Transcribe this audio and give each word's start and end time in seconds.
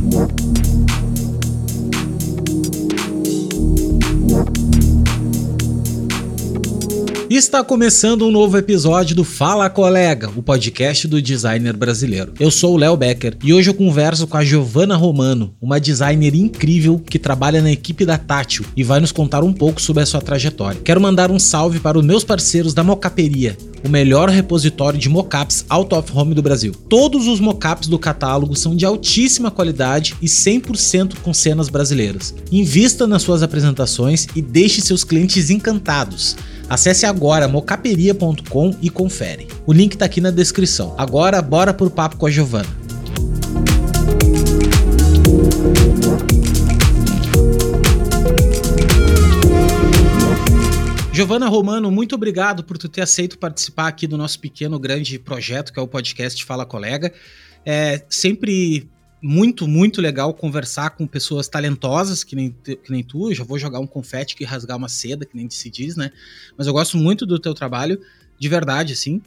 Música 0.00 1.09
Está 7.40 7.64
começando 7.64 8.26
um 8.26 8.30
novo 8.30 8.58
episódio 8.58 9.16
do 9.16 9.24
Fala 9.24 9.70
Colega, 9.70 10.28
o 10.36 10.42
podcast 10.42 11.08
do 11.08 11.22
designer 11.22 11.74
brasileiro. 11.74 12.34
Eu 12.38 12.50
sou 12.50 12.74
o 12.74 12.76
Léo 12.76 12.94
Becker 12.98 13.38
e 13.42 13.54
hoje 13.54 13.70
eu 13.70 13.74
converso 13.74 14.26
com 14.26 14.36
a 14.36 14.44
Giovanna 14.44 14.94
Romano, 14.94 15.54
uma 15.58 15.80
designer 15.80 16.34
incrível 16.34 16.98
que 16.98 17.18
trabalha 17.18 17.62
na 17.62 17.72
equipe 17.72 18.04
da 18.04 18.18
Tátil 18.18 18.66
e 18.76 18.84
vai 18.84 19.00
nos 19.00 19.10
contar 19.10 19.42
um 19.42 19.54
pouco 19.54 19.80
sobre 19.80 20.02
a 20.02 20.06
sua 20.06 20.20
trajetória. 20.20 20.82
Quero 20.84 21.00
mandar 21.00 21.30
um 21.30 21.38
salve 21.38 21.80
para 21.80 21.98
os 21.98 22.04
meus 22.04 22.24
parceiros 22.24 22.74
da 22.74 22.84
Mocaperia, 22.84 23.56
o 23.82 23.88
melhor 23.88 24.28
repositório 24.28 24.98
de 24.98 25.08
mockups 25.08 25.64
out 25.70 25.94
of 25.94 26.12
home 26.14 26.34
do 26.34 26.42
Brasil. 26.42 26.74
Todos 26.90 27.26
os 27.26 27.40
mockups 27.40 27.88
do 27.88 27.98
catálogo 27.98 28.54
são 28.54 28.76
de 28.76 28.84
altíssima 28.84 29.50
qualidade 29.50 30.14
e 30.20 30.26
100% 30.26 31.14
com 31.22 31.32
cenas 31.32 31.70
brasileiras. 31.70 32.34
Invista 32.52 33.06
nas 33.06 33.22
suas 33.22 33.42
apresentações 33.42 34.28
e 34.36 34.42
deixe 34.42 34.82
seus 34.82 35.04
clientes 35.04 35.48
encantados. 35.48 36.36
Acesse 36.70 37.04
agora 37.04 37.48
mocaperia.com 37.48 38.76
e 38.80 38.88
confere. 38.88 39.48
O 39.66 39.72
link 39.72 39.96
tá 39.96 40.04
aqui 40.04 40.20
na 40.20 40.30
descrição. 40.30 40.94
Agora, 40.96 41.42
bora 41.42 41.74
pro 41.74 41.90
papo 41.90 42.16
com 42.16 42.26
a 42.26 42.30
Giovana. 42.30 42.68
Giovana 51.12 51.48
Romano, 51.48 51.90
muito 51.90 52.14
obrigado 52.14 52.62
por 52.62 52.78
tu 52.78 52.88
ter 52.88 53.02
aceito 53.02 53.36
participar 53.36 53.88
aqui 53.88 54.06
do 54.06 54.16
nosso 54.16 54.38
pequeno 54.38 54.78
grande 54.78 55.18
projeto 55.18 55.72
que 55.72 55.80
é 55.80 55.82
o 55.82 55.88
podcast 55.88 56.44
Fala 56.44 56.64
Colega. 56.64 57.12
É 57.66 58.04
sempre 58.08 58.88
muito, 59.22 59.68
muito 59.68 60.00
legal 60.00 60.32
conversar 60.32 60.90
com 60.90 61.06
pessoas 61.06 61.48
talentosas, 61.48 62.24
que 62.24 62.34
nem, 62.34 62.54
que 62.64 62.90
nem 62.90 63.02
tu. 63.02 63.30
Eu 63.30 63.34
já 63.34 63.44
vou 63.44 63.58
jogar 63.58 63.78
um 63.78 63.86
confete 63.86 64.34
que 64.34 64.44
rasgar 64.44 64.76
uma 64.76 64.88
seda, 64.88 65.26
que 65.26 65.36
nem 65.36 65.48
se 65.50 65.68
diz, 65.68 65.96
né? 65.96 66.10
Mas 66.56 66.66
eu 66.66 66.72
gosto 66.72 66.96
muito 66.96 67.26
do 67.26 67.38
teu 67.38 67.52
trabalho, 67.52 68.00
de 68.38 68.48
verdade, 68.48 68.94
assim. 68.94 69.20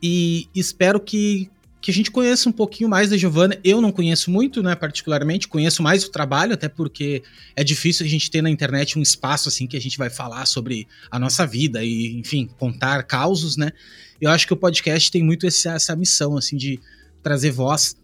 E 0.00 0.48
espero 0.54 1.00
que, 1.00 1.50
que 1.80 1.90
a 1.90 1.94
gente 1.94 2.10
conheça 2.10 2.48
um 2.48 2.52
pouquinho 2.52 2.88
mais 2.88 3.10
da 3.10 3.16
Giovana. 3.16 3.58
Eu 3.64 3.80
não 3.80 3.90
conheço 3.90 4.30
muito, 4.30 4.62
né, 4.62 4.76
particularmente, 4.76 5.48
conheço 5.48 5.82
mais 5.82 6.04
o 6.04 6.10
trabalho, 6.10 6.54
até 6.54 6.68
porque 6.68 7.22
é 7.56 7.64
difícil 7.64 8.06
a 8.06 8.08
gente 8.08 8.30
ter 8.30 8.42
na 8.42 8.50
internet 8.50 8.98
um 8.98 9.02
espaço 9.02 9.48
assim 9.48 9.66
que 9.66 9.76
a 9.76 9.80
gente 9.80 9.98
vai 9.98 10.08
falar 10.08 10.46
sobre 10.46 10.86
a 11.10 11.18
nossa 11.18 11.44
vida 11.44 11.84
e, 11.84 12.18
enfim, 12.18 12.48
contar 12.58 13.02
causos, 13.02 13.56
né? 13.56 13.72
Eu 14.20 14.30
acho 14.30 14.46
que 14.46 14.52
o 14.52 14.56
podcast 14.56 15.10
tem 15.10 15.24
muito 15.24 15.46
essa, 15.46 15.72
essa 15.72 15.96
missão, 15.96 16.36
assim, 16.36 16.56
de 16.56 16.78
trazer 17.22 17.50
voz 17.50 17.96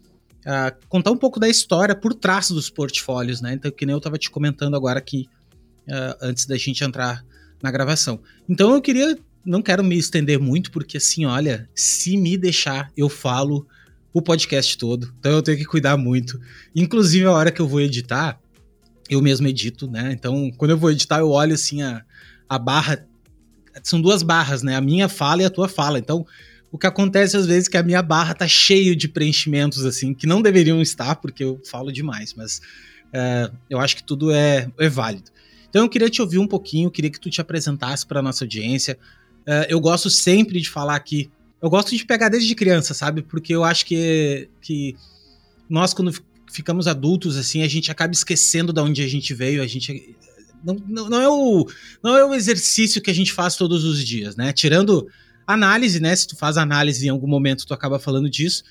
uh, 0.47 0.87
contar 0.87 1.11
um 1.11 1.17
pouco 1.17 1.39
da 1.39 1.49
história 1.49 1.93
por 1.93 2.13
trás 2.13 2.49
dos 2.49 2.69
portfólios, 2.69 3.41
né? 3.41 3.53
Então, 3.53 3.69
que 3.69 3.85
nem 3.85 3.93
eu 3.93 3.97
estava 3.97 4.17
te 4.17 4.31
comentando 4.31 4.75
agora 4.75 4.97
aqui, 4.97 5.27
uh, 5.87 6.17
antes 6.21 6.45
da 6.45 6.57
gente 6.57 6.83
entrar 6.83 7.23
na 7.61 7.69
gravação. 7.69 8.19
Então, 8.47 8.73
eu 8.73 8.81
queria, 8.81 9.17
não 9.45 9.61
quero 9.61 9.83
me 9.83 9.97
estender 9.97 10.39
muito, 10.39 10.71
porque 10.71 10.97
assim, 10.97 11.25
olha, 11.25 11.69
se 11.75 12.15
me 12.15 12.37
deixar, 12.37 12.89
eu 12.95 13.09
falo 13.09 13.67
o 14.13 14.21
podcast 14.21 14.77
todo, 14.77 15.13
então 15.19 15.33
eu 15.33 15.43
tenho 15.43 15.57
que 15.57 15.65
cuidar 15.65 15.97
muito. 15.97 16.39
Inclusive, 16.75 17.25
a 17.25 17.31
hora 17.31 17.51
que 17.51 17.61
eu 17.61 17.67
vou 17.67 17.81
editar, 17.81 18.39
eu 19.09 19.21
mesmo 19.21 19.47
edito, 19.47 19.89
né? 19.89 20.11
Então, 20.11 20.51
quando 20.57 20.71
eu 20.71 20.77
vou 20.77 20.91
editar, 20.91 21.19
eu 21.19 21.29
olho 21.29 21.53
assim 21.53 21.81
a, 21.81 22.03
a 22.47 22.57
barra. 22.57 23.05
São 23.83 24.01
duas 24.01 24.23
barras, 24.23 24.63
né? 24.63 24.75
A 24.75 24.81
minha 24.81 25.07
fala 25.07 25.43
e 25.43 25.45
a 25.45 25.49
tua 25.49 25.69
fala. 25.69 25.99
Então, 25.99 26.25
o 26.71 26.77
que 26.77 26.87
acontece 26.87 27.37
às 27.37 27.45
vezes 27.45 27.67
é 27.67 27.71
que 27.71 27.77
a 27.77 27.83
minha 27.83 28.01
barra 28.01 28.33
tá 28.33 28.47
cheio 28.47 28.95
de 28.95 29.07
preenchimentos, 29.07 29.85
assim, 29.85 30.13
que 30.13 30.27
não 30.27 30.41
deveriam 30.41 30.81
estar, 30.81 31.15
porque 31.15 31.43
eu 31.43 31.61
falo 31.65 31.91
demais, 31.91 32.33
mas 32.35 32.61
é, 33.13 33.49
eu 33.69 33.79
acho 33.79 33.95
que 33.95 34.03
tudo 34.03 34.31
é, 34.31 34.69
é 34.77 34.89
válido. 34.89 35.31
Então 35.69 35.83
eu 35.83 35.89
queria 35.89 36.09
te 36.09 36.21
ouvir 36.21 36.39
um 36.39 36.47
pouquinho, 36.47 36.91
queria 36.91 37.09
que 37.09 37.19
tu 37.19 37.29
te 37.29 37.41
apresentasse 37.41 38.05
para 38.05 38.21
nossa 38.21 38.43
audiência. 38.43 38.97
É, 39.45 39.67
eu 39.69 39.79
gosto 39.79 40.09
sempre 40.09 40.59
de 40.59 40.69
falar 40.69 40.99
que. 40.99 41.29
Eu 41.61 41.69
gosto 41.69 41.95
de 41.95 42.05
pegar 42.05 42.29
desde 42.29 42.53
criança, 42.53 42.93
sabe? 42.93 43.21
Porque 43.23 43.53
eu 43.53 43.63
acho 43.63 43.85
que, 43.85 44.47
que 44.61 44.95
nós, 45.67 45.93
quando 45.93 46.13
ficamos 46.51 46.87
adultos, 46.87 47.35
assim, 47.35 47.63
a 47.63 47.67
gente 47.67 47.89
acaba 47.89 48.13
esquecendo 48.13 48.71
de 48.71 48.79
onde 48.79 49.01
a 49.01 49.07
gente 49.07 49.33
veio, 49.33 49.61
a 49.61 49.67
gente. 49.67 50.15
Não, 50.63 50.75
não, 50.87 51.09
não, 51.09 51.21
é 51.21 51.29
o, 51.29 51.67
não 52.03 52.17
é 52.17 52.25
o 52.25 52.33
exercício 52.33 53.01
que 53.01 53.11
a 53.11 53.13
gente 53.13 53.31
faz 53.31 53.55
todos 53.55 53.83
os 53.83 54.03
dias, 54.03 54.35
né? 54.35 54.51
Tirando 54.51 55.07
análise, 55.47 55.99
né? 55.99 56.15
Se 56.15 56.27
tu 56.27 56.35
faz 56.35 56.57
análise 56.57 57.07
em 57.07 57.09
algum 57.09 57.27
momento, 57.27 57.65
tu 57.65 57.73
acaba 57.73 57.97
falando 57.97 58.29
disso. 58.29 58.63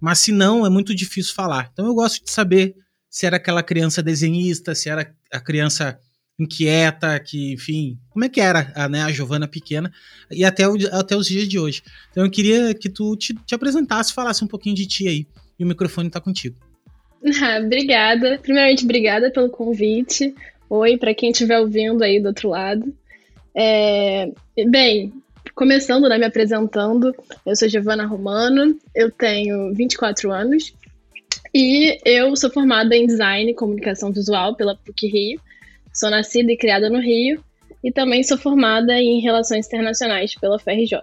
Mas 0.00 0.18
se 0.18 0.32
não, 0.32 0.66
é 0.66 0.68
muito 0.68 0.94
difícil 0.94 1.34
falar. 1.34 1.70
Então 1.72 1.86
eu 1.86 1.94
gosto 1.94 2.22
de 2.24 2.30
saber 2.30 2.74
se 3.08 3.24
era 3.24 3.36
aquela 3.36 3.62
criança 3.62 4.02
desenhista, 4.02 4.74
se 4.74 4.90
era 4.90 5.14
a 5.32 5.40
criança 5.40 5.98
inquieta, 6.38 7.18
que, 7.18 7.54
enfim, 7.54 7.98
como 8.10 8.24
é 8.24 8.28
que 8.28 8.40
era 8.40 8.70
a, 8.74 8.88
né, 8.88 9.02
a 9.02 9.10
Giovana 9.10 9.48
pequena 9.48 9.90
e 10.30 10.44
até, 10.44 10.68
o, 10.68 10.76
até 10.92 11.16
os 11.16 11.26
dias 11.26 11.48
de 11.48 11.58
hoje. 11.58 11.82
Então 12.10 12.24
eu 12.24 12.30
queria 12.30 12.74
que 12.74 12.90
tu 12.90 13.16
te, 13.16 13.34
te 13.34 13.54
apresentasse, 13.54 14.12
falasse 14.12 14.44
um 14.44 14.48
pouquinho 14.48 14.74
de 14.74 14.86
ti 14.86 15.08
aí. 15.08 15.26
E 15.58 15.64
o 15.64 15.66
microfone 15.66 16.08
está 16.08 16.20
contigo. 16.20 16.56
Ah, 17.42 17.58
obrigada. 17.64 18.38
Primeiramente, 18.42 18.84
obrigada 18.84 19.30
pelo 19.30 19.48
convite. 19.48 20.34
Oi, 20.68 20.98
para 20.98 21.14
quem 21.14 21.30
estiver 21.30 21.58
ouvindo 21.58 22.02
aí 22.02 22.20
do 22.20 22.28
outro 22.28 22.50
lado. 22.50 22.94
É, 23.54 24.30
bem, 24.68 25.12
Começando, 25.54 26.08
né, 26.08 26.18
me 26.18 26.26
apresentando, 26.26 27.14
eu 27.44 27.56
sou 27.56 27.68
Giovana 27.68 28.06
Romano, 28.06 28.78
eu 28.94 29.10
tenho 29.10 29.72
24 29.74 30.30
anos 30.30 30.74
e 31.54 31.98
eu 32.04 32.36
sou 32.36 32.50
formada 32.50 32.94
em 32.94 33.06
Design 33.06 33.50
e 33.50 33.54
Comunicação 33.54 34.12
Visual 34.12 34.54
pela 34.54 34.76
PUC 34.76 35.06
Rio. 35.06 35.40
Sou 35.94 36.10
nascida 36.10 36.52
e 36.52 36.56
criada 36.56 36.90
no 36.90 37.00
Rio 37.00 37.42
e 37.82 37.90
também 37.90 38.22
sou 38.22 38.36
formada 38.36 39.00
em 39.00 39.20
Relações 39.20 39.66
Internacionais 39.66 40.34
pela 40.34 40.58
FRJ. 40.58 41.00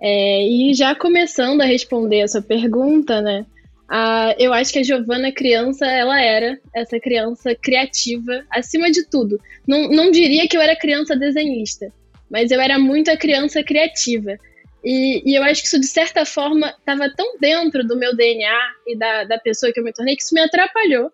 É, 0.00 0.46
e 0.46 0.74
já 0.74 0.94
começando 0.94 1.60
a 1.60 1.64
responder 1.64 2.22
a 2.22 2.28
sua 2.28 2.42
pergunta, 2.42 3.20
né, 3.20 3.46
a, 3.88 4.34
eu 4.38 4.52
acho 4.52 4.72
que 4.72 4.78
a 4.78 4.82
Giovana 4.82 5.32
criança, 5.32 5.86
ela 5.86 6.20
era 6.20 6.58
essa 6.74 6.98
criança 6.98 7.54
criativa 7.54 8.44
acima 8.50 8.90
de 8.90 9.04
tudo. 9.04 9.40
Não, 9.66 9.88
não 9.88 10.10
diria 10.10 10.48
que 10.48 10.56
eu 10.56 10.60
era 10.60 10.76
criança 10.76 11.16
desenhista, 11.16 11.92
mas 12.30 12.50
eu 12.50 12.60
era 12.60 12.78
muito 12.78 13.10
a 13.10 13.16
criança 13.16 13.62
criativa. 13.62 14.36
E, 14.84 15.22
e, 15.24 15.34
eu 15.34 15.42
acho 15.42 15.62
que 15.62 15.68
isso, 15.68 15.80
de 15.80 15.86
certa 15.86 16.26
forma, 16.26 16.74
estava 16.78 17.10
tão 17.14 17.38
dentro 17.38 17.86
do 17.86 17.96
meu 17.96 18.14
DNA 18.14 18.60
e 18.86 18.98
da, 18.98 19.24
da 19.24 19.38
pessoa 19.38 19.72
que 19.72 19.80
eu 19.80 19.84
me 19.84 19.92
tornei 19.92 20.14
que 20.14 20.22
isso 20.22 20.34
me 20.34 20.42
atrapalhou 20.42 21.10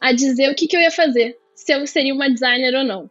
a 0.00 0.12
dizer 0.12 0.50
o 0.50 0.54
que, 0.54 0.66
que 0.66 0.76
eu 0.76 0.80
ia 0.80 0.90
fazer, 0.90 1.38
se 1.54 1.72
eu 1.72 1.86
seria 1.86 2.14
uma 2.14 2.28
designer 2.28 2.74
ou 2.74 2.84
não. 2.84 3.10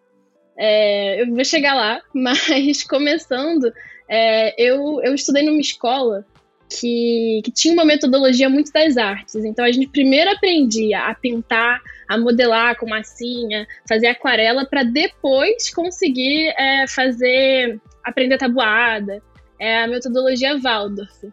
É, 0.58 1.22
eu 1.22 1.28
vou 1.28 1.44
chegar 1.44 1.74
lá, 1.74 2.02
mas 2.14 2.84
começando, 2.84 3.74
é, 4.08 4.54
eu, 4.62 5.02
eu 5.04 5.16
estudei 5.16 5.44
numa 5.44 5.60
escola 5.60 6.26
que, 6.70 7.42
que 7.44 7.52
tinha 7.52 7.74
uma 7.74 7.86
metodologia 7.86 8.50
muito 8.50 8.72
das 8.72 8.98
artes. 8.98 9.36
Então 9.36 9.66
a 9.66 9.72
gente 9.72 9.88
primeiro 9.88 10.32
aprendia 10.32 11.00
a 11.00 11.16
pintar, 11.16 11.82
a 12.08 12.18
modelar 12.18 12.78
com 12.78 12.88
massinha, 12.88 13.68
fazer 13.88 14.08
aquarela, 14.08 14.66
para 14.66 14.84
depois 14.84 15.74
conseguir 15.74 16.54
é, 16.58 16.88
fazer, 16.88 17.80
aprender 18.04 18.38
tabuada. 18.38 19.22
É 19.60 19.84
a 19.84 19.88
metodologia 19.88 20.58
Waldorf. 20.58 21.32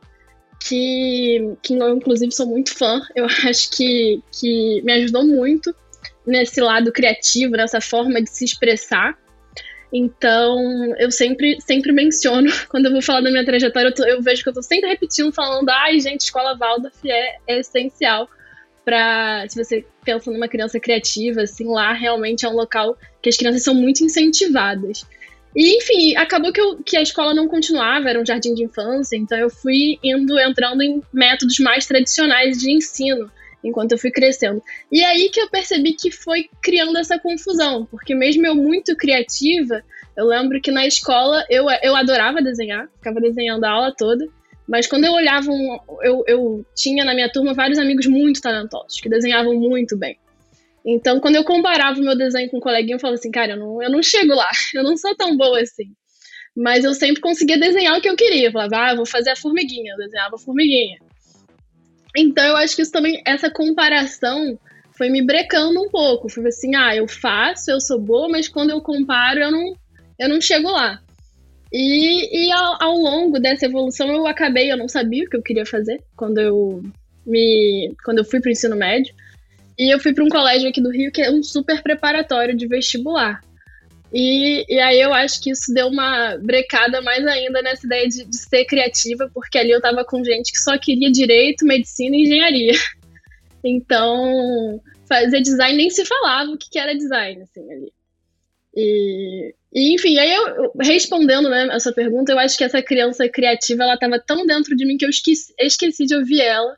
Que, 0.65 1.57
que 1.61 1.75
eu, 1.75 1.97
inclusive, 1.97 2.33
sou 2.33 2.47
muito 2.47 2.77
fã. 2.77 3.03
Eu 3.15 3.27
acho 3.49 3.71
que, 3.71 4.23
que 4.33 4.81
me 4.83 4.93
ajudou 4.93 5.27
muito 5.27 5.75
nesse 6.27 6.61
lado 6.61 6.93
criativo, 6.93 7.57
nessa 7.57 7.81
forma 7.81 8.23
de 8.23 8.31
se 8.31 8.45
expressar. 8.45 9.19
Então, 9.93 10.59
eu 10.99 11.11
sempre, 11.11 11.61
sempre 11.61 11.93
menciono, 11.93 12.49
quando 12.71 12.87
eu 12.87 12.93
vou 12.93 13.03
falar 13.03 13.21
da 13.21 13.31
minha 13.31 13.45
trajetória, 13.45 13.89
eu, 13.89 13.95
tô, 13.95 14.05
eu 14.05 14.23
vejo 14.23 14.43
que 14.43 14.49
eu 14.49 14.55
tô 14.55 14.63
sempre 14.63 14.89
repetindo, 14.89 15.31
falando, 15.33 15.69
ai, 15.69 16.01
gente, 16.01 16.21
escola 16.23 16.57
Waldorf 16.57 16.97
é, 17.05 17.37
é 17.47 17.59
essencial 17.59 18.29
para 18.85 19.47
se 19.49 19.63
você 19.63 19.85
pensa 20.05 20.31
numa 20.31 20.49
criança 20.49 20.79
criativa, 20.79 21.43
assim, 21.43 21.67
lá 21.67 21.93
realmente 21.93 22.45
é 22.45 22.49
um 22.49 22.55
local 22.55 22.97
que 23.21 23.29
as 23.29 23.37
crianças 23.37 23.63
são 23.63 23.75
muito 23.75 24.05
incentivadas. 24.05 25.05
E, 25.55 25.77
enfim, 25.77 26.17
acabou 26.17 26.53
que, 26.53 26.61
eu, 26.61 26.83
que 26.83 26.97
a 26.97 27.03
escola 27.03 27.35
não 27.35 27.47
continuava, 27.47 28.09
era 28.09 28.21
um 28.21 28.25
jardim 28.25 28.55
de 28.55 28.65
infância, 28.65 29.17
então 29.17 29.39
eu 29.39 29.51
fui 29.51 29.99
indo, 30.03 30.39
entrando 30.39 30.83
em 30.83 31.03
métodos 31.13 31.59
mais 31.59 31.87
tradicionais 31.87 32.59
de 32.59 32.73
ensino, 32.73 33.31
enquanto 33.63 33.93
eu 33.93 33.99
fui 33.99 34.11
crescendo. 34.11 34.63
E 34.91 35.05
aí 35.05 35.29
que 35.29 35.41
eu 35.41 35.51
percebi 35.51 35.93
que 35.93 36.11
foi 36.11 36.49
criando 36.63 36.97
essa 36.97 37.19
confusão, 37.19 37.87
porque 37.91 38.15
mesmo 38.15 38.47
eu 38.47 38.55
muito 38.55 38.97
criativa, 38.97 39.83
eu 40.17 40.27
lembro 40.27 40.61
que 40.61 40.71
na 40.71 40.87
escola 40.87 41.45
eu, 41.51 41.67
eu 41.83 41.95
adorava 41.95 42.41
desenhar, 42.41 42.89
ficava 42.97 43.21
desenhando 43.21 43.65
a 43.65 43.71
aula 43.71 43.95
toda, 43.97 44.27
mas 44.69 44.87
quando 44.87 45.05
eu 45.05 45.13
olhava, 45.13 45.51
um, 45.51 45.79
eu, 46.03 46.25
eu 46.27 46.67
tinha 46.77 47.05
na 47.05 47.15
minha 47.15 47.31
turma 47.31 47.55
vários 47.55 47.79
amigos 47.79 48.07
muito 48.07 48.41
talentosos, 48.41 49.01
que 49.01 49.09
desenhavam 49.09 49.55
muito 49.55 49.97
bem. 49.97 50.19
Então, 50.85 51.21
quando 51.21 51.37
eu 51.37 51.45
comparava 51.45 51.99
o 51.99 52.03
meu 52.03 52.17
desenho 52.17 52.51
com 52.51 52.57
um 52.57 52.61
coleguinha, 52.61 52.97
eu 52.97 53.01
falava 53.01 53.15
assim, 53.15 53.31
cara, 53.31 53.53
eu 53.53 53.57
não, 53.57 53.83
eu 53.83 53.91
não 53.91 54.03
chego 54.03 54.35
lá, 54.35 54.51
eu 54.75 54.83
não 54.83 54.97
sou 54.97 55.15
tão 55.17 55.37
boa 55.37 55.61
assim. 55.61 55.93
Mas 56.57 56.85
eu 56.85 56.93
sempre 56.93 57.21
conseguia 57.23 57.59
desenhar 57.59 57.97
o 57.97 58.01
que 58.01 58.09
eu 58.09 58.17
queria. 58.17 58.49
Eu 58.49 58.53
falava, 58.53 58.77
ah, 58.77 58.95
vou 58.95 59.07
fazer 59.07 59.31
a 59.31 59.37
formiguinha. 59.37 59.93
Eu 59.93 59.97
desenhava 59.97 60.37
a 60.37 60.39
formiguinha. 60.39 60.99
Então 62.15 62.45
eu 62.45 62.57
acho 62.57 62.77
que 62.77 62.83
isso 62.83 62.93
também, 62.93 63.23
essa 63.27 63.51
comparação 63.51 64.59
foi 64.95 65.09
me 65.09 65.25
brecando 65.25 65.81
um 65.81 65.89
pouco. 65.89 66.29
Foi 66.29 66.47
assim, 66.47 66.75
ah, 66.77 66.95
eu 66.95 67.09
faço, 67.09 67.71
eu 67.71 67.81
sou 67.81 67.99
boa, 67.99 68.29
mas 68.29 68.49
quando 68.49 68.69
eu 68.69 68.83
comparo, 68.83 69.41
eu 69.41 69.51
não, 69.51 69.75
eu 70.19 70.29
não 70.29 70.41
chego 70.41 70.71
lá. 70.71 71.01
E, 71.73 72.47
e 72.47 72.53
ao, 72.53 72.83
ao, 72.83 72.97
longo 72.97 73.39
dessa 73.39 73.65
evolução 73.65 74.09
eu 74.09 74.27
acabei, 74.27 74.71
eu 74.71 74.77
não 74.77 74.89
sabia 74.89 75.25
o 75.25 75.31
que 75.31 75.37
eu 75.37 75.43
queria 75.43 75.65
fazer 75.65 76.03
quando 76.15 76.39
eu 76.39 76.83
me 77.27 77.95
quando 78.05 78.19
eu 78.19 78.25
fui 78.25 78.41
para 78.41 78.49
o 78.49 78.53
ensino 78.53 78.77
médio. 78.77 79.15
E 79.79 79.93
eu 79.93 79.99
fui 79.99 80.13
para 80.13 80.23
um 80.23 80.29
colégio 80.29 80.69
aqui 80.69 80.83
do 80.83 80.91
Rio 80.91 81.11
que 81.11 81.23
é 81.23 81.31
um 81.31 81.43
super 81.43 81.83
preparatório 81.83 82.55
de 82.55 82.67
vestibular. 82.67 83.41
E, 84.13 84.67
e 84.69 84.79
aí 84.79 85.01
eu 85.01 85.15
acho 85.15 85.41
que 85.41 85.51
isso 85.51 85.73
deu 85.73 85.89
uma 85.89 86.37
brecada 86.37 87.01
mais 87.01 87.27
ainda 87.27 87.63
nessa 87.63 87.87
ideia 87.87 88.07
de, 88.07 88.27
de 88.27 88.37
ser 88.37 88.67
criativa, 88.67 89.31
porque 89.33 89.57
ali 89.57 89.71
eu 89.71 89.81
tava 89.81 90.05
com 90.05 90.23
gente 90.23 90.53
que 90.53 90.59
só 90.59 90.77
queria 90.77 91.11
direito, 91.11 91.65
medicina 91.65 92.17
e 92.17 92.23
engenharia. 92.23 92.73
Então, 93.65 94.83
fazer 95.09 95.41
design 95.41 95.77
nem 95.77 95.89
se 95.89 96.05
falava 96.05 96.51
o 96.51 96.59
que 96.59 96.77
era 96.77 96.97
design, 96.97 97.43
assim, 97.43 97.61
ali. 97.71 97.93
E, 98.75 99.55
e, 99.73 99.95
enfim, 99.95 100.19
aí 100.19 100.35
eu, 100.35 100.73
respondendo 100.81 101.49
né, 101.49 101.69
a 101.71 101.79
sua 101.79 101.93
pergunta, 101.93 102.33
eu 102.33 102.39
acho 102.39 102.57
que 102.57 102.65
essa 102.65 102.83
criança 102.83 103.29
criativa, 103.29 103.83
ela 103.83 103.95
estava 103.95 104.19
tão 104.19 104.47
dentro 104.47 104.77
de 104.77 104.87
mim 104.87 104.97
que 104.97 105.05
eu 105.05 105.11
esqueci, 105.11 105.53
esqueci 105.59 106.07
de 106.07 106.15
ouvir 106.15 106.41
ela 106.41 106.77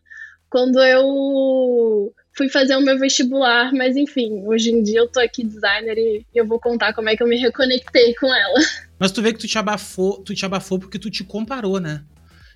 quando 0.50 0.80
eu 0.82 2.12
fui 2.36 2.48
fazer 2.48 2.76
o 2.76 2.80
meu 2.80 2.98
vestibular, 2.98 3.72
mas 3.72 3.96
enfim, 3.96 4.42
hoje 4.44 4.70
em 4.70 4.82
dia 4.82 5.00
eu 5.00 5.08
tô 5.08 5.20
aqui 5.20 5.44
designer 5.44 5.96
e 5.96 6.24
eu 6.34 6.46
vou 6.46 6.58
contar 6.60 6.92
como 6.92 7.08
é 7.08 7.16
que 7.16 7.22
eu 7.22 7.28
me 7.28 7.36
reconectei 7.36 8.14
com 8.14 8.26
ela. 8.26 8.60
Mas 8.98 9.12
tu 9.12 9.22
vê 9.22 9.32
que 9.32 9.38
tu 9.38 9.46
te 9.46 9.58
abafou, 9.58 10.22
tu 10.22 10.34
te 10.34 10.44
abafou 10.44 10.78
porque 10.78 10.98
tu 10.98 11.10
te 11.10 11.22
comparou, 11.24 11.80
né? 11.80 12.04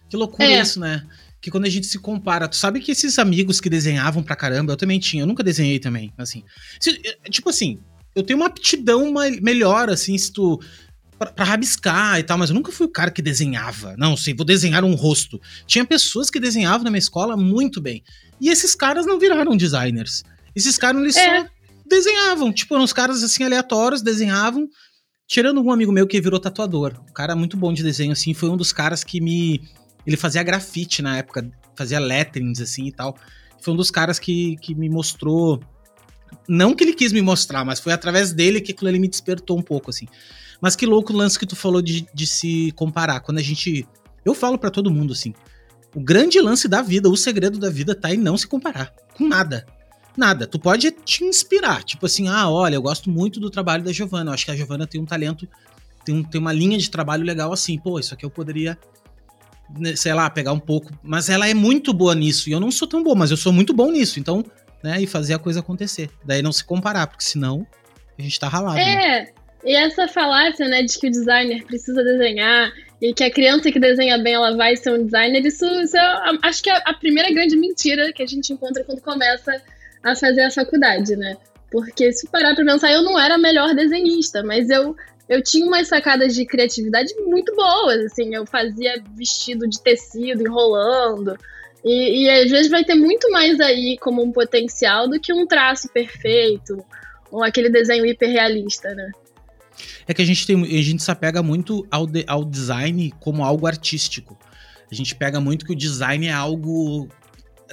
Que 0.09 0.17
loucura 0.17 0.49
é. 0.49 0.61
isso, 0.61 0.81
né? 0.81 1.07
Que 1.41 1.51
quando 1.51 1.67
a 1.67 1.69
gente 1.69 1.87
se 1.87 1.99
compara, 1.99 2.49
tu 2.49 2.57
sabe 2.57 2.81
que 2.81 2.91
esses 2.91 3.19
amigos 3.19 3.61
que 3.61 3.71
desenhavam 3.71 4.23
pra 4.23 4.35
caramba, 4.35 4.73
eu 4.73 4.77
também 4.77 4.99
tinha, 4.99 5.23
eu 5.23 5.27
nunca 5.27 5.43
desenhei 5.43 5.79
também, 5.79 6.13
assim. 6.17 6.43
Se, 6.81 7.01
tipo 7.31 7.51
assim, 7.51 7.79
eu 8.19 8.23
tenho 8.23 8.39
uma 8.39 8.47
aptidão 8.47 9.13
melhor, 9.41 9.89
assim, 9.89 10.17
se 10.19 10.33
tu. 10.33 10.61
Pra, 11.19 11.33
pra, 11.33 11.45
rabiscar 11.45 12.21
e 12.21 12.23
tal, 12.23 12.39
mas 12.39 12.51
eu 12.51 12.55
nunca 12.55 12.71
fui 12.71 12.87
o 12.87 12.91
cara 12.91 13.11
que 13.11 13.21
desenhava. 13.21 13.97
Não, 13.97 14.17
sei, 14.17 14.35
vou 14.35 14.47
desenhar 14.47 14.85
um 14.85 14.95
rosto. 14.95 15.41
Tinha 15.67 15.85
pessoas 15.85 16.31
que 16.31 16.39
desenhavam 16.39 16.85
na 16.85 16.91
minha 16.91 16.99
escola 16.99 17.37
muito 17.37 17.81
bem. 17.81 18.05
E 18.41 18.49
esses 18.49 18.75
caras 18.75 19.05
não 19.05 19.19
viraram 19.19 19.57
designers. 19.57 20.23
Esses 20.55 20.79
caras, 20.79 21.01
eles 21.03 21.17
é. 21.17 21.41
só 21.41 21.49
desenhavam. 21.87 22.53
Tipo, 22.53 22.75
eram 22.75 22.85
uns 22.85 22.93
caras 22.93 23.23
assim 23.23 23.43
aleatórios, 23.43 24.01
desenhavam. 24.01 24.69
Tirando 25.27 25.61
um 25.61 25.73
amigo 25.73 25.91
meu 25.91 26.07
que 26.07 26.21
virou 26.21 26.39
tatuador. 26.39 26.95
Um 27.09 27.13
cara 27.13 27.35
muito 27.35 27.57
bom 27.57 27.73
de 27.73 27.83
desenho, 27.83 28.13
assim. 28.13 28.33
Foi 28.33 28.49
um 28.49 28.57
dos 28.57 28.73
caras 28.73 29.03
que 29.03 29.21
me. 29.21 29.61
Ele 30.07 30.17
fazia 30.17 30.43
grafite 30.43 31.03
na 31.03 31.19
época, 31.19 31.51
fazia 31.77 31.99
letterings, 31.99 32.63
assim 32.63 32.87
e 32.87 32.93
tal. 32.93 33.17
Foi 33.61 33.75
um 33.75 33.77
dos 33.77 33.91
caras 33.91 34.19
que, 34.19 34.57
que 34.59 34.75
me 34.75 34.89
mostrou. 34.89 35.61
Não 36.49 36.75
que 36.75 36.83
ele 36.83 36.95
quis 36.95 37.13
me 37.13 37.21
mostrar, 37.21 37.65
mas 37.65 37.79
foi 37.79 37.93
através 37.93 38.33
dele 38.33 38.61
que 38.61 38.73
aquilo 38.73 38.89
ali 38.89 38.99
me 38.99 39.09
despertou 39.09 39.59
um 39.59 39.63
pouco, 39.63 39.91
assim. 39.91 40.07
Mas 40.61 40.75
que 40.75 40.87
louco 40.87 41.13
o 41.13 41.17
lance 41.17 41.39
que 41.39 41.47
tu 41.47 41.55
falou 41.55 41.83
de, 41.83 42.07
de 42.13 42.27
se 42.27 42.73
comparar. 42.73 43.21
Quando 43.21 43.39
a 43.39 43.43
gente. 43.43 43.87
Eu 44.25 44.35
falo 44.35 44.59
para 44.59 44.71
todo 44.71 44.91
mundo, 44.91 45.13
assim. 45.13 45.35
O 45.95 46.01
grande 46.01 46.41
lance 46.41 46.67
da 46.67 46.83
vida, 46.83 47.09
o 47.09 47.17
segredo 47.17 47.59
da 47.59 47.71
vida 47.71 47.95
tá 47.95 48.13
em 48.13 48.19
não 48.19 48.37
se 48.37 48.47
comparar 48.47 48.93
com 49.19 49.27
nada. 49.27 49.67
Nada. 50.17 50.47
Tu 50.47 50.59
pode 50.59 50.91
te 50.91 51.25
inspirar. 51.25 51.83
Tipo 51.83 52.07
assim, 52.07 52.29
ah, 52.29 52.49
olha, 52.49 52.77
eu 52.77 52.83
gosto 52.83 53.11
muito 53.11 53.39
do 53.39 53.51
trabalho 53.51 53.83
da 53.83 53.93
Giovana. 53.93 54.31
Eu 54.31 54.35
acho 54.35 54.45
que 54.45 54.51
a 54.51 54.57
Giovana 54.57 54.87
tem 54.87 55.01
um 55.01 55.05
talento, 55.05 55.47
tem, 56.05 56.15
um, 56.15 56.23
tem 56.23 56.41
uma 56.41 56.53
linha 56.53 56.79
de 56.79 56.91
trabalho 56.91 57.25
legal 57.25 57.53
assim. 57.53 57.79
Pô, 57.79 57.99
isso 57.99 58.15
aqui 58.15 58.25
eu 58.25 58.31
poderia, 58.31 58.79
né, 59.77 59.95
sei 59.95 60.15
lá, 60.15 60.31
pegar 60.31 60.53
um 60.53 60.59
pouco. 60.59 60.93
Mas 61.03 61.29
ela 61.29 61.49
é 61.49 61.55
muito 61.55 61.93
boa 61.93 62.15
nisso. 62.15 62.49
E 62.49 62.53
eu 62.53 62.61
não 62.61 62.71
sou 62.71 62.89
tão 62.89 63.03
bom, 63.03 63.15
mas 63.15 63.31
eu 63.31 63.37
sou 63.37 63.53
muito 63.53 63.73
bom 63.75 63.91
nisso. 63.91 64.19
Então, 64.19 64.45
né, 64.83 65.01
e 65.01 65.07
fazer 65.07 65.35
a 65.35 65.39
coisa 65.39 65.61
acontecer. 65.61 66.11
Daí 66.25 66.43
não 66.43 66.53
se 66.53 66.65
comparar, 66.65 67.07
porque 67.07 67.25
senão 67.25 67.67
a 68.19 68.23
gente 68.23 68.39
tá 68.39 68.49
ralado. 68.49 68.79
É, 68.79 69.23
né? 69.23 69.29
e 69.65 69.75
essa 69.75 70.09
falácia, 70.09 70.69
né, 70.69 70.83
de 70.83 70.99
que 70.99 71.09
o 71.09 71.11
designer 71.11 71.65
precisa 71.65 72.03
desenhar 72.03 72.73
e 73.01 73.13
que 73.13 73.23
a 73.23 73.31
criança 73.31 73.71
que 73.71 73.79
desenha 73.79 74.19
bem 74.19 74.35
ela 74.35 74.57
vai 74.57 74.77
ser 74.77 74.93
um 74.93 75.05
designer, 75.05 75.45
isso, 75.45 75.65
isso 75.65 75.97
é, 75.97 76.39
acho 76.43 76.63
que 76.63 76.71
é 76.71 76.83
a 76.85 76.95
primeira 76.95 77.33
grande 77.33 77.57
mentira 77.57 78.13
que 78.13 78.23
a 78.23 78.27
gente 78.27 78.53
encontra 78.53 78.83
quando 78.85 79.01
começa 79.01 79.63
a 80.03 80.15
fazer 80.15 80.43
a 80.43 80.51
faculdade, 80.51 81.17
né? 81.17 81.37
Porque 81.71 82.13
se 82.13 82.29
parar 82.29 82.55
pra 82.55 82.65
pensar, 82.65 82.91
eu 82.93 83.03
não 83.03 83.19
era 83.19 83.35
a 83.35 83.39
melhor 83.39 83.75
desenhista, 83.75 84.43
mas 84.43 84.71
eu, 84.71 84.97
eu 85.29 85.43
tinha 85.43 85.67
umas 85.67 85.87
sacadas 85.87 86.35
de 86.35 86.47
criatividade 86.47 87.15
muito 87.27 87.55
boas, 87.55 88.05
assim, 88.07 88.35
eu 88.35 88.47
fazia 88.47 89.03
vestido 89.15 89.69
de 89.69 89.81
tecido 89.81 90.43
enrolando, 90.43 91.37
e, 91.85 92.25
e 92.25 92.31
às 92.31 92.51
vezes 92.51 92.71
vai 92.71 92.85
ter 92.85 92.95
muito 92.95 93.31
mais 93.31 93.61
aí 93.61 93.97
como 94.01 94.23
um 94.23 94.33
potencial 94.33 95.09
do 95.09 95.21
que 95.21 95.33
um 95.33 95.47
traço 95.47 95.89
perfeito, 95.89 96.85
ou 97.31 97.43
aquele 97.43 97.71
desenho 97.71 98.07
hiperrealista, 98.07 98.95
né? 98.95 99.11
é 100.07 100.15
que 100.15 100.23
a 100.23 100.25
gente 100.25 100.47
tem 100.47 100.61
a 100.63 100.83
gente 100.83 101.03
se 101.03 101.11
apega 101.11 101.43
muito 101.43 101.87
ao, 101.91 102.07
de, 102.07 102.25
ao 102.27 102.45
design 102.45 103.13
como 103.21 103.45
algo 103.45 103.67
artístico. 103.67 104.39
A 104.91 104.95
gente 104.95 105.15
pega 105.15 105.39
muito 105.39 105.67
que 105.67 105.73
o 105.73 105.77
design 105.77 106.27
é 106.27 106.33
algo 106.33 107.09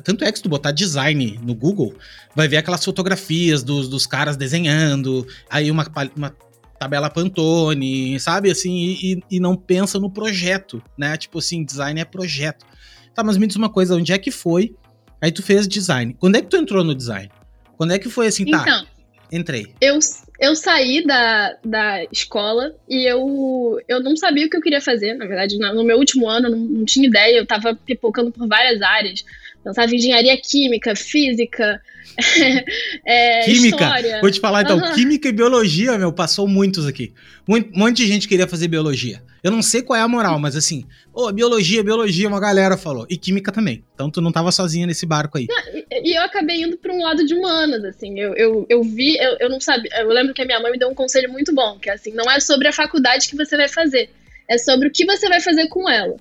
tanto 0.04 0.26
é 0.26 0.32
que 0.32 0.38
se 0.38 0.44
tu 0.44 0.50
botar 0.50 0.72
design 0.72 1.40
no 1.42 1.56
Google, 1.56 1.96
vai 2.36 2.50
ver 2.50 2.58
aquelas 2.58 2.84
fotografias 2.84 3.64
dos, 3.64 3.88
dos 3.88 4.06
caras 4.06 4.36
desenhando, 4.36 5.26
aí 5.50 5.72
uma, 5.72 5.90
uma 6.14 6.36
tabela 6.78 7.10
Pantone, 7.10 8.20
sabe? 8.20 8.52
Assim, 8.52 8.98
e, 9.02 9.24
e 9.32 9.40
não 9.40 9.56
pensa 9.56 9.98
no 9.98 10.12
projeto, 10.12 10.84
né? 10.98 11.16
Tipo 11.16 11.40
assim, 11.40 11.64
design 11.64 12.02
é 12.02 12.04
projeto. 12.04 12.66
Tá, 13.16 13.24
mas 13.24 13.38
me 13.38 13.48
diz 13.48 13.56
uma 13.56 13.70
coisa, 13.70 13.96
onde 13.96 14.12
é 14.12 14.18
que 14.18 14.30
foi? 14.30 14.76
Aí 15.22 15.32
tu 15.32 15.42
fez 15.42 15.68
design. 15.68 16.14
Quando 16.20 16.36
é 16.36 16.42
que 16.42 16.50
tu 16.50 16.58
entrou 16.58 16.84
no 16.84 16.94
design? 16.94 17.32
Quando 17.78 17.94
é 17.94 18.00
que 18.00 18.10
foi 18.10 18.28
assim, 18.28 18.46
tá? 18.46 18.62
Então, 18.62 18.86
entrei. 19.32 19.74
Eu, 19.82 19.98
eu 20.40 20.56
saí 20.56 21.06
da, 21.06 21.58
da 21.64 22.04
escola 22.12 22.76
e 22.90 23.10
eu, 23.10 23.80
eu 23.88 24.04
não 24.04 24.18
sabia 24.18 24.46
o 24.46 24.50
que 24.50 24.58
eu 24.58 24.62
queria 24.62 24.82
fazer. 24.82 25.14
Na 25.14 25.26
verdade, 25.26 25.58
no 25.58 25.84
meu 25.84 25.98
último 25.98 26.28
ano, 26.28 26.48
eu 26.48 26.52
não, 26.52 26.60
não 26.60 26.86
tinha 26.86 27.08
ideia. 27.08 27.38
Eu 27.38 27.46
tava 27.46 27.74
pipocando 27.74 28.32
por 28.32 28.48
várias 28.48 28.82
áreas. 28.82 29.24
Pensava 29.66 29.92
em 29.92 29.96
engenharia 29.96 30.40
química, 30.40 30.96
física, 30.96 31.82
é, 33.04 33.40
química. 33.46 33.84
História. 33.84 34.22
Vou 34.22 34.30
te 34.30 34.40
falar 34.40 34.62
então, 34.62 34.78
uhum. 34.78 34.94
química 34.94 35.28
e 35.28 35.32
biologia, 35.32 35.98
meu, 35.98 36.14
passou 36.14 36.48
muitos 36.48 36.86
aqui. 36.86 37.12
Um 37.50 37.64
monte 37.74 37.98
de 37.98 38.08
gente 38.08 38.28
queria 38.28 38.48
fazer 38.48 38.68
biologia. 38.68 39.24
Eu 39.44 39.50
não 39.50 39.64
sei 39.64 39.82
qual 39.82 39.98
é 39.98 40.04
a 40.04 40.08
moral, 40.08 40.38
mas 40.38 40.56
assim, 40.56 40.86
oh, 41.12 41.32
biologia, 41.32 41.84
biologia, 41.84 42.28
uma 42.28 42.40
galera 42.40 42.78
falou. 42.78 43.08
E 43.10 43.18
química 43.18 43.52
também. 43.52 43.84
Então 43.96 44.12
tu 44.12 44.22
não 44.22 44.32
tava 44.32 44.52
sozinha 44.52 44.86
nesse 44.86 45.04
barco 45.04 45.40
aí. 45.40 45.48
Não, 45.50 45.58
e, 45.74 46.12
e, 46.12 46.16
eu 46.16 46.22
acabei 46.22 46.62
indo 46.62 46.78
para 46.78 46.94
um 46.94 47.02
lado 47.02 47.26
de 47.26 47.34
humanas, 47.34 47.84
assim. 47.86 48.20
Eu, 48.20 48.36
eu, 48.36 48.68
eu 48.70 48.84
vi, 48.84 49.18
eu, 49.18 49.38
eu 49.40 49.50
não 49.50 49.60
sabia. 49.60 49.90
Eu 50.00 50.10
lembro 50.10 50.32
que 50.32 50.44
a 50.44 50.46
minha 50.46 50.60
mãe 50.60 50.72
me 50.72 50.78
deu 50.78 50.90
um 50.90 50.96
conselho 50.96 51.32
muito 51.32 51.56
bom, 51.56 51.80
que 51.80 51.90
é 51.90 51.94
assim, 51.94 52.12
não 52.12 52.30
é 52.30 52.40
sobre 52.40 52.68
a 52.68 52.72
faculdade 52.72 53.28
que 53.28 53.36
você 53.36 53.58
vai 53.58 53.68
fazer, 53.68 54.12
é 54.48 54.60
sobre 54.60 54.90
o 54.90 54.92
que 54.92 55.08
você 55.08 55.28
vai 55.28 55.42
fazer 55.42 55.68
com 55.70 55.90
ela. 55.90 56.16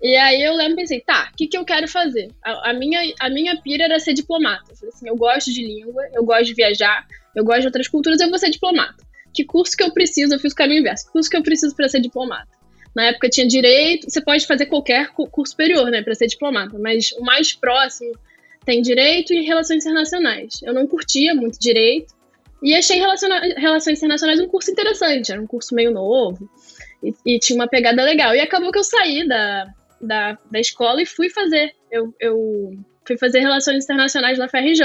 E 0.00 0.14
aí 0.16 0.40
eu 0.40 0.54
lembro 0.54 0.74
e 0.74 0.76
pensei, 0.76 1.00
tá, 1.00 1.28
o 1.32 1.36
que, 1.36 1.48
que 1.48 1.58
eu 1.58 1.64
quero 1.64 1.88
fazer? 1.88 2.30
A, 2.44 2.70
a, 2.70 2.72
minha, 2.72 3.00
a 3.18 3.28
minha 3.28 3.60
pira 3.60 3.84
era 3.84 3.98
ser 3.98 4.14
diplomata. 4.14 4.70
Eu 4.70 4.76
falei 4.76 4.94
assim, 4.94 5.08
eu 5.08 5.16
gosto 5.16 5.52
de 5.52 5.62
língua, 5.62 6.02
eu 6.14 6.24
gosto 6.24 6.44
de 6.44 6.54
viajar, 6.54 7.06
eu 7.34 7.44
gosto 7.44 7.62
de 7.62 7.66
outras 7.66 7.88
culturas, 7.88 8.20
eu 8.20 8.28
vou 8.28 8.38
ser 8.38 8.50
diplomata. 8.50 9.04
Que 9.34 9.44
curso 9.44 9.76
que 9.76 9.82
eu 9.82 9.92
preciso? 9.92 10.34
Eu 10.34 10.38
fiz 10.38 10.52
o 10.52 10.56
caminho 10.56 10.80
inverso. 10.80 11.06
Que 11.06 11.12
curso 11.12 11.28
que 11.28 11.36
eu 11.36 11.42
preciso 11.42 11.74
para 11.74 11.88
ser 11.88 12.00
diplomata? 12.00 12.48
Na 12.94 13.06
época 13.06 13.28
tinha 13.28 13.46
direito, 13.46 14.08
você 14.08 14.20
pode 14.20 14.46
fazer 14.46 14.66
qualquer 14.66 15.10
curso 15.12 15.50
superior, 15.50 15.90
né, 15.90 16.02
para 16.02 16.14
ser 16.14 16.26
diplomata, 16.26 16.78
mas 16.78 17.12
o 17.12 17.20
mais 17.20 17.52
próximo 17.52 18.12
tem 18.64 18.82
direito 18.82 19.32
e 19.32 19.42
relações 19.42 19.84
internacionais. 19.84 20.60
Eu 20.62 20.74
não 20.74 20.86
curtia 20.86 21.34
muito 21.34 21.58
direito 21.58 22.14
e 22.62 22.74
achei 22.74 22.98
relações 22.98 23.98
internacionais 23.98 24.40
um 24.40 24.48
curso 24.48 24.70
interessante, 24.70 25.30
era 25.30 25.40
um 25.40 25.46
curso 25.46 25.74
meio 25.74 25.92
novo 25.92 26.50
e, 27.02 27.14
e 27.24 27.38
tinha 27.38 27.56
uma 27.56 27.68
pegada 27.68 28.02
legal. 28.02 28.34
E 28.34 28.40
acabou 28.40 28.72
que 28.72 28.78
eu 28.78 28.84
saí 28.84 29.26
da, 29.28 29.72
da, 30.00 30.38
da 30.50 30.60
escola 30.60 31.02
e 31.02 31.06
fui 31.06 31.28
fazer. 31.30 31.72
Eu, 31.90 32.14
eu 32.20 32.78
fui 33.06 33.16
fazer 33.16 33.40
Relações 33.40 33.84
Internacionais 33.84 34.38
na 34.38 34.48
FRJ. 34.48 34.82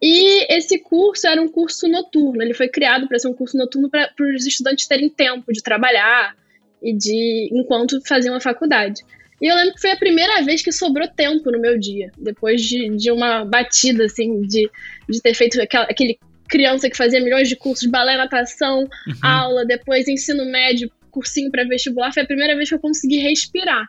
E 0.00 0.52
esse 0.52 0.78
curso 0.80 1.28
era 1.28 1.40
um 1.40 1.48
curso 1.48 1.86
noturno. 1.88 2.42
Ele 2.42 2.54
foi 2.54 2.68
criado 2.68 3.06
para 3.06 3.18
ser 3.18 3.28
um 3.28 3.34
curso 3.34 3.56
noturno 3.56 3.88
para 3.88 4.10
os 4.20 4.46
estudantes 4.46 4.86
terem 4.86 5.08
tempo 5.08 5.52
de 5.52 5.62
trabalhar 5.62 6.36
e 6.82 6.92
de 6.92 7.48
enquanto 7.52 8.00
faziam 8.06 8.34
a 8.34 8.40
faculdade. 8.40 9.02
E 9.40 9.46
eu 9.46 9.56
lembro 9.56 9.74
que 9.74 9.80
foi 9.80 9.90
a 9.90 9.96
primeira 9.96 10.42
vez 10.42 10.62
que 10.62 10.70
sobrou 10.70 11.08
tempo 11.08 11.50
no 11.50 11.60
meu 11.60 11.78
dia, 11.78 12.10
depois 12.16 12.62
de, 12.62 12.96
de 12.96 13.10
uma 13.10 13.44
batida, 13.44 14.04
assim, 14.04 14.42
de, 14.42 14.70
de 15.08 15.20
ter 15.20 15.34
feito 15.34 15.60
aquela, 15.60 15.84
aquele 15.84 16.16
criança 16.48 16.88
que 16.88 16.96
fazia 16.96 17.20
milhões 17.20 17.48
de 17.48 17.56
cursos, 17.56 17.88
balé, 17.88 18.16
natação, 18.16 18.80
uhum. 18.80 19.14
aula, 19.20 19.64
depois 19.64 20.06
ensino 20.06 20.44
médio, 20.44 20.90
cursinho 21.10 21.50
para 21.50 21.64
vestibular, 21.64 22.12
foi 22.12 22.22
a 22.22 22.26
primeira 22.26 22.54
vez 22.54 22.68
que 22.68 22.74
eu 22.74 22.78
consegui 22.78 23.18
respirar. 23.18 23.88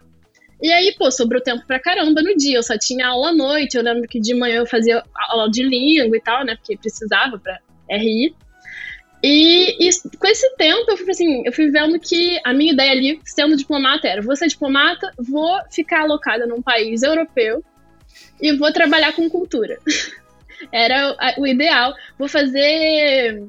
E 0.63 0.71
aí, 0.71 0.95
pô, 0.97 1.11
sobrou 1.11 1.41
tempo 1.41 1.67
pra 1.67 1.77
caramba 1.77 2.21
no 2.21 2.37
dia. 2.37 2.57
Eu 2.57 2.63
só 2.63 2.77
tinha 2.77 3.07
aula 3.07 3.31
à 3.31 3.33
noite. 3.33 3.75
Eu 3.75 3.83
lembro 3.83 4.07
que 4.07 4.17
de 4.17 4.33
manhã 4.33 4.59
eu 4.59 4.65
fazia 4.65 5.03
aula 5.29 5.51
de 5.51 5.61
língua 5.61 6.15
e 6.15 6.21
tal, 6.21 6.45
né? 6.45 6.55
Porque 6.55 6.77
precisava 6.77 7.37
pra 7.37 7.59
RI. 7.89 8.33
E, 9.21 9.87
e, 9.87 9.89
com 10.17 10.27
esse 10.27 10.55
tempo 10.55 10.89
eu 10.89 10.97
fui 10.97 11.11
assim, 11.11 11.43
eu 11.45 11.51
fui 11.51 11.69
vendo 11.69 11.99
que 11.99 12.39
a 12.45 12.53
minha 12.53 12.71
ideia 12.71 12.91
ali, 12.91 13.21
sendo 13.25 13.57
diplomata, 13.57 14.07
era 14.07 14.21
vou 14.21 14.35
ser 14.35 14.47
diplomata, 14.47 15.11
vou 15.17 15.57
ficar 15.69 16.01
alocada 16.01 16.45
num 16.45 16.61
país 16.61 17.03
europeu 17.03 17.63
e 18.41 18.53
vou 18.53 18.71
trabalhar 18.71 19.13
com 19.13 19.29
cultura. 19.29 19.77
Era 20.71 21.13
o 21.37 21.45
ideal. 21.45 21.93
Vou 22.17 22.29
fazer 22.29 23.43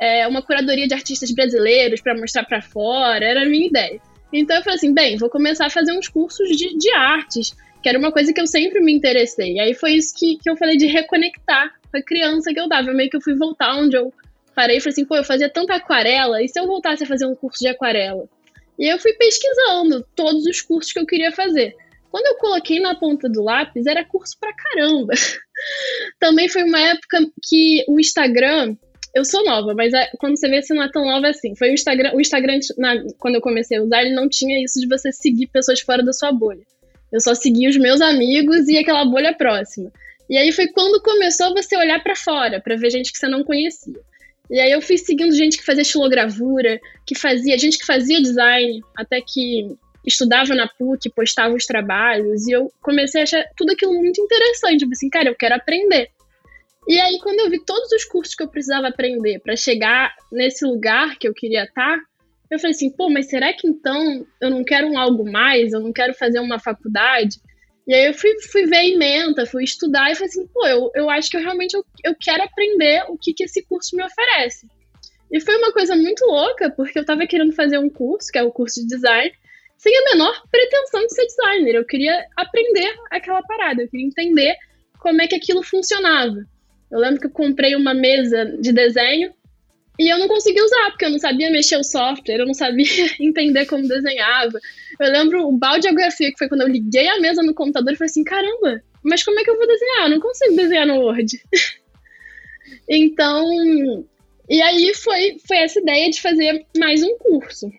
é, 0.00 0.26
uma 0.28 0.40
curadoria 0.40 0.86
de 0.86 0.94
artistas 0.94 1.32
brasileiros 1.32 2.00
para 2.00 2.16
mostrar 2.16 2.44
para 2.44 2.62
fora, 2.62 3.24
era 3.24 3.42
a 3.42 3.44
minha 3.44 3.66
ideia. 3.66 4.00
Então 4.32 4.56
eu 4.56 4.62
falei 4.62 4.76
assim, 4.76 4.94
bem, 4.94 5.16
vou 5.16 5.28
começar 5.28 5.66
a 5.66 5.70
fazer 5.70 5.92
uns 5.92 6.08
cursos 6.08 6.48
de, 6.56 6.76
de 6.76 6.92
artes, 6.92 7.54
que 7.82 7.88
era 7.88 7.98
uma 7.98 8.12
coisa 8.12 8.32
que 8.32 8.40
eu 8.40 8.46
sempre 8.46 8.80
me 8.80 8.92
interessei. 8.92 9.54
E 9.54 9.60
aí 9.60 9.74
foi 9.74 9.92
isso 9.92 10.14
que, 10.16 10.36
que 10.36 10.48
eu 10.48 10.56
falei 10.56 10.76
de 10.76 10.86
reconectar 10.86 11.74
com 11.90 11.98
a 11.98 12.02
criança 12.02 12.52
que 12.52 12.60
eu 12.60 12.68
dava. 12.68 12.90
Eu 12.90 12.96
meio 12.96 13.10
que 13.10 13.16
eu 13.16 13.22
fui 13.22 13.34
voltar 13.34 13.74
onde 13.76 13.96
eu 13.96 14.12
parei 14.54 14.76
e 14.76 14.80
falei 14.80 14.92
assim, 14.92 15.04
pô, 15.04 15.16
eu 15.16 15.24
fazia 15.24 15.48
tanta 15.48 15.74
aquarela, 15.74 16.42
e 16.42 16.48
se 16.48 16.60
eu 16.60 16.66
voltasse 16.66 17.04
a 17.04 17.06
fazer 17.06 17.26
um 17.26 17.34
curso 17.34 17.58
de 17.60 17.68
aquarela? 17.68 18.28
E 18.78 18.92
eu 18.92 18.98
fui 18.98 19.12
pesquisando 19.14 20.06
todos 20.14 20.46
os 20.46 20.60
cursos 20.60 20.92
que 20.92 20.98
eu 20.98 21.06
queria 21.06 21.32
fazer. 21.32 21.76
Quando 22.10 22.26
eu 22.26 22.36
coloquei 22.36 22.80
na 22.80 22.94
ponta 22.94 23.28
do 23.28 23.42
lápis, 23.42 23.86
era 23.86 24.04
curso 24.04 24.36
pra 24.40 24.52
caramba. 24.52 25.12
Também 26.18 26.48
foi 26.48 26.64
uma 26.64 26.80
época 26.80 27.18
que 27.42 27.84
o 27.88 28.00
Instagram. 28.00 28.76
Eu 29.14 29.24
sou 29.24 29.44
nova, 29.44 29.74
mas 29.74 29.92
é, 29.92 30.08
quando 30.18 30.38
você 30.38 30.48
vê, 30.48 30.62
você 30.62 30.72
não 30.72 30.84
é 30.84 30.90
tão 30.90 31.04
nova 31.04 31.28
assim. 31.28 31.54
Foi 31.56 31.70
o 31.70 31.74
Instagram. 31.74 32.12
O 32.14 32.20
Instagram, 32.20 32.58
na, 32.78 32.94
quando 33.18 33.34
eu 33.34 33.40
comecei 33.40 33.78
a 33.78 33.82
usar, 33.82 34.02
ele 34.02 34.14
não 34.14 34.28
tinha 34.28 34.62
isso 34.62 34.80
de 34.80 34.86
você 34.86 35.10
seguir 35.10 35.48
pessoas 35.48 35.80
fora 35.80 36.02
da 36.02 36.12
sua 36.12 36.32
bolha. 36.32 36.62
Eu 37.12 37.20
só 37.20 37.34
seguia 37.34 37.68
os 37.68 37.76
meus 37.76 38.00
amigos 38.00 38.68
e 38.68 38.78
aquela 38.78 39.04
bolha 39.04 39.34
próxima. 39.34 39.90
E 40.28 40.38
aí 40.38 40.52
foi 40.52 40.68
quando 40.68 41.02
começou 41.02 41.52
você 41.52 41.76
olhar 41.76 42.00
para 42.02 42.14
fora, 42.14 42.60
para 42.60 42.76
ver 42.76 42.90
gente 42.90 43.12
que 43.12 43.18
você 43.18 43.26
não 43.26 43.42
conhecia. 43.42 43.98
E 44.48 44.60
aí 44.60 44.70
eu 44.70 44.80
fui 44.80 44.96
seguindo 44.96 45.34
gente 45.34 45.58
que 45.58 45.64
fazia 45.64 45.82
estilogravura, 45.82 46.80
que 47.04 47.16
fazia, 47.16 47.58
gente 47.58 47.78
que 47.78 47.86
fazia 47.86 48.22
design, 48.22 48.80
até 48.96 49.20
que 49.20 49.76
estudava 50.06 50.54
na 50.54 50.68
PUC, 50.68 51.10
postava 51.10 51.54
os 51.54 51.66
trabalhos, 51.66 52.46
e 52.46 52.52
eu 52.52 52.72
comecei 52.80 53.20
a 53.20 53.24
achar 53.24 53.44
tudo 53.56 53.72
aquilo 53.72 53.92
muito 53.94 54.20
interessante. 54.20 54.82
Eu 54.84 54.90
assim, 54.90 55.10
cara, 55.10 55.28
eu 55.28 55.34
quero 55.34 55.54
aprender. 55.54 56.10
E 56.88 56.98
aí, 56.98 57.18
quando 57.20 57.40
eu 57.40 57.50
vi 57.50 57.64
todos 57.64 57.92
os 57.92 58.04
cursos 58.04 58.34
que 58.34 58.42
eu 58.42 58.48
precisava 58.48 58.88
aprender 58.88 59.38
para 59.40 59.56
chegar 59.56 60.14
nesse 60.32 60.64
lugar 60.64 61.18
que 61.18 61.28
eu 61.28 61.34
queria 61.34 61.64
estar, 61.64 61.96
tá, 61.96 62.02
eu 62.50 62.58
falei 62.58 62.74
assim, 62.74 62.90
pô, 62.90 63.08
mas 63.08 63.28
será 63.28 63.52
que 63.52 63.68
então 63.68 64.26
eu 64.40 64.50
não 64.50 64.64
quero 64.64 64.88
um 64.88 64.98
algo 64.98 65.30
mais? 65.30 65.72
Eu 65.72 65.80
não 65.80 65.92
quero 65.92 66.14
fazer 66.14 66.40
uma 66.40 66.58
faculdade? 66.58 67.38
E 67.86 67.94
aí 67.94 68.06
eu 68.06 68.14
fui, 68.14 68.34
fui 68.40 68.66
ver 68.66 68.82
fui 69.46 69.64
estudar 69.64 70.10
e 70.10 70.14
falei 70.14 70.28
assim, 70.28 70.46
pô, 70.48 70.66
eu, 70.66 70.90
eu 70.94 71.10
acho 71.10 71.30
que 71.30 71.36
eu 71.36 71.40
realmente 71.40 71.74
eu, 71.74 71.84
eu 72.04 72.14
quero 72.20 72.42
aprender 72.42 73.04
o 73.08 73.16
que, 73.16 73.32
que 73.32 73.44
esse 73.44 73.62
curso 73.62 73.96
me 73.96 74.02
oferece. 74.02 74.66
E 75.30 75.40
foi 75.40 75.56
uma 75.56 75.72
coisa 75.72 75.94
muito 75.94 76.24
louca, 76.24 76.70
porque 76.70 76.98
eu 76.98 77.02
estava 77.02 77.26
querendo 77.26 77.52
fazer 77.52 77.78
um 77.78 77.88
curso, 77.88 78.32
que 78.32 78.38
é 78.38 78.42
o 78.42 78.50
curso 78.50 78.80
de 78.80 78.88
design, 78.88 79.32
sem 79.78 79.96
a 79.96 80.04
menor 80.10 80.42
pretensão 80.50 81.06
de 81.06 81.14
ser 81.14 81.26
designer. 81.26 81.76
Eu 81.76 81.86
queria 81.86 82.26
aprender 82.36 82.92
aquela 83.10 83.42
parada, 83.42 83.82
eu 83.82 83.88
queria 83.88 84.06
entender 84.06 84.56
como 84.98 85.22
é 85.22 85.28
que 85.28 85.36
aquilo 85.36 85.62
funcionava. 85.62 86.44
Eu 86.90 86.98
lembro 86.98 87.20
que 87.20 87.26
eu 87.26 87.30
comprei 87.30 87.74
uma 87.76 87.94
mesa 87.94 88.44
de 88.60 88.72
desenho 88.72 89.32
e 89.98 90.08
eu 90.08 90.18
não 90.18 90.28
consegui 90.28 90.60
usar, 90.60 90.90
porque 90.90 91.04
eu 91.04 91.10
não 91.10 91.18
sabia 91.18 91.50
mexer 91.50 91.76
o 91.76 91.84
software, 91.84 92.38
eu 92.38 92.46
não 92.46 92.54
sabia 92.54 92.86
entender 93.20 93.66
como 93.66 93.86
desenhava. 93.86 94.58
Eu 94.98 95.12
lembro 95.12 95.46
o 95.46 95.52
balde 95.52 95.80
de 95.80 95.88
geografia, 95.88 96.30
que 96.30 96.38
foi 96.38 96.48
quando 96.48 96.62
eu 96.62 96.68
liguei 96.68 97.06
a 97.06 97.20
mesa 97.20 97.42
no 97.42 97.54
computador 97.54 97.92
e 97.92 97.96
falei 97.96 98.10
assim: 98.10 98.24
caramba, 98.24 98.82
mas 99.02 99.22
como 99.22 99.38
é 99.38 99.44
que 99.44 99.50
eu 99.50 99.56
vou 99.56 99.66
desenhar? 99.66 100.04
Eu 100.04 100.10
não 100.10 100.20
consigo 100.20 100.56
desenhar 100.56 100.86
no 100.86 101.00
Word. 101.00 101.42
então, 102.88 103.46
e 104.48 104.62
aí 104.62 104.94
foi, 104.94 105.36
foi 105.46 105.58
essa 105.58 105.80
ideia 105.80 106.10
de 106.10 106.20
fazer 106.20 106.64
mais 106.78 107.02
um 107.02 107.16
curso. 107.18 107.70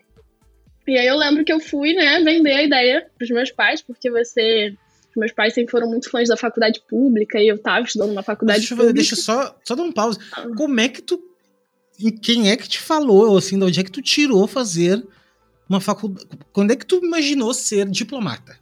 E 0.86 0.98
aí 0.98 1.06
eu 1.06 1.16
lembro 1.16 1.44
que 1.44 1.52
eu 1.52 1.60
fui, 1.60 1.92
né, 1.92 2.20
vender 2.20 2.52
a 2.52 2.62
ideia 2.62 3.06
pros 3.16 3.30
meus 3.30 3.50
pais, 3.50 3.82
porque 3.82 4.10
você 4.10 4.74
meus 5.20 5.32
pais 5.32 5.54
sempre 5.54 5.70
foram 5.70 5.88
muito 5.88 6.10
fãs 6.10 6.28
da 6.28 6.36
faculdade 6.36 6.82
pública 6.88 7.38
e 7.38 7.48
eu 7.48 7.58
tava 7.58 7.84
estudando 7.84 8.12
na 8.12 8.22
faculdade 8.22 8.60
deixa 8.60 8.74
pública. 8.74 8.94
deixa 8.94 9.14
eu 9.14 9.18
só, 9.18 9.56
só 9.64 9.74
dar 9.74 9.82
um 9.82 9.92
pause. 9.92 10.18
Como 10.56 10.80
é 10.80 10.88
que 10.88 11.02
tu 11.02 11.22
quem 12.10 12.50
é 12.50 12.56
que 12.56 12.68
te 12.68 12.80
falou, 12.80 13.36
assim, 13.36 13.58
de 13.58 13.64
onde 13.64 13.80
é 13.80 13.84
que 13.84 13.90
tu 13.90 14.02
tirou 14.02 14.46
fazer 14.46 15.04
uma 15.68 15.80
faculdade? 15.80 16.26
Quando 16.52 16.72
é 16.72 16.76
que 16.76 16.86
tu 16.86 16.96
imaginou 17.04 17.52
ser 17.54 17.88
diplomata? 17.88 18.58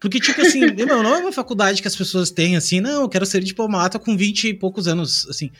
Porque, 0.00 0.20
tipo 0.20 0.40
assim, 0.40 0.60
meu, 0.74 1.02
não 1.02 1.14
é 1.14 1.18
uma 1.18 1.32
faculdade 1.32 1.82
que 1.82 1.88
as 1.88 1.96
pessoas 1.96 2.30
têm, 2.30 2.56
assim, 2.56 2.80
não, 2.80 3.02
eu 3.02 3.08
quero 3.08 3.26
ser 3.26 3.42
diplomata 3.42 3.98
com 3.98 4.16
20 4.16 4.48
e 4.48 4.54
poucos 4.54 4.86
anos, 4.86 5.26
assim. 5.28 5.50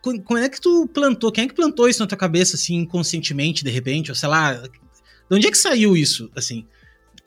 Como 0.00 0.38
é 0.38 0.48
que 0.48 0.60
tu 0.60 0.88
plantou? 0.88 1.30
Quem 1.30 1.44
é 1.44 1.48
que 1.48 1.54
plantou 1.54 1.88
isso 1.88 2.00
na 2.00 2.06
tua 2.06 2.16
cabeça, 2.16 2.56
assim, 2.56 2.76
inconscientemente, 2.76 3.62
de 3.62 3.70
repente? 3.70 4.10
Ou 4.10 4.14
sei 4.14 4.28
lá, 4.28 4.54
de 4.54 4.70
onde 5.30 5.46
é 5.46 5.50
que 5.50 5.58
saiu 5.58 5.96
isso, 5.96 6.30
assim? 6.34 6.66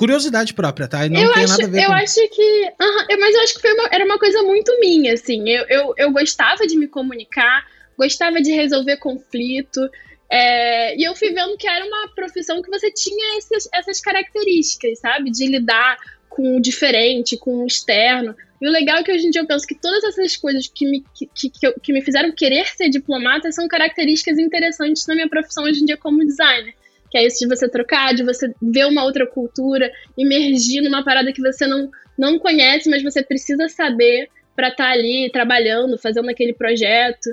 Curiosidade 0.01 0.55
própria, 0.55 0.87
tá? 0.87 1.05
E 1.05 1.09
não 1.09 1.21
eu 1.21 1.31
tem 1.31 1.43
acho, 1.43 1.51
nada 1.51 1.65
a 1.65 1.69
ver 1.69 1.83
eu 1.83 1.89
com... 1.89 1.93
acho 1.93 2.27
que. 2.29 2.73
Uh 2.81 2.83
-huh, 2.83 3.19
mas 3.19 3.35
eu 3.35 3.41
acho 3.41 3.61
que 3.61 3.71
uma, 3.71 3.89
era 3.91 4.03
uma 4.03 4.17
coisa 4.17 4.41
muito 4.41 4.79
minha, 4.79 5.13
assim. 5.13 5.47
Eu, 5.47 5.63
eu, 5.69 5.93
eu 5.95 6.11
gostava 6.11 6.65
de 6.65 6.75
me 6.75 6.87
comunicar, 6.87 7.63
gostava 7.95 8.41
de 8.41 8.51
resolver 8.51 8.97
conflito. 8.97 9.79
É, 10.27 10.97
e 10.99 11.03
eu 11.03 11.15
fui 11.15 11.29
vendo 11.29 11.55
que 11.55 11.67
era 11.67 11.85
uma 11.85 12.07
profissão 12.15 12.63
que 12.63 12.69
você 12.71 12.89
tinha 12.91 13.37
essas, 13.37 13.69
essas 13.71 14.01
características, 14.01 14.97
sabe? 14.97 15.29
De 15.29 15.45
lidar 15.45 15.99
com 16.27 16.57
o 16.57 16.59
diferente, 16.59 17.37
com 17.37 17.63
o 17.63 17.67
externo. 17.67 18.35
E 18.59 18.67
o 18.67 18.71
legal 18.71 18.97
é 18.97 19.03
que 19.03 19.11
hoje 19.11 19.27
em 19.27 19.29
dia 19.29 19.41
eu 19.41 19.47
penso 19.47 19.67
que 19.67 19.75
todas 19.75 20.03
essas 20.03 20.35
coisas 20.35 20.65
que 20.67 20.83
me, 20.89 21.05
que, 21.13 21.27
que, 21.27 21.73
que 21.79 21.93
me 21.93 22.01
fizeram 22.01 22.31
querer 22.31 22.65
ser 22.65 22.89
diplomata 22.89 23.51
são 23.51 23.67
características 23.67 24.39
interessantes 24.39 25.05
na 25.05 25.13
minha 25.13 25.29
profissão 25.29 25.63
hoje 25.63 25.83
em 25.83 25.85
dia 25.85 25.97
como 25.97 26.25
designer. 26.25 26.73
Que 27.11 27.17
é 27.17 27.25
isso 27.25 27.39
de 27.39 27.47
você 27.47 27.69
trocar, 27.69 28.15
de 28.15 28.23
você 28.23 28.53
ver 28.61 28.85
uma 28.85 29.03
outra 29.03 29.27
cultura, 29.27 29.91
emergir 30.17 30.81
numa 30.81 31.03
parada 31.03 31.33
que 31.33 31.41
você 31.41 31.67
não, 31.67 31.91
não 32.17 32.39
conhece, 32.39 32.89
mas 32.89 33.03
você 33.03 33.21
precisa 33.21 33.67
saber 33.67 34.29
para 34.55 34.69
estar 34.69 34.85
tá 34.85 34.91
ali 34.91 35.29
trabalhando, 35.31 35.97
fazendo 35.97 36.29
aquele 36.29 36.53
projeto. 36.53 37.29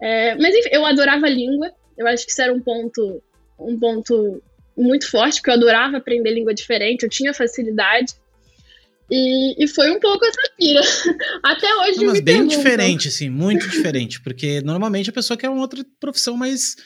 É, 0.00 0.34
mas 0.34 0.54
enfim, 0.54 0.70
eu 0.72 0.84
adorava 0.84 1.28
língua. 1.28 1.72
Eu 1.96 2.06
acho 2.08 2.26
que 2.26 2.32
isso 2.32 2.42
era 2.42 2.52
um 2.52 2.60
ponto, 2.60 3.22
um 3.58 3.78
ponto 3.78 4.42
muito 4.76 5.08
forte, 5.08 5.36
porque 5.36 5.50
eu 5.50 5.54
adorava 5.54 5.96
aprender 5.96 6.32
língua 6.32 6.52
diferente, 6.52 7.04
eu 7.04 7.08
tinha 7.08 7.32
facilidade. 7.32 8.14
E, 9.10 9.62
e 9.62 9.68
foi 9.68 9.90
um 9.90 10.00
pouco 10.00 10.24
essa 10.24 10.42
pira. 10.56 10.80
Até 11.42 11.72
hoje 11.76 11.98
Não, 11.98 12.06
Mas 12.06 12.20
bem 12.20 12.36
perguntam. 12.36 12.58
diferente, 12.58 13.08
assim, 13.08 13.28
muito 13.28 13.68
diferente. 13.68 14.20
Porque 14.20 14.60
normalmente 14.62 15.10
a 15.10 15.12
pessoa 15.12 15.36
quer 15.36 15.50
uma 15.50 15.60
outra 15.60 15.84
profissão 16.00 16.36
mais, 16.36 16.76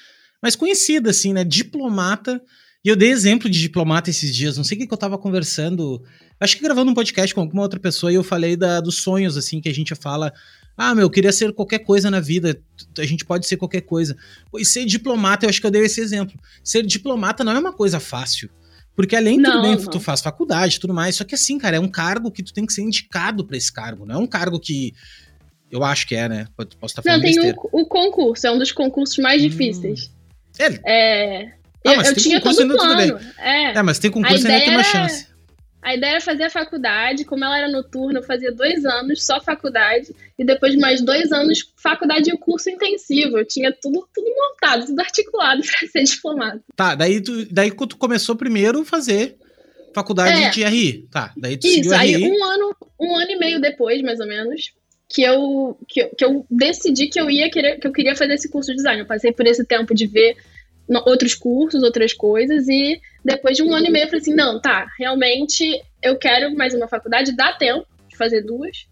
mais 0.42 0.57
conhecida, 0.57 1.11
assim, 1.11 1.33
né? 1.33 1.45
Diplomata. 1.45 2.40
E 2.85 2.88
eu 2.88 2.97
dei 2.97 3.11
exemplo 3.11 3.50
de 3.50 3.61
diplomata 3.61 4.11
esses 4.11 4.35
dias. 4.35 4.57
Não 4.57 4.64
sei 4.64 4.76
o 4.76 4.80
que, 4.80 4.87
que 4.87 4.95
eu 4.95 4.99
tava 4.99 5.18
conversando. 5.18 6.02
Acho 6.40 6.57
que 6.57 6.62
gravando 6.62 6.90
um 6.90 6.95
podcast 6.95 7.35
com 7.35 7.40
alguma 7.40 7.62
outra 7.62 7.80
pessoa 7.80 8.12
e 8.12 8.14
eu 8.14 8.23
falei 8.23 8.57
da, 8.57 8.80
dos 8.80 9.02
sonhos, 9.02 9.37
assim, 9.37 9.61
que 9.61 9.68
a 9.68 9.75
gente 9.75 9.95
fala 9.95 10.33
ah, 10.80 10.95
meu, 10.95 11.02
eu 11.02 11.11
queria 11.11 11.33
ser 11.33 11.52
qualquer 11.52 11.80
coisa 11.80 12.09
na 12.09 12.21
vida. 12.21 12.57
A 12.97 13.04
gente 13.04 13.25
pode 13.25 13.49
ser 13.49 13.57
qualquer 13.57 13.80
coisa. 13.80 14.16
E 14.57 14.64
ser 14.64 14.85
diplomata, 14.85 15.45
eu 15.45 15.50
acho 15.50 15.61
que 15.61 15.66
eu 15.66 15.73
dei 15.73 15.83
esse 15.83 16.00
exemplo. 16.00 16.38
Ser 16.62 16.87
diplomata 16.87 17.42
não 17.42 17.50
é 17.50 17.59
uma 17.59 17.73
coisa 17.73 17.99
fácil. 17.99 18.49
Porque 18.95 19.16
além 19.16 19.42
tudo 19.42 19.61
bem, 19.61 19.76
não. 19.76 19.85
tu 19.87 19.99
faz 19.99 20.21
faculdade 20.21 20.76
e 20.76 20.80
tudo 20.80 20.95
mais, 20.95 21.16
só 21.16 21.25
que 21.25 21.35
assim, 21.35 21.59
cara, 21.59 21.76
é 21.76 21.80
um 21.80 21.88
cargo 21.88 22.30
que 22.30 22.45
tu 22.45 22.52
tem 22.52 22.64
que 22.64 22.73
ser 22.73 22.83
indicado 22.83 23.45
para 23.45 23.57
esse 23.57 23.73
cargo, 23.73 24.04
não 24.04 24.16
é 24.16 24.18
um 24.18 24.26
cargo 24.26 24.59
que 24.59 24.92
eu 25.71 25.85
acho 25.85 26.07
que 26.07 26.16
é, 26.16 26.28
né? 26.28 26.49
Posso 26.57 26.92
estar 26.92 27.02
falando 27.02 27.23
Não, 27.23 27.30
tem 27.30 27.52
o, 27.52 27.83
o, 27.83 27.87
concurso, 27.87 28.47
é 28.47 28.50
um 28.50 28.59
dos 28.59 28.73
concursos 28.73 29.18
mais 29.18 29.40
hum. 29.40 29.49
difíceis. 29.49 30.11
É. 30.59 30.81
é 30.85 31.53
ah, 31.87 31.95
eu, 31.95 32.03
eu 32.03 32.15
tinha 32.15 32.41
todo 32.41 32.75
o 32.75 32.77
plano. 32.77 33.21
É. 33.38 33.79
é, 33.79 33.83
mas 33.83 33.99
tem 33.99 34.11
concurso 34.11 34.47
e 34.47 34.50
ainda 34.50 34.65
tem 34.65 34.75
uma 34.75 34.85
chance. 34.85 35.27
A 35.81 35.95
ideia 35.95 36.12
era 36.12 36.21
fazer 36.21 36.45
a 36.45 36.50
faculdade, 36.50 37.25
como 37.25 37.45
ela 37.45 37.57
era 37.57 37.69
noturna, 37.69 38.19
eu 38.19 38.23
fazia 38.23 38.53
dois 38.53 38.85
anos 38.85 39.25
só 39.25 39.41
faculdade, 39.41 40.15
e 40.38 40.45
depois 40.45 40.73
de 40.73 40.79
mais 40.79 41.00
dois 41.00 41.31
anos, 41.33 41.73
faculdade 41.77 42.31
e 42.31 42.37
curso 42.37 42.69
intensivo. 42.69 43.38
Eu 43.38 43.47
tinha 43.47 43.73
tudo, 43.73 44.07
tudo 44.12 44.29
montado, 44.29 44.87
tudo 44.87 45.00
articulado 45.00 45.62
para 45.65 45.88
ser 45.88 46.03
diplomado. 46.03 46.61
Tá, 46.75 46.95
daí 46.95 47.21
tu, 47.21 47.47
daí 47.50 47.71
tu 47.71 47.97
começou 47.97 48.35
primeiro 48.37 48.81
a 48.81 48.85
fazer 48.85 49.37
faculdade 49.95 50.43
é, 50.43 50.50
de 50.50 50.65
RI. 50.65 51.09
Tá, 51.11 51.33
daí 51.37 51.57
tu 51.57 51.67
Isso, 51.67 51.95
aí 51.95 52.17
um 52.29 52.45
ano, 52.45 52.77
um 53.00 53.17
ano 53.17 53.31
e 53.31 53.38
meio 53.38 53.61
depois, 53.61 54.03
mais 54.03 54.19
ou 54.21 54.27
menos, 54.27 54.73
que 55.09 55.23
eu, 55.23 55.79
que, 55.88 56.05
que 56.07 56.25
eu 56.25 56.45
decidi 56.50 57.07
que 57.07 57.21
eu 57.21 57.31
ia 57.31 57.49
querer, 57.50 57.79
que 57.79 57.87
eu 57.87 57.93
queria 57.93 58.15
fazer 58.15 58.35
esse 58.35 58.50
curso 58.50 58.71
de 58.71 58.77
design. 58.77 59.00
Eu 59.00 59.07
passei 59.07 59.33
por 59.33 59.47
esse 59.47 59.65
tempo 59.65 59.95
de 59.95 60.07
ver 60.07 60.37
outros 61.04 61.35
cursos, 61.35 61.83
outras 61.83 62.12
coisas, 62.12 62.68
e 62.68 63.00
depois 63.25 63.57
de 63.57 63.62
um 63.62 63.75
ano 63.75 63.87
e 63.87 63.90
meio 63.90 64.04
eu 64.04 64.09
falei 64.09 64.21
assim, 64.21 64.35
não, 64.35 64.61
tá, 64.61 64.87
realmente 64.99 65.83
eu 66.02 66.16
quero 66.16 66.54
mais 66.54 66.75
uma 66.75 66.88
faculdade, 66.88 67.37
dá 67.37 67.52
tempo 67.52 67.87
de 68.09 68.16
fazer 68.16 68.42
duas. 68.42 68.87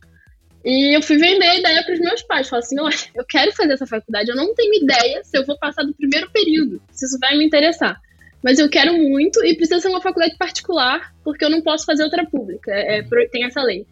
E 0.64 0.96
eu 0.96 1.00
fui 1.00 1.16
vender 1.16 1.46
a 1.46 1.54
ideia 1.54 1.84
para 1.84 1.94
os 1.94 2.00
meus 2.00 2.22
pais. 2.22 2.48
Falei 2.48 2.64
assim: 2.64 2.80
olha, 2.80 2.96
eu 3.14 3.24
quero 3.24 3.52
fazer 3.52 3.74
essa 3.74 3.86
faculdade, 3.86 4.28
eu 4.28 4.34
não 4.34 4.52
tenho 4.52 4.74
ideia 4.82 5.22
se 5.22 5.38
eu 5.38 5.46
vou 5.46 5.56
passar 5.56 5.84
do 5.84 5.94
primeiro 5.94 6.28
período, 6.32 6.82
se 6.90 7.06
isso 7.06 7.16
vai 7.20 7.38
me 7.38 7.44
interessar. 7.44 8.00
Mas 8.42 8.58
eu 8.58 8.68
quero 8.68 8.92
muito 8.94 9.44
e 9.44 9.54
precisa 9.54 9.80
ser 9.80 9.88
uma 9.88 10.00
faculdade 10.00 10.36
particular, 10.36 11.14
porque 11.22 11.44
eu 11.44 11.50
não 11.50 11.62
posso 11.62 11.84
fazer 11.84 12.02
outra 12.02 12.26
pública. 12.26 12.72
É, 12.72 12.98
é 12.98 13.28
tem 13.28 13.44
essa 13.44 13.62
lei. 13.62 13.86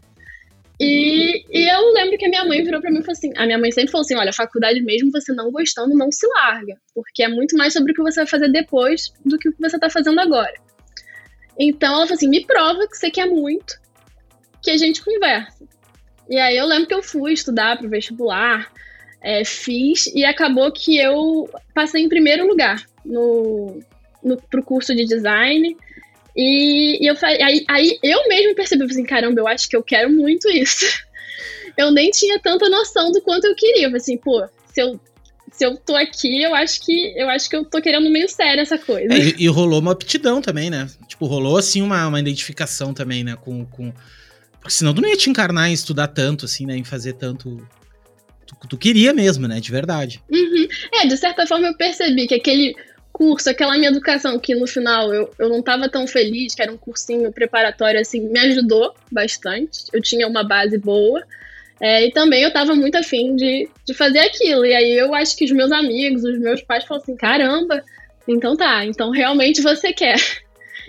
E, 0.80 1.44
e 1.50 1.72
eu 1.72 1.92
lembro 1.92 2.18
que 2.18 2.26
a 2.26 2.28
minha 2.28 2.44
mãe 2.44 2.62
virou 2.62 2.80
para 2.80 2.90
mim 2.90 2.98
e 2.98 3.02
falou 3.02 3.12
assim: 3.12 3.32
a 3.36 3.46
minha 3.46 3.58
mãe 3.58 3.70
sempre 3.70 3.92
falou 3.92 4.02
assim: 4.02 4.16
olha, 4.16 4.32
faculdade 4.32 4.80
mesmo 4.82 5.10
você 5.12 5.32
não 5.32 5.50
gostando, 5.50 5.96
não 5.96 6.10
se 6.10 6.26
larga, 6.26 6.76
porque 6.94 7.22
é 7.22 7.28
muito 7.28 7.56
mais 7.56 7.72
sobre 7.72 7.92
o 7.92 7.94
que 7.94 8.02
você 8.02 8.20
vai 8.20 8.26
fazer 8.26 8.50
depois 8.50 9.12
do 9.24 9.38
que 9.38 9.48
o 9.48 9.52
que 9.52 9.60
você 9.60 9.78
tá 9.78 9.88
fazendo 9.88 10.20
agora. 10.20 10.54
Então 11.58 11.94
ela 11.94 12.06
falou 12.06 12.16
assim: 12.16 12.28
me 12.28 12.44
prova 12.44 12.88
que 12.88 12.96
você 12.96 13.10
quer 13.10 13.26
muito, 13.26 13.74
que 14.62 14.70
a 14.70 14.76
gente 14.76 15.04
conversa. 15.04 15.64
E 16.28 16.38
aí 16.38 16.56
eu 16.56 16.66
lembro 16.66 16.88
que 16.88 16.94
eu 16.94 17.02
fui 17.02 17.32
estudar 17.32 17.76
para 17.76 17.86
o 17.86 17.90
vestibular, 17.90 18.72
é, 19.22 19.44
fiz, 19.44 20.06
e 20.14 20.24
acabou 20.24 20.72
que 20.72 20.98
eu 20.98 21.48
passei 21.74 22.02
em 22.02 22.08
primeiro 22.08 22.46
lugar 22.46 22.84
no, 23.04 23.80
no, 24.22 24.36
pro 24.50 24.64
curso 24.64 24.94
de 24.94 25.04
design. 25.04 25.76
E, 26.36 27.04
e 27.04 27.06
eu 27.06 27.16
aí, 27.22 27.64
aí 27.68 27.98
eu 28.02 28.28
mesmo 28.28 28.54
percebi 28.54 28.84
assim, 28.84 29.04
caramba, 29.04 29.40
eu 29.40 29.46
acho 29.46 29.68
que 29.68 29.76
eu 29.76 29.82
quero 29.82 30.10
muito 30.10 30.48
isso. 30.50 30.84
Eu 31.76 31.90
nem 31.90 32.08
tinha 32.08 32.38
tanta 32.38 32.68
noção 32.68 33.10
do 33.10 33.20
quanto 33.20 33.46
eu 33.48 33.54
queria. 33.56 33.88
Assim, 33.96 34.16
pô, 34.16 34.46
se 34.72 34.80
eu 34.80 35.00
se 35.54 35.64
eu 35.64 35.76
tô 35.76 35.94
aqui, 35.94 36.42
eu 36.42 36.52
acho 36.52 36.84
que 36.84 37.14
eu 37.16 37.28
acho 37.30 37.48
que 37.48 37.54
eu 37.54 37.64
tô 37.64 37.80
querendo 37.80 38.10
meio 38.10 38.28
sério 38.28 38.60
essa 38.60 38.76
coisa. 38.76 39.14
É, 39.14 39.18
e, 39.18 39.34
e, 39.44 39.48
rolou 39.48 39.80
uma 39.80 39.92
aptidão 39.92 40.42
também, 40.42 40.68
né? 40.68 40.88
Tipo, 41.06 41.26
rolou 41.26 41.56
assim 41.56 41.80
uma, 41.80 42.08
uma 42.08 42.18
identificação 42.18 42.92
também, 42.92 43.22
né? 43.22 43.36
Com, 43.36 43.64
com... 43.66 43.92
Porque 44.60 44.70
senão 44.70 44.92
tu 44.92 45.00
não 45.00 45.08
ia 45.08 45.16
te 45.16 45.30
encarnar 45.30 45.70
em 45.70 45.72
estudar 45.72 46.08
tanto, 46.08 46.44
assim, 46.44 46.66
né? 46.66 46.76
Em 46.76 46.82
fazer 46.82 47.12
tanto. 47.12 47.66
Tu, 48.46 48.68
tu 48.68 48.76
queria 48.76 49.12
mesmo, 49.12 49.46
né? 49.46 49.60
De 49.60 49.70
verdade. 49.70 50.20
Uhum. 50.28 50.66
É, 50.92 51.06
de 51.06 51.16
certa 51.16 51.46
forma 51.46 51.68
eu 51.68 51.76
percebi 51.76 52.26
que 52.26 52.34
aquele 52.34 52.74
curso, 53.14 53.48
aquela 53.48 53.78
minha 53.78 53.90
educação, 53.90 54.40
que 54.40 54.56
no 54.56 54.66
final 54.66 55.14
eu, 55.14 55.32
eu 55.38 55.48
não 55.48 55.60
estava 55.60 55.88
tão 55.88 56.04
feliz, 56.04 56.52
que 56.52 56.60
era 56.60 56.72
um 56.72 56.76
cursinho 56.76 57.32
preparatório, 57.32 58.00
assim, 58.00 58.20
me 58.28 58.40
ajudou 58.40 58.92
bastante. 59.10 59.84
Eu 59.92 60.02
tinha 60.02 60.26
uma 60.26 60.42
base 60.42 60.76
boa. 60.76 61.22
É, 61.80 62.04
e 62.04 62.10
também 62.12 62.42
eu 62.42 62.48
estava 62.48 62.74
muito 62.74 62.96
afim 62.96 63.36
de, 63.36 63.68
de 63.86 63.94
fazer 63.94 64.18
aquilo. 64.18 64.66
E 64.66 64.74
aí 64.74 64.98
eu 64.98 65.14
acho 65.14 65.36
que 65.36 65.44
os 65.44 65.52
meus 65.52 65.70
amigos, 65.70 66.24
os 66.24 66.38
meus 66.40 66.60
pais 66.60 66.84
falaram 66.84 67.04
assim: 67.04 67.16
caramba, 67.16 67.84
então 68.26 68.56
tá, 68.56 68.84
então 68.84 69.10
realmente 69.10 69.62
você 69.62 69.92
quer. 69.92 70.16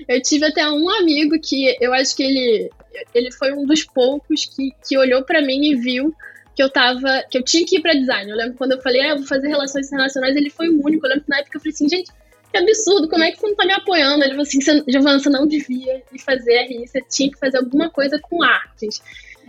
Eu 0.10 0.22
tive 0.22 0.46
até 0.48 0.70
um 0.70 0.90
amigo 0.90 1.40
que 1.40 1.74
eu 1.80 1.94
acho 1.94 2.18
que 2.18 2.22
ele, 2.22 2.70
ele 3.14 3.32
foi 3.32 3.54
um 3.54 3.66
dos 3.66 3.86
poucos 3.86 4.44
que, 4.44 4.74
que 4.86 4.98
olhou 4.98 5.24
para 5.24 5.42
mim 5.42 5.72
e 5.72 5.76
viu 5.76 6.14
que 6.56 6.64
eu 6.64 6.70
tava. 6.70 7.24
que 7.30 7.38
eu 7.38 7.44
tinha 7.44 7.66
que 7.66 7.78
ir 7.78 7.82
para 7.82 7.94
design. 7.94 8.30
Eu 8.30 8.38
lembro 8.38 8.58
quando 8.58 8.72
eu 8.74 8.82
falei, 8.82 9.02
ah, 9.02 9.10
eu 9.10 9.18
vou 9.18 9.28
fazer 9.28 9.48
relações 9.48 9.88
internacionais, 9.88 10.36
ele 10.36 10.50
foi 10.50 10.70
o 10.70 10.86
único. 10.86 11.06
Eu 11.06 11.10
lembro 11.10 11.26
que 11.26 11.30
na 11.30 11.40
época 11.40 11.58
eu 11.58 11.62
falei 11.62 11.74
assim, 11.74 11.90
gente, 11.90 12.12
que 12.52 12.58
absurdo, 12.58 13.10
como 13.10 13.24
é 13.24 13.32
que 13.32 13.40
você 13.40 13.48
não 13.48 13.56
tá 13.56 13.66
me 13.66 13.74
apoiando? 13.74 14.24
Ele 14.24 14.32
falou 14.32 14.44
assim, 14.44 14.62
Giovana, 14.88 15.20
você 15.20 15.30
não 15.30 15.46
devia 15.46 16.02
ir 16.14 16.20
fazer 16.20 16.64
RI, 16.64 16.88
você 16.88 17.02
tinha 17.10 17.30
que 17.30 17.38
fazer 17.38 17.58
alguma 17.58 17.90
coisa 17.90 18.18
com 18.20 18.42
artes. 18.42 19.02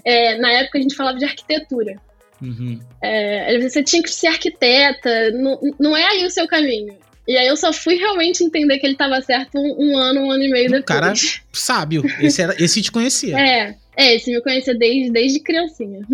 É, 0.05 0.37
na 0.39 0.51
época 0.51 0.79
a 0.79 0.83
gente 0.83 0.97
falava 0.97 1.19
de 1.19 1.25
arquitetura. 1.25 2.01
Uhum. 2.43 2.81
É, 3.01 3.59
você 3.61 3.83
tinha 3.83 4.03
que 4.03 4.11
ser 4.11 4.27
arquiteta, 4.27 5.31
não, 5.31 5.59
não 5.79 5.97
é 5.97 6.05
aí 6.05 6.27
o 6.27 6.31
seu 6.31 6.47
caminho. 6.47 6.97
E 7.27 7.37
aí 7.37 7.47
eu 7.47 7.57
só 7.57 7.73
fui 7.73 7.97
realmente 7.97 8.45
entender 8.45 8.79
que 8.79 8.87
ele 8.87 8.95
estava 8.95 9.21
certo 9.21 9.59
um, 9.59 9.75
um, 9.79 9.99
ano, 9.99 10.21
um 10.21 10.31
ano 10.31 10.45
e 10.45 10.51
meio 10.51 10.69
um 10.69 10.73
depois. 10.73 10.85
cara 10.85 11.13
sábio. 11.53 12.05
Esse, 12.21 12.43
era, 12.43 12.55
esse 12.63 12.83
te 12.83 12.93
conhecia. 12.93 13.37
É, 13.39 13.75
é, 13.97 14.15
esse 14.15 14.31
me 14.31 14.41
conhecia 14.43 14.77
desde, 14.77 15.11
desde 15.11 15.41
criancinha. 15.41 16.07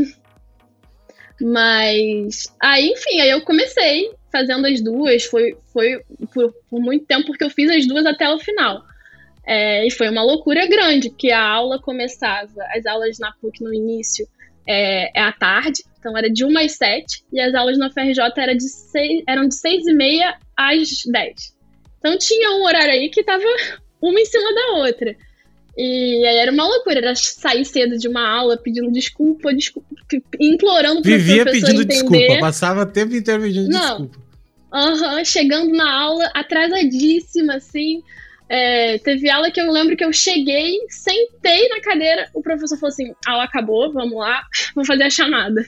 Mas 1.42 2.54
aí, 2.60 2.88
enfim, 2.88 3.20
aí 3.20 3.30
eu 3.30 3.42
comecei 3.42 4.10
fazendo 4.30 4.66
as 4.66 4.80
duas. 4.80 5.24
Foi, 5.24 5.56
foi 5.72 6.00
por, 6.32 6.54
por 6.70 6.80
muito 6.80 7.04
tempo, 7.06 7.26
porque 7.26 7.44
eu 7.44 7.50
fiz 7.50 7.70
as 7.70 7.86
duas 7.86 8.06
até 8.06 8.28
o 8.30 8.38
final. 8.38 8.82
É, 9.44 9.86
e 9.86 9.90
foi 9.90 10.08
uma 10.08 10.22
loucura 10.22 10.66
grande, 10.66 11.10
porque 11.10 11.32
a 11.32 11.42
aula 11.42 11.80
começava, 11.80 12.62
as 12.74 12.86
aulas 12.86 13.18
na 13.18 13.32
PUC 13.32 13.62
no 13.62 13.74
início 13.74 14.26
é, 14.68 15.18
é 15.18 15.22
à 15.22 15.32
tarde, 15.32 15.82
então 15.98 16.16
era 16.16 16.30
de 16.30 16.44
1 16.44 16.58
às 16.58 16.72
7, 16.76 17.24
e 17.32 17.40
as 17.40 17.52
aulas 17.52 17.76
na 17.76 17.90
FRJ 17.90 18.20
era 18.36 18.54
de 18.54 18.68
6, 18.68 19.24
eram 19.26 19.48
de 19.48 19.56
6 19.56 19.86
e 19.88 19.92
meia 19.92 20.38
às 20.56 21.02
10. 21.04 21.56
Então 21.98 22.16
tinha 22.18 22.52
um 22.52 22.62
horário 22.64 22.92
aí 22.92 23.08
que 23.08 23.24
tava 23.24 23.42
uma 24.00 24.20
em 24.20 24.24
cima 24.24 24.54
da 24.54 24.66
outra. 24.74 25.16
E 25.76 26.26
aí 26.26 26.36
era 26.36 26.52
uma 26.52 26.66
loucura, 26.66 26.98
era 26.98 27.14
sair 27.14 27.64
cedo 27.64 27.96
de 27.96 28.06
uma 28.06 28.28
aula 28.28 28.58
pedindo 28.58 28.92
desculpa, 28.92 29.54
desculpa 29.54 29.88
implorando 30.38 31.00
pro 31.00 31.10
Vivia 31.10 31.44
pedindo 31.44 31.82
entender. 31.82 31.86
desculpa, 31.86 32.40
passava 32.40 32.84
tempo 32.84 33.14
inteiro 33.14 33.42
pedindo 33.42 33.70
Não. 33.70 33.80
desculpa. 33.80 34.22
Aham, 34.72 35.24
chegando 35.24 35.72
na 35.72 35.90
aula 35.90 36.30
atrasadíssima, 36.34 37.54
assim. 37.56 38.02
É, 38.48 38.98
teve 38.98 39.30
aula 39.30 39.50
que 39.50 39.60
eu 39.60 39.70
lembro 39.70 39.96
que 39.96 40.04
eu 40.04 40.12
cheguei, 40.12 40.78
sentei 40.88 41.68
na 41.68 41.80
cadeira, 41.80 42.28
o 42.34 42.42
professor 42.42 42.76
falou 42.76 42.92
assim: 42.92 43.14
a 43.26 43.32
aula 43.32 43.44
acabou, 43.44 43.90
vamos 43.92 44.18
lá, 44.18 44.42
vou 44.74 44.84
fazer 44.84 45.04
a 45.04 45.10
chamada. 45.10 45.64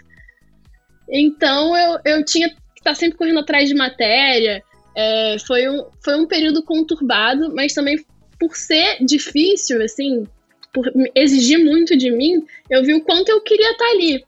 Então 1.08 1.76
eu, 1.76 1.98
eu 2.04 2.24
tinha 2.24 2.48
que 2.48 2.56
estar 2.76 2.90
tá 2.90 2.94
sempre 2.94 3.16
correndo 3.16 3.40
atrás 3.40 3.68
de 3.68 3.74
matéria. 3.74 4.62
É, 4.96 5.36
foi, 5.46 5.68
um, 5.68 5.86
foi 6.02 6.16
um 6.16 6.26
período 6.26 6.62
conturbado, 6.62 7.54
mas 7.54 7.72
também 7.72 7.98
por 8.44 8.56
ser 8.56 8.98
difícil, 9.00 9.82
assim, 9.82 10.26
por 10.70 10.92
exigir 11.14 11.58
muito 11.58 11.96
de 11.96 12.10
mim, 12.10 12.44
eu 12.68 12.82
vi 12.82 12.92
o 12.92 13.00
quanto 13.00 13.30
eu 13.30 13.40
queria 13.40 13.70
estar 13.70 13.86
tá 13.86 13.90
ali. 13.90 14.24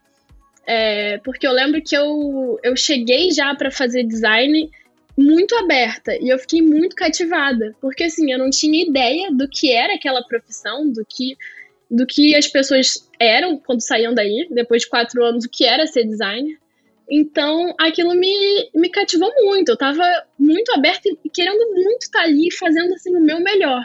É, 0.67 1.19
porque 1.19 1.47
eu 1.47 1.53
lembro 1.53 1.83
que 1.83 1.95
eu, 1.95 2.59
eu 2.63 2.75
cheguei 2.75 3.31
já 3.31 3.55
para 3.55 3.71
fazer 3.71 4.05
design 4.05 4.71
muito 5.17 5.55
aberta 5.57 6.17
e 6.17 6.29
eu 6.29 6.39
fiquei 6.39 6.63
muito 6.63 6.97
cativada, 6.97 7.75
porque 7.81 8.05
assim, 8.05 8.33
eu 8.33 8.39
não 8.39 8.51
tinha 8.51 8.85
ideia 8.85 9.31
do 9.31 9.49
que 9.49 9.71
era 9.71 9.95
aquela 9.95 10.23
profissão, 10.23 10.91
do 10.91 11.05
que 11.07 11.37
do 11.89 12.05
que 12.05 12.35
as 12.35 12.49
pessoas 12.49 13.09
eram 13.21 13.59
quando 13.59 13.81
saíam 13.81 14.13
daí, 14.13 14.49
depois 14.51 14.83
de 14.83 14.89
quatro 14.89 15.25
anos, 15.25 15.45
o 15.45 15.49
que 15.49 15.65
era 15.65 15.87
ser 15.87 16.05
designer. 16.05 16.59
Então, 17.09 17.73
aquilo 17.79 18.13
me, 18.17 18.69
me 18.75 18.89
cativou 18.89 19.33
muito. 19.45 19.69
Eu 19.69 19.77
tava 19.77 20.03
muito 20.37 20.73
aberta 20.73 21.09
e 21.25 21.31
querendo 21.31 21.75
muito 21.75 22.03
estar 22.03 22.23
tá 22.23 22.25
ali, 22.25 22.51
fazendo 22.51 22.93
assim 22.93 23.15
o 23.15 23.21
meu 23.21 23.39
melhor. 23.39 23.85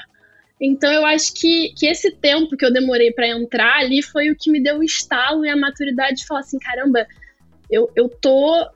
Então, 0.62 0.94
eu 0.94 1.04
acho 1.04 1.34
que, 1.34 1.74
que 1.76 1.88
esse 1.88 2.12
tempo 2.12 2.56
que 2.56 2.64
eu 2.64 2.72
demorei 2.72 3.12
para 3.12 3.28
entrar 3.28 3.80
ali 3.80 4.04
foi 4.04 4.30
o 4.30 4.36
que 4.36 4.52
me 4.52 4.62
deu 4.62 4.78
o 4.78 4.84
estalo 4.84 5.44
e 5.44 5.50
a 5.50 5.58
maturidade 5.58 6.18
de 6.18 6.28
falar 6.28 6.42
assim: 6.42 6.60
caramba, 6.60 7.08
eu, 7.70 7.90
eu 7.96 8.08
tô 8.08 8.70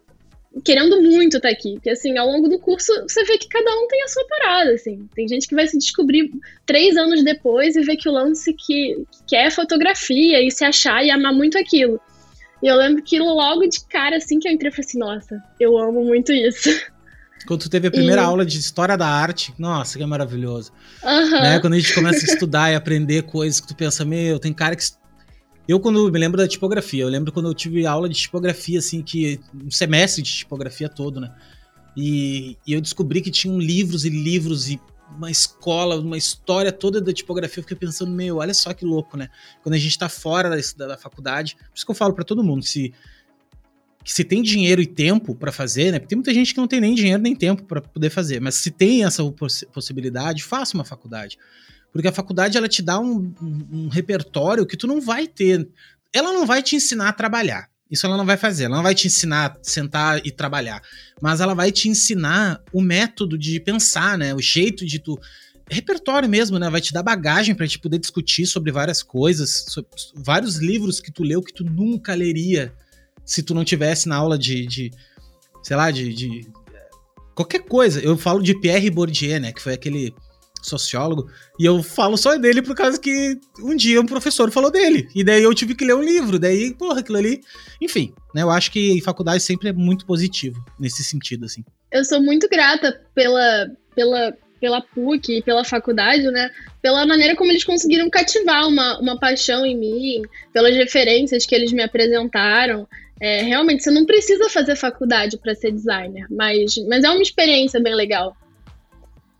querendo 0.63 0.99
muito 1.01 1.37
estar 1.37 1.49
tá 1.49 1.53
aqui. 1.53 1.73
Porque, 1.73 1.91
assim, 1.91 2.17
ao 2.17 2.27
longo 2.27 2.47
do 2.47 2.57
curso, 2.57 2.91
você 3.03 3.23
vê 3.25 3.37
que 3.37 3.47
cada 3.47 3.69
um 3.71 3.87
tem 3.87 4.01
a 4.01 4.07
sua 4.07 4.25
parada, 4.27 4.71
assim. 4.71 5.07
Tem 5.13 5.27
gente 5.27 5.47
que 5.47 5.53
vai 5.53 5.67
se 5.67 5.77
descobrir 5.77 6.31
três 6.65 6.97
anos 6.97 7.23
depois 7.23 7.75
e 7.75 7.81
ver 7.81 7.97
que 7.97 8.09
o 8.09 8.13
lance 8.13 8.51
que, 8.53 8.95
que 9.11 9.25
quer 9.27 9.47
é 9.47 9.51
fotografia 9.51 10.41
e 10.41 10.49
se 10.49 10.65
achar 10.65 11.05
e 11.05 11.11
amar 11.11 11.33
muito 11.33 11.55
aquilo. 11.55 12.01
E 12.63 12.67
eu 12.67 12.75
lembro 12.77 13.03
que 13.03 13.19
logo 13.19 13.67
de 13.67 13.85
cara, 13.85 14.17
assim, 14.17 14.39
que 14.39 14.47
eu 14.47 14.51
entrei, 14.51 14.69
eu 14.69 14.73
falei 14.73 14.87
assim, 14.87 14.97
nossa, 14.97 15.43
eu 15.59 15.77
amo 15.77 16.03
muito 16.03 16.31
isso. 16.31 16.69
Quando 17.47 17.61
tu 17.61 17.69
teve 17.69 17.87
a 17.87 17.91
primeira 17.91 18.21
e... 18.21 18.25
aula 18.25 18.45
de 18.45 18.57
história 18.57 18.97
da 18.97 19.07
arte, 19.07 19.53
nossa, 19.57 19.97
que 19.97 20.03
é 20.03 20.07
maravilhoso. 20.07 20.71
Uhum. 21.03 21.31
Né? 21.31 21.59
Quando 21.59 21.73
a 21.73 21.79
gente 21.79 21.93
começa 21.93 22.25
a 22.25 22.33
estudar 22.33 22.71
e 22.71 22.75
aprender 22.75 23.23
coisas 23.23 23.59
que 23.59 23.67
tu 23.67 23.75
pensa, 23.75 24.03
meu, 24.03 24.39
tem 24.39 24.53
cara 24.53 24.75
que 24.75 24.83
eu, 25.67 25.79
quando 25.79 26.11
me 26.11 26.19
lembro 26.19 26.37
da 26.37 26.47
tipografia, 26.47 27.03
eu 27.03 27.09
lembro 27.09 27.31
quando 27.31 27.47
eu 27.47 27.53
tive 27.53 27.85
aula 27.85 28.07
de 28.07 28.15
tipografia, 28.15 28.79
assim, 28.79 29.01
que. 29.01 29.39
um 29.53 29.71
semestre 29.71 30.21
de 30.21 30.31
tipografia 30.31 30.87
todo, 30.87 31.19
né? 31.19 31.33
E, 31.97 32.57
e 32.67 32.73
eu 32.73 32.81
descobri 32.81 33.21
que 33.21 33.31
tinham 33.31 33.57
livros 33.57 34.05
e 34.05 34.09
livros 34.09 34.69
e 34.69 34.79
uma 35.09 35.31
escola, 35.31 35.99
uma 35.99 36.17
história 36.17 36.71
toda 36.71 37.01
da 37.01 37.11
tipografia. 37.11 37.59
Eu 37.59 37.63
fiquei 37.63 37.77
pensando, 37.77 38.11
meu, 38.11 38.37
olha 38.37 38.53
só 38.53 38.73
que 38.73 38.85
louco, 38.85 39.17
né? 39.17 39.29
Quando 39.63 39.73
a 39.73 39.77
gente 39.77 39.97
tá 39.97 40.07
fora 40.07 40.49
da, 40.49 40.87
da 40.87 40.97
faculdade. 40.97 41.55
Por 41.55 41.75
isso 41.75 41.85
que 41.85 41.91
eu 41.91 41.95
falo 41.95 42.13
para 42.13 42.23
todo 42.23 42.43
mundo: 42.43 42.63
se, 42.63 42.93
que 44.05 44.13
se 44.13 44.23
tem 44.23 44.43
dinheiro 44.43 44.79
e 44.79 44.85
tempo 44.85 45.33
para 45.33 45.51
fazer, 45.51 45.91
né? 45.91 45.97
Porque 45.97 46.09
tem 46.09 46.15
muita 46.15 46.31
gente 46.31 46.53
que 46.53 46.59
não 46.59 46.67
tem 46.67 46.79
nem 46.79 46.93
dinheiro 46.93 47.23
nem 47.23 47.35
tempo 47.35 47.63
para 47.63 47.81
poder 47.81 48.11
fazer. 48.11 48.39
Mas 48.39 48.53
se 48.53 48.69
tem 48.69 49.03
essa 49.03 49.23
poss 49.31 49.65
possibilidade, 49.73 50.43
faça 50.43 50.77
uma 50.77 50.85
faculdade. 50.85 51.39
Porque 51.91 52.07
a 52.07 52.11
faculdade 52.11 52.55
ela 52.55 52.67
te 52.67 52.83
dá 52.83 52.99
um, 52.99 53.33
um, 53.41 53.67
um 53.71 53.87
repertório 53.87 54.63
que 54.67 54.77
tu 54.77 54.85
não 54.85 55.01
vai 55.01 55.25
ter. 55.27 55.67
Ela 56.13 56.31
não 56.31 56.45
vai 56.45 56.61
te 56.61 56.75
ensinar 56.75 57.09
a 57.09 57.13
trabalhar. 57.13 57.67
Isso 57.89 58.05
ela 58.05 58.15
não 58.15 58.27
vai 58.27 58.37
fazer. 58.37 58.65
Ela 58.65 58.75
não 58.75 58.83
vai 58.83 58.93
te 58.93 59.07
ensinar 59.07 59.47
a 59.47 59.57
sentar 59.63 60.23
e 60.23 60.29
trabalhar. 60.29 60.83
Mas 61.19 61.41
ela 61.41 61.55
vai 61.55 61.71
te 61.71 61.89
ensinar 61.89 62.61
o 62.71 62.81
método 62.81 63.39
de 63.39 63.59
pensar, 63.59 64.19
né? 64.19 64.35
O 64.35 64.39
jeito 64.39 64.85
de 64.85 64.99
tu. 64.99 65.19
Repertório 65.67 66.29
mesmo, 66.29 66.59
né? 66.59 66.69
Vai 66.69 66.79
te 66.79 66.93
dar 66.93 67.01
bagagem 67.01 67.55
para 67.55 67.67
te 67.67 67.79
poder 67.79 67.97
discutir 67.97 68.45
sobre 68.45 68.71
várias 68.71 69.01
coisas, 69.01 69.65
sobre 69.67 69.89
vários 70.13 70.57
livros 70.57 70.99
que 70.99 71.11
tu 71.11 71.23
leu 71.23 71.41
que 71.41 71.51
tu 71.51 71.63
nunca 71.63 72.13
leria 72.13 72.71
se 73.25 73.43
tu 73.43 73.53
não 73.53 73.65
tivesse 73.65 74.07
na 74.07 74.15
aula 74.17 74.37
de, 74.37 74.65
de 74.65 74.91
sei 75.63 75.75
lá, 75.75 75.89
de, 75.91 76.13
de 76.13 76.47
qualquer 77.33 77.59
coisa. 77.63 77.99
Eu 77.99 78.17
falo 78.17 78.41
de 78.41 78.59
Pierre 78.59 78.89
Bourdieu, 78.89 79.39
né? 79.39 79.51
Que 79.51 79.61
foi 79.61 79.73
aquele 79.73 80.13
sociólogo, 80.61 81.29
e 81.59 81.65
eu 81.65 81.83
falo 81.83 82.17
só 82.17 82.35
dele 82.37 82.61
por 82.61 82.75
causa 82.75 82.99
que 82.99 83.37
um 83.59 83.75
dia 83.75 84.01
um 84.01 84.05
professor 84.05 84.49
falou 84.49 84.71
dele, 84.71 85.07
e 85.13 85.23
daí 85.23 85.43
eu 85.43 85.53
tive 85.53 85.75
que 85.75 85.85
ler 85.85 85.93
um 85.93 86.01
livro, 86.01 86.39
daí, 86.39 86.73
porra, 86.73 87.01
aquilo 87.01 87.19
ali. 87.19 87.41
Enfim, 87.79 88.13
né? 88.33 88.41
Eu 88.41 88.49
acho 88.49 88.71
que 88.71 89.01
faculdade 89.01 89.43
sempre 89.43 89.69
é 89.69 89.73
muito 89.73 90.05
positivo 90.05 90.63
nesse 90.79 91.03
sentido, 91.03 91.45
assim. 91.45 91.63
Eu 91.91 92.03
sou 92.03 92.19
muito 92.21 92.49
grata 92.49 92.99
pela, 93.13 93.69
pela, 93.95 94.33
pela 94.59 94.81
PUC, 94.81 95.43
pela 95.43 95.63
faculdade, 95.63 96.23
né? 96.23 96.49
Pela 96.81 97.05
maneira 97.05 97.35
como 97.35 97.51
eles 97.51 97.63
conseguiram 97.63 98.09
cativar 98.09 98.67
uma, 98.67 98.99
uma 98.99 99.19
paixão 99.19 99.65
em 99.65 99.77
mim, 99.77 100.23
pelas 100.51 100.75
referências 100.75 101.45
que 101.45 101.53
eles 101.53 101.71
me 101.71 101.83
apresentaram. 101.83 102.87
É, 103.21 103.41
realmente, 103.43 103.83
você 103.83 103.91
não 103.91 104.05
precisa 104.05 104.49
fazer 104.49 104.75
faculdade 104.75 105.37
para 105.37 105.55
ser 105.55 105.71
designer, 105.71 106.27
mas, 106.29 106.75
mas 106.87 107.03
é 107.03 107.09
uma 107.09 107.21
experiência 107.21 107.79
bem 107.79 107.95
legal. 107.95 108.35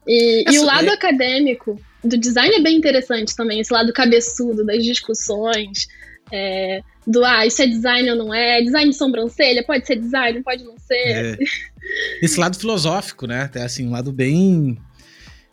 E, 0.08 0.46
e 0.50 0.60
o 0.60 0.64
lado 0.64 0.88
é... 0.88 0.94
acadêmico 0.94 1.80
do 2.04 2.18
design 2.18 2.56
é 2.56 2.62
bem 2.62 2.78
interessante 2.78 3.36
também, 3.36 3.60
esse 3.60 3.74
lado 3.74 3.92
cabeçudo 3.92 4.66
das 4.66 4.84
discussões. 4.84 5.88
É, 6.32 6.82
do 7.06 7.24
ah, 7.24 7.46
isso 7.46 7.62
é 7.62 7.68
design 7.68 8.10
ou 8.10 8.16
não 8.16 8.34
é, 8.34 8.62
design 8.62 8.90
de 8.90 8.98
sobrancelha, 8.98 9.64
pode 9.64 9.86
ser 9.86 9.98
design, 9.98 10.42
pode 10.42 10.64
não 10.64 10.78
ser. 10.78 10.96
É. 10.96 11.38
Esse 12.22 12.40
lado 12.40 12.58
filosófico, 12.58 13.28
né? 13.28 13.44
Até 13.44 13.62
assim, 13.62 13.88
um 13.88 13.92
lado 13.92 14.12
bem 14.12 14.78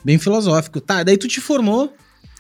bem 0.05 0.19
filosófico. 0.19 0.81
Tá, 0.81 1.03
daí 1.03 1.17
tu 1.17 1.29
te 1.29 1.41
formou, 1.41 1.95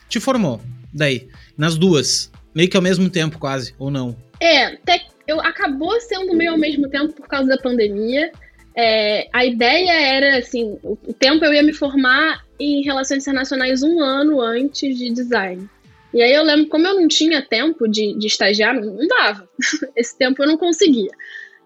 te 0.08 0.18
formou. 0.18 0.60
Daí, 0.92 1.28
nas 1.56 1.76
duas, 1.76 2.30
meio 2.54 2.68
que 2.68 2.76
ao 2.76 2.82
mesmo 2.82 3.08
tempo 3.10 3.38
quase, 3.38 3.74
ou 3.78 3.90
não? 3.90 4.16
É, 4.40 4.64
até 4.64 5.06
eu 5.26 5.40
acabou 5.40 6.00
sendo 6.00 6.34
meio 6.34 6.52
ao 6.52 6.58
mesmo 6.58 6.88
tempo 6.88 7.12
por 7.12 7.26
causa 7.26 7.48
da 7.48 7.58
pandemia. 7.58 8.32
É, 8.74 9.28
a 9.32 9.44
ideia 9.44 9.92
era 9.92 10.38
assim, 10.38 10.78
o, 10.82 10.96
tempo 11.12 11.44
eu 11.44 11.52
ia 11.52 11.62
me 11.62 11.72
formar 11.72 12.44
em 12.58 12.82
relações 12.82 13.22
internacionais 13.22 13.82
um 13.82 14.00
ano 14.00 14.40
antes 14.40 14.96
de 14.96 15.10
design. 15.10 15.68
E 16.14 16.22
aí 16.22 16.32
eu 16.32 16.42
lembro, 16.42 16.68
como 16.68 16.86
eu 16.86 16.94
não 16.94 17.08
tinha 17.08 17.42
tempo 17.42 17.88
de, 17.88 18.18
de 18.18 18.26
estagiar, 18.26 18.74
não, 18.74 19.06
dava. 19.06 19.48
Esse 19.96 20.16
tempo 20.16 20.42
eu 20.42 20.46
não 20.46 20.56
conseguia. 20.56 21.10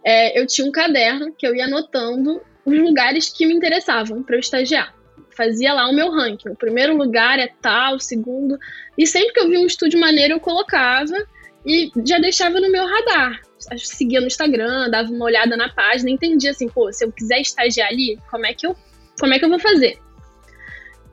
É, 0.04 0.40
eu 0.40 0.46
tinha 0.46 0.66
um 0.66 0.72
caderno 0.72 1.34
que 1.36 1.46
eu 1.46 1.54
ia 1.54 1.64
anotando 1.64 2.40
os 2.64 2.78
lugares 2.78 3.28
que 3.28 3.46
me 3.46 3.54
interessavam 3.54 4.22
para 4.22 4.36
eu 4.36 4.40
estagiar. 4.40 4.94
Fazia 5.36 5.74
lá 5.74 5.88
o 5.88 5.94
meu 5.94 6.10
ranking. 6.10 6.50
O 6.50 6.56
primeiro 6.56 6.96
lugar 6.96 7.38
é 7.38 7.48
tal, 7.60 7.96
o 7.96 8.00
segundo. 8.00 8.56
E 8.96 9.06
sempre 9.06 9.32
que 9.32 9.40
eu 9.40 9.48
via 9.48 9.60
um 9.60 9.66
estúdio 9.66 10.00
maneiro, 10.00 10.34
eu 10.34 10.40
colocava 10.40 11.14
e 11.64 11.90
já 12.06 12.18
deixava 12.18 12.60
no 12.60 12.70
meu 12.70 12.86
radar. 12.86 13.40
Seguia 13.76 14.20
no 14.20 14.26
Instagram, 14.26 14.90
dava 14.90 15.11
uma 15.11 15.24
olhada 15.24 15.57
na 15.57 15.68
página, 15.68 16.11
entendia 16.11 16.50
assim, 16.50 16.68
pô, 16.68 16.92
se 16.92 17.05
eu 17.05 17.12
quiser 17.12 17.40
estagiar 17.40 17.88
ali, 17.88 18.18
como 18.31 18.46
é 18.46 18.55
que 18.55 18.66
eu, 18.66 18.76
como 19.18 19.35
é 19.35 19.38
que 19.38 19.44
eu 19.44 19.48
vou 19.48 19.59
fazer? 19.59 19.98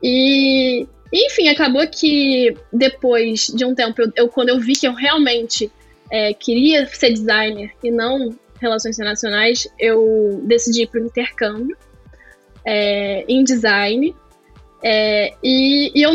E, 0.02 0.86
enfim, 1.12 1.48
acabou 1.48 1.86
que 1.88 2.56
depois 2.72 3.48
de 3.48 3.64
um 3.64 3.74
tempo, 3.74 4.02
eu, 4.02 4.12
eu 4.16 4.28
quando 4.28 4.50
eu 4.50 4.60
vi 4.60 4.74
que 4.74 4.86
eu 4.86 4.94
realmente 4.94 5.70
é, 6.10 6.32
queria 6.34 6.86
ser 6.86 7.10
designer 7.10 7.72
e 7.82 7.90
não 7.90 8.36
relações 8.60 8.96
internacionais, 8.96 9.68
eu 9.78 10.42
decidi 10.44 10.82
ir 10.82 10.86
para 10.86 11.00
o 11.00 11.06
intercâmbio 11.06 11.76
é, 12.64 13.24
em 13.28 13.44
design. 13.44 14.14
É, 14.86 15.32
e, 15.42 15.90
e, 15.98 16.02
eu, 16.02 16.10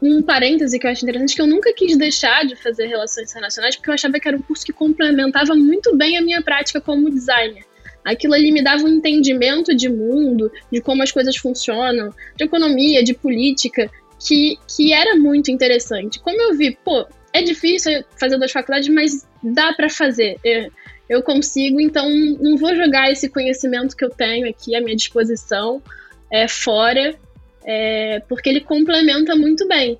um 0.00 0.22
parêntese 0.22 0.78
que 0.78 0.86
eu 0.86 0.90
acho 0.92 1.04
interessante, 1.04 1.34
que 1.34 1.42
eu 1.42 1.48
nunca 1.48 1.74
quis 1.74 1.96
deixar 1.96 2.46
de 2.46 2.54
fazer 2.54 2.86
relações 2.86 3.28
internacionais, 3.28 3.74
porque 3.74 3.90
eu 3.90 3.94
achava 3.94 4.20
que 4.20 4.28
era 4.28 4.36
um 4.36 4.42
curso 4.42 4.64
que 4.64 4.72
complementava 4.72 5.56
muito 5.56 5.96
bem 5.96 6.16
a 6.16 6.22
minha 6.22 6.40
prática 6.40 6.80
como 6.80 7.10
designer. 7.10 7.64
Aquilo 8.04 8.34
ali 8.34 8.52
me 8.52 8.62
dava 8.62 8.84
um 8.84 8.88
entendimento 8.88 9.74
de 9.74 9.88
mundo, 9.88 10.48
de 10.70 10.80
como 10.80 11.02
as 11.02 11.10
coisas 11.10 11.36
funcionam, 11.36 12.14
de 12.36 12.44
economia, 12.44 13.02
de 13.02 13.14
política, 13.14 13.90
que, 14.24 14.58
que 14.68 14.92
era 14.92 15.16
muito 15.16 15.50
interessante. 15.50 16.20
Como 16.20 16.40
eu 16.40 16.54
vi, 16.54 16.78
pô, 16.84 17.04
é 17.32 17.42
difícil 17.42 18.04
fazer 18.16 18.38
duas 18.38 18.52
faculdades, 18.52 18.88
mas 18.90 19.26
dá 19.42 19.72
para 19.72 19.90
fazer. 19.90 20.38
Eu, 20.44 20.70
eu 21.08 21.20
consigo, 21.20 21.80
então 21.80 22.08
não 22.08 22.56
vou 22.56 22.76
jogar 22.76 23.10
esse 23.10 23.28
conhecimento 23.28 23.96
que 23.96 24.04
eu 24.04 24.10
tenho 24.10 24.48
aqui 24.48 24.76
à 24.76 24.80
minha 24.80 24.94
disposição 24.94 25.82
é, 26.30 26.46
fora, 26.46 27.18
é, 27.64 28.20
porque 28.28 28.48
ele 28.48 28.60
complementa 28.60 29.34
muito 29.34 29.66
bem. 29.66 29.98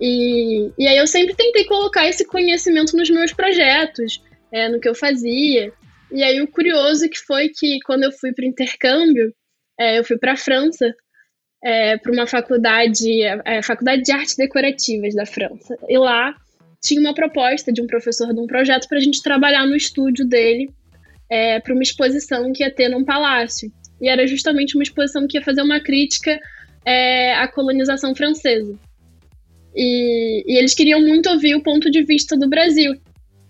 E, 0.00 0.70
e 0.78 0.86
aí 0.86 0.96
eu 0.96 1.06
sempre 1.06 1.34
tentei 1.34 1.64
colocar 1.64 2.08
esse 2.08 2.24
conhecimento 2.24 2.96
nos 2.96 3.10
meus 3.10 3.32
projetos, 3.32 4.22
é, 4.50 4.68
no 4.68 4.80
que 4.80 4.88
eu 4.88 4.94
fazia. 4.94 5.72
E 6.12 6.22
aí 6.22 6.40
o 6.40 6.48
curioso 6.48 7.08
que 7.08 7.18
foi 7.18 7.50
que 7.50 7.78
quando 7.84 8.04
eu 8.04 8.12
fui 8.12 8.32
para 8.32 8.44
o 8.44 8.48
intercâmbio, 8.48 9.32
é, 9.78 9.98
eu 9.98 10.04
fui 10.04 10.18
para 10.18 10.32
a 10.32 10.36
França, 10.36 10.94
é, 11.62 11.98
para 11.98 12.12
uma 12.12 12.26
faculdade, 12.26 13.22
é, 13.22 13.62
Faculdade 13.62 14.02
de 14.02 14.12
Artes 14.12 14.36
Decorativas 14.36 15.14
da 15.14 15.26
França. 15.26 15.76
E 15.88 15.98
lá 15.98 16.34
tinha 16.82 17.00
uma 17.00 17.14
proposta 17.14 17.70
de 17.70 17.82
um 17.82 17.86
professor 17.86 18.32
de 18.32 18.40
um 18.40 18.46
projeto 18.46 18.88
para 18.88 18.98
a 18.98 19.02
gente 19.02 19.22
trabalhar 19.22 19.66
no 19.66 19.76
estúdio 19.76 20.26
dele 20.26 20.70
é, 21.30 21.60
para 21.60 21.74
uma 21.74 21.82
exposição 21.82 22.50
que 22.52 22.62
ia 22.62 22.74
ter 22.74 22.88
num 22.88 23.04
palácio. 23.04 23.70
E 24.00 24.08
era 24.08 24.26
justamente 24.26 24.74
uma 24.74 24.82
exposição 24.82 25.26
que 25.28 25.36
ia 25.36 25.44
fazer 25.44 25.60
uma 25.60 25.80
crítica 25.80 26.40
é, 26.84 27.34
à 27.34 27.48
colonização 27.48 28.14
francesa. 28.14 28.74
E, 29.74 30.44
e, 30.46 30.58
eles 30.58 30.74
queriam 30.74 31.00
muito 31.00 31.28
ouvir 31.30 31.54
o 31.54 31.62
ponto 31.62 31.90
de 31.90 32.02
vista 32.02 32.36
do 32.36 32.48
Brasil 32.48 32.94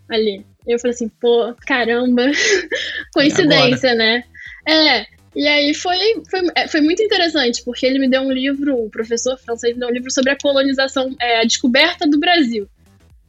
ali. 0.08 0.44
Eu 0.66 0.78
falei 0.78 0.94
assim, 0.94 1.08
pô, 1.08 1.54
caramba, 1.66 2.30
coincidência, 3.14 3.94
né? 3.94 4.24
É, 4.68 5.06
e 5.34 5.46
aí 5.46 5.72
foi, 5.74 5.96
foi, 6.28 6.40
é, 6.54 6.68
foi 6.68 6.80
muito 6.80 7.02
interessante, 7.02 7.62
porque 7.64 7.86
ele 7.86 7.98
me 7.98 8.08
deu 8.08 8.22
um 8.22 8.32
livro, 8.32 8.76
o 8.76 8.90
professor 8.90 9.38
francês 9.38 9.74
me 9.74 9.80
deu 9.80 9.88
um 9.88 9.92
livro 9.92 10.10
sobre 10.10 10.32
a 10.32 10.36
colonização, 10.36 11.14
é, 11.20 11.40
a 11.40 11.44
descoberta 11.44 12.06
do 12.06 12.18
Brasil. 12.18 12.68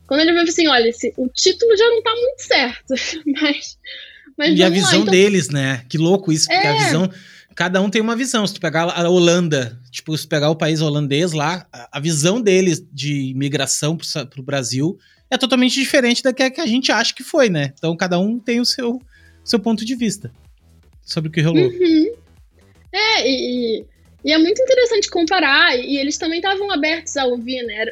Quando 0.08 0.22
ele 0.22 0.34
viu 0.34 0.42
assim, 0.42 0.68
olha, 0.68 0.90
esse, 0.90 1.14
o 1.16 1.30
título 1.30 1.78
já 1.78 1.86
não 1.86 2.02
tá 2.02 2.12
muito 2.12 2.42
certo, 2.42 2.94
mas... 3.42 3.78
mas 4.38 4.60
e 4.60 4.64
a 4.64 4.70
visão 4.70 4.92
lá, 4.92 4.98
então... 4.98 5.12
deles, 5.12 5.50
né? 5.50 5.86
Que 5.88 5.98
louco 5.98 6.32
isso, 6.32 6.48
porque 6.48 6.68
é. 6.68 6.70
a 6.70 6.84
visão... 6.84 7.10
Cada 7.56 7.82
um 7.82 7.90
tem 7.90 8.02
uma 8.02 8.16
visão. 8.16 8.46
Se 8.48 8.54
tu 8.54 8.62
pegar 8.62 8.84
a 8.84 9.10
Holanda, 9.10 9.80
tipo, 9.92 10.18
se 10.18 10.28
pegar 10.28 10.50
o 10.50 10.56
país 10.56 10.82
holandês 10.82 11.34
lá, 11.34 11.68
a 11.92 12.00
visão 12.00 12.42
deles 12.42 12.84
de 12.92 13.34
migração 13.36 13.98
pro, 13.98 14.28
pro 14.28 14.44
Brasil 14.44 14.98
é 15.30 15.38
totalmente 15.38 15.74
diferente 15.76 16.22
da 16.22 16.34
que 16.34 16.44
a 16.44 16.66
gente 16.66 16.92
acha 16.92 17.14
que 17.14 17.24
foi, 17.24 17.50
né? 17.50 17.74
Então 17.78 17.96
cada 17.96 18.20
um 18.20 18.38
tem 18.38 18.60
o 18.60 18.66
seu, 18.66 19.02
seu 19.44 19.60
ponto 19.60 19.86
de 19.86 19.96
vista 19.96 20.32
sobre 21.02 21.30
o 21.30 21.32
que 21.32 21.42
rolou. 21.42 21.64
Uhum. 21.64 22.14
É, 22.92 23.28
e, 23.28 23.86
e, 24.26 24.32
é 24.34 24.38
muito 24.38 24.62
interessante 24.62 25.10
comparar, 25.10 25.78
e 25.78 25.98
eles 25.98 26.18
também 26.18 26.40
estavam 26.40 26.70
abertos 26.70 27.16
a 27.16 27.26
ouvir, 27.26 27.64
né? 27.64 27.86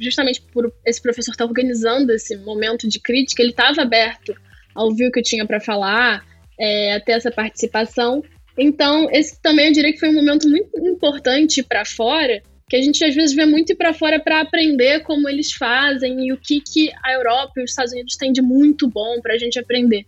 Justamente 0.00 0.42
por 0.52 0.72
esse 0.84 1.00
professor 1.00 1.30
estar 1.30 1.44
organizando 1.44 2.12
esse 2.12 2.36
momento 2.38 2.88
de 2.88 2.98
crítica, 2.98 3.40
ele 3.40 3.52
estava 3.52 3.82
aberto 3.82 4.34
a 4.74 4.82
ouvir 4.82 5.06
o 5.06 5.12
que 5.12 5.20
eu 5.20 5.24
tinha 5.24 5.46
para 5.46 5.60
falar, 5.60 6.24
é, 6.58 6.94
a 6.94 7.00
ter 7.00 7.12
essa 7.12 7.30
participação. 7.30 8.22
Então, 8.58 9.08
esse 9.10 9.40
também 9.40 9.68
eu 9.68 9.72
diria 9.72 9.92
que 9.92 10.00
foi 10.00 10.08
um 10.08 10.14
momento 10.14 10.48
muito 10.48 10.70
importante 10.86 11.62
para 11.62 11.84
fora, 11.84 12.42
que 12.68 12.76
a 12.76 12.82
gente 12.82 13.04
às 13.04 13.14
vezes 13.14 13.34
vê 13.34 13.46
muito 13.46 13.72
ir 13.72 13.76
para 13.76 13.92
fora 13.92 14.20
para 14.20 14.40
aprender 14.40 15.00
como 15.02 15.28
eles 15.28 15.52
fazem 15.52 16.26
e 16.26 16.32
o 16.32 16.36
que, 16.36 16.60
que 16.60 16.90
a 17.02 17.12
Europa 17.12 17.52
e 17.56 17.64
os 17.64 17.70
Estados 17.70 17.92
Unidos 17.92 18.16
têm 18.16 18.32
de 18.32 18.42
muito 18.42 18.88
bom 18.88 19.20
para 19.20 19.34
a 19.34 19.38
gente 19.38 19.58
aprender 19.58 20.06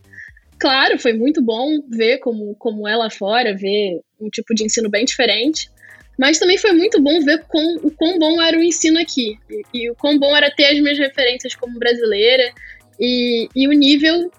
claro, 0.62 0.96
foi 0.96 1.12
muito 1.12 1.42
bom 1.42 1.80
ver 1.90 2.18
como, 2.18 2.54
como 2.54 2.86
é 2.86 2.94
lá 2.94 3.10
fora, 3.10 3.52
ver 3.52 4.00
um 4.20 4.30
tipo 4.30 4.54
de 4.54 4.64
ensino 4.64 4.88
bem 4.88 5.04
diferente. 5.04 5.68
Mas 6.16 6.38
também 6.38 6.56
foi 6.56 6.70
muito 6.70 7.02
bom 7.02 7.20
ver 7.20 7.42
com, 7.48 7.78
o 7.82 7.90
quão 7.90 8.16
bom 8.16 8.40
era 8.40 8.56
o 8.56 8.62
ensino 8.62 9.00
aqui. 9.00 9.36
E, 9.50 9.64
e 9.74 9.90
o 9.90 9.96
quão 9.96 10.16
bom 10.20 10.36
era 10.36 10.52
ter 10.52 10.66
as 10.66 10.78
minhas 10.78 10.98
referências 10.98 11.56
como 11.56 11.80
brasileira. 11.80 12.52
E, 13.00 13.48
e 13.56 13.66
o 13.66 13.72
nível 13.72 14.30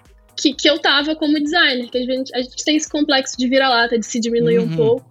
que, 0.44 0.54
que 0.54 0.70
eu 0.70 0.78
tava 0.78 1.16
como 1.16 1.40
designer. 1.40 1.90
Que 1.90 2.00
a 2.00 2.04
gente, 2.04 2.36
a 2.36 2.42
gente 2.42 2.66
tem 2.66 2.76
esse 2.76 2.90
complexo 2.90 3.38
de 3.38 3.48
vira-lata, 3.48 3.98
de 3.98 4.06
se 4.06 4.20
diminuir 4.20 4.60
uhum. 4.60 4.66
um 4.66 4.76
pouco. 4.76 5.06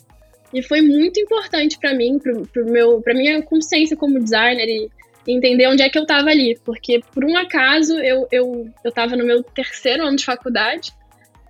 E 0.53 0.63
foi 0.63 0.83
muito 0.83 1.19
importante 1.19 1.79
para 1.79 1.95
mim, 1.95 2.19
pro, 2.19 2.47
pro 2.49 2.71
meu, 2.71 3.01
pra 3.01 3.15
minha 3.15 3.43
consciência 3.43 3.97
como 3.97 4.23
designer 4.23 4.69
e 4.69 4.91
entender 5.27 5.67
onde 5.69 5.83
é 5.83 5.89
que 5.89 5.99
eu 5.99 6.05
tava 6.05 6.29
ali. 6.29 6.59
Porque, 6.63 7.01
por 7.15 7.25
um 7.25 7.35
acaso, 7.39 7.99
eu, 8.01 8.29
eu, 8.31 8.69
eu 8.85 8.93
tava 8.93 9.17
no 9.17 9.25
meu 9.25 9.43
terceiro 9.43 10.05
ano 10.05 10.17
de 10.17 10.25
faculdade 10.27 10.93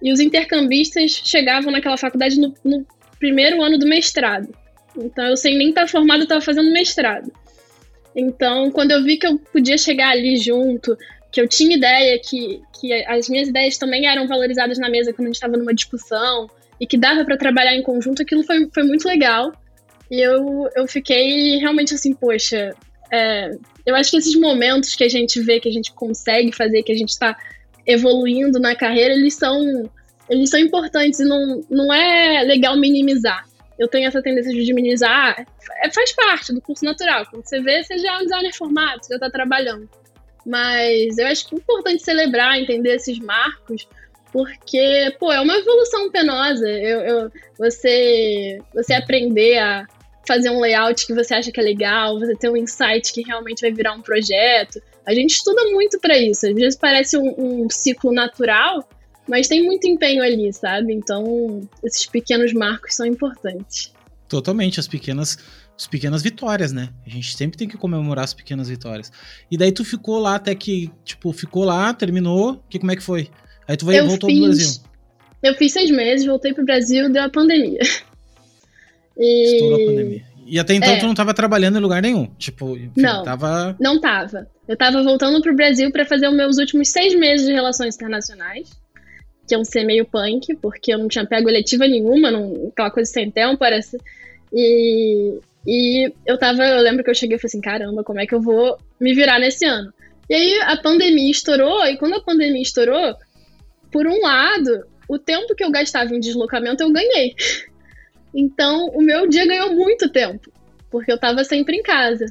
e 0.00 0.12
os 0.12 0.20
intercambistas 0.20 1.10
chegavam 1.24 1.72
naquela 1.72 1.96
faculdade 1.96 2.38
no, 2.38 2.54
no 2.64 2.86
primeiro 3.18 3.60
ano 3.60 3.76
do 3.78 3.86
mestrado. 3.86 4.54
Então, 4.96 5.26
eu 5.26 5.36
sem 5.36 5.58
nem 5.58 5.70
estar 5.70 5.88
formada, 5.88 6.20
eu 6.20 6.24
estava 6.24 6.40
fazendo 6.40 6.70
mestrado. 6.70 7.32
Então, 8.14 8.70
quando 8.70 8.92
eu 8.92 9.02
vi 9.02 9.16
que 9.16 9.26
eu 9.26 9.38
podia 9.38 9.78
chegar 9.78 10.10
ali 10.10 10.36
junto, 10.36 10.96
que 11.32 11.40
eu 11.40 11.48
tinha 11.48 11.76
ideia 11.76 12.20
que, 12.20 12.62
que 12.78 12.92
as 13.04 13.28
minhas 13.28 13.48
ideias 13.48 13.78
também 13.78 14.06
eram 14.06 14.28
valorizadas 14.28 14.78
na 14.78 14.90
mesa 14.90 15.12
quando 15.12 15.26
a 15.26 15.28
gente 15.28 15.36
estava 15.36 15.56
numa 15.56 15.72
discussão 15.72 16.46
e 16.78 16.86
que 16.86 16.98
dava 16.98 17.24
para 17.24 17.38
trabalhar 17.38 17.74
em 17.74 17.82
conjunto, 17.82 18.20
aquilo 18.20 18.44
foi, 18.44 18.68
foi 18.72 18.82
muito 18.82 19.08
legal. 19.08 19.50
E 20.10 20.20
eu, 20.20 20.68
eu 20.76 20.86
fiquei 20.86 21.56
realmente 21.56 21.94
assim, 21.94 22.12
poxa, 22.12 22.74
é, 23.10 23.50
eu 23.86 23.94
acho 23.94 24.10
que 24.10 24.18
esses 24.18 24.38
momentos 24.38 24.94
que 24.94 25.04
a 25.04 25.08
gente 25.08 25.40
vê 25.40 25.58
que 25.58 25.68
a 25.68 25.72
gente 25.72 25.90
consegue 25.92 26.52
fazer, 26.52 26.82
que 26.82 26.92
a 26.92 26.96
gente 26.96 27.10
está 27.10 27.34
evoluindo 27.86 28.60
na 28.60 28.76
carreira, 28.76 29.14
eles 29.14 29.34
são, 29.34 29.90
eles 30.28 30.50
são 30.50 30.60
importantes 30.60 31.18
e 31.20 31.24
não, 31.24 31.64
não 31.70 31.92
é 31.94 32.42
legal 32.42 32.76
minimizar. 32.76 33.46
Eu 33.78 33.88
tenho 33.88 34.06
essa 34.06 34.20
tendência 34.20 34.52
de 34.52 34.74
minimizar, 34.74 35.46
é, 35.82 35.90
faz 35.90 36.12
parte 36.12 36.52
do 36.52 36.60
curso 36.60 36.84
natural. 36.84 37.24
Quando 37.30 37.44
você 37.44 37.58
vê, 37.60 37.82
você 37.82 37.96
já 37.96 38.14
é 38.14 38.18
um 38.18 38.24
designer 38.24 38.52
formado, 38.52 39.02
você 39.02 39.14
já 39.14 39.16
está 39.16 39.30
trabalhando. 39.30 39.88
Mas 40.44 41.18
eu 41.18 41.26
acho 41.26 41.48
que 41.48 41.54
é 41.54 41.58
importante 41.58 42.02
celebrar, 42.02 42.58
entender 42.58 42.94
esses 42.94 43.18
marcos, 43.18 43.86
porque, 44.32 45.14
pô, 45.20 45.30
é 45.32 45.40
uma 45.40 45.56
evolução 45.56 46.10
penosa. 46.10 46.68
Eu, 46.68 47.00
eu, 47.00 47.32
você, 47.58 48.58
você 48.74 48.94
aprender 48.94 49.58
a 49.58 49.86
fazer 50.26 50.50
um 50.50 50.60
layout 50.60 51.06
que 51.06 51.14
você 51.14 51.34
acha 51.34 51.52
que 51.52 51.60
é 51.60 51.62
legal, 51.62 52.18
você 52.18 52.34
ter 52.36 52.48
um 52.48 52.56
insight 52.56 53.12
que 53.12 53.22
realmente 53.22 53.60
vai 53.60 53.72
virar 53.72 53.92
um 53.92 54.00
projeto, 54.00 54.80
a 55.06 55.12
gente 55.14 55.30
estuda 55.30 55.64
muito 55.70 55.98
para 55.98 56.16
isso. 56.16 56.46
Às 56.46 56.54
vezes 56.54 56.76
parece 56.76 57.16
um, 57.16 57.34
um, 57.38 57.70
ciclo 57.70 58.12
natural, 58.12 58.88
mas 59.28 59.48
tem 59.48 59.62
muito 59.62 59.86
empenho 59.86 60.22
ali, 60.22 60.52
sabe? 60.52 60.92
Então, 60.92 61.60
esses 61.84 62.06
pequenos 62.06 62.52
marcos 62.52 62.94
são 62.94 63.06
importantes. 63.06 63.92
Totalmente, 64.28 64.80
as 64.80 64.88
pequenas, 64.88 65.36
as 65.76 65.86
pequenas 65.86 66.22
vitórias, 66.22 66.72
né? 66.72 66.90
A 67.06 67.10
gente 67.10 67.36
sempre 67.36 67.56
tem 67.56 67.68
que 67.68 67.76
comemorar 67.76 68.24
as 68.24 68.34
pequenas 68.34 68.68
vitórias. 68.68 69.10
E 69.50 69.56
daí 69.56 69.72
tu 69.72 69.84
ficou 69.84 70.18
lá 70.18 70.36
até 70.36 70.54
que, 70.54 70.90
tipo, 71.04 71.32
ficou 71.32 71.64
lá, 71.64 71.92
terminou, 71.92 72.62
que 72.68 72.78
como 72.78 72.92
é 72.92 72.96
que 72.96 73.02
foi? 73.02 73.28
Aí 73.66 73.76
tu 73.76 73.86
veio, 73.86 74.06
voltou 74.06 74.28
fiz, 74.28 74.38
pro 74.38 74.46
Brasil. 74.48 74.82
Eu 75.42 75.54
fiz 75.54 75.72
seis 75.72 75.90
meses, 75.90 76.26
voltei 76.26 76.52
pro 76.52 76.64
Brasil, 76.64 77.10
deu 77.10 77.24
a 77.24 77.30
pandemia. 77.30 77.80
E... 79.18 79.44
Estourou 79.44 79.82
a 79.82 79.86
pandemia. 79.86 80.24
E 80.46 80.58
até 80.58 80.74
então 80.74 80.92
é. 80.92 80.98
tu 80.98 81.06
não 81.06 81.14
tava 81.14 81.32
trabalhando 81.32 81.78
em 81.78 81.80
lugar 81.80 82.02
nenhum? 82.02 82.26
Tipo, 82.38 82.76
enfim, 82.76 82.90
não, 82.96 83.22
tava... 83.22 83.76
não 83.80 84.00
tava. 84.00 84.48
Eu 84.66 84.76
tava 84.76 85.02
voltando 85.02 85.40
pro 85.40 85.54
Brasil 85.54 85.90
para 85.90 86.04
fazer 86.04 86.28
os 86.28 86.34
meus 86.34 86.58
últimos 86.58 86.88
seis 86.88 87.14
meses 87.14 87.46
de 87.46 87.52
relações 87.52 87.94
internacionais 87.94 88.70
que 89.46 89.54
iam 89.54 89.64
ser 89.64 89.84
meio 89.84 90.04
punk, 90.04 90.54
porque 90.56 90.94
eu 90.94 90.98
não 90.98 91.08
tinha 91.08 91.26
pego 91.26 91.48
eletiva 91.48 91.86
nenhuma, 91.86 92.30
não, 92.30 92.68
aquela 92.68 92.90
coisa 92.90 93.10
sem 93.10 93.30
tempo, 93.30 93.58
parece. 93.58 93.98
E, 94.52 95.38
e 95.66 96.12
eu 96.26 96.38
tava, 96.38 96.64
eu 96.64 96.82
lembro 96.82 97.04
que 97.04 97.10
eu 97.10 97.14
cheguei 97.14 97.36
e 97.36 97.38
falei 97.38 97.48
assim, 97.48 97.60
caramba, 97.60 98.02
como 98.02 98.20
é 98.20 98.26
que 98.26 98.34
eu 98.34 98.40
vou 98.40 98.76
me 99.00 99.14
virar 99.14 99.38
nesse 99.38 99.64
ano? 99.64 99.92
E 100.28 100.34
aí 100.34 100.60
a 100.62 100.76
pandemia 100.76 101.30
estourou, 101.30 101.84
e 101.86 101.96
quando 101.96 102.14
a 102.14 102.22
pandemia 102.22 102.62
estourou, 102.62 103.14
por 103.90 104.06
um 104.06 104.20
lado, 104.20 104.86
o 105.08 105.18
tempo 105.18 105.54
que 105.54 105.64
eu 105.64 105.70
gastava 105.70 106.14
em 106.14 106.20
deslocamento 106.20 106.82
eu 106.82 106.92
ganhei. 106.92 107.34
Então, 108.34 108.86
o 108.94 109.02
meu 109.02 109.28
dia 109.28 109.46
ganhou 109.46 109.74
muito 109.74 110.10
tempo, 110.10 110.50
porque 110.90 111.12
eu 111.12 111.18
tava 111.18 111.44
sempre 111.44 111.76
em 111.76 111.82
casa. 111.82 112.24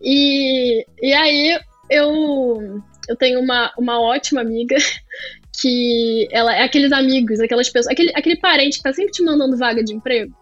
E, 0.00 0.86
e 1.02 1.12
aí 1.12 1.60
eu, 1.90 2.82
eu 3.06 3.14
tenho 3.14 3.38
uma, 3.38 3.70
uma 3.76 4.00
ótima 4.00 4.40
amiga 4.40 4.76
que 5.60 6.26
ela 6.30 6.56
é 6.56 6.62
aqueles 6.62 6.92
amigos, 6.92 7.40
aquelas 7.40 7.68
pessoas, 7.68 7.92
aquele, 7.92 8.10
aquele 8.14 8.38
parente 8.38 8.78
que 8.78 8.82
tá 8.82 8.92
sempre 8.94 9.12
te 9.12 9.22
mandando 9.22 9.58
vaga 9.58 9.84
de 9.84 9.94
emprego. 9.94 10.34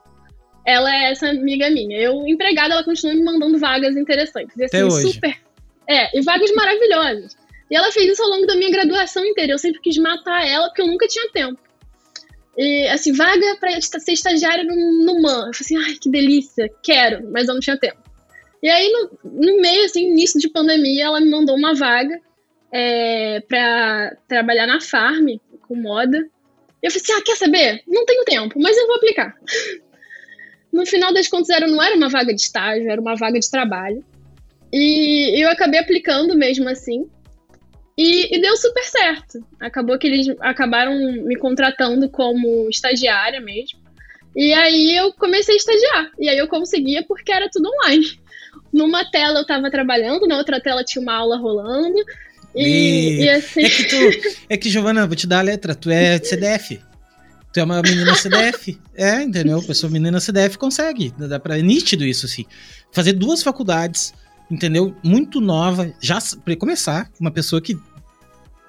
Ela 0.66 0.92
é 0.94 1.12
essa 1.12 1.29
amiga 1.29 1.70
minha. 1.70 1.98
Eu, 1.98 2.26
empregada, 2.26 2.74
ela 2.74 2.85
continua 2.85 3.14
me 3.14 3.22
mandando 3.22 3.59
vagas 3.59 3.96
interessantes. 3.96 4.57
E, 4.57 4.64
assim, 4.64 4.76
Até 4.76 4.85
hoje. 4.85 5.12
super. 5.12 5.38
É, 5.88 6.18
e 6.18 6.22
vagas 6.22 6.52
maravilhosas. 6.52 7.37
E 7.70 7.76
ela 7.76 7.92
fez 7.92 8.12
isso 8.12 8.22
ao 8.22 8.31
longo 8.31 8.46
da 8.46 8.57
minha 8.57 8.70
graduação 8.70 9.24
inteira. 9.24 9.52
Eu 9.52 9.59
sempre 9.59 9.81
quis 9.81 9.96
matar 9.96 10.44
ela 10.44 10.66
porque 10.66 10.83
eu 10.83 10.88
nunca 10.88 11.07
tinha 11.07 11.31
tempo. 11.31 11.59
E, 12.59 12.88
assim, 12.88 13.12
vaga 13.12 13.57
pra 13.61 13.81
ser 13.81 14.12
estagiária 14.12 14.64
no, 14.64 15.05
no 15.05 15.22
MAN. 15.22 15.46
Eu 15.46 15.55
falei 15.55 15.61
assim, 15.61 15.76
ai, 15.76 15.94
que 16.00 16.11
delícia, 16.11 16.68
quero, 16.83 17.31
mas 17.31 17.46
eu 17.46 17.55
não 17.55 17.61
tinha 17.61 17.79
tempo. 17.79 17.98
E 18.62 18.68
aí, 18.68 18.90
no, 18.90 19.11
no 19.24 19.61
meio, 19.61 19.85
assim, 19.85 20.11
início 20.11 20.40
de 20.40 20.48
pandemia, 20.48 21.05
ela 21.05 21.20
me 21.20 21.31
mandou 21.31 21.55
uma 21.55 21.74
vaga 21.74 22.20
é, 22.72 23.40
para 23.40 24.16
trabalhar 24.26 24.66
na 24.66 24.81
farm 24.81 25.29
com 25.68 25.76
moda. 25.76 26.18
E 26.83 26.87
eu 26.87 26.90
falei 26.90 27.02
assim: 27.02 27.12
ah, 27.12 27.22
quer 27.24 27.37
saber? 27.37 27.83
Não 27.87 28.05
tenho 28.05 28.24
tempo, 28.24 28.59
mas 28.61 28.76
eu 28.76 28.87
vou 28.87 28.96
aplicar. 28.96 29.35
no 30.72 30.85
final 30.87 31.12
das 31.12 31.29
contas, 31.29 31.50
era, 31.50 31.66
não 31.66 31.83
era 31.83 31.96
uma 31.96 32.09
vaga 32.09 32.35
de 32.35 32.40
estágio, 32.40 32.90
era 32.90 33.00
uma 33.00 33.14
vaga 33.16 33.38
de 33.38 33.50
trabalho. 33.50 34.05
E 34.72 35.42
eu 35.42 35.48
acabei 35.48 35.81
aplicando 35.81 36.37
mesmo 36.37 36.68
assim. 36.68 37.07
E, 37.96 38.37
e, 38.37 38.40
deu 38.40 38.57
super 38.57 38.85
certo. 38.85 39.38
Acabou 39.59 39.98
que 39.98 40.07
eles 40.07 40.26
acabaram 40.40 40.94
me 41.24 41.37
contratando 41.37 42.11
como 42.11 42.68
estagiária 42.68 43.40
mesmo. 43.40 43.81
E 44.35 44.52
aí 44.52 44.94
eu 44.94 45.12
comecei 45.14 45.55
a 45.55 45.57
estagiar. 45.57 46.11
E 46.18 46.29
aí 46.29 46.37
eu 46.37 46.46
conseguia 46.46 47.02
porque 47.07 47.33
era 47.33 47.48
tudo 47.50 47.70
online. 47.70 48.07
Numa 48.70 49.11
tela 49.11 49.38
eu 49.38 49.42
estava 49.42 49.70
trabalhando, 49.70 50.26
na 50.26 50.37
outra 50.37 50.61
tela 50.61 50.85
tinha 50.85 51.00
uma 51.00 51.14
aula 51.14 51.38
rolando, 51.38 51.96
e, 52.55 53.22
e 53.22 53.29
assim... 53.29 53.64
É 53.64 53.68
que 53.68 53.85
tu. 53.85 54.37
É 54.48 54.57
que, 54.57 54.70
Giovana, 54.70 55.07
vou 55.07 55.16
te 55.16 55.26
dar 55.26 55.40
a 55.40 55.42
letra. 55.42 55.74
Tu 55.74 55.90
é 55.90 56.18
CDF. 56.18 56.81
Tu 57.57 57.61
é 57.61 57.64
uma 57.64 57.81
menina 57.81 58.14
CDF. 58.14 58.79
É, 58.95 59.23
entendeu? 59.23 59.62
Pessoa 59.62 59.90
menina 59.90 60.21
CDF 60.21 60.59
consegue. 60.59 61.12
Dá 61.16 61.40
pra, 61.40 61.59
é 61.59 61.62
nítido 61.62 62.05
isso, 62.05 62.27
assim. 62.27 62.45
Fazer 62.92 63.14
duas 63.14 63.42
faculdades, 63.42 64.12
entendeu? 64.51 64.95
Muito 65.03 65.40
nova. 65.40 65.90
Já, 66.01 66.19
pra 66.45 66.55
começar, 66.57 67.11
uma 67.19 67.31
pessoa 67.31 67.61
que 67.62 67.79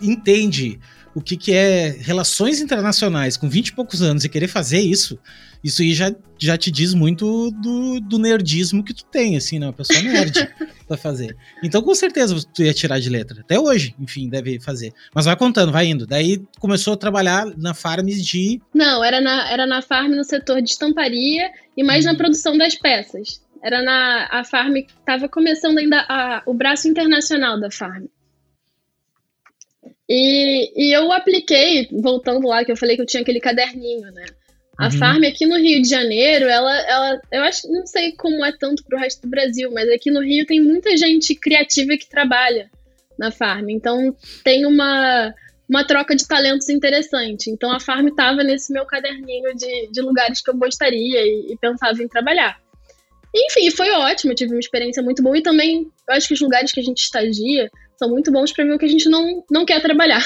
entende 0.01 0.79
o 1.17 1.21
que, 1.21 1.35
que 1.35 1.51
é 1.51 1.97
relações 1.99 2.61
internacionais 2.61 3.35
com 3.35 3.49
20 3.49 3.69
e 3.69 3.73
poucos 3.73 4.03
anos 4.03 4.23
e 4.23 4.29
querer 4.29 4.47
fazer 4.47 4.77
isso, 4.77 5.17
isso 5.63 5.81
aí 5.81 5.91
já, 5.91 6.13
já 6.37 6.55
te 6.55 6.69
diz 6.69 6.93
muito 6.93 7.49
do, 7.49 7.99
do 7.99 8.19
nerdismo 8.19 8.83
que 8.83 8.93
tu 8.93 9.03
tem, 9.03 9.35
assim, 9.35 9.57
né? 9.57 9.65
Uma 9.65 9.73
pessoa 9.73 9.99
nerd 9.99 10.47
pra 10.87 10.95
fazer. 10.95 11.35
Então, 11.63 11.81
com 11.81 11.95
certeza, 11.95 12.35
tu 12.53 12.61
ia 12.61 12.71
tirar 12.71 12.99
de 12.99 13.09
letra. 13.09 13.41
Até 13.41 13.59
hoje, 13.59 13.95
enfim, 13.99 14.29
deve 14.29 14.59
fazer. 14.59 14.93
Mas 15.11 15.25
vai 15.25 15.35
contando, 15.35 15.71
vai 15.71 15.87
indo. 15.87 16.05
Daí 16.05 16.39
começou 16.59 16.93
a 16.93 16.97
trabalhar 16.97 17.47
na 17.57 17.73
Farms 17.73 18.23
de. 18.23 18.61
Não, 18.71 19.03
era 19.03 19.19
na, 19.19 19.51
era 19.51 19.65
na 19.65 19.81
farm 19.81 20.11
no 20.11 20.23
setor 20.23 20.61
de 20.61 20.69
estamparia 20.69 21.49
e 21.75 21.83
mais 21.83 22.05
hum. 22.05 22.09
na 22.09 22.15
produção 22.15 22.55
das 22.55 22.75
peças. 22.75 23.41
Era 23.63 23.81
na. 23.81 24.27
A 24.29 24.43
farm 24.43 24.75
estava 24.75 25.27
começando 25.27 25.79
ainda 25.79 26.05
a, 26.07 26.43
o 26.45 26.53
braço 26.53 26.87
internacional 26.87 27.59
da 27.59 27.71
farm. 27.71 28.05
E, 30.09 30.71
e 30.75 30.93
eu 30.95 31.11
apliquei, 31.11 31.87
voltando 31.91 32.47
lá, 32.47 32.63
que 32.63 32.71
eu 32.71 32.77
falei 32.77 32.95
que 32.95 33.01
eu 33.01 33.05
tinha 33.05 33.21
aquele 33.21 33.39
caderninho, 33.39 34.09
né? 34.11 34.25
A 34.77 34.85
uhum. 34.85 34.91
farm 34.91 35.23
aqui 35.23 35.45
no 35.45 35.57
Rio 35.57 35.81
de 35.81 35.89
Janeiro, 35.89 36.45
ela, 36.45 36.77
ela, 36.81 37.21
eu 37.31 37.41
acho, 37.41 37.69
não 37.71 37.85
sei 37.85 38.11
como 38.11 38.45
é 38.45 38.51
tanto 38.57 38.83
pro 38.83 38.99
resto 38.99 39.23
do 39.23 39.29
Brasil, 39.29 39.71
mas 39.71 39.89
aqui 39.89 40.11
no 40.11 40.21
Rio 40.21 40.45
tem 40.45 40.61
muita 40.61 40.95
gente 40.95 41.33
criativa 41.33 41.97
que 41.97 42.07
trabalha 42.07 42.69
na 43.17 43.31
farm. 43.31 43.69
Então 43.69 44.15
tem 44.43 44.67
uma, 44.67 45.33
uma 45.67 45.83
troca 45.83 46.15
de 46.15 46.27
talentos 46.27 46.69
interessante. 46.69 47.49
Então 47.49 47.71
a 47.71 47.79
farm 47.79 48.07
estava 48.07 48.43
nesse 48.43 48.71
meu 48.71 48.85
caderninho 48.85 49.55
de, 49.55 49.91
de 49.91 50.01
lugares 50.01 50.41
que 50.41 50.49
eu 50.51 50.55
gostaria 50.55 51.21
e, 51.21 51.53
e 51.53 51.57
pensava 51.57 52.01
em 52.01 52.07
trabalhar. 52.07 52.59
Enfim, 53.35 53.71
foi 53.71 53.89
ótimo, 53.91 54.31
eu 54.31 54.35
tive 54.35 54.53
uma 54.53 54.59
experiência 54.59 55.01
muito 55.01 55.23
boa 55.23 55.37
e 55.37 55.43
também 55.43 55.91
eu 56.07 56.15
acho 56.15 56.27
que 56.27 56.33
os 56.35 56.41
lugares 56.41 56.71
que 56.71 56.79
a 56.79 56.83
gente 56.83 56.99
estagia 56.99 57.69
são 57.97 58.09
muito 58.09 58.31
bons 58.31 58.51
para 58.51 58.63
ver 58.63 58.73
o 58.73 58.77
que 58.77 58.85
a 58.85 58.89
gente 58.89 59.09
não, 59.09 59.43
não 59.49 59.65
quer 59.65 59.81
trabalhar. 59.81 60.23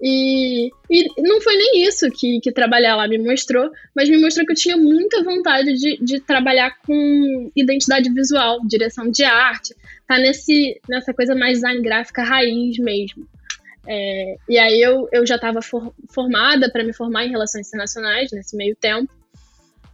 E, 0.00 0.70
e 0.88 1.22
não 1.22 1.40
foi 1.40 1.56
nem 1.56 1.84
isso 1.84 2.08
que, 2.10 2.38
que 2.40 2.52
trabalhar 2.52 2.94
lá 2.94 3.08
me 3.08 3.18
mostrou, 3.18 3.70
mas 3.94 4.08
me 4.08 4.16
mostrou 4.18 4.46
que 4.46 4.52
eu 4.52 4.56
tinha 4.56 4.76
muita 4.76 5.24
vontade 5.24 5.74
de, 5.74 5.98
de 6.00 6.20
trabalhar 6.20 6.78
com 6.86 7.50
identidade 7.56 8.08
visual, 8.12 8.60
direção 8.64 9.10
de 9.10 9.24
arte, 9.24 9.74
tá 10.06 10.16
nesse, 10.16 10.80
nessa 10.88 11.12
coisa 11.12 11.34
mais 11.34 11.54
design 11.54 11.82
gráfica 11.82 12.22
raiz 12.22 12.78
mesmo. 12.78 13.26
É, 13.88 14.36
e 14.48 14.58
aí 14.58 14.80
eu, 14.80 15.08
eu 15.10 15.26
já 15.26 15.36
estava 15.36 15.60
for, 15.62 15.92
formada 16.10 16.70
para 16.70 16.84
me 16.84 16.92
formar 16.92 17.24
em 17.24 17.30
relações 17.30 17.66
internacionais 17.66 18.30
nesse 18.30 18.56
meio 18.56 18.76
tempo. 18.76 19.12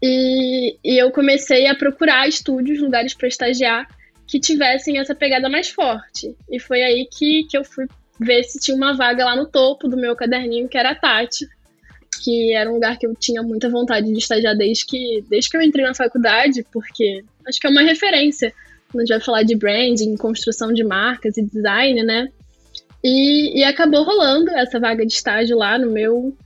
E, 0.03 0.77
e 0.85 0.99
eu 0.99 1.11
comecei 1.13 1.67
a 1.67 1.75
procurar 1.75 2.29
estúdios, 2.29 2.79
lugares 2.79 3.15
para 3.15 3.29
estagiar 3.29 3.89
que 4.27 4.41
tivessem 4.41 4.99
essa 4.99 5.15
pegada 5.15 5.49
mais 5.49 5.69
forte. 5.69 6.35
E 6.51 6.59
foi 6.59 6.83
aí 6.83 7.09
que, 7.11 7.45
que 7.45 7.57
eu 7.57 7.65
fui 7.65 7.87
ver 8.19 8.45
se 8.45 8.61
tinha 8.61 8.77
uma 8.77 8.95
vaga 8.95 9.25
lá 9.25 9.37
no 9.37 9.47
topo 9.47 9.89
do 9.89 9.97
meu 9.97 10.15
caderninho, 10.15 10.69
que 10.69 10.79
era 10.79 10.91
a 10.91 10.95
Tati, 10.95 11.47
que 12.23 12.55
era 12.55 12.71
um 12.71 12.75
lugar 12.75 12.99
que 12.99 13.07
eu 13.07 13.15
tinha 13.15 13.43
muita 13.43 13.69
vontade 13.69 14.11
de 14.11 14.19
estagiar 14.19 14.57
desde 14.57 14.87
que, 14.87 15.23
desde 15.29 15.51
que 15.51 15.57
eu 15.57 15.63
entrei 15.63 15.85
na 15.85 15.95
faculdade, 15.95 16.65
porque 16.73 17.25
acho 17.47 17.61
que 17.61 17.67
é 17.67 17.71
uma 17.71 17.83
referência 17.83 18.53
a 18.99 19.01
gente 19.01 19.09
vai 19.09 19.21
falar 19.21 19.43
de 19.43 19.57
branding, 19.57 20.17
construção 20.17 20.73
de 20.73 20.85
marcas 20.85 21.37
e 21.37 21.43
design, 21.43 22.03
né? 22.03 22.29
E, 23.03 23.61
e 23.61 23.65
acabou 23.65 24.03
rolando 24.03 24.51
essa 24.51 24.81
vaga 24.81 25.05
de 25.05 25.13
estágio 25.13 25.57
lá 25.57 25.79
no 25.79 25.91
meu 25.91 26.37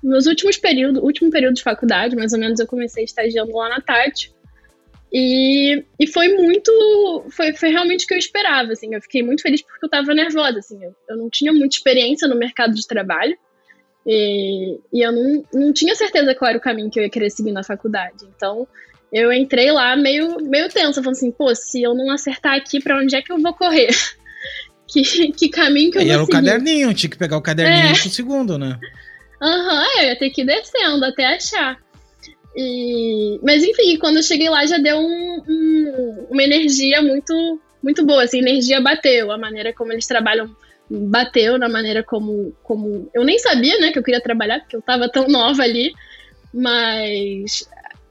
meus 0.00 0.26
últimos 0.26 0.56
períodos, 0.56 1.02
último 1.02 1.28
período 1.28 1.54
de 1.54 1.62
faculdade, 1.62 2.14
mais 2.14 2.32
ou 2.32 2.38
menos 2.38 2.60
eu 2.60 2.68
comecei 2.68 3.02
estagiando 3.02 3.52
lá 3.52 3.68
na 3.68 3.80
Tati. 3.80 4.32
E, 5.12 5.84
e 5.98 6.06
foi 6.06 6.28
muito. 6.36 7.24
Foi, 7.30 7.54
foi 7.54 7.70
realmente 7.70 8.04
o 8.04 8.08
que 8.08 8.14
eu 8.14 8.18
esperava, 8.18 8.72
assim. 8.72 8.94
Eu 8.94 9.00
fiquei 9.00 9.22
muito 9.22 9.42
feliz 9.42 9.62
porque 9.62 9.84
eu 9.84 9.88
tava 9.88 10.14
nervosa, 10.14 10.58
assim. 10.58 10.82
Eu, 10.82 10.94
eu 11.08 11.16
não 11.16 11.30
tinha 11.30 11.52
muita 11.52 11.76
experiência 11.76 12.28
no 12.28 12.36
mercado 12.36 12.74
de 12.74 12.86
trabalho. 12.86 13.36
E, 14.06 14.78
e 14.92 15.02
eu 15.02 15.12
não, 15.12 15.44
não 15.52 15.72
tinha 15.72 15.94
certeza 15.94 16.34
qual 16.34 16.50
era 16.50 16.58
o 16.58 16.62
caminho 16.62 16.90
que 16.90 16.98
eu 16.98 17.04
ia 17.04 17.10
querer 17.10 17.30
seguir 17.30 17.52
na 17.52 17.62
faculdade. 17.62 18.26
Então, 18.36 18.66
eu 19.12 19.32
entrei 19.32 19.70
lá 19.70 19.96
meio, 19.96 20.38
meio 20.42 20.68
tensa, 20.68 21.02
falando 21.02 21.16
assim, 21.16 21.30
pô, 21.30 21.54
se 21.54 21.82
eu 21.82 21.94
não 21.94 22.10
acertar 22.10 22.54
aqui, 22.54 22.82
para 22.82 22.98
onde 22.98 23.16
é 23.16 23.22
que 23.22 23.32
eu 23.32 23.38
vou 23.38 23.54
correr? 23.54 23.88
que, 24.86 25.32
que 25.32 25.48
caminho 25.48 25.90
que 25.90 25.98
eu 25.98 26.02
e 26.02 26.04
vou 26.06 26.14
era 26.14 26.24
seguir? 26.24 26.36
o 26.36 26.40
caderninho, 26.40 26.94
tinha 26.94 27.10
que 27.10 27.18
pegar 27.18 27.36
o 27.36 27.42
caderninho 27.42 27.94
é. 27.94 28.00
pro 28.00 28.10
segundo, 28.10 28.58
né? 28.58 28.78
Aham, 29.40 29.82
uhum, 29.82 30.00
eu 30.00 30.08
ia 30.08 30.18
ter 30.18 30.30
que 30.30 30.42
ir 30.42 30.46
descendo 30.46 31.04
até 31.04 31.24
achar. 31.26 31.78
E, 32.60 33.38
mas 33.40 33.62
enfim, 33.62 33.96
quando 33.98 34.16
eu 34.16 34.22
cheguei 34.22 34.50
lá 34.50 34.66
já 34.66 34.78
deu 34.78 34.98
um, 34.98 35.42
um, 35.48 36.26
uma 36.28 36.42
energia 36.42 37.00
muito 37.00 37.60
muito 37.80 38.04
boa, 38.04 38.24
assim, 38.24 38.38
a 38.38 38.40
energia 38.40 38.80
bateu, 38.80 39.30
a 39.30 39.38
maneira 39.38 39.72
como 39.72 39.92
eles 39.92 40.08
trabalham 40.08 40.50
bateu 40.90 41.56
na 41.56 41.68
maneira 41.68 42.02
como, 42.02 42.52
como 42.64 43.08
eu 43.14 43.22
nem 43.24 43.38
sabia, 43.38 43.78
né, 43.78 43.92
que 43.92 43.98
eu 44.00 44.02
queria 44.02 44.20
trabalhar, 44.20 44.58
porque 44.58 44.74
eu 44.74 44.82
tava 44.82 45.08
tão 45.08 45.28
nova 45.28 45.62
ali, 45.62 45.92
mas 46.52 47.68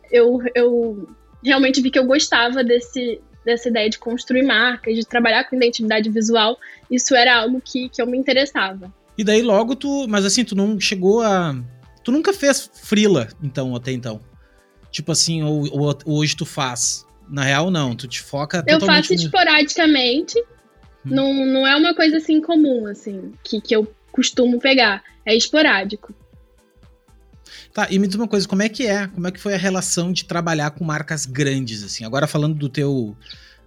eu, 0.10 0.40
eu 0.56 1.10
realmente 1.44 1.82
vi 1.82 1.92
que 1.92 2.00
eu 2.00 2.06
gostava 2.06 2.64
desse, 2.64 3.20
dessa 3.44 3.68
ideia 3.68 3.90
de 3.90 4.00
construir 4.00 4.44
marcas, 4.44 4.96
de 4.96 5.06
trabalhar 5.06 5.44
com 5.44 5.58
identidade 5.58 6.10
visual, 6.10 6.58
isso 6.90 7.14
era 7.14 7.42
algo 7.42 7.60
que, 7.60 7.90
que 7.90 8.02
eu 8.02 8.08
me 8.08 8.18
interessava. 8.18 8.94
E 9.18 9.24
daí 9.26 9.42
logo 9.42 9.76
tu, 9.76 10.08
mas 10.08 10.24
assim, 10.24 10.46
tu 10.46 10.56
não 10.56 10.80
chegou 10.80 11.22
a 11.22 11.54
Tu 12.08 12.12
nunca 12.14 12.32
fez 12.32 12.72
frila, 12.74 13.28
então, 13.44 13.76
até 13.76 13.92
então? 13.92 14.22
Tipo 14.98 15.12
assim, 15.12 15.44
ou, 15.44 15.68
ou, 15.72 15.96
hoje 16.08 16.36
tu 16.36 16.44
faz? 16.44 17.06
Na 17.30 17.44
real, 17.44 17.70
não. 17.70 17.96
Tu 17.96 18.08
te 18.08 18.20
foca 18.20 18.64
Eu 18.66 18.80
faço 18.80 19.14
no... 19.14 19.20
esporadicamente. 19.20 20.40
Hum. 20.40 20.46
Não, 21.06 21.46
não 21.46 21.68
é 21.68 21.76
uma 21.76 21.94
coisa 21.94 22.18
assim 22.18 22.42
comum, 22.42 22.88
assim, 22.88 23.32
que, 23.44 23.62
que 23.62 23.76
eu 23.76 23.94
costumo 24.12 24.60
pegar. 24.60 25.04
É 25.24 25.36
esporádico. 25.36 26.16
Tá, 27.72 27.88
e 27.92 28.00
me 28.00 28.08
diz 28.08 28.16
uma 28.16 28.28
coisa, 28.28 28.48
como 28.48 28.64
é 28.64 28.70
que 28.70 28.88
é? 28.88 29.06
Como 29.06 29.28
é 29.28 29.32
que 29.32 29.40
foi 29.40 29.54
a 29.54 29.58
relação 29.58 30.12
de 30.12 30.26
trabalhar 30.26 30.72
com 30.72 30.84
marcas 30.84 31.28
grandes, 31.28 31.84
assim? 31.84 32.04
Agora 32.04 32.26
falando 32.26 32.56
do 32.56 32.68
teu 32.68 33.16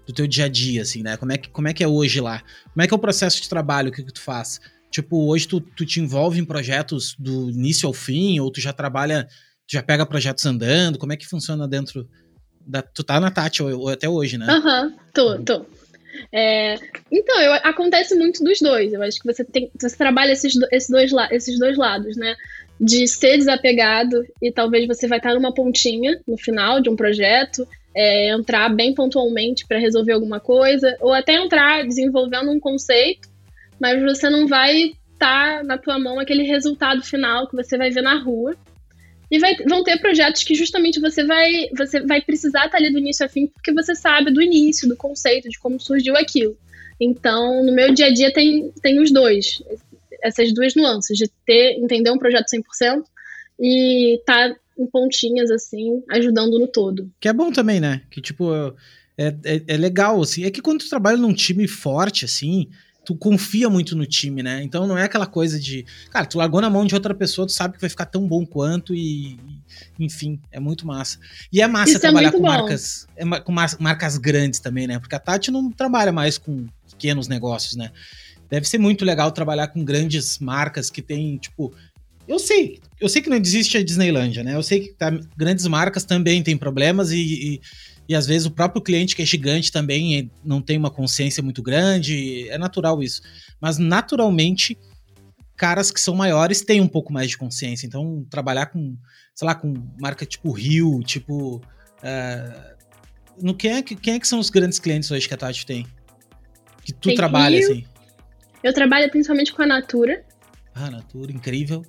do 0.04 0.12
teu 0.12 0.26
dia 0.26 0.46
a 0.46 0.48
dia, 0.48 0.82
assim, 0.82 1.00
né? 1.00 1.16
Como 1.16 1.30
é 1.30 1.38
que, 1.38 1.48
como 1.48 1.68
é, 1.68 1.72
que 1.72 1.84
é 1.84 1.86
hoje 1.86 2.20
lá? 2.20 2.42
Como 2.72 2.82
é 2.82 2.88
que 2.88 2.92
é 2.92 2.96
o 2.96 2.98
processo 2.98 3.40
de 3.40 3.48
trabalho? 3.48 3.90
O 3.90 3.92
que, 3.92 4.02
que 4.02 4.12
tu 4.12 4.20
faz? 4.20 4.60
Tipo, 4.90 5.28
hoje 5.28 5.46
tu, 5.46 5.60
tu 5.60 5.86
te 5.86 6.00
envolve 6.00 6.40
em 6.40 6.44
projetos 6.44 7.14
do 7.16 7.50
início 7.50 7.86
ao 7.86 7.92
fim, 7.92 8.40
ou 8.40 8.50
tu 8.50 8.60
já 8.60 8.72
trabalha, 8.72 9.28
já 9.70 9.82
pega 9.82 10.06
projetos 10.06 10.44
andando? 10.46 10.98
Como 10.98 11.12
é 11.12 11.16
que 11.16 11.26
funciona 11.26 11.68
dentro 11.68 12.08
da. 12.66 12.82
Tu 12.82 13.02
tá 13.04 13.20
na 13.20 13.30
Tati 13.30 13.62
ou, 13.62 13.80
ou 13.80 13.88
até 13.88 14.08
hoje, 14.08 14.36
né? 14.38 14.46
Aham, 14.48 14.84
uhum, 14.84 14.96
tô, 15.12 15.38
tô. 15.38 15.66
É, 16.32 16.76
então, 17.10 17.40
eu, 17.40 17.52
acontece 17.54 18.14
muito 18.14 18.42
dos 18.42 18.60
dois. 18.60 18.92
Eu 18.92 19.02
acho 19.02 19.18
que 19.18 19.32
você 19.32 19.44
tem, 19.44 19.70
você 19.80 19.96
trabalha 19.96 20.32
esses, 20.32 20.54
esses, 20.72 20.90
dois, 20.90 21.12
esses 21.30 21.58
dois 21.58 21.76
lados, 21.76 22.16
né? 22.16 22.34
De 22.80 23.06
ser 23.06 23.36
desapegado 23.36 24.24
e 24.42 24.50
talvez 24.50 24.86
você 24.86 25.06
vai 25.06 25.18
estar 25.18 25.34
numa 25.34 25.54
pontinha 25.54 26.20
no 26.26 26.36
final 26.36 26.80
de 26.80 26.88
um 26.88 26.96
projeto, 26.96 27.66
é, 27.94 28.30
entrar 28.30 28.68
bem 28.74 28.94
pontualmente 28.94 29.66
para 29.66 29.78
resolver 29.78 30.12
alguma 30.12 30.40
coisa, 30.40 30.96
ou 31.00 31.12
até 31.12 31.34
entrar 31.34 31.84
desenvolvendo 31.84 32.50
um 32.50 32.58
conceito 32.58 33.30
mas 33.80 34.00
você 34.02 34.28
não 34.28 34.46
vai 34.46 34.92
estar 35.14 35.58
tá 35.58 35.62
na 35.64 35.78
tua 35.78 35.98
mão 35.98 36.20
aquele 36.20 36.42
resultado 36.42 37.02
final 37.02 37.48
que 37.48 37.56
você 37.56 37.78
vai 37.78 37.90
ver 37.90 38.02
na 38.02 38.18
rua. 38.22 38.54
E 39.30 39.38
vai, 39.38 39.54
vão 39.68 39.84
ter 39.84 39.98
projetos 40.00 40.42
que 40.42 40.54
justamente 40.54 41.00
você 41.00 41.24
vai, 41.24 41.68
você 41.76 42.00
vai 42.00 42.20
precisar 42.20 42.66
estar 42.66 42.70
tá 42.70 42.78
ali 42.78 42.90
do 42.90 42.98
início 42.98 43.24
a 43.24 43.28
fim, 43.28 43.46
porque 43.46 43.72
você 43.72 43.94
sabe 43.94 44.32
do 44.32 44.42
início, 44.42 44.88
do 44.88 44.96
conceito, 44.96 45.48
de 45.48 45.58
como 45.58 45.78
surgiu 45.78 46.16
aquilo. 46.16 46.56
Então, 47.00 47.64
no 47.64 47.72
meu 47.72 47.94
dia 47.94 48.06
a 48.06 48.12
dia 48.12 48.32
tem, 48.32 48.72
tem 48.82 49.00
os 49.00 49.10
dois, 49.10 49.62
essas 50.22 50.52
duas 50.52 50.74
nuances, 50.74 51.16
de 51.16 51.30
ter, 51.46 51.78
entender 51.78 52.10
um 52.10 52.18
projeto 52.18 52.46
100% 52.48 53.04
e 53.60 54.16
estar 54.18 54.50
tá 54.50 54.56
em 54.78 54.86
pontinhas, 54.86 55.50
assim, 55.50 56.02
ajudando 56.10 56.58
no 56.58 56.66
todo. 56.66 57.10
Que 57.20 57.28
é 57.28 57.32
bom 57.32 57.52
também, 57.52 57.80
né? 57.80 58.02
Que, 58.10 58.20
tipo, 58.20 58.52
é, 59.16 59.34
é, 59.44 59.62
é 59.68 59.76
legal, 59.76 60.20
assim. 60.20 60.44
É 60.44 60.50
que 60.50 60.62
quando 60.62 60.80
tu 60.80 60.88
trabalha 60.88 61.18
num 61.18 61.34
time 61.34 61.68
forte, 61.68 62.24
assim, 62.24 62.68
tu 63.10 63.16
confia 63.16 63.68
muito 63.68 63.96
no 63.96 64.06
time, 64.06 64.40
né? 64.40 64.62
Então 64.62 64.86
não 64.86 64.96
é 64.96 65.02
aquela 65.02 65.26
coisa 65.26 65.58
de, 65.58 65.84
cara, 66.12 66.24
tu 66.24 66.38
largou 66.38 66.60
na 66.60 66.70
mão 66.70 66.86
de 66.86 66.94
outra 66.94 67.12
pessoa, 67.12 67.44
tu 67.44 67.52
sabe 67.52 67.74
que 67.74 67.80
vai 67.80 67.90
ficar 67.90 68.06
tão 68.06 68.24
bom 68.24 68.46
quanto 68.46 68.94
e, 68.94 69.36
enfim, 69.98 70.40
é 70.52 70.60
muito 70.60 70.86
massa. 70.86 71.18
E 71.52 71.60
é 71.60 71.66
massa 71.66 71.90
Isso 71.90 71.96
é 71.96 72.00
trabalhar 72.00 72.28
é 72.28 72.30
com 72.30 72.38
bom. 72.38 72.46
marcas, 72.46 73.08
é, 73.16 73.24
com 73.40 73.52
marcas 73.80 74.16
grandes 74.16 74.60
também, 74.60 74.86
né? 74.86 75.00
Porque 75.00 75.16
a 75.16 75.18
Tati 75.18 75.50
não 75.50 75.72
trabalha 75.72 76.12
mais 76.12 76.38
com 76.38 76.66
pequenos 76.88 77.26
negócios, 77.26 77.74
né? 77.74 77.90
Deve 78.48 78.68
ser 78.68 78.78
muito 78.78 79.04
legal 79.04 79.32
trabalhar 79.32 79.66
com 79.68 79.84
grandes 79.84 80.38
marcas 80.38 80.88
que 80.88 81.02
tem, 81.02 81.36
tipo, 81.36 81.74
eu 82.28 82.38
sei, 82.38 82.78
eu 83.00 83.08
sei 83.08 83.20
que 83.20 83.28
não 83.28 83.36
existe 83.36 83.76
a 83.76 83.82
Disneylândia, 83.82 84.44
né? 84.44 84.54
Eu 84.54 84.62
sei 84.62 84.82
que 84.82 84.92
tá, 84.92 85.10
grandes 85.36 85.66
marcas 85.66 86.04
também 86.04 86.44
têm 86.44 86.56
problemas 86.56 87.10
e, 87.10 87.18
e 87.18 87.60
e 88.10 88.14
às 88.16 88.26
vezes 88.26 88.44
o 88.44 88.50
próprio 88.50 88.82
cliente 88.82 89.14
que 89.14 89.22
é 89.22 89.24
gigante 89.24 89.70
também 89.70 90.28
não 90.44 90.60
tem 90.60 90.76
uma 90.76 90.90
consciência 90.90 91.40
muito 91.44 91.62
grande, 91.62 92.48
é 92.48 92.58
natural 92.58 93.00
isso. 93.00 93.22
Mas 93.60 93.78
naturalmente, 93.78 94.76
caras 95.56 95.92
que 95.92 96.00
são 96.00 96.16
maiores 96.16 96.60
têm 96.60 96.80
um 96.80 96.88
pouco 96.88 97.12
mais 97.12 97.30
de 97.30 97.38
consciência. 97.38 97.86
Então, 97.86 98.26
trabalhar 98.28 98.66
com, 98.66 98.96
sei 99.32 99.46
lá, 99.46 99.54
com 99.54 99.72
marca 100.00 100.26
tipo 100.26 100.50
Rio, 100.50 100.98
tipo. 101.04 101.58
Uh, 102.02 102.74
no, 103.40 103.54
quem, 103.54 103.76
é, 103.76 103.80
quem 103.80 104.14
é 104.14 104.18
que 104.18 104.26
são 104.26 104.40
os 104.40 104.50
grandes 104.50 104.80
clientes 104.80 105.08
hoje 105.12 105.28
que 105.28 105.34
a 105.34 105.36
Tati 105.36 105.64
tem? 105.64 105.86
Que 106.82 106.92
tu 106.92 107.10
tem 107.10 107.14
trabalha, 107.14 107.58
Rio. 107.58 107.70
assim? 107.70 107.84
Eu 108.60 108.74
trabalho 108.74 109.08
principalmente 109.08 109.52
com 109.52 109.62
a 109.62 109.66
Natura. 109.66 110.24
Ah, 110.74 110.90
Natura, 110.90 111.30
incrível. 111.30 111.84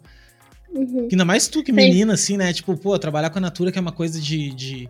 Uhum. 0.72 1.08
Ainda 1.12 1.26
mais 1.26 1.48
tu 1.48 1.64
que 1.64 1.72
menina, 1.72 2.14
assim, 2.14 2.38
né? 2.38 2.54
Tipo, 2.54 2.78
pô, 2.78 3.00
trabalhar 3.00 3.32
com 3.32 3.40
a 3.40 3.42
Natura 3.42 3.72
que 3.72 3.80
é 3.80 3.82
uma 3.82 3.92
coisa 3.92 4.22
de, 4.22 4.54
de 4.54 4.88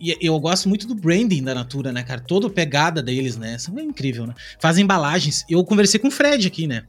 e 0.00 0.16
eu 0.20 0.38
gosto 0.40 0.68
muito 0.68 0.86
do 0.86 0.94
branding 0.94 1.42
da 1.42 1.54
Natura, 1.54 1.92
né, 1.92 2.02
cara? 2.02 2.20
Toda 2.20 2.46
a 2.46 2.50
pegada 2.50 3.02
deles, 3.02 3.36
né? 3.36 3.56
Isso 3.56 3.72
é 3.78 3.82
incrível, 3.82 4.26
né? 4.26 4.34
Fazem 4.58 4.84
embalagens. 4.84 5.44
Eu 5.48 5.62
conversei 5.64 6.00
com 6.00 6.08
o 6.08 6.10
Fred 6.10 6.46
aqui, 6.46 6.66
né? 6.66 6.84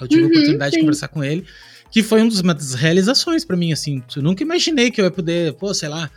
Eu 0.00 0.08
tive 0.08 0.22
uhum, 0.22 0.28
a 0.28 0.30
oportunidade 0.30 0.70
sim. 0.70 0.76
de 0.76 0.82
conversar 0.82 1.08
com 1.08 1.22
ele, 1.22 1.44
que 1.90 2.02
foi 2.02 2.22
uma 2.22 2.54
das 2.54 2.74
realizações 2.74 3.44
para 3.44 3.56
mim, 3.56 3.72
assim. 3.72 4.02
Eu 4.16 4.22
nunca 4.22 4.42
imaginei 4.42 4.90
que 4.90 5.00
eu 5.00 5.04
ia 5.04 5.10
poder, 5.10 5.54
pô, 5.54 5.72
sei 5.72 5.88
lá, 5.88 6.10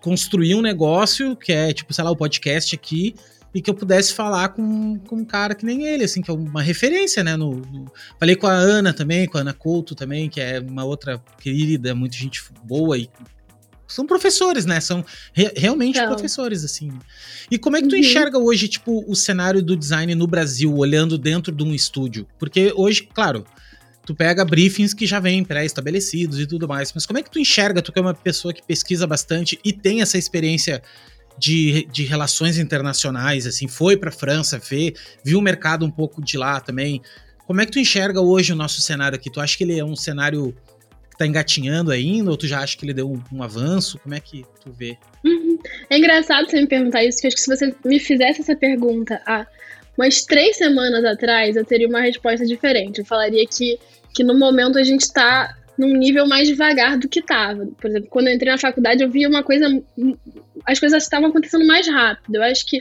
construir 0.00 0.54
um 0.54 0.62
negócio 0.62 1.36
que 1.36 1.52
é, 1.52 1.72
tipo, 1.72 1.92
sei 1.92 2.04
lá, 2.04 2.10
o 2.10 2.16
podcast 2.16 2.74
aqui, 2.74 3.14
e 3.54 3.60
que 3.60 3.68
eu 3.68 3.74
pudesse 3.74 4.14
falar 4.14 4.50
com, 4.50 4.98
com 4.98 5.16
um 5.16 5.24
cara 5.24 5.54
que 5.54 5.66
nem 5.66 5.84
ele, 5.84 6.04
assim, 6.04 6.22
que 6.22 6.30
é 6.30 6.34
uma 6.34 6.62
referência, 6.62 7.24
né? 7.24 7.36
No, 7.36 7.56
no... 7.56 7.92
Falei 8.18 8.36
com 8.36 8.46
a 8.46 8.52
Ana 8.52 8.92
também, 8.92 9.26
com 9.26 9.38
a 9.38 9.40
Ana 9.40 9.52
Couto 9.52 9.94
também, 9.94 10.28
que 10.28 10.40
é 10.40 10.60
uma 10.60 10.84
outra 10.84 11.20
querida, 11.40 11.94
muita 11.94 12.16
gente 12.16 12.42
boa 12.62 12.96
e 12.96 13.08
são 13.92 14.06
professores, 14.06 14.64
né? 14.64 14.80
São 14.80 15.04
re 15.32 15.52
realmente 15.56 15.98
então. 15.98 16.08
professores, 16.12 16.64
assim. 16.64 16.92
E 17.50 17.58
como 17.58 17.76
é 17.76 17.82
que 17.82 17.88
tu 17.88 17.94
uhum. 17.94 18.00
enxerga 18.00 18.38
hoje, 18.38 18.68
tipo, 18.68 19.04
o 19.06 19.14
cenário 19.14 19.62
do 19.62 19.76
design 19.76 20.14
no 20.14 20.26
Brasil, 20.26 20.74
olhando 20.76 21.18
dentro 21.18 21.52
de 21.52 21.62
um 21.62 21.74
estúdio? 21.74 22.26
Porque 22.38 22.72
hoje, 22.76 23.08
claro, 23.12 23.44
tu 24.04 24.14
pega 24.14 24.44
briefings 24.44 24.94
que 24.94 25.06
já 25.06 25.20
vêm 25.20 25.44
pré-estabelecidos 25.44 26.38
e 26.38 26.46
tudo 26.46 26.66
mais, 26.66 26.92
mas 26.92 27.06
como 27.06 27.18
é 27.18 27.22
que 27.22 27.30
tu 27.30 27.38
enxerga, 27.38 27.82
tu 27.82 27.92
que 27.92 27.98
é 27.98 28.02
uma 28.02 28.14
pessoa 28.14 28.52
que 28.52 28.62
pesquisa 28.62 29.06
bastante 29.06 29.58
e 29.64 29.72
tem 29.72 30.02
essa 30.02 30.18
experiência 30.18 30.82
de, 31.38 31.86
de 31.90 32.04
relações 32.04 32.58
internacionais, 32.58 33.46
assim, 33.46 33.66
foi 33.66 33.96
pra 33.96 34.10
França 34.10 34.58
ver, 34.58 34.94
viu 35.24 35.38
o 35.38 35.42
mercado 35.42 35.86
um 35.86 35.90
pouco 35.90 36.22
de 36.22 36.36
lá 36.36 36.60
também. 36.60 37.00
Como 37.46 37.60
é 37.60 37.66
que 37.66 37.72
tu 37.72 37.78
enxerga 37.78 38.20
hoje 38.20 38.52
o 38.52 38.56
nosso 38.56 38.80
cenário 38.80 39.16
aqui? 39.16 39.30
Tu 39.30 39.40
acha 39.40 39.56
que 39.56 39.64
ele 39.64 39.78
é 39.78 39.84
um 39.84 39.96
cenário 39.96 40.54
tá 41.20 41.26
engatinhando 41.26 41.90
ainda, 41.90 42.30
ou 42.30 42.36
tu 42.36 42.46
já 42.46 42.60
acha 42.60 42.76
que 42.76 42.84
ele 42.84 42.94
deu 42.94 43.10
um, 43.10 43.20
um 43.30 43.42
avanço? 43.42 43.98
Como 43.98 44.14
é 44.14 44.20
que 44.20 44.44
tu 44.64 44.72
vê? 44.72 44.96
Uhum. 45.24 45.58
É 45.90 45.98
engraçado 45.98 46.48
você 46.48 46.60
me 46.60 46.66
perguntar 46.66 47.04
isso, 47.04 47.18
porque 47.18 47.26
acho 47.28 47.36
que 47.36 47.42
se 47.42 47.54
você 47.54 47.74
me 47.84 47.98
fizesse 47.98 48.40
essa 48.40 48.56
pergunta 48.56 49.20
há 49.26 49.46
umas 49.98 50.24
três 50.24 50.56
semanas 50.56 51.04
atrás, 51.04 51.56
eu 51.56 51.64
teria 51.64 51.86
uma 51.86 52.00
resposta 52.00 52.46
diferente. 52.46 53.00
Eu 53.00 53.04
falaria 53.04 53.46
que, 53.46 53.78
que 54.14 54.24
no 54.24 54.34
momento 54.38 54.78
a 54.78 54.82
gente 54.82 55.12
tá 55.12 55.54
num 55.76 55.94
nível 55.94 56.26
mais 56.26 56.48
devagar 56.48 56.98
do 56.98 57.08
que 57.08 57.20
tava. 57.20 57.66
Por 57.78 57.90
exemplo, 57.90 58.08
quando 58.08 58.28
eu 58.28 58.34
entrei 58.34 58.50
na 58.50 58.58
faculdade, 58.58 59.02
eu 59.02 59.10
via 59.10 59.28
uma 59.28 59.42
coisa. 59.42 59.66
As 60.64 60.80
coisas 60.80 61.02
estavam 61.02 61.28
acontecendo 61.28 61.66
mais 61.66 61.86
rápido. 61.86 62.36
Eu 62.36 62.42
acho 62.42 62.64
que 62.64 62.80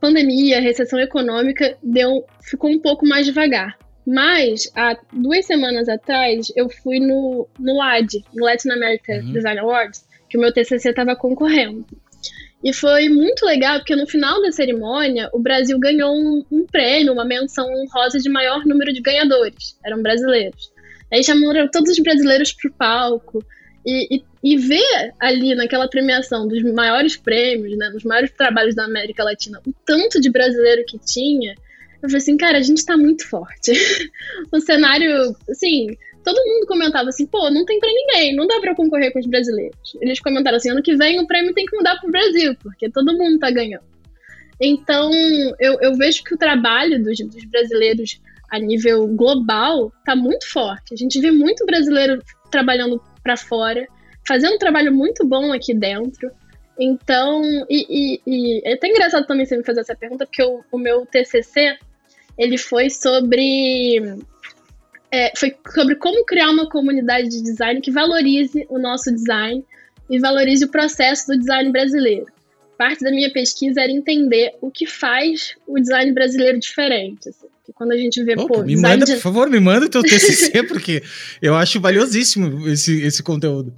pandemia, 0.00 0.60
recessão 0.60 0.98
econômica, 0.98 1.76
deu, 1.82 2.24
ficou 2.42 2.70
um 2.70 2.78
pouco 2.78 3.06
mais 3.06 3.26
devagar. 3.26 3.76
Mas, 4.06 4.70
há 4.76 4.98
duas 5.12 5.46
semanas 5.46 5.88
atrás, 5.88 6.52
eu 6.54 6.68
fui 6.68 7.00
no, 7.00 7.48
no 7.58 7.76
LAD, 7.76 8.24
no 8.34 8.44
Latin 8.44 8.70
America 8.70 9.12
uhum. 9.14 9.32
Design 9.32 9.60
Awards, 9.60 10.06
que 10.28 10.36
o 10.36 10.40
meu 10.40 10.52
TCC 10.52 10.90
estava 10.90 11.16
concorrendo. 11.16 11.86
E 12.62 12.72
foi 12.72 13.10
muito 13.10 13.44
legal, 13.44 13.78
porque 13.78 13.94
no 13.94 14.06
final 14.06 14.40
da 14.40 14.50
cerimônia, 14.50 15.28
o 15.32 15.38
Brasil 15.38 15.78
ganhou 15.78 16.14
um, 16.14 16.44
um 16.50 16.66
prêmio, 16.66 17.12
uma 17.12 17.24
menção 17.24 17.66
honrosa 17.66 18.18
de 18.18 18.30
maior 18.30 18.64
número 18.64 18.90
de 18.92 19.02
ganhadores. 19.02 19.78
Eram 19.84 20.02
brasileiros. 20.02 20.72
Aí 21.12 21.22
chamaram 21.22 21.68
todos 21.70 21.90
os 21.90 21.98
brasileiros 21.98 22.52
para 22.52 22.70
o 22.70 22.72
palco. 22.72 23.44
E, 23.86 24.16
e, 24.16 24.24
e, 24.42 24.56
ver 24.56 25.12
ali 25.20 25.54
naquela 25.54 25.86
premiação 25.86 26.48
dos 26.48 26.62
maiores 26.72 27.18
prêmios, 27.18 27.76
né, 27.76 27.90
dos 27.90 28.02
maiores 28.02 28.30
trabalhos 28.30 28.74
da 28.74 28.84
América 28.84 29.22
Latina, 29.22 29.60
o 29.66 29.74
tanto 29.84 30.22
de 30.22 30.30
brasileiro 30.30 30.86
que 30.86 30.98
tinha, 30.98 31.54
eu 32.04 32.10
falei 32.10 32.18
assim, 32.18 32.36
cara, 32.36 32.58
a 32.58 32.62
gente 32.62 32.84
tá 32.84 32.96
muito 32.96 33.26
forte. 33.28 33.72
o 34.52 34.60
cenário, 34.60 35.34
assim, 35.48 35.88
todo 36.22 36.36
mundo 36.36 36.66
comentava 36.66 37.08
assim, 37.08 37.26
pô, 37.26 37.50
não 37.50 37.64
tem 37.64 37.78
pra 37.78 37.88
ninguém, 37.88 38.36
não 38.36 38.46
dá 38.46 38.60
pra 38.60 38.74
concorrer 38.74 39.12
com 39.12 39.18
os 39.18 39.26
brasileiros. 39.26 39.96
Eles 40.00 40.20
comentaram 40.20 40.56
assim, 40.56 40.70
ano 40.70 40.82
que 40.82 40.96
vem 40.96 41.18
o 41.20 41.26
prêmio 41.26 41.54
tem 41.54 41.66
que 41.66 41.76
mudar 41.76 41.98
pro 42.00 42.10
Brasil, 42.10 42.54
porque 42.62 42.90
todo 42.90 43.16
mundo 43.16 43.38
tá 43.38 43.50
ganhando. 43.50 43.84
Então, 44.60 45.10
eu, 45.58 45.78
eu 45.80 45.94
vejo 45.94 46.22
que 46.22 46.34
o 46.34 46.38
trabalho 46.38 47.02
dos, 47.02 47.18
dos 47.18 47.44
brasileiros 47.44 48.20
a 48.50 48.58
nível 48.58 49.06
global 49.08 49.92
tá 50.04 50.14
muito 50.14 50.48
forte. 50.50 50.94
A 50.94 50.96
gente 50.96 51.20
vê 51.20 51.30
muito 51.30 51.66
brasileiro 51.66 52.22
trabalhando 52.50 53.02
para 53.22 53.36
fora, 53.36 53.86
fazendo 54.26 54.54
um 54.54 54.58
trabalho 54.58 54.92
muito 54.92 55.26
bom 55.26 55.52
aqui 55.52 55.74
dentro. 55.74 56.30
Então, 56.78 57.42
e, 57.68 57.86
e, 57.88 58.20
e, 58.26 58.62
é 58.64 58.74
até 58.74 58.88
engraçado 58.88 59.26
também 59.26 59.46
você 59.46 59.56
me 59.56 59.64
fazer 59.64 59.80
essa 59.80 59.96
pergunta, 59.96 60.26
porque 60.26 60.42
o, 60.42 60.62
o 60.70 60.78
meu 60.78 61.06
TCC 61.06 61.76
ele 62.38 62.58
foi 62.58 62.90
sobre 62.90 64.00
é, 65.10 65.32
foi 65.36 65.54
sobre 65.72 65.94
como 65.96 66.24
criar 66.24 66.50
uma 66.50 66.68
comunidade 66.68 67.28
de 67.28 67.42
design 67.42 67.80
que 67.80 67.90
valorize 67.90 68.66
o 68.68 68.78
nosso 68.78 69.12
design 69.12 69.64
e 70.10 70.18
valorize 70.18 70.64
o 70.64 70.68
processo 70.68 71.28
do 71.28 71.38
design 71.38 71.70
brasileiro. 71.70 72.26
Parte 72.76 73.04
da 73.04 73.10
minha 73.10 73.32
pesquisa 73.32 73.80
era 73.80 73.92
entender 73.92 74.52
o 74.60 74.70
que 74.70 74.86
faz 74.86 75.54
o 75.66 75.78
design 75.78 76.12
brasileiro 76.12 76.58
diferente. 76.58 77.28
Assim. 77.28 77.46
Quando 77.74 77.92
a 77.92 77.96
gente 77.96 78.22
vê, 78.24 78.34
Opa, 78.34 78.46
pô, 78.46 78.62
me 78.62 78.76
manda, 78.76 79.06
de... 79.06 79.14
por 79.14 79.20
favor, 79.20 79.48
me 79.48 79.60
manda 79.60 79.86
o 79.86 79.88
teu 79.88 80.02
TCC, 80.02 80.64
porque 80.68 81.02
eu 81.40 81.54
acho 81.54 81.80
valiosíssimo 81.80 82.68
esse, 82.68 83.00
esse 83.02 83.22
conteúdo. 83.22 83.72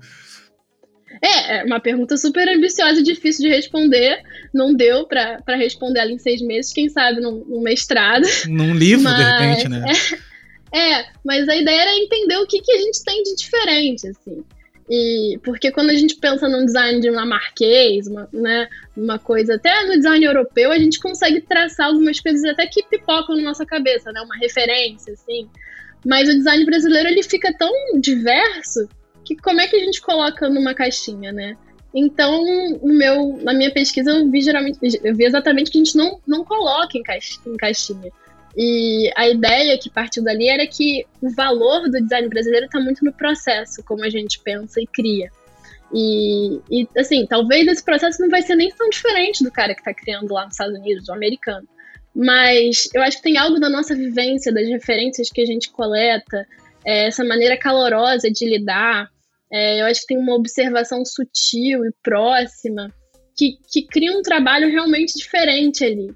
É, 1.22 1.58
é 1.58 1.64
uma 1.64 1.80
pergunta 1.80 2.16
super 2.16 2.48
ambiciosa 2.48 3.00
e 3.00 3.02
difícil 3.02 3.48
de 3.48 3.54
responder. 3.54 4.22
Não 4.52 4.74
deu 4.74 5.06
para 5.06 5.56
responder 5.56 6.00
ela 6.00 6.12
em 6.12 6.18
seis 6.18 6.40
meses, 6.42 6.72
quem 6.72 6.88
sabe 6.88 7.20
num, 7.20 7.44
num 7.46 7.60
mestrado. 7.60 8.26
Num 8.46 8.74
livro, 8.74 9.04
mas, 9.04 9.16
de 9.16 9.22
repente, 9.22 9.68
né? 9.68 9.84
É, 10.72 11.00
é, 11.00 11.06
mas 11.24 11.48
a 11.48 11.56
ideia 11.56 11.82
era 11.82 11.96
entender 11.96 12.36
o 12.38 12.46
que, 12.46 12.60
que 12.60 12.72
a 12.72 12.78
gente 12.78 13.02
tem 13.04 13.22
de 13.22 13.36
diferente, 13.36 14.08
assim. 14.08 14.44
E 14.88 15.38
porque 15.42 15.72
quando 15.72 15.90
a 15.90 15.96
gente 15.96 16.16
pensa 16.16 16.48
num 16.48 16.64
design 16.64 17.00
de 17.00 17.10
uma 17.10 17.24
marquês, 17.24 18.06
uma, 18.06 18.28
né, 18.32 18.68
uma 18.96 19.18
coisa 19.18 19.54
até 19.54 19.84
no 19.84 19.96
design 19.96 20.24
europeu, 20.24 20.70
a 20.70 20.78
gente 20.78 21.00
consegue 21.00 21.40
traçar 21.40 21.86
algumas 21.86 22.20
coisas 22.20 22.44
até 22.44 22.66
que 22.66 22.84
pipocam 22.84 23.36
na 23.36 23.42
nossa 23.42 23.64
cabeça, 23.64 24.12
né, 24.12 24.20
uma 24.20 24.36
referência 24.36 25.12
assim. 25.12 25.48
Mas 26.04 26.28
o 26.28 26.34
design 26.34 26.64
brasileiro 26.64 27.08
ele 27.08 27.22
fica 27.22 27.52
tão 27.56 27.72
diverso 27.98 28.88
que 29.26 29.36
como 29.36 29.60
é 29.60 29.66
que 29.66 29.76
a 29.76 29.80
gente 29.80 30.00
coloca 30.00 30.48
numa 30.48 30.74
caixinha, 30.74 31.32
né? 31.32 31.56
Então, 31.92 32.44
no 32.82 32.94
meu, 32.94 33.38
na 33.42 33.52
minha 33.52 33.70
pesquisa 33.72 34.10
eu 34.10 34.30
vi 34.30 34.42
geralmente, 34.42 34.78
eu 35.02 35.14
vi 35.14 35.24
exatamente 35.24 35.70
que 35.70 35.78
a 35.78 35.84
gente 35.84 35.96
não, 35.96 36.20
não 36.26 36.44
coloca 36.44 36.96
em, 36.96 37.02
em 37.46 37.56
caixinha. 37.56 38.10
E 38.56 39.10
a 39.16 39.28
ideia 39.28 39.78
que 39.78 39.90
partiu 39.90 40.22
dali 40.22 40.48
era 40.48 40.66
que 40.66 41.04
o 41.20 41.28
valor 41.30 41.90
do 41.90 42.00
design 42.00 42.28
brasileiro 42.28 42.66
está 42.66 42.80
muito 42.80 43.04
no 43.04 43.12
processo, 43.12 43.82
como 43.84 44.04
a 44.04 44.08
gente 44.08 44.40
pensa 44.40 44.80
e 44.80 44.86
cria. 44.86 45.30
E, 45.92 46.60
e, 46.70 46.88
assim, 46.96 47.26
talvez 47.26 47.66
esse 47.66 47.84
processo 47.84 48.20
não 48.20 48.28
vai 48.28 48.42
ser 48.42 48.56
nem 48.56 48.70
tão 48.70 48.88
diferente 48.88 49.44
do 49.44 49.50
cara 49.50 49.74
que 49.74 49.80
está 49.80 49.94
criando 49.94 50.32
lá 50.32 50.44
nos 50.44 50.54
Estados 50.54 50.78
Unidos, 50.78 51.06
do 51.06 51.12
americano. 51.12 51.68
Mas 52.14 52.88
eu 52.94 53.02
acho 53.02 53.18
que 53.18 53.22
tem 53.22 53.36
algo 53.36 53.60
da 53.60 53.68
nossa 53.68 53.94
vivência, 53.94 54.52
das 54.52 54.66
referências 54.68 55.30
que 55.30 55.42
a 55.42 55.46
gente 55.46 55.70
coleta, 55.70 56.46
é, 56.84 57.06
essa 57.06 57.22
maneira 57.24 57.58
calorosa 57.58 58.30
de 58.30 58.48
lidar. 58.48 59.10
É, 59.50 59.80
eu 59.80 59.86
acho 59.86 60.00
que 60.00 60.08
tem 60.08 60.18
uma 60.18 60.34
observação 60.34 61.04
sutil 61.04 61.84
e 61.84 61.92
próxima 62.02 62.92
que, 63.36 63.58
que 63.70 63.86
cria 63.86 64.16
um 64.16 64.22
trabalho 64.22 64.68
realmente 64.70 65.14
diferente 65.14 65.84
ali. 65.84 66.14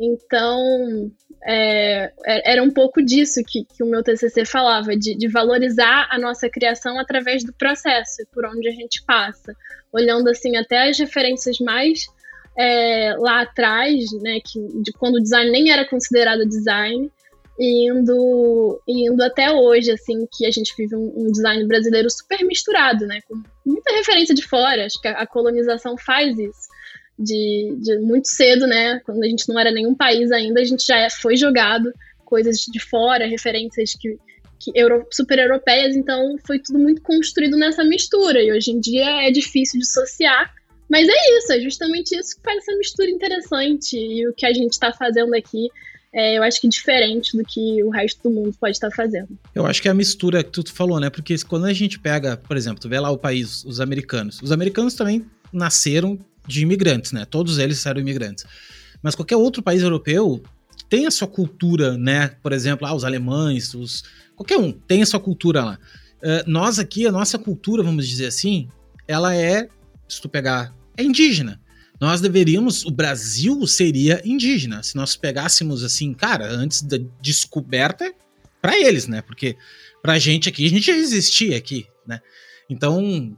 Então, 0.00 1.12
é, 1.44 2.12
é, 2.24 2.52
era 2.52 2.62
um 2.62 2.70
pouco 2.70 3.02
disso 3.02 3.40
que, 3.46 3.64
que 3.64 3.82
o 3.82 3.86
meu 3.86 4.02
TCC 4.02 4.44
falava, 4.44 4.96
de, 4.96 5.16
de, 5.16 5.28
valorizar 5.28 6.08
a 6.10 6.18
nossa 6.18 6.48
criação 6.48 6.98
através 6.98 7.44
do 7.44 7.52
processo, 7.52 8.22
por 8.32 8.46
onde 8.46 8.68
a 8.68 8.72
gente 8.72 9.02
passa, 9.04 9.54
olhando 9.92 10.28
assim 10.28 10.56
até 10.56 10.88
as 10.88 10.98
referências 10.98 11.58
mais 11.58 12.06
é, 12.56 13.14
lá 13.18 13.42
atrás, 13.42 14.04
né, 14.22 14.38
que, 14.44 14.82
de 14.82 14.92
quando 14.92 15.16
o 15.16 15.22
design 15.22 15.50
nem 15.50 15.70
era 15.70 15.86
considerado 15.88 16.48
design, 16.48 17.10
indo, 17.58 18.80
indo 18.88 19.22
até 19.22 19.52
hoje, 19.52 19.90
assim, 19.90 20.26
que 20.32 20.46
a 20.46 20.50
gente 20.50 20.74
vive 20.76 20.96
um, 20.96 21.12
um, 21.16 21.30
design 21.30 21.66
brasileiro 21.66 22.08
super 22.10 22.42
misturado, 22.44 23.06
né, 23.06 23.20
com 23.28 23.42
muita 23.64 23.92
referência 23.94 24.34
de 24.34 24.42
fora, 24.42 24.86
acho 24.86 25.00
que 25.00 25.08
a, 25.08 25.12
a 25.12 25.26
colonização 25.26 25.96
faz 25.98 26.38
isso 26.38 26.68
de, 27.18 27.76
de 27.80 27.98
muito 27.98 28.28
cedo, 28.28 28.66
né? 28.66 29.00
Quando 29.04 29.22
a 29.22 29.28
gente 29.28 29.48
não 29.48 29.58
era 29.58 29.70
nenhum 29.70 29.94
país 29.94 30.30
ainda, 30.32 30.60
a 30.60 30.64
gente 30.64 30.86
já 30.86 31.08
foi 31.10 31.36
jogado 31.36 31.92
coisas 32.24 32.58
de 32.60 32.80
fora, 32.80 33.26
referências 33.26 33.94
que, 33.94 34.18
que 34.58 34.72
euro, 34.74 35.06
super 35.10 35.38
europeias, 35.38 35.94
então 35.94 36.36
foi 36.46 36.58
tudo 36.58 36.78
muito 36.78 37.02
construído 37.02 37.56
nessa 37.56 37.84
mistura. 37.84 38.42
E 38.42 38.52
hoje 38.52 38.70
em 38.70 38.80
dia 38.80 39.26
é 39.26 39.30
difícil 39.30 39.78
dissociar, 39.78 40.52
mas 40.88 41.06
é 41.08 41.38
isso, 41.38 41.52
é 41.52 41.60
justamente 41.60 42.16
isso 42.18 42.36
que 42.36 42.42
faz 42.42 42.58
essa 42.58 42.76
mistura 42.76 43.10
interessante. 43.10 43.96
E 43.96 44.26
o 44.26 44.34
que 44.34 44.46
a 44.46 44.52
gente 44.52 44.72
está 44.72 44.92
fazendo 44.92 45.34
aqui 45.34 45.68
é, 46.14 46.36
eu 46.36 46.42
acho 46.42 46.60
que 46.60 46.68
diferente 46.68 47.36
do 47.36 47.42
que 47.42 47.82
o 47.82 47.88
resto 47.88 48.22
do 48.22 48.30
mundo 48.30 48.54
pode 48.60 48.76
estar 48.76 48.90
fazendo. 48.90 49.28
Eu 49.54 49.66
acho 49.66 49.80
que 49.80 49.88
é 49.88 49.90
a 49.90 49.94
mistura 49.94 50.44
que 50.44 50.50
tu 50.50 50.72
falou, 50.72 51.00
né? 51.00 51.08
Porque 51.08 51.34
quando 51.48 51.64
a 51.64 51.72
gente 51.72 51.98
pega, 51.98 52.36
por 52.36 52.56
exemplo, 52.56 52.80
tu 52.80 52.88
vê 52.88 53.00
lá 53.00 53.10
o 53.10 53.16
país, 53.16 53.64
os 53.64 53.80
americanos. 53.80 54.40
Os 54.42 54.52
americanos 54.52 54.94
também 54.94 55.24
nasceram 55.50 56.18
de 56.46 56.62
imigrantes, 56.62 57.12
né? 57.12 57.24
Todos 57.24 57.58
eles 57.58 57.84
eram 57.86 58.00
imigrantes. 58.00 58.44
Mas 59.02 59.14
qualquer 59.14 59.36
outro 59.36 59.62
país 59.62 59.82
europeu 59.82 60.42
tem 60.88 61.06
a 61.06 61.10
sua 61.10 61.26
cultura, 61.26 61.96
né? 61.96 62.28
Por 62.42 62.52
exemplo, 62.52 62.86
ah, 62.86 62.94
os 62.94 63.04
alemães, 63.04 63.72
os 63.72 64.04
qualquer 64.36 64.58
um 64.58 64.70
tem 64.70 65.02
a 65.02 65.06
sua 65.06 65.20
cultura 65.20 65.64
lá. 65.64 65.78
Uh, 66.18 66.48
nós 66.48 66.78
aqui, 66.78 67.06
a 67.06 67.12
nossa 67.12 67.38
cultura, 67.38 67.82
vamos 67.82 68.06
dizer 68.06 68.26
assim, 68.26 68.68
ela 69.08 69.34
é, 69.34 69.68
se 70.06 70.20
tu 70.20 70.28
pegar, 70.28 70.74
é 70.96 71.02
indígena. 71.02 71.58
Nós 72.02 72.20
deveríamos, 72.20 72.84
o 72.84 72.90
Brasil 72.90 73.64
seria 73.64 74.20
indígena. 74.24 74.82
Se 74.82 74.96
nós 74.96 75.14
pegássemos 75.14 75.84
assim, 75.84 76.12
cara, 76.12 76.50
antes 76.50 76.82
da 76.82 76.98
descoberta, 77.20 78.12
para 78.60 78.76
eles, 78.76 79.06
né? 79.06 79.22
Porque 79.22 79.56
pra 80.02 80.18
gente 80.18 80.48
aqui, 80.48 80.66
a 80.66 80.68
gente 80.68 80.84
já 80.84 80.96
existia 80.96 81.56
aqui, 81.56 81.86
né? 82.04 82.20
Então, 82.68 83.36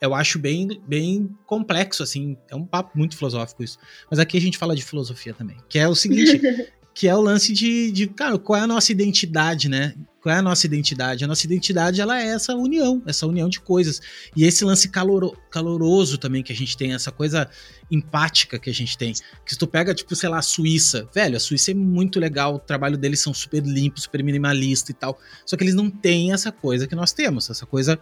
eu 0.00 0.14
acho 0.14 0.38
bem, 0.38 0.80
bem 0.86 1.36
complexo, 1.44 2.04
assim. 2.04 2.36
É 2.48 2.54
um 2.54 2.64
papo 2.64 2.96
muito 2.96 3.16
filosófico 3.16 3.64
isso. 3.64 3.76
Mas 4.08 4.20
aqui 4.20 4.36
a 4.38 4.40
gente 4.40 4.56
fala 4.56 4.76
de 4.76 4.84
filosofia 4.84 5.34
também. 5.34 5.56
Que 5.68 5.80
é 5.80 5.88
o 5.88 5.94
seguinte: 5.96 6.40
que 6.94 7.08
é 7.08 7.16
o 7.16 7.20
lance 7.20 7.52
de, 7.52 7.90
de, 7.90 8.06
cara, 8.06 8.38
qual 8.38 8.56
é 8.56 8.62
a 8.62 8.68
nossa 8.68 8.92
identidade, 8.92 9.68
né? 9.68 9.96
Qual 10.22 10.34
é 10.34 10.38
a 10.38 10.42
nossa 10.42 10.66
identidade? 10.66 11.24
A 11.24 11.26
nossa 11.26 11.46
identidade, 11.46 12.00
ela 12.00 12.20
é 12.20 12.28
essa 12.28 12.54
união, 12.54 13.02
essa 13.06 13.26
união 13.26 13.48
de 13.48 13.60
coisas. 13.60 14.00
E 14.36 14.44
esse 14.44 14.64
lance 14.64 14.88
caloro, 14.88 15.36
caloroso 15.50 16.18
também 16.18 16.42
que 16.42 16.52
a 16.52 16.56
gente 16.56 16.76
tem, 16.76 16.92
essa 16.92 17.10
coisa 17.10 17.48
empática 17.90 18.58
que 18.58 18.68
a 18.68 18.74
gente 18.74 18.98
tem. 18.98 19.12
Que 19.12 19.52
se 19.52 19.58
tu 19.58 19.66
pega, 19.66 19.94
tipo, 19.94 20.14
sei 20.14 20.28
lá, 20.28 20.38
a 20.38 20.42
Suíça, 20.42 21.08
velho, 21.14 21.36
a 21.36 21.40
Suíça 21.40 21.70
é 21.70 21.74
muito 21.74 22.20
legal, 22.20 22.56
o 22.56 22.58
trabalho 22.58 22.98
deles 22.98 23.20
são 23.20 23.32
super 23.32 23.62
limpos, 23.62 24.02
super 24.02 24.22
minimalista 24.22 24.90
e 24.90 24.94
tal. 24.94 25.18
Só 25.46 25.56
que 25.56 25.64
eles 25.64 25.74
não 25.74 25.90
têm 25.90 26.32
essa 26.32 26.52
coisa 26.52 26.86
que 26.86 26.94
nós 26.94 27.12
temos, 27.12 27.48
essa 27.48 27.64
coisa 27.64 27.98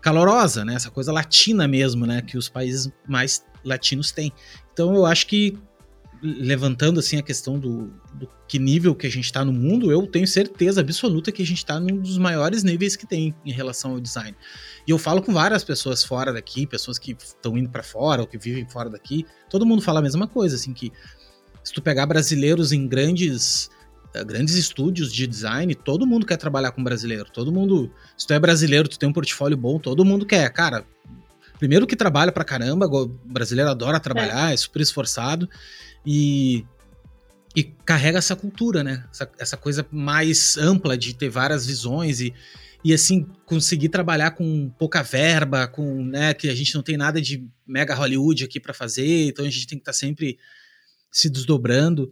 calorosa, 0.00 0.64
né? 0.64 0.74
Essa 0.74 0.90
coisa 0.90 1.12
latina 1.12 1.66
mesmo, 1.66 2.06
né? 2.06 2.22
Que 2.22 2.38
os 2.38 2.48
países 2.48 2.90
mais 3.08 3.44
latinos 3.64 4.12
têm. 4.12 4.32
Então 4.72 4.94
eu 4.94 5.06
acho 5.06 5.26
que 5.26 5.58
levantando 6.22 7.00
assim 7.00 7.18
a 7.18 7.22
questão 7.22 7.58
do, 7.58 7.90
do 8.14 8.28
que 8.46 8.56
nível 8.56 8.94
que 8.94 9.06
a 9.06 9.10
gente 9.10 9.24
está 9.24 9.44
no 9.44 9.52
mundo, 9.52 9.90
eu 9.90 10.06
tenho 10.06 10.26
certeza 10.26 10.80
absoluta 10.80 11.32
que 11.32 11.42
a 11.42 11.46
gente 11.46 11.58
está 11.58 11.80
num 11.80 11.96
dos 11.96 12.16
maiores 12.16 12.62
níveis 12.62 12.94
que 12.94 13.04
tem 13.04 13.34
em 13.44 13.50
relação 13.50 13.92
ao 13.92 14.00
design. 14.00 14.36
E 14.86 14.90
eu 14.92 14.98
falo 14.98 15.20
com 15.20 15.32
várias 15.32 15.64
pessoas 15.64 16.04
fora 16.04 16.32
daqui, 16.32 16.64
pessoas 16.64 16.96
que 16.96 17.16
estão 17.18 17.58
indo 17.58 17.68
para 17.68 17.82
fora 17.82 18.20
ou 18.20 18.26
que 18.26 18.38
vivem 18.38 18.64
fora 18.68 18.88
daqui, 18.88 19.26
todo 19.50 19.66
mundo 19.66 19.82
fala 19.82 19.98
a 19.98 20.02
mesma 20.02 20.28
coisa, 20.28 20.54
assim 20.54 20.72
que 20.72 20.92
se 21.64 21.72
tu 21.72 21.82
pegar 21.82 22.06
brasileiros 22.06 22.70
em 22.70 22.86
grandes 22.86 23.68
eh, 24.14 24.22
grandes 24.22 24.54
estúdios 24.54 25.12
de 25.12 25.26
design, 25.26 25.74
todo 25.74 26.06
mundo 26.06 26.24
quer 26.24 26.36
trabalhar 26.36 26.70
com 26.70 26.84
brasileiro. 26.84 27.26
Todo 27.32 27.50
mundo, 27.50 27.90
se 28.16 28.26
tu 28.26 28.32
é 28.32 28.38
brasileiro, 28.38 28.88
tu 28.88 28.98
tem 28.98 29.08
um 29.08 29.12
portfólio 29.12 29.56
bom, 29.56 29.78
todo 29.78 30.04
mundo 30.04 30.24
quer. 30.24 30.48
Cara, 30.50 30.84
primeiro 31.58 31.86
que 31.86 31.96
trabalha 31.96 32.30
pra 32.30 32.44
caramba, 32.44 32.86
o 32.86 33.08
brasileiro 33.24 33.70
adora 33.70 33.98
trabalhar, 33.98 34.50
é, 34.50 34.54
é 34.54 34.56
super 34.56 34.82
esforçado 34.82 35.48
e 36.04 36.64
e 37.54 37.62
carrega 37.62 38.18
essa 38.18 38.34
cultura, 38.34 38.82
né? 38.82 39.04
Essa, 39.10 39.30
essa, 39.38 39.56
coisa 39.56 39.86
mais 39.90 40.56
ampla 40.56 40.96
de 40.96 41.14
ter 41.14 41.28
várias 41.28 41.66
visões 41.66 42.20
e, 42.20 42.32
e 42.82 42.94
assim 42.94 43.26
conseguir 43.44 43.90
trabalhar 43.90 44.30
com 44.30 44.70
pouca 44.70 45.02
verba, 45.02 45.68
com, 45.68 46.02
né, 46.02 46.32
que 46.32 46.48
a 46.48 46.54
gente 46.54 46.74
não 46.74 46.82
tem 46.82 46.96
nada 46.96 47.20
de 47.20 47.46
mega 47.66 47.94
Hollywood 47.94 48.44
aqui 48.44 48.58
para 48.58 48.72
fazer, 48.72 49.26
então 49.28 49.44
a 49.44 49.50
gente 49.50 49.66
tem 49.66 49.78
que 49.78 49.82
estar 49.82 49.92
tá 49.92 49.98
sempre 49.98 50.38
se 51.10 51.28
desdobrando. 51.28 52.10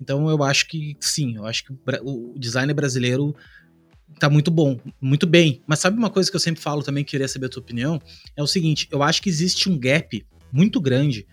Então 0.00 0.28
eu 0.30 0.42
acho 0.44 0.68
que 0.68 0.96
sim, 1.00 1.36
eu 1.36 1.44
acho 1.46 1.64
que 1.64 1.72
o 2.02 2.34
design 2.38 2.72
brasileiro 2.72 3.34
tá 4.20 4.30
muito 4.30 4.50
bom, 4.50 4.78
muito 5.00 5.26
bem. 5.26 5.62
Mas 5.66 5.80
sabe 5.80 5.98
uma 5.98 6.10
coisa 6.10 6.30
que 6.30 6.36
eu 6.36 6.40
sempre 6.40 6.62
falo 6.62 6.82
também, 6.82 7.02
que 7.02 7.10
queria 7.10 7.28
saber 7.28 7.46
a 7.46 7.48
tua 7.48 7.62
opinião? 7.62 8.00
É 8.36 8.42
o 8.42 8.46
seguinte, 8.46 8.86
eu 8.92 9.02
acho 9.02 9.20
que 9.20 9.28
existe 9.28 9.68
um 9.68 9.78
gap 9.78 10.24
muito 10.52 10.80
grande, 10.80 11.26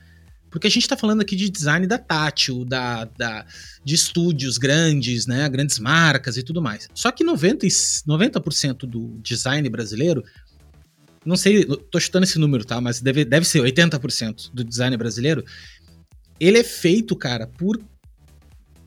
porque 0.53 0.67
a 0.67 0.69
gente 0.69 0.87
tá 0.87 0.95
falando 0.95 1.21
aqui 1.21 1.35
de 1.35 1.49
design 1.49 1.87
da 1.87 1.97
tátil, 1.97 2.63
da, 2.63 3.05
da, 3.05 3.43
de 3.83 3.95
estúdios 3.95 4.59
grandes, 4.59 5.25
né, 5.25 5.49
grandes 5.49 5.79
marcas 5.79 6.37
e 6.37 6.43
tudo 6.43 6.61
mais. 6.61 6.87
Só 6.93 7.11
que 7.11 7.23
90, 7.23 7.65
90% 7.65 8.85
do 8.85 9.19
design 9.23 9.67
brasileiro, 9.67 10.23
não 11.25 11.35
sei, 11.35 11.65
tô 11.65 11.99
chutando 11.99 12.25
esse 12.25 12.37
número, 12.37 12.63
tá, 12.63 12.79
mas 12.79 13.01
deve, 13.01 13.25
deve 13.25 13.47
ser 13.47 13.63
80% 13.63 14.51
do 14.53 14.63
design 14.63 14.95
brasileiro, 14.95 15.43
ele 16.39 16.59
é 16.59 16.63
feito, 16.63 17.15
cara, 17.15 17.47
por 17.47 17.81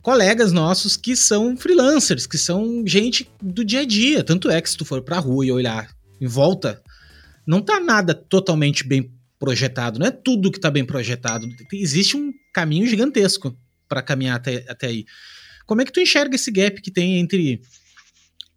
colegas 0.01 0.53
nossos 0.53 0.95
que 0.95 1.17
são 1.17 1.57
freelancers, 1.57 2.25
que 2.25 2.37
são 2.37 2.87
gente 2.87 3.29
do 3.41 3.65
dia 3.65 3.81
a 3.81 3.85
dia. 3.85 4.23
Tanto 4.23 4.49
é 4.49 4.61
que 4.61 4.69
se 4.69 4.77
tu 4.77 4.85
for 4.85 5.01
pra 5.01 5.19
rua 5.19 5.45
e 5.45 5.51
olhar 5.51 5.89
em 6.21 6.27
volta, 6.27 6.81
não 7.45 7.61
tá 7.61 7.77
nada 7.77 8.13
totalmente 8.13 8.87
bem 8.87 9.16
projetado, 9.39 9.99
não 9.99 10.07
é 10.07 10.11
tudo 10.11 10.51
que 10.51 10.59
tá 10.59 10.71
bem 10.71 10.85
projetado. 10.85 11.47
Existe 11.71 12.17
um 12.17 12.33
caminho 12.53 12.87
gigantesco 12.87 13.55
para 13.87 14.01
caminhar 14.01 14.35
até, 14.35 14.65
até 14.67 14.87
aí. 14.87 15.05
Como 15.65 15.81
é 15.81 15.85
que 15.85 15.91
tu 15.91 15.99
enxerga 15.99 16.35
esse 16.35 16.51
gap 16.51 16.81
que 16.81 16.91
tem 16.91 17.19
entre, 17.19 17.61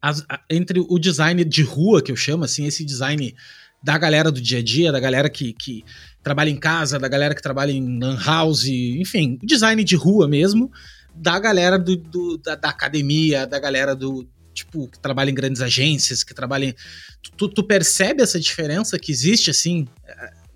as, 0.00 0.24
entre 0.48 0.80
o 0.80 0.98
design 0.98 1.44
de 1.44 1.62
rua, 1.62 2.02
que 2.02 2.10
eu 2.10 2.16
chamo 2.16 2.44
assim, 2.44 2.66
esse 2.66 2.84
design 2.84 3.34
da 3.82 3.96
galera 3.98 4.30
do 4.30 4.40
dia 4.40 4.58
a 4.58 4.62
dia, 4.62 4.92
da 4.92 5.00
galera 5.00 5.28
que, 5.28 5.52
que 5.52 5.84
trabalha 6.22 6.50
em 6.50 6.56
casa, 6.56 6.98
da 6.98 7.08
galera 7.08 7.34
que 7.34 7.42
trabalha 7.42 7.72
em 7.72 7.98
lan 7.98 8.18
house, 8.22 8.66
enfim, 8.66 9.38
design 9.42 9.82
de 9.82 9.96
rua 9.96 10.28
mesmo, 10.28 10.70
da 11.14 11.38
galera 11.38 11.78
do, 11.78 11.96
do 11.96 12.38
da, 12.38 12.54
da, 12.54 12.68
academia, 12.68 13.46
da 13.46 13.58
galera 13.58 13.96
do, 13.96 14.28
tipo, 14.52 14.88
que 14.88 14.98
trabalha 14.98 15.30
em 15.30 15.34
grandes 15.34 15.62
agências, 15.62 16.22
que 16.22 16.34
trabalha 16.34 16.66
em... 16.66 16.74
Tu, 17.36 17.48
tu 17.48 17.64
percebe 17.64 18.22
essa 18.22 18.38
diferença 18.38 18.98
que 18.98 19.10
existe, 19.10 19.50
assim, 19.50 19.86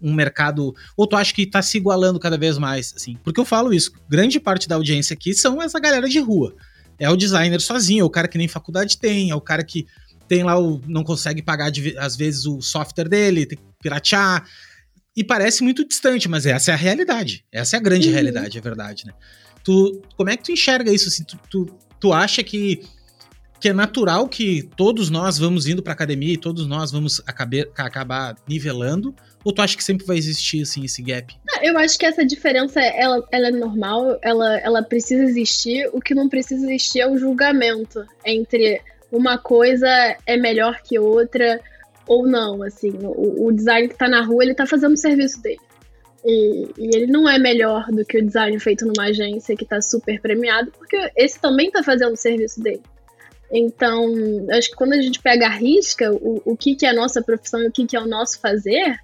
um 0.01 0.13
mercado... 0.13 0.75
Ou 0.97 1.07
tu 1.07 1.17
acha 1.17 1.33
que 1.33 1.47
tá 1.47 1.63
se 1.63 1.77
igualando 1.77 2.19
cada 2.19 2.39
vez 2.39 2.59
mais, 2.59 2.93
assim? 2.97 3.17
Porque 3.23 3.41
eu 3.41 3.45
falo 3.45 3.73
isso, 3.73 3.93
grande 4.09 4.39
parte 4.41 4.69
da 4.69 4.75
audiência 4.75 5.15
aqui 5.15 5.35
são 5.35 5.63
essa 5.63 5.79
galera 5.81 6.09
de 6.09 6.19
rua. 6.19 6.55
É 6.99 7.09
o 7.11 7.17
designer 7.17 7.61
sozinho, 7.61 8.03
é 8.03 8.05
o 8.05 8.11
cara 8.11 8.29
que 8.29 8.39
nem 8.39 8.49
faculdade 8.49 8.99
tem, 8.99 9.31
é 9.31 9.35
o 9.35 9.41
cara 9.41 9.65
que 9.65 9.87
tem 10.29 10.43
lá 10.43 10.59
o... 10.59 10.81
não 10.87 11.05
consegue 11.05 11.43
pagar, 11.43 11.71
às 11.99 12.17
vezes, 12.17 12.47
o 12.47 12.61
software 12.61 13.09
dele, 13.09 13.47
tem 13.47 13.59
que 13.59 13.65
piratear... 13.83 14.45
E 15.17 15.23
parece 15.23 15.63
muito 15.63 15.87
distante, 15.87 16.29
mas 16.29 16.45
essa 16.45 16.73
é 16.73 16.75
a 16.75 16.77
realidade. 16.77 17.45
Essa 17.53 17.77
é 17.77 17.79
a 17.79 17.81
grande 17.81 18.09
uhum. 18.09 18.15
realidade, 18.15 18.59
é 18.59 18.61
verdade, 18.61 19.07
né? 19.07 19.13
Tu, 19.63 20.03
como 20.17 20.29
é 20.29 20.37
que 20.37 20.43
tu 20.43 20.51
enxerga 20.51 20.93
isso? 20.93 21.07
Assim, 21.07 21.23
tu, 21.23 21.39
tu, 21.49 21.79
tu 22.01 22.13
acha 22.13 22.43
que, 22.43 22.83
que 23.61 23.69
é 23.69 23.73
natural 23.73 24.29
que 24.29 24.69
todos 24.77 25.11
nós 25.11 25.39
vamos 25.39 25.69
indo 25.69 25.85
pra 25.85 25.93
academia 25.93 26.35
e 26.35 26.37
todos 26.37 26.67
nós 26.67 26.91
vamos 26.91 27.23
acabar, 27.29 27.65
acabar 27.79 28.37
nivelando? 28.49 29.15
Ou 29.45 29.53
tu 29.53 29.61
acha 29.61 29.77
que 29.77 29.85
sempre 29.85 30.07
vai 30.07 30.17
existir, 30.17 30.63
assim, 30.63 30.85
esse 30.85 31.03
gap? 31.03 31.35
Eu 31.63 31.77
acho 31.77 31.99
que 31.99 32.07
essa 32.07 32.25
diferença, 32.25 32.81
ela, 32.81 33.23
ela 33.31 33.49
é 33.49 33.51
normal, 33.51 34.19
ela, 34.23 34.59
ela 34.59 34.83
precisa 34.83 35.23
existir. 35.23 35.89
O 35.93 36.01
que 36.01 36.15
não 36.15 36.29
precisa 36.29 36.65
existir 36.65 37.01
é 37.01 37.09
o 37.09 37.19
julgamento 37.19 38.05
entre 38.25 38.81
uma 39.13 39.37
coisa 39.37 39.89
é 40.27 40.37
melhor 40.37 40.81
que 40.83 40.99
outra 40.99 41.61
ou 42.07 42.27
não, 42.27 42.63
assim. 42.63 42.93
O, 43.03 43.47
o 43.47 43.53
design 43.53 43.89
que 43.89 43.97
tá 43.97 44.09
na 44.09 44.23
rua, 44.23 44.43
ele 44.43 44.55
tá 44.55 44.67
fazendo 44.67 44.95
o 44.95 44.99
serviço 44.99 45.43
dele. 45.43 45.61
E, 46.25 46.69
e, 46.79 46.97
ele 46.97 47.07
não 47.07 47.29
é 47.29 47.39
melhor 47.39 47.87
do 47.89 48.05
que 48.05 48.19
o 48.19 48.25
design 48.25 48.59
feito 48.59 48.87
numa 48.87 49.09
agência 49.09 49.55
que 49.55 49.65
está 49.65 49.81
super 49.83 50.19
premiado, 50.21 50.73
porque 50.73 50.97
esse 51.17 51.39
também 51.39 51.67
está 51.67 51.83
fazendo 51.83 52.15
o 52.15 52.17
serviço 52.17 52.63
dele. 52.63 52.83
Então, 53.53 54.13
acho 54.53 54.71
que 54.71 54.77
quando 54.77 54.95
a 54.95 55.03
gente 55.03 55.21
pega 55.21 55.47
a 55.47 55.51
risca, 55.51 56.11
o, 56.11 56.41
o 56.45 56.57
que, 56.57 56.75
que 56.75 56.87
é 56.87 56.89
a 56.89 56.95
nossa 56.95 57.23
profissão 57.23 57.63
e 57.63 57.69
o 57.69 57.73
que, 57.73 57.87
que 57.87 57.97
é 57.97 58.01
o 58.01 58.07
nosso 58.07 58.41
fazer, 58.41 58.99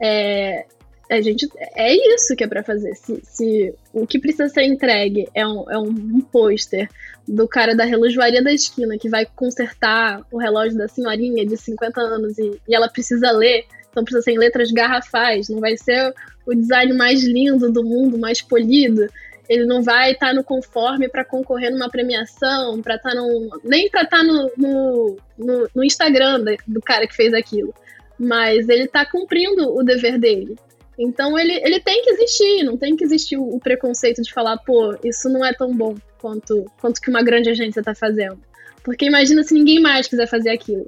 é, 0.00 0.66
a 1.10 1.20
gente, 1.20 1.48
é 1.74 1.92
isso 2.14 2.36
que 2.36 2.44
é 2.44 2.46
para 2.46 2.62
fazer. 2.62 2.94
Se, 2.94 3.20
se, 3.24 3.74
o 3.92 4.06
que 4.06 4.18
precisa 4.18 4.48
ser 4.48 4.62
entregue 4.62 5.28
é 5.34 5.46
um, 5.46 5.70
é 5.70 5.76
um 5.76 6.20
pôster 6.20 6.88
do 7.26 7.48
cara 7.48 7.74
da 7.74 7.84
relojoaria 7.84 8.42
da 8.42 8.52
esquina 8.52 8.96
que 8.96 9.08
vai 9.08 9.26
consertar 9.26 10.22
o 10.30 10.38
relógio 10.38 10.78
da 10.78 10.88
senhorinha 10.88 11.44
de 11.44 11.56
50 11.56 12.00
anos 12.00 12.38
e, 12.38 12.60
e 12.68 12.74
ela 12.74 12.88
precisa 12.88 13.30
ler, 13.32 13.64
então 13.90 14.04
precisa 14.04 14.22
ser 14.22 14.32
em 14.32 14.38
letras 14.38 14.70
garrafais, 14.70 15.48
não 15.48 15.60
vai 15.60 15.76
ser 15.76 16.14
o 16.46 16.54
design 16.54 16.92
mais 16.92 17.24
lindo 17.24 17.70
do 17.70 17.84
mundo, 17.84 18.18
mais 18.18 18.40
polido. 18.40 19.06
Ele 19.48 19.64
não 19.64 19.82
vai 19.82 20.12
estar 20.12 20.28
tá 20.28 20.34
no 20.34 20.44
conforme 20.44 21.08
para 21.08 21.24
concorrer 21.24 21.72
numa 21.72 21.90
premiação, 21.90 22.80
para 22.80 22.94
estar 22.94 23.10
tá 23.10 23.16
no. 23.16 23.60
nem 23.64 23.90
para 23.90 24.02
estar 24.02 24.18
tá 24.18 24.22
no, 24.22 24.50
no, 24.56 25.16
no, 25.36 25.68
no, 25.74 25.84
Instagram 25.84 26.44
do 26.68 26.80
cara 26.80 27.04
que 27.06 27.16
fez 27.16 27.34
aquilo. 27.34 27.74
Mas 28.20 28.68
ele 28.68 28.84
está 28.84 29.06
cumprindo 29.06 29.74
o 29.74 29.82
dever 29.82 30.18
dele. 30.18 30.54
Então 30.98 31.38
ele, 31.38 31.54
ele 31.64 31.80
tem 31.80 32.02
que 32.02 32.10
existir, 32.10 32.62
não 32.62 32.76
tem 32.76 32.94
que 32.94 33.02
existir 33.02 33.38
o, 33.38 33.56
o 33.56 33.58
preconceito 33.58 34.20
de 34.20 34.30
falar, 34.30 34.58
pô, 34.58 34.94
isso 35.02 35.30
não 35.30 35.42
é 35.42 35.54
tão 35.54 35.74
bom 35.74 35.94
quanto, 36.18 36.66
quanto 36.78 37.00
que 37.00 37.08
uma 37.08 37.22
grande 37.22 37.48
agência 37.48 37.80
está 37.80 37.94
fazendo. 37.94 38.38
Porque 38.84 39.06
imagina 39.06 39.42
se 39.42 39.54
ninguém 39.54 39.80
mais 39.80 40.06
quiser 40.06 40.26
fazer 40.26 40.50
aquilo. 40.50 40.86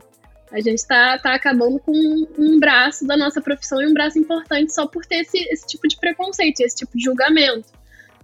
A 0.51 0.61
gente 0.61 0.81
está 0.81 1.17
tá 1.17 1.35
acabando 1.35 1.79
com 1.79 1.93
um 2.39 2.61
braço 2.61 3.07
da 3.07 3.17
nossa 3.17 3.41
profissão 3.41 3.81
e 3.81 3.87
um 3.87 3.95
braço 3.95 4.19
importante 4.19 4.75
só 4.75 4.87
por 4.87 5.07
ter 5.07 5.21
esse, 5.21 5.39
esse 5.51 5.67
tipo 5.67 5.89
de 5.89 5.97
preconceito, 5.97 6.61
esse 6.61 6.77
tipo 6.77 6.97
de 6.97 7.05
julgamento. 7.05 7.69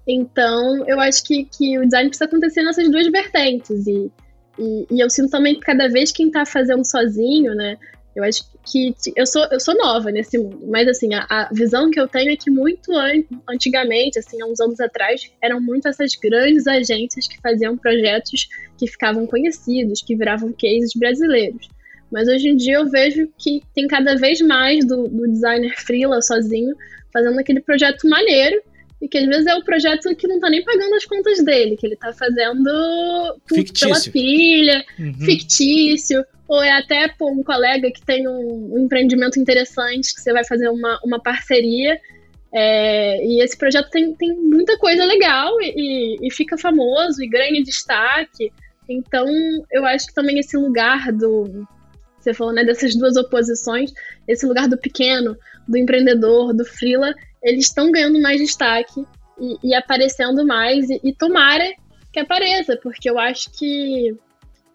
Então, 0.06 0.86
eu 0.86 1.00
acho 1.00 1.24
que, 1.24 1.46
que 1.46 1.78
o 1.78 1.84
design 1.84 2.10
precisa 2.10 2.26
acontecer 2.26 2.62
nessas 2.62 2.90
duas 2.90 3.06
vertentes. 3.06 3.86
E, 3.86 4.12
e, 4.58 4.86
e 4.90 5.00
eu 5.00 5.08
sinto 5.08 5.30
também 5.30 5.54
que 5.54 5.60
cada 5.60 5.88
vez 5.88 6.12
quem 6.12 6.26
está 6.26 6.44
fazendo 6.44 6.84
sozinho, 6.84 7.54
né? 7.54 7.78
Eu 8.14 8.24
acho 8.24 8.42
que 8.42 8.57
eu 9.16 9.26
sou, 9.26 9.44
eu 9.50 9.60
sou 9.60 9.74
nova 9.76 10.10
nesse 10.10 10.38
mundo, 10.38 10.66
mas 10.66 10.88
assim, 10.88 11.14
a, 11.14 11.26
a, 11.28 11.48
visão 11.52 11.90
que 11.90 12.00
eu 12.00 12.08
tenho 12.08 12.32
é 12.32 12.36
que 12.36 12.50
muito 12.50 12.92
an 12.92 13.22
antigamente, 13.48 14.18
assim, 14.18 14.40
há 14.42 14.46
uns 14.46 14.60
anos 14.60 14.80
atrás, 14.80 15.30
eram 15.42 15.60
muito 15.60 15.88
essas 15.88 16.14
grandes 16.14 16.66
agências 16.66 17.26
que 17.26 17.40
faziam 17.40 17.76
projetos 17.76 18.48
que 18.76 18.86
ficavam 18.86 19.26
conhecidos, 19.26 20.02
que 20.02 20.16
viravam 20.16 20.52
cases 20.52 20.92
brasileiros. 20.94 21.68
Mas 22.10 22.28
hoje 22.28 22.48
em 22.48 22.56
dia 22.56 22.76
eu 22.76 22.88
vejo 22.88 23.28
que 23.38 23.62
tem 23.74 23.86
cada 23.86 24.16
vez 24.16 24.40
mais 24.40 24.84
do, 24.86 25.08
do 25.08 25.28
designer 25.28 25.74
freela 25.76 26.20
sozinho 26.22 26.74
fazendo 27.12 27.38
aquele 27.38 27.60
projeto 27.60 28.08
maneiro 28.08 28.62
e 29.00 29.08
que 29.08 29.18
às 29.18 29.26
vezes 29.26 29.46
é 29.46 29.54
o 29.54 29.62
projeto 29.62 30.14
que 30.16 30.26
não 30.26 30.40
tá 30.40 30.50
nem 30.50 30.64
pagando 30.64 30.94
as 30.94 31.04
contas 31.04 31.44
dele, 31.44 31.76
que 31.76 31.86
ele 31.86 31.96
tá 31.96 32.12
fazendo 32.12 33.38
fictício. 33.48 33.88
pela 33.88 34.00
filha, 34.00 34.84
uhum. 34.98 35.14
fictício, 35.14 36.24
ou 36.48 36.62
é 36.62 36.72
até 36.72 37.08
pô, 37.08 37.30
um 37.30 37.42
colega 37.42 37.90
que 37.90 38.04
tem 38.04 38.26
um, 38.26 38.74
um, 38.74 38.78
empreendimento 38.84 39.38
interessante, 39.38 40.14
que 40.14 40.20
você 40.20 40.32
vai 40.32 40.44
fazer 40.44 40.68
uma, 40.68 40.98
uma 41.04 41.22
parceria, 41.22 42.00
é, 42.52 43.24
e 43.24 43.42
esse 43.42 43.56
projeto 43.56 43.90
tem, 43.90 44.14
tem 44.14 44.34
muita 44.34 44.78
coisa 44.78 45.04
legal 45.04 45.60
e, 45.60 46.16
e 46.26 46.32
fica 46.32 46.56
famoso 46.56 47.22
e 47.22 47.28
ganha 47.28 47.62
destaque. 47.62 48.50
Então, 48.88 49.26
eu 49.70 49.84
acho 49.84 50.06
que 50.06 50.14
também 50.14 50.38
esse 50.38 50.56
lugar 50.56 51.12
do, 51.12 51.66
você 52.18 52.34
falou, 52.34 52.52
né, 52.52 52.64
dessas 52.64 52.94
duas 52.96 53.16
oposições, 53.16 53.92
esse 54.26 54.46
lugar 54.46 54.68
do 54.68 54.78
pequeno, 54.78 55.36
do 55.66 55.76
empreendedor, 55.76 56.54
do 56.54 56.64
freela, 56.64 57.14
eles 57.42 57.66
estão 57.66 57.90
ganhando 57.90 58.20
mais 58.20 58.40
destaque 58.40 59.04
e, 59.38 59.68
e 59.70 59.74
aparecendo 59.74 60.44
mais, 60.44 60.88
e, 60.90 61.00
e, 61.04 61.12
tomara 61.14 61.70
que 62.12 62.18
apareça, 62.18 62.76
porque 62.82 63.08
eu 63.08 63.18
acho 63.18 63.50
que, 63.52 64.16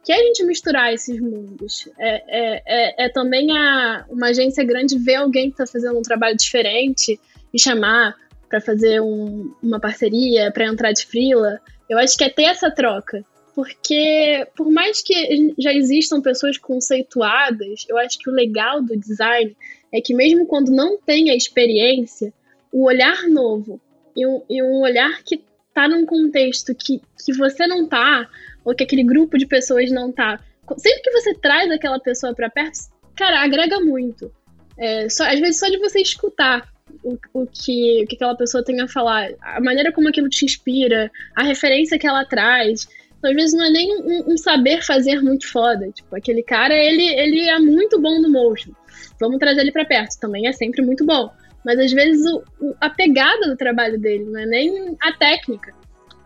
que 0.03 0.11
a 0.11 0.17
gente 0.17 0.43
misturar 0.43 0.93
esses 0.93 1.19
mundos. 1.19 1.87
É, 1.97 2.23
é, 2.27 2.63
é, 2.65 3.05
é 3.05 3.09
também 3.09 3.55
a, 3.57 4.05
uma 4.09 4.27
agência 4.27 4.63
grande 4.63 4.97
ver 4.97 5.15
alguém 5.15 5.49
que 5.49 5.61
está 5.61 5.65
fazendo 5.65 5.97
um 5.97 6.01
trabalho 6.01 6.35
diferente 6.35 7.19
e 7.53 7.59
chamar 7.59 8.15
para 8.49 8.59
fazer 8.59 9.01
um, 9.01 9.53
uma 9.63 9.79
parceria, 9.79 10.51
para 10.51 10.65
entrar 10.65 10.91
de 10.91 11.05
freela. 11.05 11.59
Eu 11.89 11.97
acho 11.97 12.17
que 12.17 12.23
é 12.23 12.29
ter 12.29 12.43
essa 12.43 12.69
troca. 12.69 13.25
Porque, 13.55 14.47
por 14.55 14.69
mais 14.71 15.01
que 15.03 15.53
já 15.59 15.71
existam 15.71 16.21
pessoas 16.21 16.57
conceituadas, 16.57 17.85
eu 17.87 17.97
acho 17.99 18.17
que 18.17 18.29
o 18.29 18.33
legal 18.33 18.81
do 18.81 18.97
design 18.97 19.55
é 19.91 20.01
que, 20.01 20.13
mesmo 20.13 20.47
quando 20.47 20.71
não 20.71 20.97
tem 20.97 21.29
a 21.29 21.35
experiência, 21.35 22.33
o 22.71 22.85
olhar 22.85 23.27
novo 23.29 23.79
e 24.15 24.25
um, 24.25 24.41
e 24.49 24.63
um 24.63 24.81
olhar 24.81 25.21
que 25.23 25.43
tá 25.71 25.87
num 25.87 26.05
contexto 26.05 26.73
que, 26.73 26.99
que 27.23 27.33
você 27.33 27.67
não 27.67 27.87
tá, 27.87 28.27
ou 28.63 28.75
que 28.75 28.83
aquele 28.83 29.03
grupo 29.03 29.37
de 29.37 29.45
pessoas 29.45 29.91
não 29.91 30.11
tá, 30.11 30.39
sempre 30.77 31.01
que 31.01 31.11
você 31.11 31.33
traz 31.33 31.69
aquela 31.71 31.99
pessoa 31.99 32.33
para 32.33 32.49
perto, 32.49 32.79
cara, 33.15 33.43
agrega 33.43 33.79
muito. 33.79 34.31
É, 34.77 35.07
só, 35.09 35.25
às 35.25 35.39
vezes 35.39 35.59
só 35.59 35.67
de 35.69 35.77
você 35.77 36.01
escutar 36.01 36.67
o, 37.03 37.17
o, 37.33 37.45
que, 37.45 38.03
o 38.03 38.07
que 38.07 38.15
aquela 38.15 38.35
pessoa 38.35 38.63
tem 38.63 38.81
a 38.81 38.87
falar, 38.87 39.29
a 39.41 39.61
maneira 39.61 39.91
como 39.91 40.09
aquilo 40.09 40.29
te 40.29 40.45
inspira, 40.45 41.11
a 41.35 41.43
referência 41.43 41.99
que 41.99 42.07
ela 42.07 42.25
traz, 42.25 42.87
então, 43.23 43.31
às 43.31 43.37
vezes 43.37 43.53
não 43.55 43.63
é 43.63 43.69
nem 43.69 44.01
um, 44.01 44.33
um, 44.33 44.37
saber 44.37 44.83
fazer 44.83 45.21
muito 45.21 45.49
foda. 45.49 45.89
Tipo, 45.91 46.13
aquele 46.13 46.43
cara, 46.43 46.75
ele, 46.75 47.05
ele 47.05 47.47
é 47.47 47.57
muito 47.57 47.97
bom 47.97 48.21
no 48.21 48.29
motion. 48.29 48.71
Vamos 49.17 49.39
trazer 49.39 49.61
ele 49.61 49.71
para 49.71 49.85
perto. 49.85 50.19
Também 50.19 50.45
é 50.45 50.51
sempre 50.51 50.81
muito 50.81 51.05
bom. 51.05 51.31
Mas 51.63 51.79
às 51.79 51.93
vezes 51.93 52.25
o, 52.25 52.43
o, 52.59 52.75
a 52.81 52.89
pegada 52.89 53.47
do 53.47 53.55
trabalho 53.55 53.97
dele, 53.97 54.25
não 54.25 54.41
é 54.41 54.45
nem 54.45 54.97
a 55.01 55.13
técnica, 55.13 55.73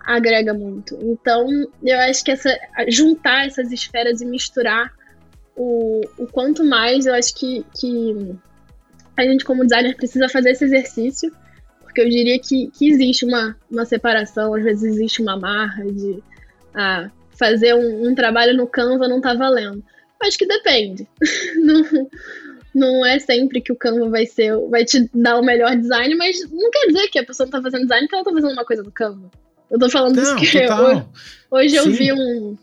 agrega 0.08 0.54
muito. 0.54 0.98
Então, 1.02 1.46
eu 1.84 2.00
acho 2.00 2.24
que 2.24 2.32
essa 2.32 2.50
juntar 2.88 3.46
essas 3.46 3.72
esferas 3.74 4.22
e 4.22 4.26
misturar 4.26 4.94
o, 5.54 6.02
o 6.18 6.26
quanto 6.28 6.64
mais, 6.64 7.06
eu 7.06 7.14
acho 7.14 7.36
que, 7.36 7.66
que 7.78 8.36
a 9.18 9.24
gente, 9.24 9.44
como 9.44 9.66
designer, 9.66 9.98
precisa 9.98 10.30
fazer 10.30 10.52
esse 10.52 10.64
exercício. 10.64 11.30
Porque 11.82 12.00
eu 12.00 12.10
diria 12.10 12.40
que, 12.40 12.72
que 12.72 12.90
existe 12.90 13.26
uma, 13.26 13.58
uma 13.70 13.84
separação, 13.84 14.54
às 14.54 14.64
vezes 14.64 14.96
existe 14.96 15.22
uma 15.22 15.38
marra 15.38 15.84
de 15.84 16.24
ah, 16.74 17.10
fazer 17.38 17.74
um, 17.74 18.08
um, 18.08 18.16
trabalho 18.16 18.56
no 18.56 18.66
Canva 18.66 19.10
não 19.10 19.20
tá 19.20 19.34
valendo. 19.34 19.84
Acho 20.22 20.38
que 20.38 20.48
depende. 20.48 21.06
não, 21.58 22.10
não 22.74 23.06
é 23.06 23.20
sempre 23.20 23.60
que 23.60 23.74
o 23.74 23.76
Canva 23.76 24.10
vai 24.10 24.26
ser, 24.26 24.56
vai 24.70 24.86
te 24.86 25.10
dar 25.14 25.38
o 25.38 25.44
melhor 25.44 25.76
design, 25.76 26.16
mas 26.16 26.50
não 26.50 26.72
quer 26.72 26.88
dizer 26.88 27.08
que 27.10 27.20
a 27.20 27.26
pessoa 27.26 27.46
não 27.46 27.52
tá 27.52 27.62
fazendo 27.62 27.82
design 27.82 28.08
que 28.08 28.16
ela 28.16 28.24
tá 28.24 28.32
fazendo 28.32 28.54
uma 28.54 28.66
coisa 28.66 28.84
no 28.84 28.92
Canva. 28.92 29.30
Eu 29.70 29.80
tô 29.80 29.90
falando 29.90 30.16
não, 30.16 30.24
isso 30.24 30.36
que 30.36 30.58
hoje, 30.58 31.06
hoje 31.52 31.76
eu 31.76 31.92
vi 31.92 32.14
um, 32.14 32.58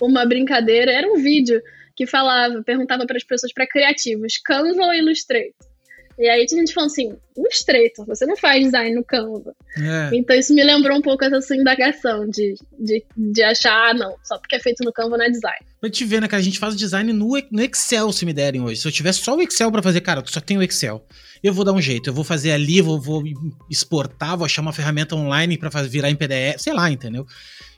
uma 0.00 0.26
brincadeira, 0.26 0.90
era 0.90 1.06
um 1.06 1.16
vídeo 1.16 1.62
que 1.94 2.06
falava, 2.06 2.62
perguntava 2.62 3.06
para 3.06 3.16
as 3.16 3.24
pessoas 3.24 3.52
para 3.52 3.66
criativos, 3.66 4.38
Canva 4.44 4.82
ou 4.82 4.94
Illustrator? 4.94 5.52
E 6.18 6.28
aí 6.28 6.44
a 6.44 6.54
gente 6.54 6.74
falou 6.74 6.86
assim, 6.86 7.16
Illustrator, 7.34 8.04
você 8.04 8.26
não 8.26 8.36
faz 8.36 8.62
design 8.62 8.94
no 8.94 9.02
Canva. 9.02 9.54
É. 9.78 10.10
Então 10.14 10.36
isso 10.36 10.52
me 10.52 10.62
lembrou 10.62 10.98
um 10.98 11.00
pouco 11.00 11.24
essa 11.24 11.40
sua 11.40 11.56
indagação 11.56 12.28
de, 12.28 12.56
de, 12.78 13.02
de 13.16 13.42
achar, 13.42 13.90
ah, 13.90 13.94
não, 13.94 14.16
só 14.22 14.38
porque 14.38 14.56
é 14.56 14.60
feito 14.60 14.84
no 14.84 14.92
Canva 14.92 15.16
não 15.16 15.24
é 15.24 15.30
design. 15.30 15.64
Pra 15.80 15.88
te 15.88 16.04
ver, 16.04 16.20
né, 16.20 16.28
cara, 16.28 16.40
a 16.40 16.44
gente 16.44 16.58
faz 16.58 16.76
design 16.76 17.10
no, 17.12 17.30
no 17.50 17.62
Excel, 17.62 18.12
se 18.12 18.26
me 18.26 18.34
derem 18.34 18.60
hoje. 18.60 18.80
Se 18.80 18.88
eu 18.88 18.92
tiver 18.92 19.12
só 19.12 19.34
o 19.34 19.40
Excel 19.40 19.72
para 19.72 19.82
fazer, 19.82 20.02
cara, 20.02 20.22
só 20.26 20.40
tenho 20.40 20.60
o 20.60 20.62
Excel. 20.62 21.02
Eu 21.42 21.54
vou 21.54 21.64
dar 21.64 21.72
um 21.72 21.80
jeito, 21.80 22.10
eu 22.10 22.14
vou 22.14 22.24
fazer 22.24 22.52
ali, 22.52 22.80
vou, 22.82 23.00
vou 23.00 23.22
exportar, 23.68 24.36
vou 24.36 24.44
achar 24.44 24.60
uma 24.60 24.72
ferramenta 24.72 25.16
online 25.16 25.56
para 25.56 25.82
virar 25.82 26.10
em 26.10 26.16
PDF, 26.16 26.60
sei 26.60 26.72
lá, 26.72 26.90
entendeu? 26.90 27.26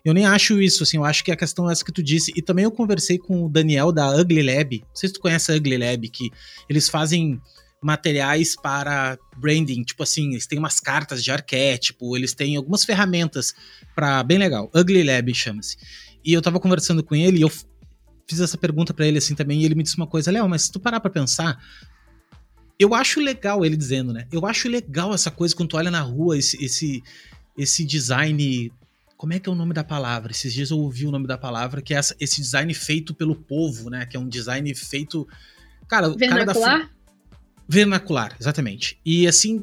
Eu 0.04 0.12
nem 0.12 0.26
acho 0.26 0.60
isso, 0.60 0.82
assim, 0.82 0.96
eu 0.96 1.04
acho 1.04 1.22
que 1.22 1.30
a 1.30 1.36
questão 1.36 1.68
é 1.68 1.72
essa 1.72 1.84
que 1.84 1.92
tu 1.92 2.02
disse. 2.02 2.32
E 2.34 2.42
também 2.42 2.64
eu 2.64 2.72
conversei 2.72 3.18
com 3.18 3.44
o 3.44 3.48
Daniel 3.48 3.92
da 3.92 4.10
Ugly 4.16 4.42
Lab. 4.42 4.80
Não 4.80 4.96
sei 4.96 5.08
se 5.08 5.12
tu 5.12 5.20
conhece 5.20 5.52
a 5.52 5.54
Ugly 5.54 5.78
Lab, 5.78 6.08
que 6.08 6.30
eles 6.68 6.88
fazem 6.88 7.40
materiais 7.80 8.54
para 8.56 9.18
branding, 9.36 9.82
tipo 9.82 10.02
assim, 10.02 10.32
eles 10.32 10.46
têm 10.46 10.58
umas 10.58 10.78
cartas 10.78 11.22
de 11.22 11.30
arquétipo, 11.30 12.16
eles 12.16 12.32
têm 12.32 12.56
algumas 12.56 12.84
ferramentas 12.84 13.54
para 13.94 14.22
bem 14.22 14.38
legal. 14.38 14.70
Ugly 14.74 15.02
Lab 15.02 15.32
chama-se. 15.34 15.76
E 16.24 16.32
eu 16.32 16.40
tava 16.40 16.60
conversando 16.60 17.02
com 17.02 17.14
ele 17.14 17.38
e 17.38 17.42
eu 17.42 17.50
fiz 18.28 18.40
essa 18.40 18.56
pergunta 18.56 18.94
para 18.94 19.06
ele 19.06 19.18
assim 19.18 19.34
também, 19.34 19.60
e 19.60 19.64
ele 19.64 19.74
me 19.74 19.82
disse 19.82 19.96
uma 19.96 20.06
coisa, 20.06 20.30
Léo, 20.30 20.48
mas 20.48 20.62
se 20.62 20.72
tu 20.72 20.80
parar 20.80 21.00
para 21.00 21.10
pensar, 21.10 21.58
eu 22.82 22.94
acho 22.94 23.20
legal 23.20 23.64
ele 23.64 23.76
dizendo, 23.76 24.12
né? 24.12 24.26
Eu 24.32 24.46
acho 24.46 24.68
legal 24.68 25.14
essa 25.14 25.30
coisa 25.30 25.54
quando 25.54 25.70
tu 25.70 25.76
olha 25.76 25.90
na 25.90 26.00
rua 26.00 26.36
esse 26.36 26.62
esse 26.62 27.02
esse 27.56 27.84
design 27.84 28.72
como 29.22 29.32
é 29.32 29.38
que 29.38 29.48
é 29.48 29.52
o 29.52 29.54
nome 29.54 29.72
da 29.72 29.84
palavra? 29.84 30.32
Esses 30.32 30.52
dias 30.52 30.72
eu 30.72 30.78
ouvi 30.78 31.06
o 31.06 31.12
nome 31.12 31.28
da 31.28 31.38
palavra, 31.38 31.80
que 31.80 31.94
é 31.94 31.96
essa, 31.96 32.16
esse 32.18 32.40
design 32.40 32.74
feito 32.74 33.14
pelo 33.14 33.36
povo, 33.36 33.88
né? 33.88 34.04
Que 34.04 34.16
é 34.16 34.20
um 34.20 34.28
design 34.28 34.74
feito. 34.74 35.28
Cara, 35.86 36.08
o 36.08 36.18
cara 36.18 36.44
da. 36.44 36.90
Vernacular, 37.68 38.36
exatamente. 38.40 38.98
E 39.06 39.28
assim, 39.28 39.62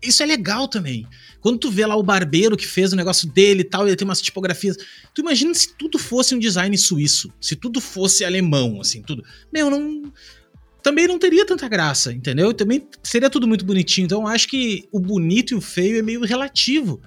isso 0.00 0.22
é 0.22 0.26
legal 0.26 0.68
também. 0.68 1.08
Quando 1.40 1.58
tu 1.58 1.72
vê 1.72 1.84
lá 1.84 1.96
o 1.96 2.04
barbeiro 2.04 2.56
que 2.56 2.68
fez 2.68 2.92
o 2.92 2.96
negócio 2.96 3.28
dele 3.28 3.62
e 3.62 3.64
tal, 3.64 3.84
ele 3.84 3.96
tem 3.96 4.06
umas 4.06 4.20
tipografias. 4.20 4.76
Tu 5.12 5.22
imagina 5.22 5.52
se 5.54 5.74
tudo 5.76 5.98
fosse 5.98 6.32
um 6.32 6.38
design 6.38 6.78
suíço, 6.78 7.32
se 7.40 7.56
tudo 7.56 7.80
fosse 7.80 8.24
alemão, 8.24 8.80
assim, 8.80 9.02
tudo. 9.02 9.24
Meu, 9.52 9.70
não. 9.70 10.12
Também 10.84 11.08
não 11.08 11.18
teria 11.18 11.46
tanta 11.46 11.66
graça, 11.66 12.12
entendeu? 12.12 12.52
Também 12.52 12.86
seria 13.02 13.30
tudo 13.30 13.48
muito 13.48 13.64
bonitinho. 13.64 14.04
Então, 14.04 14.26
acho 14.26 14.46
que 14.46 14.86
o 14.92 15.00
bonito 15.00 15.52
e 15.52 15.56
o 15.56 15.60
feio 15.60 15.98
é 15.98 16.02
meio 16.02 16.22
relativo. 16.24 17.00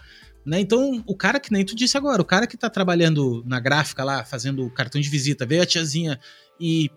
Né? 0.44 0.60
Então, 0.60 1.04
o 1.06 1.16
cara 1.16 1.40
que 1.40 1.54
nem 1.54 1.64
tu 1.64 1.76
disse 1.76 1.96
agora, 1.96 2.20
o 2.20 2.26
cara 2.26 2.48
que 2.48 2.58
tá 2.58 2.72
trabalhando 2.72 3.44
na 3.46 3.60
gráfica 3.60 4.04
lá, 4.04 4.26
fazendo 4.26 4.68
cartão 4.72 5.00
de 5.00 5.08
visita, 5.08 5.46
veio 5.46 5.62
a 5.62 5.66
tiazinha 5.66 6.20
e 6.60 6.90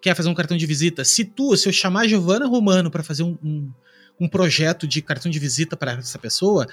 quer 0.00 0.14
fazer 0.14 0.28
um 0.28 0.34
cartão 0.34 0.56
de 0.56 0.66
visita, 0.66 1.04
se 1.04 1.24
tu, 1.24 1.56
se 1.56 1.68
eu 1.68 1.72
chamar 1.72 2.02
a 2.02 2.06
Giovana 2.06 2.46
Romano 2.46 2.90
para 2.90 3.02
fazer 3.02 3.24
um, 3.24 3.36
um, 3.42 3.72
um, 4.20 4.28
projeto 4.28 4.86
de 4.86 5.02
cartão 5.02 5.28
de 5.30 5.38
visita 5.40 5.76
para 5.76 5.94
essa 5.94 6.18
pessoa, 6.18 6.66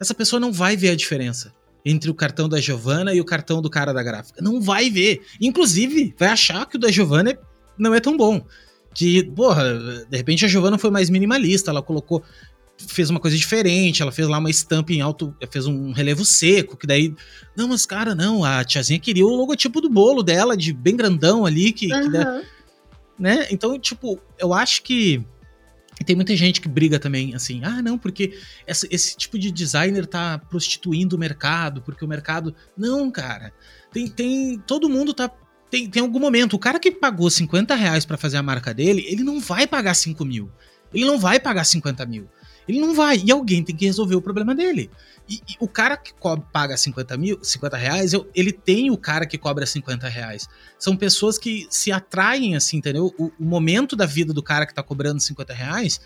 essa 0.00 0.14
pessoa 0.14 0.40
não 0.40 0.50
vai 0.50 0.76
ver 0.76 0.88
a 0.88 0.96
diferença 0.96 1.52
entre 1.84 2.10
o 2.10 2.14
cartão 2.14 2.48
da 2.48 2.60
Giovana 2.60 3.12
e 3.12 3.20
o 3.20 3.24
cartão 3.24 3.60
do 3.60 3.68
cara 3.68 3.92
da 3.92 4.02
gráfica. 4.02 4.40
Não 4.40 4.60
vai 4.60 4.88
ver. 4.88 5.20
Inclusive, 5.40 6.14
vai 6.18 6.28
achar 6.28 6.64
que 6.66 6.76
o 6.76 6.80
da 6.80 6.90
Giovana 6.90 7.38
não 7.78 7.94
é 7.94 8.00
tão 8.00 8.16
bom. 8.16 8.44
Que, 8.94 9.22
porra, 9.22 10.04
de 10.08 10.16
repente 10.16 10.44
a 10.44 10.48
Giovana 10.48 10.78
foi 10.78 10.90
mais 10.90 11.08
minimalista, 11.08 11.70
ela 11.70 11.82
colocou 11.82 12.22
fez 12.88 13.10
uma 13.10 13.20
coisa 13.20 13.36
diferente, 13.36 14.02
ela 14.02 14.10
fez 14.10 14.26
lá 14.26 14.38
uma 14.38 14.50
estampa 14.50 14.92
em 14.92 15.00
alto, 15.00 15.34
fez 15.50 15.66
um 15.66 15.92
relevo 15.92 16.24
seco, 16.24 16.76
que 16.76 16.86
daí. 16.86 17.14
Não, 17.56 17.68
mas 17.68 17.86
cara, 17.86 18.14
não, 18.14 18.44
a 18.44 18.64
tiazinha 18.64 18.98
queria 18.98 19.24
o 19.24 19.36
logotipo 19.36 19.80
do 19.80 19.88
bolo 19.88 20.22
dela, 20.22 20.56
de 20.56 20.72
bem 20.72 20.96
grandão 20.96 21.46
ali, 21.46 21.72
que, 21.72 21.92
uhum. 21.92 22.10
que 22.10 22.18
né? 23.18 23.46
Então, 23.50 23.78
tipo, 23.78 24.20
eu 24.38 24.52
acho 24.52 24.82
que 24.82 25.24
tem 26.04 26.16
muita 26.16 26.34
gente 26.34 26.60
que 26.60 26.68
briga 26.68 26.98
também, 26.98 27.34
assim, 27.34 27.60
ah, 27.62 27.80
não, 27.82 27.98
porque 27.98 28.36
essa, 28.66 28.86
esse 28.90 29.16
tipo 29.16 29.38
de 29.38 29.52
designer 29.52 30.06
tá 30.06 30.38
prostituindo 30.38 31.14
o 31.14 31.18
mercado, 31.18 31.82
porque 31.82 32.04
o 32.04 32.08
mercado. 32.08 32.54
Não, 32.76 33.10
cara. 33.10 33.52
Tem. 33.92 34.08
tem 34.08 34.58
todo 34.66 34.88
mundo 34.88 35.12
tá. 35.12 35.30
Tem, 35.72 35.88
tem 35.88 36.02
algum 36.02 36.18
momento. 36.18 36.52
O 36.52 36.58
cara 36.58 36.78
que 36.78 36.90
pagou 36.90 37.30
50 37.30 37.74
reais 37.74 38.04
pra 38.04 38.18
fazer 38.18 38.36
a 38.36 38.42
marca 38.42 38.74
dele, 38.74 39.06
ele 39.08 39.24
não 39.24 39.40
vai 39.40 39.66
pagar 39.66 39.94
5 39.94 40.22
mil. 40.22 40.50
Ele 40.92 41.06
não 41.06 41.18
vai 41.18 41.40
pagar 41.40 41.64
50 41.64 42.04
mil. 42.04 42.28
Ele 42.68 42.78
não 42.78 42.94
vai. 42.94 43.22
E 43.24 43.32
alguém 43.32 43.64
tem 43.64 43.74
que 43.74 43.86
resolver 43.86 44.14
o 44.14 44.20
problema 44.20 44.54
dele. 44.54 44.90
E, 45.26 45.36
e 45.36 45.56
o 45.58 45.66
cara 45.66 45.96
que 45.96 46.12
paga 46.52 46.76
50 46.76 47.16
mil, 47.16 47.42
50 47.42 47.74
reais, 47.78 48.12
eu, 48.12 48.28
ele 48.34 48.52
tem 48.52 48.90
o 48.90 48.98
cara 48.98 49.24
que 49.24 49.38
cobra 49.38 49.64
50 49.64 50.06
reais. 50.08 50.46
São 50.78 50.94
pessoas 50.94 51.38
que 51.38 51.66
se 51.70 51.90
atraem, 51.90 52.54
assim, 52.54 52.76
entendeu? 52.76 53.10
O, 53.18 53.32
o 53.40 53.44
momento 53.44 53.96
da 53.96 54.04
vida 54.04 54.34
do 54.34 54.42
cara 54.42 54.66
que 54.66 54.74
tá 54.74 54.82
cobrando 54.82 55.22
50 55.22 55.54
reais 55.54 56.02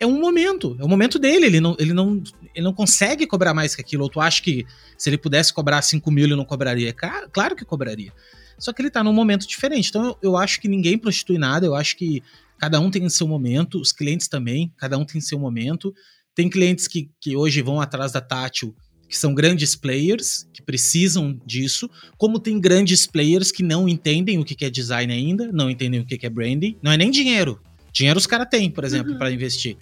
é 0.00 0.06
um 0.06 0.18
momento, 0.18 0.78
é 0.80 0.84
o 0.84 0.88
momento 0.88 1.18
dele. 1.18 1.44
Ele 1.44 1.60
não, 1.60 1.76
ele, 1.78 1.92
não, 1.92 2.22
ele 2.54 2.64
não 2.64 2.72
consegue 2.72 3.26
cobrar 3.26 3.52
mais 3.52 3.74
que 3.74 3.82
aquilo. 3.82 4.04
Ou 4.04 4.08
tu 4.08 4.18
acha 4.18 4.42
que 4.42 4.64
se 4.96 5.10
ele 5.10 5.18
pudesse 5.18 5.52
cobrar 5.52 5.82
5 5.82 6.10
mil, 6.10 6.24
ele 6.24 6.36
não 6.36 6.46
cobraria? 6.46 6.90
Claro, 6.94 7.28
claro 7.30 7.54
que 7.54 7.66
cobraria. 7.66 8.14
Só 8.58 8.72
que 8.72 8.82
ele 8.82 8.90
tá 8.90 9.04
num 9.04 9.12
momento 9.12 9.46
diferente. 9.46 9.88
Então 9.88 10.04
eu, 10.04 10.18
eu 10.22 10.36
acho 10.36 10.60
que 10.60 10.68
ninguém 10.68 10.98
prostitui 10.98 11.38
nada, 11.38 11.66
eu 11.66 11.74
acho 11.74 11.96
que 11.96 12.22
cada 12.58 12.80
um 12.80 12.90
tem 12.90 13.08
seu 13.08 13.28
momento, 13.28 13.80
os 13.80 13.92
clientes 13.92 14.28
também, 14.28 14.72
cada 14.76 14.98
um 14.98 15.04
tem 15.04 15.20
seu 15.20 15.38
momento. 15.38 15.94
Tem 16.34 16.48
clientes 16.48 16.86
que, 16.86 17.10
que 17.20 17.36
hoje 17.36 17.62
vão 17.62 17.80
atrás 17.80 18.12
da 18.12 18.20
Tátil, 18.20 18.74
que 19.08 19.16
são 19.16 19.34
grandes 19.34 19.74
players, 19.74 20.46
que 20.52 20.62
precisam 20.62 21.40
disso, 21.46 21.88
como 22.16 22.38
tem 22.38 22.60
grandes 22.60 23.06
players 23.06 23.50
que 23.50 23.62
não 23.62 23.88
entendem 23.88 24.38
o 24.38 24.44
que 24.44 24.64
é 24.64 24.70
design 24.70 25.12
ainda, 25.12 25.50
não 25.52 25.70
entendem 25.70 26.00
o 26.00 26.04
que 26.04 26.24
é 26.24 26.30
branding. 26.30 26.76
Não 26.82 26.92
é 26.92 26.96
nem 26.96 27.10
dinheiro. 27.10 27.60
Dinheiro 27.92 28.18
os 28.18 28.26
caras 28.26 28.46
têm, 28.50 28.70
por 28.70 28.84
exemplo, 28.84 29.12
uhum. 29.12 29.18
para 29.18 29.32
investir. 29.32 29.76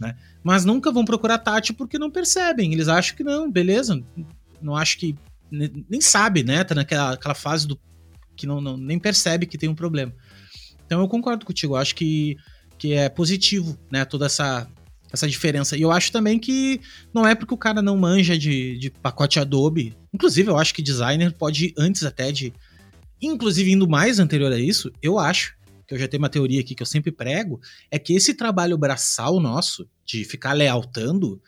Né? 0.00 0.14
Mas 0.42 0.64
nunca 0.64 0.92
vão 0.92 1.04
procurar 1.04 1.38
Tátil 1.38 1.74
porque 1.74 1.98
não 1.98 2.10
percebem. 2.10 2.72
Eles 2.72 2.88
acham 2.88 3.16
que 3.16 3.24
não, 3.24 3.50
beleza. 3.50 4.00
Não 4.62 4.76
acho 4.76 4.98
que. 4.98 5.14
Nem 5.50 6.00
sabe, 6.00 6.42
né? 6.42 6.62
Tá 6.62 6.74
naquela 6.74 7.12
aquela 7.12 7.34
fase 7.34 7.66
do. 7.66 7.78
Que 8.38 8.46
não, 8.46 8.60
não, 8.60 8.76
nem 8.76 8.98
percebe 8.98 9.46
que 9.46 9.58
tem 9.58 9.68
um 9.68 9.74
problema. 9.74 10.14
Então 10.86 11.00
eu 11.00 11.08
concordo 11.08 11.44
contigo. 11.44 11.74
Eu 11.74 11.78
acho 11.78 11.94
que, 11.94 12.36
que 12.78 12.94
é 12.94 13.08
positivo, 13.08 13.76
né? 13.90 14.04
Toda 14.04 14.26
essa 14.26 14.66
essa 15.10 15.26
diferença. 15.26 15.76
E 15.76 15.82
eu 15.82 15.90
acho 15.90 16.12
também 16.12 16.38
que 16.38 16.80
não 17.14 17.26
é 17.26 17.34
porque 17.34 17.54
o 17.54 17.58
cara 17.58 17.80
não 17.80 17.96
manja 17.96 18.38
de, 18.38 18.78
de 18.78 18.90
pacote 18.90 19.40
Adobe. 19.40 19.96
Inclusive, 20.12 20.50
eu 20.50 20.58
acho 20.58 20.74
que 20.74 20.82
designer 20.82 21.32
pode 21.32 21.66
ir 21.66 21.74
antes 21.78 22.04
até 22.04 22.30
de. 22.30 22.52
Inclusive, 23.20 23.72
indo 23.72 23.88
mais 23.88 24.18
anterior 24.18 24.52
a 24.52 24.58
isso, 24.58 24.92
eu 25.02 25.18
acho, 25.18 25.56
que 25.86 25.94
eu 25.94 25.98
já 25.98 26.06
tenho 26.06 26.22
uma 26.22 26.28
teoria 26.28 26.60
aqui 26.60 26.74
que 26.74 26.82
eu 26.82 26.86
sempre 26.86 27.10
prego, 27.10 27.60
é 27.90 27.98
que 27.98 28.12
esse 28.12 28.34
trabalho 28.34 28.78
braçal 28.78 29.40
nosso, 29.40 29.88
de 30.04 30.24
ficar 30.24 30.52
lealtando, 30.52 31.40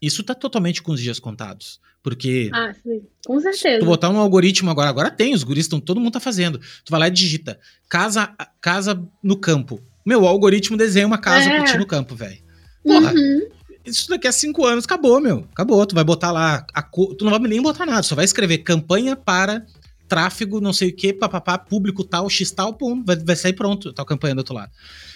isso 0.00 0.22
tá 0.22 0.34
totalmente 0.34 0.82
com 0.82 0.92
os 0.92 1.00
dias 1.00 1.18
contados. 1.18 1.80
Porque. 2.02 2.50
Ah, 2.52 2.72
sim. 2.82 3.02
Com 3.26 3.38
certeza. 3.40 3.80
tu 3.80 3.86
botar 3.86 4.08
um 4.08 4.18
algoritmo 4.18 4.70
agora, 4.70 4.88
agora 4.88 5.10
tem, 5.10 5.34
os 5.34 5.44
guris 5.44 5.66
estão, 5.66 5.78
todo 5.78 6.00
mundo 6.00 6.12
tá 6.12 6.20
fazendo. 6.20 6.58
Tu 6.58 6.90
vai 6.90 7.00
lá 7.00 7.08
e 7.08 7.10
digita 7.10 7.58
casa, 7.88 8.34
casa 8.60 9.02
no 9.22 9.36
campo. 9.36 9.80
Meu, 10.04 10.22
o 10.22 10.26
algoritmo 10.26 10.76
desenha 10.76 11.06
uma 11.06 11.18
casa 11.18 11.50
é. 11.50 11.56
pra 11.56 11.70
ti 11.70 11.76
no 11.76 11.86
campo, 11.86 12.14
velho. 12.14 12.38
Porra, 12.82 13.12
uhum. 13.12 13.48
isso 13.84 14.08
daqui 14.08 14.26
a 14.26 14.32
cinco 14.32 14.64
anos 14.64 14.86
acabou, 14.86 15.20
meu. 15.20 15.46
Acabou. 15.52 15.84
Tu 15.84 15.94
vai 15.94 16.04
botar 16.04 16.32
lá. 16.32 16.66
A 16.72 16.82
co... 16.82 17.14
Tu 17.14 17.24
não 17.24 17.30
vai 17.30 17.40
nem 17.40 17.60
botar 17.60 17.84
nada, 17.84 18.02
só 18.02 18.14
vai 18.14 18.24
escrever 18.24 18.58
campanha 18.58 19.14
para 19.14 19.64
tráfego, 20.08 20.60
não 20.60 20.72
sei 20.72 20.88
o 20.88 20.96
que, 20.96 21.12
papapá, 21.12 21.56
público 21.56 22.02
tal, 22.02 22.28
x 22.28 22.50
tal, 22.50 22.74
pum, 22.74 23.04
vai, 23.04 23.14
vai 23.16 23.36
sair 23.36 23.52
pronto 23.52 23.94
a 23.96 24.04
campanha 24.04 24.34
do 24.34 24.38
outro 24.38 24.54
lado. 24.54 24.72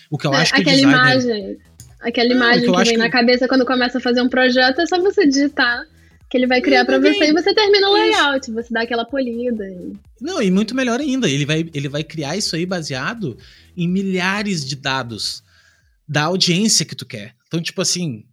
O 0.08 0.16
que 0.16 0.26
eu 0.26 0.32
é, 0.32 0.36
acho 0.36 0.54
que 0.54 0.60
Aquela 0.60 0.76
designer... 0.76 0.94
imagem. 0.94 1.58
Aquela 2.04 2.32
imagem 2.32 2.66
que, 2.66 2.70
que 2.70 2.84
vem 2.84 2.92
que... 2.92 2.96
na 2.98 3.10
cabeça 3.10 3.48
quando 3.48 3.64
começa 3.64 3.98
a 3.98 4.00
fazer 4.00 4.20
um 4.20 4.28
projeto, 4.28 4.80
é 4.80 4.86
só 4.86 5.00
você 5.00 5.26
digitar 5.26 5.84
que 6.30 6.36
ele 6.36 6.46
vai 6.46 6.60
criar 6.60 6.84
para 6.84 6.98
você 6.98 7.30
e 7.30 7.32
você 7.32 7.54
termina 7.54 7.88
o 7.88 7.92
layout, 7.92 8.50
você 8.50 8.68
dá 8.72 8.82
aquela 8.82 9.04
polida. 9.04 9.64
Não, 10.20 10.42
e 10.42 10.50
muito 10.50 10.74
melhor 10.74 11.00
ainda, 11.00 11.28
ele 11.28 11.46
vai, 11.46 11.70
ele 11.72 11.88
vai 11.88 12.02
criar 12.02 12.36
isso 12.36 12.56
aí 12.56 12.66
baseado 12.66 13.38
em 13.76 13.88
milhares 13.88 14.64
de 14.64 14.74
dados 14.74 15.42
da 16.08 16.24
audiência 16.24 16.84
que 16.84 16.96
tu 16.96 17.06
quer. 17.06 17.34
Então, 17.46 17.62
tipo 17.62 17.80
assim, 17.80 18.24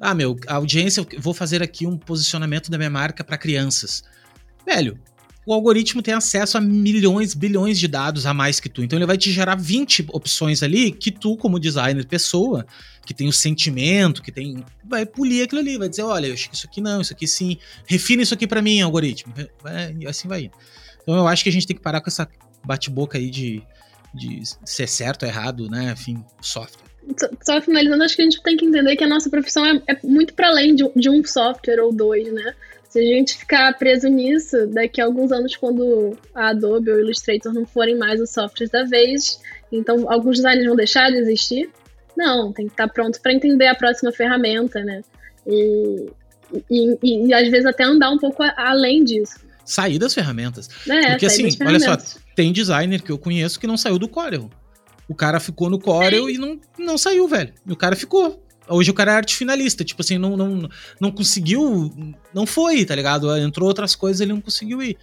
ah, 0.00 0.14
meu, 0.14 0.36
a 0.46 0.54
audiência, 0.54 1.06
eu 1.12 1.20
vou 1.20 1.34
fazer 1.34 1.62
aqui 1.62 1.86
um 1.86 1.98
posicionamento 1.98 2.70
da 2.70 2.78
minha 2.78 2.90
marca 2.90 3.22
para 3.22 3.36
crianças. 3.36 4.02
Velho, 4.64 4.98
o 5.48 5.52
algoritmo 5.54 6.02
tem 6.02 6.12
acesso 6.12 6.58
a 6.58 6.60
milhões, 6.60 7.32
bilhões 7.32 7.78
de 7.78 7.88
dados 7.88 8.26
a 8.26 8.34
mais 8.34 8.60
que 8.60 8.68
tu. 8.68 8.82
Então 8.82 8.98
ele 8.98 9.06
vai 9.06 9.16
te 9.16 9.32
gerar 9.32 9.54
20 9.54 10.08
opções 10.12 10.62
ali 10.62 10.92
que 10.92 11.10
tu, 11.10 11.38
como 11.38 11.58
designer, 11.58 12.06
pessoa, 12.06 12.66
que 13.06 13.14
tem 13.14 13.26
o 13.26 13.32
sentimento, 13.32 14.22
que 14.22 14.30
tem. 14.30 14.62
Vai 14.84 15.06
polir 15.06 15.42
aquilo 15.42 15.62
ali, 15.62 15.78
vai 15.78 15.88
dizer: 15.88 16.02
olha, 16.02 16.26
eu 16.26 16.34
acho 16.34 16.50
que 16.50 16.54
isso 16.54 16.66
aqui 16.66 16.82
não, 16.82 17.00
isso 17.00 17.14
aqui 17.14 17.26
sim. 17.26 17.56
Refina 17.86 18.22
isso 18.22 18.34
aqui 18.34 18.46
para 18.46 18.60
mim, 18.60 18.82
algoritmo. 18.82 19.32
e 19.98 20.06
assim 20.06 20.28
vai 20.28 20.50
Então 21.02 21.16
eu 21.16 21.26
acho 21.26 21.42
que 21.42 21.48
a 21.48 21.52
gente 21.52 21.66
tem 21.66 21.74
que 21.74 21.82
parar 21.82 22.02
com 22.02 22.10
essa 22.10 22.28
bate-boca 22.62 23.16
aí 23.16 23.30
de, 23.30 23.62
de 24.14 24.42
ser 24.66 24.86
certo 24.86 25.24
errado, 25.24 25.70
né? 25.70 25.92
Enfim, 25.92 26.22
software 26.42 26.88
só 27.42 27.58
finalizando, 27.62 28.02
acho 28.02 28.14
que 28.14 28.20
a 28.20 28.24
gente 28.26 28.42
tem 28.42 28.54
que 28.54 28.66
entender 28.66 28.94
que 28.94 29.02
a 29.02 29.08
nossa 29.08 29.30
profissão 29.30 29.64
é, 29.64 29.82
é 29.86 29.98
muito 30.04 30.34
para 30.34 30.48
além 30.48 30.74
de, 30.74 30.84
de, 30.94 31.08
um 31.08 31.24
software 31.24 31.80
ou 31.80 31.90
dois, 31.90 32.30
né? 32.30 32.54
Se 32.88 32.98
a 32.98 33.02
gente 33.02 33.36
ficar 33.36 33.76
preso 33.76 34.08
nisso, 34.08 34.66
daqui 34.68 35.00
a 35.00 35.04
alguns 35.04 35.30
anos, 35.30 35.54
quando 35.56 36.16
a 36.34 36.48
Adobe 36.48 36.90
ou 36.90 36.96
o 36.96 37.00
Illustrator 37.00 37.52
não 37.52 37.66
forem 37.66 37.96
mais 37.96 38.20
os 38.20 38.30
softwares 38.30 38.70
da 38.70 38.84
vez, 38.84 39.40
então 39.70 40.10
alguns 40.10 40.36
designers 40.36 40.66
vão 40.66 40.76
deixar 40.76 41.10
de 41.10 41.18
existir. 41.18 41.68
Não, 42.16 42.52
tem 42.52 42.66
que 42.66 42.72
estar 42.72 42.88
pronto 42.88 43.20
para 43.20 43.32
entender 43.32 43.66
a 43.66 43.74
próxima 43.74 44.10
ferramenta, 44.10 44.82
né? 44.82 45.02
E, 45.46 46.06
e, 46.70 46.98
e, 47.02 47.26
e, 47.26 47.34
às 47.34 47.48
vezes 47.48 47.66
até 47.66 47.84
andar 47.84 48.10
um 48.10 48.18
pouco 48.18 48.42
além 48.56 49.04
disso. 49.04 49.38
Sair 49.64 49.98
das 49.98 50.14
ferramentas. 50.14 50.68
É, 50.88 51.10
Porque 51.10 51.26
assim, 51.26 51.48
olha 51.60 51.78
só, 51.78 51.96
tem 52.34 52.52
designer 52.52 53.02
que 53.02 53.12
eu 53.12 53.18
conheço 53.18 53.60
que 53.60 53.66
não 53.66 53.76
saiu 53.76 53.98
do 53.98 54.08
Corel. 54.08 54.48
O 55.06 55.14
cara 55.14 55.38
ficou 55.38 55.68
no 55.68 55.78
Corel 55.78 56.26
Sim. 56.26 56.34
e 56.34 56.38
não, 56.38 56.60
não 56.78 56.98
saiu, 56.98 57.28
velho. 57.28 57.52
E 57.66 57.72
o 57.72 57.76
cara 57.76 57.94
ficou. 57.94 58.42
Hoje 58.68 58.90
o 58.90 58.94
cara 58.94 59.12
é 59.12 59.16
arte 59.16 59.36
finalista, 59.36 59.84
tipo 59.84 60.02
assim, 60.02 60.18
não, 60.18 60.36
não, 60.36 60.68
não 61.00 61.10
conseguiu, 61.10 61.92
não 62.32 62.46
foi, 62.46 62.84
tá 62.84 62.94
ligado? 62.94 63.36
Entrou 63.36 63.68
outras 63.68 63.94
coisas 63.94 64.20
ele 64.20 64.32
não 64.32 64.40
conseguiu 64.40 64.82
ir. 64.82 64.96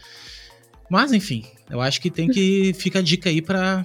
Mas, 0.90 1.12
enfim, 1.12 1.46
eu 1.70 1.82
acho 1.82 2.00
que 2.00 2.12
tem 2.12 2.30
que. 2.30 2.74
Fica 2.78 3.00
a 3.00 3.02
dica 3.02 3.30
aí 3.30 3.42
para 3.42 3.84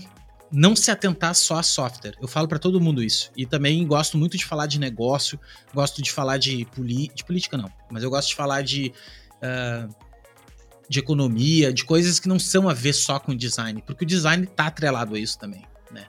não 0.53 0.75
se 0.75 0.91
atentar 0.91 1.35
só 1.35 1.59
a 1.59 1.63
software. 1.63 2.15
Eu 2.21 2.29
falo 2.29 2.49
para 2.49 2.59
todo 2.59 2.81
mundo 2.81 3.03
isso. 3.03 3.31
E 3.37 3.47
também 3.47 3.87
gosto 3.87 4.19
muito 4.19 4.37
de 4.37 4.45
falar 4.45 4.67
de 4.67 4.79
negócio, 4.79 5.39
gosto 5.73 6.03
de 6.03 6.11
falar 6.11 6.39
de, 6.39 6.67
de 7.15 7.25
política, 7.25 7.57
não, 7.57 7.71
mas 7.91 8.03
eu 8.03 8.11
gosto 8.11 8.29
de 8.29 8.35
falar 8.35 8.63
de. 8.63 8.93
Uh, 9.43 10.11
de 10.91 10.99
economia, 10.99 11.73
de 11.73 11.85
coisas 11.85 12.19
que 12.19 12.27
não 12.27 12.37
são 12.37 12.69
a 12.69 12.75
ver 12.75 12.93
só 12.93 13.21
com 13.21 13.33
design, 13.33 13.81
porque 13.87 14.03
o 14.03 14.07
design 14.07 14.45
tá 14.45 14.67
atrelado 14.67 15.15
a 15.15 15.21
isso 15.21 15.39
também, 15.39 15.63
né? 15.89 16.05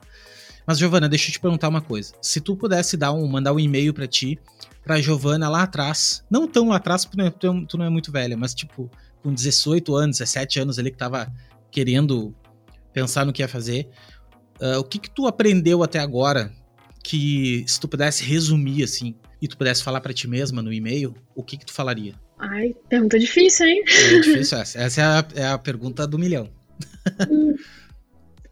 Mas 0.66 0.78
Giovana, 0.78 1.08
deixa 1.08 1.28
eu 1.28 1.32
te 1.32 1.40
perguntar 1.40 1.68
uma 1.68 1.80
coisa. 1.80 2.14
Se 2.20 2.40
tu 2.40 2.56
pudesse 2.56 2.96
dar 2.96 3.12
um, 3.12 3.26
mandar 3.26 3.52
um 3.52 3.60
e-mail 3.60 3.92
para 3.92 4.06
ti, 4.06 4.38
para 4.84 5.00
Giovana 5.00 5.48
lá 5.48 5.62
atrás, 5.62 6.24
não 6.30 6.46
tão 6.46 6.68
lá 6.68 6.76
atrás, 6.76 7.04
porque 7.04 7.30
tu, 7.30 7.46
é, 7.46 7.66
tu 7.66 7.78
não 7.78 7.84
é 7.84 7.90
muito 7.90 8.12
velha, 8.12 8.36
mas 8.36 8.54
tipo 8.54 8.90
com 9.22 9.32
18 9.32 9.94
anos, 9.94 10.18
17 10.18 10.60
anos 10.60 10.78
ali 10.78 10.90
que 10.90 10.96
tava 10.96 11.32
querendo 11.70 12.34
pensar 12.92 13.24
no 13.24 13.32
que 13.32 13.42
ia 13.42 13.48
fazer. 13.48 13.88
Uh, 14.60 14.78
o 14.78 14.84
que 14.84 14.98
que 14.98 15.10
tu 15.10 15.26
aprendeu 15.26 15.82
até 15.82 15.98
agora 15.98 16.52
que 17.02 17.64
se 17.66 17.80
tu 17.80 17.88
pudesse 17.88 18.22
resumir 18.24 18.84
assim 18.84 19.14
e 19.40 19.48
tu 19.48 19.56
pudesse 19.56 19.82
falar 19.82 20.00
para 20.00 20.12
ti 20.12 20.28
mesma 20.28 20.62
no 20.62 20.72
e-mail, 20.72 21.14
o 21.34 21.42
que 21.42 21.56
que 21.56 21.66
tu 21.66 21.72
falaria? 21.72 22.14
Ai, 22.38 22.74
pergunta 22.88 23.18
difícil, 23.18 23.66
hein? 23.66 23.82
É 23.86 24.20
difícil 24.20 24.58
essa. 24.58 24.78
Essa 24.78 25.00
é 25.00 25.04
a, 25.04 25.26
é 25.34 25.46
a 25.46 25.58
pergunta 25.58 26.06
do 26.06 26.18
milhão. 26.18 26.48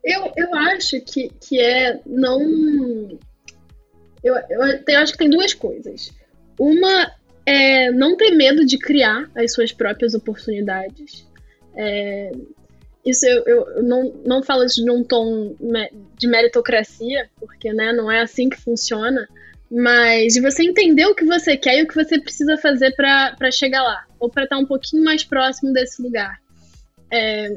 Eu, 0.03 0.33
eu 0.37 0.55
acho 0.55 1.01
que, 1.01 1.31
que 1.41 1.61
é 1.61 2.01
não. 2.07 2.41
Eu, 4.23 4.35
eu, 4.49 4.61
eu 4.87 4.99
acho 4.99 5.13
que 5.13 5.19
tem 5.19 5.31
duas 5.31 5.55
coisas. 5.55 6.11
Uma 6.59 7.13
é 7.45 7.91
não 7.91 8.17
ter 8.17 8.31
medo 8.33 8.65
de 8.65 8.79
criar 8.79 9.31
as 9.35 9.53
suas 9.53 9.73
próprias 9.73 10.15
oportunidades. 10.15 11.27
É, 11.75 12.33
isso 13.05 13.27
eu, 13.27 13.45
eu, 13.47 13.83
não, 13.83 14.13
não 14.25 14.43
falo 14.43 14.65
isso 14.65 14.85
de 14.85 14.91
um 14.91 15.03
tom 15.03 15.55
de 16.19 16.29
meritocracia, 16.29 17.29
porque 17.39 17.73
né, 17.73 17.93
não 17.93 18.11
é 18.11 18.21
assim 18.21 18.49
que 18.49 18.61
funciona, 18.61 19.27
mas 19.71 20.35
de 20.35 20.41
você 20.41 20.65
entender 20.65 21.07
o 21.07 21.15
que 21.15 21.25
você 21.25 21.57
quer 21.57 21.79
e 21.79 21.83
o 21.83 21.89
que 21.89 21.95
você 21.95 22.21
precisa 22.21 22.59
fazer 22.59 22.95
para 22.95 23.51
chegar 23.51 23.83
lá, 23.83 24.05
ou 24.19 24.29
para 24.29 24.45
estar 24.45 24.59
um 24.59 24.67
pouquinho 24.67 25.03
mais 25.03 25.25
próximo 25.25 25.73
desse 25.73 26.03
lugar. 26.03 26.39
É, 27.11 27.49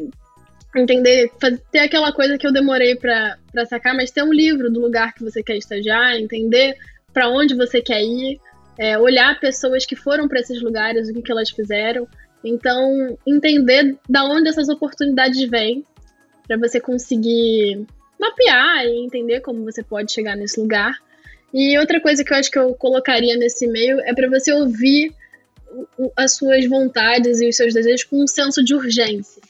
entender, 0.76 1.32
ter 1.72 1.80
aquela 1.80 2.12
coisa 2.12 2.38
que 2.38 2.46
eu 2.46 2.52
demorei 2.52 2.96
para 2.96 3.38
sacar, 3.68 3.96
mas 3.96 4.12
ter 4.12 4.24
um 4.24 4.34
livro 4.34 4.72
do 4.72 4.80
lugar 4.80 5.14
que 5.14 5.24
você 5.24 5.44
quer 5.44 5.58
estagiar, 5.58 6.16
entender 6.16 6.76
para 7.14 7.30
onde 7.30 7.56
você 7.56 7.82
quer 7.82 8.02
ir, 8.02 8.40
é, 8.78 8.98
olhar 8.98 9.40
pessoas 9.40 9.86
que 9.86 9.96
foram 9.96 10.28
para 10.28 10.40
esses 10.40 10.62
lugares, 10.62 11.10
o 11.10 11.14
que, 11.14 11.22
que 11.22 11.32
elas 11.32 11.50
fizeram. 11.50 12.08
Então, 12.44 13.18
entender 13.26 13.96
da 14.10 14.26
onde 14.26 14.50
essas 14.50 14.68
oportunidades 14.68 15.48
vêm, 15.50 15.86
para 16.48 16.58
você 16.58 16.80
conseguir 16.80 17.86
mapear 18.20 18.86
e 18.86 19.06
entender 19.06 19.42
como 19.42 19.64
você 19.64 19.84
pode 19.84 20.12
chegar 20.12 20.36
nesse 20.36 20.60
lugar. 20.60 20.94
E 21.54 21.78
outra 21.78 22.02
coisa 22.02 22.24
que 22.24 22.34
eu 22.34 22.38
acho 22.38 22.52
que 22.52 22.60
eu 22.60 22.74
colocaria 22.74 23.38
nesse 23.38 23.66
e-mail 23.66 24.00
é 24.02 24.14
para 24.14 24.28
você 24.28 24.52
ouvir 24.52 25.14
as 26.18 26.36
suas 26.36 26.66
vontades 26.68 27.42
e 27.42 27.48
os 27.48 27.56
seus 27.56 27.74
desejos 27.74 28.04
com 28.04 28.24
um 28.24 28.28
senso 28.28 28.64
de 28.64 28.76
urgência. 28.76 29.42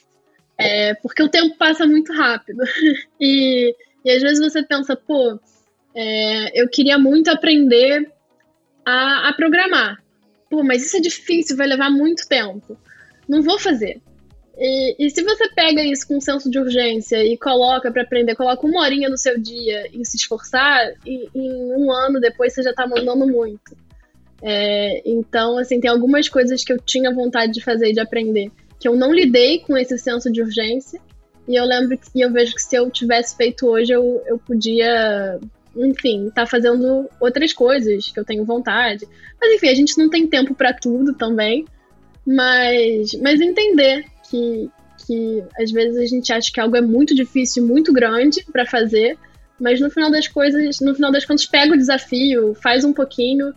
É, 0.64 0.94
porque 0.96 1.22
o 1.22 1.30
tempo 1.30 1.58
passa 1.58 1.86
muito 1.86 2.14
rápido. 2.14 2.64
e, 3.20 3.76
e 4.06 4.12
às 4.12 4.22
vezes 4.22 4.40
você 4.40 4.64
pensa, 4.64 4.96
pô, 4.96 5.40
é, 5.96 6.62
eu 6.62 6.68
queria 6.70 6.98
muito 6.98 7.30
aprender 7.30 8.12
a, 8.86 9.30
a 9.30 9.34
programar. 9.34 10.02
Pô, 10.50 10.64
mas 10.64 10.86
isso 10.86 10.98
é 10.98 11.00
difícil, 11.00 11.58
vai 11.58 11.68
levar 11.68 11.90
muito 11.90 12.28
tempo. 12.28 12.78
Não 13.28 13.42
vou 13.42 13.60
fazer. 13.60 14.02
E, 14.58 14.96
e, 15.00 15.10
se 15.10 15.24
você 15.24 15.50
pega 15.50 15.84
isso 15.84 16.08
com 16.08 16.18
um 16.18 16.22
senso 16.22 16.50
de 16.50 16.60
urgência 16.60 17.24
e 17.26 17.36
coloca 17.38 17.92
para 17.92 18.04
aprender, 18.04 18.36
coloca 18.36 18.68
uma 18.68 18.82
horinha 18.82 19.10
no 19.10 19.18
seu 19.18 19.40
dia 19.40 19.90
e 19.92 20.06
se 20.06 20.16
esforçar, 20.16 20.94
e, 21.06 21.28
em 21.34 21.74
um 21.74 21.92
ano 21.92 22.20
depois 22.20 22.54
você 22.54 22.62
já 22.62 22.74
tá 22.74 22.86
mandando 22.86 23.26
muito. 23.26 23.76
É, 24.44 25.02
então, 25.06 25.58
assim, 25.58 25.80
tem 25.80 25.90
algumas 25.90 26.30
coisas 26.30 26.64
que 26.64 26.72
eu 26.72 26.78
tinha 26.78 27.14
vontade 27.14 27.54
de 27.54 27.62
fazer 27.62 27.90
e 27.90 27.94
de 27.94 28.00
aprender, 28.00 28.52
que 28.84 28.88
eu 28.90 28.98
não 28.98 29.14
lidei 29.14 29.60
com 29.60 29.78
esse 29.78 29.98
senso 29.98 30.30
de 30.30 30.42
urgência, 30.42 31.00
e 31.48 31.56
eu 31.56 31.64
lembro 31.64 31.98
que, 31.98 32.08
e 32.14 32.20
eu 32.20 32.30
vejo 32.30 32.54
que 32.54 32.62
se 32.62 32.76
eu 32.76 32.92
tivesse 32.92 33.34
feito 33.38 33.66
hoje, 33.66 33.94
eu, 33.94 34.22
eu 34.28 34.38
podia 34.38 35.40
enfim, 35.76 36.30
tá 36.36 36.46
fazendo 36.46 37.10
outras 37.20 37.54
coisas 37.54 38.12
que 38.12 38.20
eu 38.20 38.26
tenho 38.26 38.44
vontade. 38.44 39.08
Mas 39.40 39.54
enfim, 39.54 39.70
a 39.70 39.74
gente 39.74 39.98
não 39.98 40.10
tem 40.10 40.28
tempo 40.28 40.54
para 40.54 40.74
tudo 40.74 41.14
também. 41.14 41.66
Mas, 42.28 43.14
mas 43.22 43.40
entender 43.40 44.06
que, 44.30 44.70
que 45.08 45.44
às 45.58 45.72
vezes 45.72 45.98
a 45.98 46.06
gente 46.06 46.32
acha 46.34 46.52
que 46.52 46.60
algo 46.60 46.76
é 46.76 46.82
muito 46.82 47.16
difícil, 47.16 47.66
muito 47.66 47.94
grande 47.94 48.46
para 48.52 48.66
fazer, 48.66 49.18
mas 49.60 49.80
no 49.80 49.90
final 49.90 50.12
das 50.12 50.28
coisas, 50.28 50.80
no 50.82 50.94
final 50.94 51.12
das 51.12 51.24
contas, 51.24 51.46
pega 51.46 51.74
o 51.74 51.78
desafio, 51.78 52.54
faz 52.54 52.84
um 52.84 52.94
pouquinho, 52.94 53.54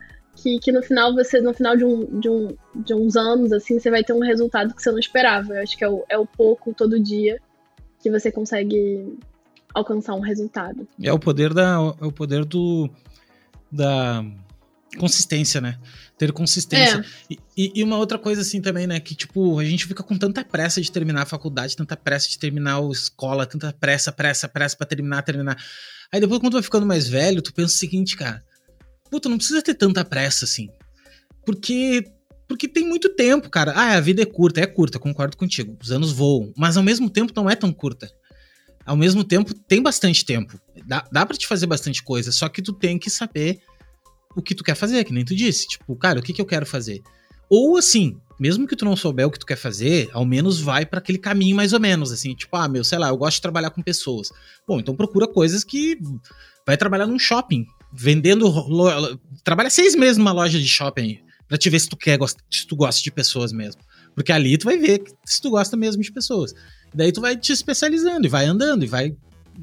que, 0.47 0.61
que 0.61 0.71
no 0.71 0.81
final 0.81 1.13
você, 1.13 1.41
no 1.41 1.53
final 1.53 1.77
de, 1.77 1.85
um, 1.85 2.21
de, 2.21 2.29
um, 2.29 2.57
de 2.77 2.95
uns 2.95 3.17
anos, 3.17 3.53
assim, 3.53 3.81
você 3.81 3.91
vai 3.91 4.05
ter 4.05 4.13
um 4.13 4.21
resultado 4.21 4.73
que 4.73 4.81
você 4.81 4.93
não 4.93 4.99
esperava. 4.99 5.55
Eu 5.55 5.63
acho 5.63 5.77
que 5.77 5.83
é 5.83 5.89
o, 5.89 6.05
é 6.09 6.17
o 6.17 6.25
pouco 6.25 6.73
todo 6.73 7.03
dia 7.03 7.41
que 8.01 8.09
você 8.09 8.31
consegue 8.31 9.19
alcançar 9.75 10.15
um 10.15 10.21
resultado. 10.21 10.87
É 11.03 11.13
o 11.13 11.19
poder 11.19 11.53
da 11.53 11.95
é 12.01 12.05
o 12.05 12.13
poder 12.13 12.45
do 12.45 12.89
da 13.73 14.25
consistência, 14.97 15.61
né? 15.61 15.81
Ter 16.17 16.31
consistência. 16.31 17.05
É. 17.29 17.35
E, 17.57 17.73
e, 17.75 17.83
uma 17.83 17.99
outra 17.99 18.17
coisa 18.17 18.43
assim 18.43 18.61
também, 18.63 18.87
né? 18.87 19.01
Que 19.01 19.17
tipo, 19.17 19.59
a 19.59 19.65
gente 19.65 19.85
fica 19.85 20.05
com 20.05 20.17
tanta 20.17 20.45
pressa 20.45 20.81
de 20.81 20.93
terminar 20.93 21.23
a 21.23 21.27
faculdade, 21.27 21.77
tanta 21.77 21.97
pressa 21.97 22.29
de 22.29 22.39
terminar 22.39 22.79
a 22.79 22.89
escola, 22.93 23.45
tanta 23.45 23.73
pressa, 23.73 24.13
pressa, 24.13 24.49
pressa 24.49 24.77
para 24.77 24.87
terminar, 24.87 25.23
terminar. 25.23 25.59
Aí 26.13 26.21
depois, 26.21 26.39
quando 26.39 26.53
tu 26.53 26.55
vai 26.55 26.63
ficando 26.63 26.87
mais 26.87 27.09
velho, 27.09 27.43
tu 27.43 27.53
pensa 27.53 27.75
o 27.75 27.79
seguinte, 27.79 28.17
cara. 28.17 28.45
Puta, 29.11 29.29
não 29.29 29.39
precisa 29.39 29.63
ter 29.63 29.75
tanta 29.75 30.05
pressa 30.05 30.45
assim. 30.45 30.69
Porque 31.45 32.05
porque 32.49 32.69
tem 32.69 32.87
muito 32.87 33.09
tempo, 33.09 33.51
cara. 33.51 33.73
Ah, 33.73 33.97
a 33.97 34.01
vida 34.01 34.23
é 34.23 34.27
curta, 34.27 34.61
é 34.61 34.67
curta, 34.67 35.01
concordo 35.01 35.37
contigo. 35.37 35.77
Os 35.83 35.91
anos 35.91 36.13
voam, 36.13 36.53
mas 36.57 36.77
ao 36.77 36.83
mesmo 36.83 37.11
tempo 37.11 37.33
não 37.35 37.51
é 37.51 37.57
tão 37.57 37.73
curta 37.73 38.09
ao 38.87 38.97
mesmo 38.97 39.25
tempo 39.25 39.53
tem 39.53 39.83
bastante 39.83 40.25
tempo. 40.25 40.59
Dá, 40.87 41.05
dá 41.11 41.27
para 41.27 41.37
te 41.37 41.47
fazer 41.47 41.67
bastante 41.67 42.03
coisa, 42.03 42.31
só 42.31 42.49
que 42.49 42.63
tu 42.63 42.73
tem 42.73 42.97
que 42.99 43.11
saber 43.11 43.61
o 44.35 44.41
que 44.41 44.55
tu 44.55 44.63
quer 44.63 44.77
fazer, 44.77 45.03
que 45.05 45.13
nem 45.13 45.25
tu 45.25 45.35
disse. 45.35 45.67
Tipo, 45.67 45.97
cara, 45.97 46.21
o 46.21 46.23
que, 46.23 46.33
que 46.33 46.41
eu 46.41 46.47
quero 46.47 46.65
fazer? 46.65 47.03
Ou 47.51 47.77
assim, 47.77 48.17
mesmo 48.39 48.67
que 48.67 48.77
tu 48.77 48.85
não 48.85 48.95
souber 48.95 49.27
o 49.27 49.31
que 49.31 49.39
tu 49.39 49.47
quer 49.47 49.57
fazer, 49.57 50.09
ao 50.13 50.25
menos 50.25 50.61
vai 50.61 50.87
para 50.87 51.01
aquele 51.01 51.19
caminho 51.19 51.57
mais 51.57 51.73
ou 51.73 51.81
menos, 51.81 52.13
assim, 52.13 52.35
tipo, 52.35 52.55
ah, 52.57 52.69
meu, 52.69 52.85
sei 52.85 52.99
lá, 52.99 53.09
eu 53.09 53.17
gosto 53.17 53.37
de 53.37 53.43
trabalhar 53.43 53.71
com 53.71 53.83
pessoas. 53.83 54.31
Bom, 54.67 54.79
então 54.79 54.95
procura 54.95 55.27
coisas 55.27 55.65
que 55.65 55.99
vai 56.65 56.77
trabalhar 56.77 57.07
num 57.07 57.19
shopping, 57.19 57.67
vendendo, 57.97 58.53
trabalha 59.43 59.71
seis 59.71 59.95
meses 59.95 60.17
numa 60.17 60.33
loja 60.33 60.59
de 60.59 60.69
shopping 60.69 61.21
para 61.49 61.57
te 61.57 61.71
ver 61.71 61.81
se 61.81 61.89
tu 61.89 61.97
quer, 61.97 62.19
se 62.51 62.67
tu 62.67 62.77
gosta 62.77 63.03
de 63.03 63.11
pessoas 63.11 63.53
mesmo. 63.53 63.81
Porque 64.15 64.33
ali 64.33 64.57
tu 64.57 64.65
vai 64.65 64.79
ver 64.79 65.03
se 65.25 65.41
tu 65.41 65.51
gosta 65.51 65.77
mesmo 65.77 66.03
de 66.03 66.11
pessoas. 66.11 66.53
Daí 66.95 67.13
tu 67.13 67.21
vai 67.21 67.37
te 67.37 67.53
especializando 67.53 68.27
e 68.27 68.31
vai 68.31 68.47
andando 68.47 68.85
e 68.85 68.89
vai 68.89 69.15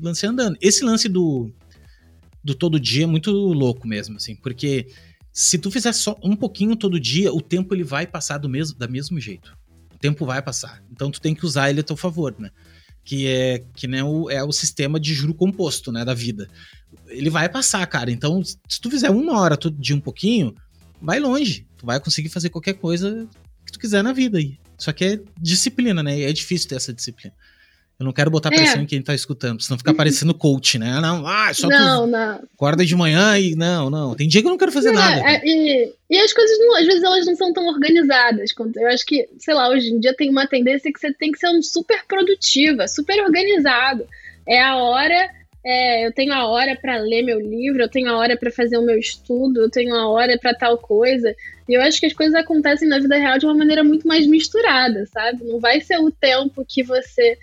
lance 0.01 0.25
andando. 0.25 0.57
Esse 0.61 0.83
lance 0.83 1.09
do, 1.09 1.51
do 2.43 2.53
todo 2.53 2.79
dia 2.79 3.03
é 3.03 3.07
muito 3.07 3.31
louco 3.31 3.87
mesmo, 3.87 4.17
assim, 4.17 4.35
porque 4.35 4.87
se 5.31 5.57
tu 5.57 5.71
fizer 5.71 5.93
só 5.93 6.15
um 6.23 6.35
pouquinho 6.35 6.75
todo 6.75 6.99
dia, 6.99 7.33
o 7.33 7.41
tempo 7.41 7.73
ele 7.73 7.83
vai 7.83 8.05
passar 8.05 8.37
do 8.37 8.47
mesmo, 8.47 8.77
da 8.77 8.87
mesmo 8.87 9.19
jeito. 9.19 9.57
O 9.95 9.97
tempo 9.97 10.25
vai 10.25 10.41
passar. 10.41 10.83
Então 10.91 11.09
tu 11.09 11.19
tem 11.19 11.33
que 11.33 11.45
usar 11.45 11.69
ele 11.69 11.79
a 11.79 11.83
teu 11.83 11.97
favor, 11.97 12.35
né? 12.37 12.51
Que 13.03 13.27
é 13.27 13.65
que 13.75 13.87
nem 13.87 14.03
o, 14.03 14.29
é 14.29 14.43
o 14.43 14.51
sistema 14.51 14.99
de 14.99 15.13
juro 15.13 15.33
composto, 15.33 15.91
né, 15.91 16.05
da 16.05 16.13
vida. 16.13 16.47
Ele 17.07 17.29
vai 17.29 17.49
passar, 17.49 17.85
cara. 17.87 18.11
Então, 18.11 18.43
se 18.43 18.81
tu 18.81 18.89
fizer 18.89 19.09
uma 19.09 19.39
hora 19.39 19.57
todo 19.57 19.79
dia 19.79 19.95
um 19.95 20.01
pouquinho, 20.01 20.55
vai 21.01 21.19
longe. 21.19 21.65
Tu 21.77 21.85
vai 21.85 21.99
conseguir 21.99 22.29
fazer 22.29 22.49
qualquer 22.49 22.73
coisa 22.73 23.27
que 23.65 23.71
tu 23.71 23.79
quiser 23.79 24.03
na 24.03 24.13
vida 24.13 24.37
aí. 24.37 24.57
Só 24.77 24.91
que 24.91 25.05
é 25.05 25.19
disciplina, 25.39 26.01
né? 26.01 26.19
E 26.19 26.23
é 26.23 26.33
difícil 26.33 26.69
ter 26.69 26.75
essa 26.75 26.93
disciplina. 26.93 27.33
Eu 27.99 28.05
não 28.05 28.11
quero 28.11 28.31
botar 28.31 28.49
é. 28.51 28.57
pressão 28.57 28.79
é. 28.79 28.83
em 28.83 28.85
quem 28.85 29.01
tá 29.01 29.13
escutando, 29.13 29.61
senão 29.61 29.77
fica 29.77 29.93
parecendo 29.93 30.33
coach, 30.33 30.79
né? 30.79 30.99
Não, 30.99 31.25
ah, 31.27 31.53
só 31.53 31.67
não, 31.67 32.05
tu 32.05 32.11
não. 32.11 32.41
acorda 32.55 32.83
de 32.83 32.95
manhã 32.95 33.37
e 33.37 33.55
não, 33.55 33.89
não. 33.89 34.15
Tem 34.15 34.27
dia 34.27 34.41
que 34.41 34.47
eu 34.47 34.51
não 34.51 34.57
quero 34.57 34.71
fazer 34.71 34.89
é, 34.89 34.93
nada. 34.93 35.21
É, 35.21 35.41
e, 35.45 35.93
e 36.09 36.17
as 36.17 36.33
coisas, 36.33 36.57
não, 36.59 36.75
às 36.75 36.85
vezes, 36.85 37.03
elas 37.03 37.25
não 37.25 37.35
são 37.35 37.53
tão 37.53 37.67
organizadas. 37.67 38.51
Eu 38.75 38.87
acho 38.89 39.05
que, 39.05 39.29
sei 39.39 39.53
lá, 39.53 39.69
hoje 39.69 39.89
em 39.89 39.99
dia 39.99 40.13
tem 40.15 40.29
uma 40.29 40.47
tendência 40.47 40.91
que 40.91 40.99
você 40.99 41.13
tem 41.13 41.31
que 41.31 41.37
ser 41.37 41.49
um 41.49 41.61
super 41.61 42.03
produtiva, 42.07 42.87
super 42.87 43.23
organizado. 43.23 44.05
É 44.47 44.61
a 44.61 44.75
hora 44.75 45.29
é, 45.65 46.05
eu 46.05 46.11
tenho 46.11 46.33
a 46.33 46.47
hora 46.47 46.75
para 46.75 46.97
ler 46.97 47.23
meu 47.23 47.39
livro, 47.39 47.81
eu 47.81 47.89
tenho 47.89 48.09
a 48.09 48.17
hora 48.17 48.37
para 48.37 48.51
fazer 48.51 48.77
o 48.77 48.85
meu 48.85 48.97
estudo, 48.97 49.61
eu 49.61 49.69
tenho 49.69 49.95
a 49.95 50.09
hora 50.09 50.37
para 50.37 50.53
tal 50.53 50.77
coisa. 50.77 51.33
E 51.67 51.73
eu 51.73 51.81
acho 51.81 51.99
que 51.99 52.05
as 52.05 52.13
coisas 52.13 52.35
acontecem 52.35 52.87
na 52.87 52.99
vida 52.99 53.17
real 53.17 53.37
de 53.37 53.45
uma 53.45 53.55
maneira 53.55 53.83
muito 53.83 54.07
mais 54.07 54.27
misturada, 54.27 55.05
sabe? 55.05 55.45
Não 55.45 55.59
vai 55.59 55.79
ser 55.79 55.97
o 55.99 56.11
tempo 56.11 56.65
que 56.67 56.83
você 56.83 57.37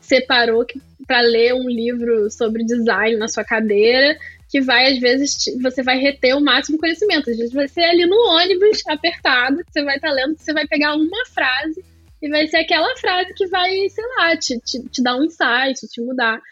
separou 0.00 0.66
para 1.06 1.20
ler 1.20 1.54
um 1.54 1.68
livro 1.68 2.30
sobre 2.30 2.64
design 2.64 3.16
na 3.16 3.28
sua 3.28 3.44
cadeira 3.44 4.18
que 4.50 4.60
vai, 4.60 4.92
às 4.92 4.98
vezes, 4.98 5.44
você 5.62 5.80
vai 5.80 5.96
reter 5.96 6.34
o 6.34 6.40
máximo 6.40 6.76
conhecimento. 6.76 7.30
Às 7.30 7.36
vezes 7.36 7.52
vai 7.52 7.68
ser 7.68 7.84
ali 7.84 8.04
no 8.04 8.16
ônibus, 8.16 8.82
apertado, 8.88 9.62
você 9.64 9.84
vai 9.84 9.94
estar 9.94 10.08
tá 10.08 10.14
lendo, 10.14 10.36
você 10.36 10.52
vai 10.52 10.66
pegar 10.66 10.96
uma 10.96 11.24
frase 11.26 11.84
e 12.20 12.28
vai 12.28 12.48
ser 12.48 12.56
aquela 12.56 12.96
frase 12.96 13.32
que 13.34 13.46
vai, 13.46 13.88
sei 13.88 14.04
lá, 14.16 14.36
te, 14.36 14.58
te, 14.58 14.82
te 14.88 15.02
dar 15.02 15.16
um 15.16 15.24
insight, 15.24 15.86
te 15.88 16.00
mudar. 16.00 16.42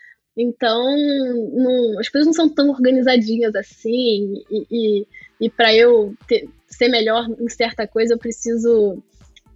Então, 0.40 0.96
não, 1.52 1.98
as 1.98 2.08
coisas 2.08 2.26
não 2.26 2.32
são 2.32 2.48
tão 2.48 2.68
organizadinhas 2.70 3.56
assim, 3.56 4.44
e, 4.48 4.66
e, 4.70 5.06
e 5.40 5.50
para 5.50 5.74
eu 5.74 6.14
ter, 6.28 6.48
ser 6.68 6.86
melhor 6.88 7.28
em 7.40 7.48
certa 7.48 7.88
coisa, 7.88 8.14
eu 8.14 8.18
preciso 8.18 9.02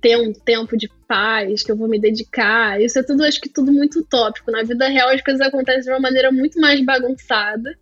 ter 0.01 0.19
um 0.19 0.33
tempo 0.33 0.77
de 0.77 0.91
paz, 1.07 1.63
que 1.63 1.71
eu 1.71 1.77
vou 1.77 1.87
me 1.87 2.01
dedicar. 2.01 2.83
Isso 2.83 2.99
é 2.99 3.03
tudo, 3.05 3.23
acho 3.23 3.41
que 3.41 3.49
tudo 3.49 3.71
muito 3.71 4.01
utópico. 4.01 4.51
Na 4.51 4.65
vida 4.65 4.89
real, 4.89 5.11
as 5.11 5.23
coisas 5.23 5.41
acontecem 5.41 5.83
de 5.83 5.91
uma 5.91 6.01
maneira 6.01 6.33
muito 6.33 6.61
mais 6.61 6.85
bagunçada. 6.85 7.79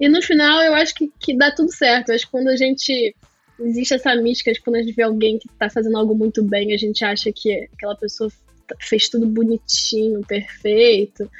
E 0.00 0.08
no 0.08 0.22
final, 0.22 0.62
eu 0.62 0.74
acho 0.74 0.94
que, 0.94 1.12
que 1.20 1.36
dá 1.36 1.50
tudo 1.50 1.70
certo. 1.70 2.08
Eu 2.08 2.14
acho 2.14 2.24
que 2.24 2.32
quando 2.32 2.48
a 2.48 2.56
gente. 2.56 3.14
Existe 3.62 3.92
essa 3.92 4.14
mística 4.14 4.50
de 4.50 4.60
quando 4.62 4.76
a 4.76 4.82
gente 4.82 4.94
vê 4.94 5.02
alguém 5.02 5.38
que 5.38 5.46
tá 5.58 5.68
fazendo 5.68 5.98
algo 5.98 6.14
muito 6.14 6.42
bem, 6.42 6.72
a 6.72 6.78
gente 6.78 7.04
acha 7.04 7.30
que 7.30 7.68
aquela 7.74 7.94
pessoa 7.94 8.32
fez 8.80 9.10
tudo 9.10 9.26
bonitinho, 9.26 10.22
perfeito. 10.26 11.30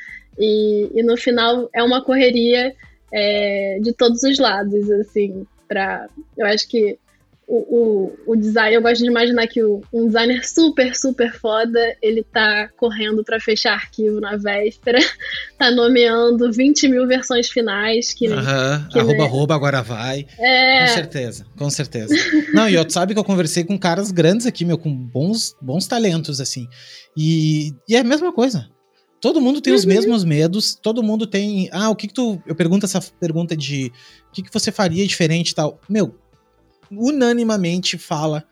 E, 0.41 0.91
e 0.95 1.03
no 1.03 1.17
final 1.17 1.69
é 1.75 1.83
uma 1.83 2.03
correria 2.03 2.75
é, 3.13 3.79
de 3.81 3.93
todos 3.93 4.23
os 4.23 4.39
lados, 4.39 4.91
assim, 4.91 5.47
para 5.69 6.09
eu 6.37 6.47
acho 6.47 6.67
que 6.69 6.99
o, 7.51 7.57
o, 7.57 8.33
o, 8.33 8.37
design, 8.37 8.77
eu 8.77 8.81
gosto 8.81 9.03
de 9.03 9.11
imaginar 9.11 9.45
que 9.49 9.61
o, 9.61 9.83
um 9.93 10.07
designer 10.07 10.49
super, 10.49 10.95
super 10.95 11.33
foda, 11.35 11.97
ele 12.01 12.23
tá 12.23 12.69
correndo 12.77 13.25
para 13.25 13.41
fechar 13.41 13.73
arquivo 13.73 14.21
na 14.21 14.37
véspera, 14.37 15.01
tá 15.59 15.69
nomeando 15.69 16.53
20 16.53 16.87
mil 16.87 17.09
versões 17.09 17.49
finais. 17.49 18.15
Que, 18.15 18.29
Aham, 18.29 18.89
que 18.89 19.01
arroba, 19.01 19.25
arroba, 19.25 19.55
agora 19.57 19.83
vai. 19.83 20.27
É... 20.39 20.87
Com 20.87 20.95
certeza, 20.95 21.47
com 21.59 21.71
certeza. 21.71 22.15
Não, 22.55 22.69
e 22.69 22.75
eu 22.75 22.89
sabe 22.89 23.15
que 23.15 23.19
eu 23.19 23.25
conversei 23.25 23.65
com 23.65 23.77
caras 23.77 24.13
grandes 24.13 24.47
aqui, 24.47 24.65
meu, 24.65 24.79
com 24.79 24.95
bons, 24.95 25.57
bons 25.61 25.89
talentos, 25.89 26.41
assim. 26.41 26.69
E, 27.17 27.75
e 27.89 27.97
é 27.97 27.99
a 27.99 28.05
mesma 28.05 28.33
coisa. 28.33 28.69
Todo 29.21 29.41
mundo 29.41 29.61
tem 29.61 29.73
uhum. 29.73 29.79
os 29.79 29.85
mesmos 29.85 30.25
medos, 30.25 30.75
todo 30.75 31.03
mundo 31.03 31.27
tem. 31.27 31.69
Ah, 31.73 31.91
o 31.91 31.97
que, 31.97 32.09
que 32.09 32.15
tu. 32.15 32.43
Eu 32.47 32.55
pergunto 32.55 32.87
essa 32.87 33.01
pergunta 33.21 33.57
de 33.57 33.93
o 34.29 34.33
que, 34.33 34.43
que 34.43 34.53
você 34.53 34.73
faria 34.73 35.07
diferente 35.07 35.51
e 35.51 35.55
tal. 35.55 35.79
Meu, 35.89 36.15
unanimamente 36.91 37.99
fala: 37.99 38.45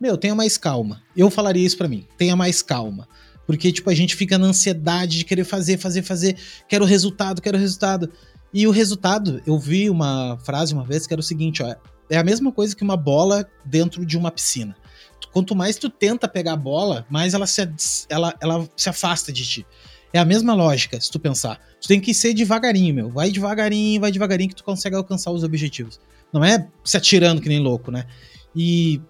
Meu, 0.00 0.16
tenha 0.16 0.34
mais 0.34 0.56
calma. 0.56 1.02
Eu 1.16 1.28
falaria 1.28 1.66
isso 1.66 1.76
para 1.76 1.88
mim: 1.88 2.06
tenha 2.16 2.36
mais 2.36 2.62
calma. 2.62 3.08
Porque, 3.44 3.72
tipo, 3.72 3.90
a 3.90 3.94
gente 3.94 4.14
fica 4.14 4.38
na 4.38 4.46
ansiedade 4.46 5.18
de 5.18 5.24
querer 5.24 5.44
fazer, 5.44 5.76
fazer, 5.76 6.02
fazer. 6.02 6.36
Quero 6.68 6.84
resultado, 6.84 7.42
quero 7.42 7.58
resultado. 7.58 8.08
E 8.54 8.66
o 8.66 8.70
resultado, 8.70 9.42
eu 9.44 9.58
vi 9.58 9.90
uma 9.90 10.38
frase 10.44 10.72
uma 10.72 10.84
vez 10.84 11.04
que 11.04 11.12
era 11.12 11.20
o 11.20 11.24
seguinte: 11.24 11.64
ó, 11.64 11.74
é 12.08 12.16
a 12.16 12.22
mesma 12.22 12.52
coisa 12.52 12.76
que 12.76 12.84
uma 12.84 12.96
bola 12.96 13.44
dentro 13.64 14.06
de 14.06 14.16
uma 14.16 14.30
piscina. 14.30 14.76
Quanto 15.32 15.56
mais 15.56 15.76
tu 15.76 15.88
tenta 15.88 16.28
pegar 16.28 16.52
a 16.52 16.56
bola, 16.56 17.06
mais 17.08 17.32
ela 17.32 17.46
se, 17.46 17.66
ela, 18.08 18.34
ela 18.40 18.68
se 18.76 18.88
afasta 18.88 19.32
de 19.32 19.44
ti. 19.44 19.66
É 20.12 20.18
a 20.18 20.24
mesma 20.24 20.54
lógica, 20.54 21.00
se 21.00 21.10
tu 21.10 21.18
pensar. 21.18 21.58
Tu 21.80 21.88
tem 21.88 22.00
que 22.00 22.12
ser 22.12 22.34
devagarinho, 22.34 22.94
meu. 22.94 23.10
Vai 23.10 23.30
devagarinho, 23.30 24.00
vai 24.00 24.12
devagarinho 24.12 24.50
que 24.50 24.56
tu 24.56 24.64
consegue 24.64 24.94
alcançar 24.94 25.30
os 25.30 25.42
objetivos. 25.42 25.98
Não 26.32 26.44
é 26.44 26.68
se 26.84 26.96
atirando 26.96 27.40
que 27.40 27.48
nem 27.48 27.58
louco, 27.58 27.90
né? 27.90 28.04
E, 28.54 29.00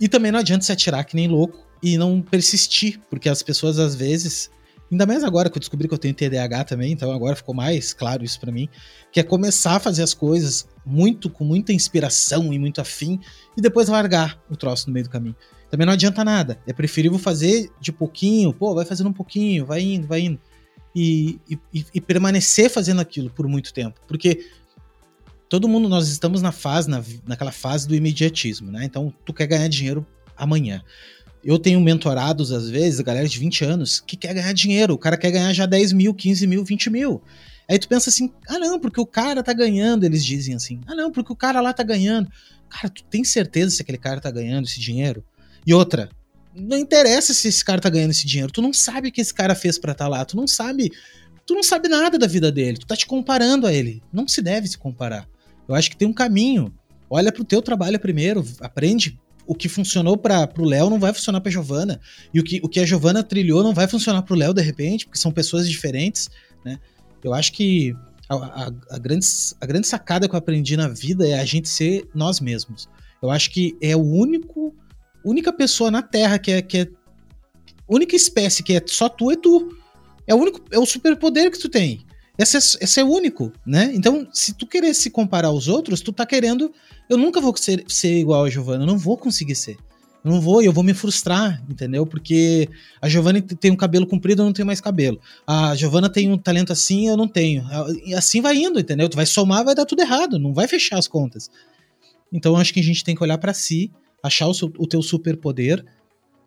e 0.00 0.08
também 0.08 0.30
não 0.30 0.38
adianta 0.38 0.64
se 0.64 0.70
atirar 0.70 1.04
que 1.04 1.16
nem 1.16 1.26
louco 1.26 1.64
e 1.82 1.98
não 1.98 2.22
persistir, 2.22 3.00
porque 3.10 3.28
as 3.28 3.42
pessoas 3.42 3.78
às 3.78 3.94
vezes, 3.94 4.48
ainda 4.90 5.04
mais 5.04 5.24
agora 5.24 5.50
que 5.50 5.58
eu 5.58 5.60
descobri 5.60 5.88
que 5.88 5.94
eu 5.94 5.98
tenho 5.98 6.14
TDAH 6.14 6.64
também, 6.64 6.92
então 6.92 7.12
agora 7.12 7.34
ficou 7.34 7.54
mais 7.54 7.92
claro 7.92 8.24
isso 8.24 8.38
para 8.40 8.52
mim, 8.52 8.68
que 9.12 9.18
é 9.20 9.22
começar 9.22 9.76
a 9.76 9.80
fazer 9.80 10.02
as 10.02 10.14
coisas 10.14 10.66
muito 10.86 11.28
com 11.28 11.44
muita 11.44 11.72
inspiração 11.72 12.52
e 12.52 12.58
muito 12.58 12.80
afim 12.80 13.20
e 13.56 13.60
depois 13.60 13.88
largar 13.88 14.40
o 14.48 14.56
troço 14.56 14.86
no 14.86 14.94
meio 14.94 15.04
do 15.04 15.10
caminho 15.10 15.36
também 15.74 15.86
não 15.86 15.94
adianta 15.94 16.22
nada. 16.22 16.56
É 16.68 16.72
preferível 16.72 17.18
fazer 17.18 17.68
de 17.80 17.90
pouquinho, 17.90 18.52
pô, 18.52 18.72
vai 18.76 18.84
fazendo 18.84 19.08
um 19.08 19.12
pouquinho, 19.12 19.66
vai 19.66 19.80
indo, 19.80 20.06
vai 20.06 20.20
indo. 20.20 20.38
E, 20.94 21.40
e, 21.50 21.84
e, 21.92 22.00
permanecer 22.00 22.70
fazendo 22.70 23.00
aquilo 23.00 23.28
por 23.28 23.48
muito 23.48 23.74
tempo. 23.74 24.00
Porque 24.06 24.46
todo 25.48 25.66
mundo, 25.66 25.88
nós 25.88 26.06
estamos 26.06 26.40
na 26.40 26.52
fase, 26.52 26.88
na, 26.88 27.02
naquela 27.26 27.50
fase 27.50 27.88
do 27.88 27.94
imediatismo, 27.96 28.70
né? 28.70 28.84
Então, 28.84 29.12
tu 29.24 29.32
quer 29.32 29.48
ganhar 29.48 29.66
dinheiro 29.66 30.06
amanhã. 30.36 30.80
Eu 31.42 31.58
tenho 31.58 31.80
mentorados, 31.80 32.52
às 32.52 32.70
vezes, 32.70 33.00
galera 33.00 33.26
de 33.26 33.36
20 33.36 33.64
anos, 33.64 33.98
que 33.98 34.16
quer 34.16 34.32
ganhar 34.32 34.52
dinheiro. 34.52 34.94
O 34.94 34.98
cara 34.98 35.16
quer 35.16 35.32
ganhar 35.32 35.52
já 35.52 35.66
10 35.66 35.92
mil, 35.92 36.14
15 36.14 36.46
mil, 36.46 36.64
20 36.64 36.88
mil. 36.88 37.20
Aí 37.68 37.80
tu 37.80 37.88
pensa 37.88 38.10
assim, 38.10 38.32
ah 38.48 38.60
não, 38.60 38.78
porque 38.78 39.00
o 39.00 39.06
cara 39.06 39.42
tá 39.42 39.52
ganhando, 39.52 40.04
eles 40.04 40.24
dizem 40.24 40.54
assim. 40.54 40.80
Ah 40.86 40.94
não, 40.94 41.10
porque 41.10 41.32
o 41.32 41.36
cara 41.36 41.60
lá 41.60 41.72
tá 41.72 41.82
ganhando. 41.82 42.30
Cara, 42.68 42.88
tu 42.88 43.02
tem 43.02 43.24
certeza 43.24 43.74
se 43.74 43.82
aquele 43.82 43.98
cara 43.98 44.20
tá 44.20 44.30
ganhando 44.30 44.66
esse 44.66 44.78
dinheiro? 44.78 45.24
E 45.66 45.72
outra, 45.72 46.08
não 46.54 46.78
interessa 46.78 47.34
se 47.34 47.48
esse 47.48 47.64
cara 47.64 47.80
tá 47.80 47.90
ganhando 47.90 48.12
esse 48.12 48.26
dinheiro. 48.26 48.52
Tu 48.52 48.62
não 48.62 48.72
sabe 48.72 49.08
o 49.08 49.12
que 49.12 49.20
esse 49.20 49.34
cara 49.34 49.54
fez 49.54 49.78
para 49.78 49.92
estar 49.92 50.04
tá 50.04 50.08
lá. 50.08 50.24
Tu 50.24 50.36
não 50.36 50.46
sabe. 50.46 50.90
Tu 51.46 51.54
não 51.54 51.62
sabe 51.62 51.88
nada 51.88 52.18
da 52.18 52.26
vida 52.26 52.50
dele. 52.52 52.78
Tu 52.78 52.86
tá 52.86 52.96
te 52.96 53.06
comparando 53.06 53.66
a 53.66 53.72
ele. 53.72 54.02
Não 54.12 54.28
se 54.28 54.40
deve 54.40 54.68
se 54.68 54.78
comparar. 54.78 55.28
Eu 55.68 55.74
acho 55.74 55.90
que 55.90 55.96
tem 55.96 56.06
um 56.06 56.12
caminho. 56.12 56.72
Olha 57.10 57.32
pro 57.32 57.44
teu 57.44 57.60
trabalho 57.60 57.98
primeiro. 57.98 58.44
Aprende. 58.60 59.18
O 59.46 59.54
que 59.54 59.68
funcionou 59.68 60.16
para 60.16 60.46
pro 60.46 60.64
Léo 60.64 60.88
não 60.88 60.98
vai 60.98 61.12
funcionar 61.12 61.40
pra 61.40 61.52
Giovana. 61.52 62.00
E 62.32 62.40
o 62.40 62.44
que, 62.44 62.60
o 62.62 62.68
que 62.68 62.80
a 62.80 62.86
Giovana 62.86 63.22
trilhou 63.22 63.62
não 63.62 63.74
vai 63.74 63.86
funcionar 63.86 64.22
pro 64.22 64.34
Léo 64.34 64.54
de 64.54 64.62
repente, 64.62 65.04
porque 65.04 65.18
são 65.18 65.30
pessoas 65.30 65.68
diferentes, 65.68 66.30
né? 66.64 66.78
Eu 67.22 67.34
acho 67.34 67.52
que 67.52 67.94
a, 68.26 68.34
a, 68.36 68.72
a, 68.90 68.98
grande, 68.98 69.26
a 69.60 69.66
grande 69.66 69.86
sacada 69.86 70.26
que 70.26 70.34
eu 70.34 70.38
aprendi 70.38 70.78
na 70.78 70.88
vida 70.88 71.28
é 71.28 71.38
a 71.38 71.44
gente 71.44 71.68
ser 71.68 72.08
nós 72.14 72.40
mesmos. 72.40 72.88
Eu 73.22 73.30
acho 73.30 73.50
que 73.50 73.76
é 73.82 73.94
o 73.94 74.02
único 74.02 74.74
única 75.24 75.52
pessoa 75.52 75.90
na 75.90 76.02
Terra 76.02 76.38
que 76.38 76.52
é, 76.52 76.62
que 76.62 76.78
é. 76.78 76.88
Única 77.88 78.14
espécie 78.16 78.62
que 78.62 78.74
é 78.74 78.82
só 78.86 79.08
tu 79.08 79.30
é 79.30 79.36
tu. 79.36 79.76
É 80.26 80.34
o 80.34 80.38
único. 80.38 80.60
É 80.70 80.78
o 80.78 80.86
superpoder 80.86 81.50
que 81.50 81.58
tu 81.58 81.68
tem. 81.68 82.04
Esse 82.36 82.56
é, 82.56 82.60
esse 82.82 83.00
é 83.00 83.04
único, 83.04 83.52
né? 83.64 83.92
Então, 83.94 84.26
se 84.32 84.54
tu 84.54 84.66
querer 84.66 84.92
se 84.94 85.08
comparar 85.08 85.48
aos 85.48 85.68
outros, 85.68 86.00
tu 86.00 86.12
tá 86.12 86.26
querendo. 86.26 86.72
Eu 87.08 87.16
nunca 87.16 87.40
vou 87.40 87.56
ser, 87.56 87.84
ser 87.86 88.18
igual 88.18 88.44
a 88.44 88.50
Giovanna, 88.50 88.82
eu 88.82 88.86
não 88.86 88.98
vou 88.98 89.16
conseguir 89.16 89.54
ser. 89.54 89.76
Eu 90.24 90.32
não 90.32 90.40
vou, 90.40 90.62
eu 90.62 90.72
vou 90.72 90.82
me 90.82 90.94
frustrar, 90.94 91.62
entendeu? 91.68 92.06
Porque 92.06 92.68
a 93.00 93.08
Giovanna 93.08 93.42
tem 93.42 93.70
um 93.70 93.76
cabelo 93.76 94.06
comprido, 94.06 94.40
eu 94.40 94.46
não 94.46 94.54
tenho 94.54 94.66
mais 94.66 94.80
cabelo. 94.80 95.20
A 95.46 95.74
Giovanna 95.76 96.08
tem 96.08 96.32
um 96.32 96.38
talento 96.38 96.72
assim, 96.72 97.06
eu 97.08 97.16
não 97.16 97.28
tenho. 97.28 97.62
E 98.06 98.14
assim 98.14 98.40
vai 98.40 98.56
indo, 98.56 98.80
entendeu? 98.80 99.08
Tu 99.08 99.16
vai 99.16 99.26
somar, 99.26 99.64
vai 99.64 99.74
dar 99.74 99.84
tudo 99.84 100.00
errado, 100.00 100.38
não 100.38 100.54
vai 100.54 100.66
fechar 100.66 100.98
as 100.98 101.06
contas. 101.06 101.50
Então, 102.32 102.54
eu 102.54 102.56
acho 102.56 102.72
que 102.72 102.80
a 102.80 102.82
gente 102.82 103.04
tem 103.04 103.14
que 103.14 103.22
olhar 103.22 103.36
para 103.38 103.52
si 103.52 103.92
achar 104.24 104.48
o, 104.48 104.54
seu, 104.54 104.72
o 104.78 104.86
teu 104.86 105.02
superpoder 105.02 105.84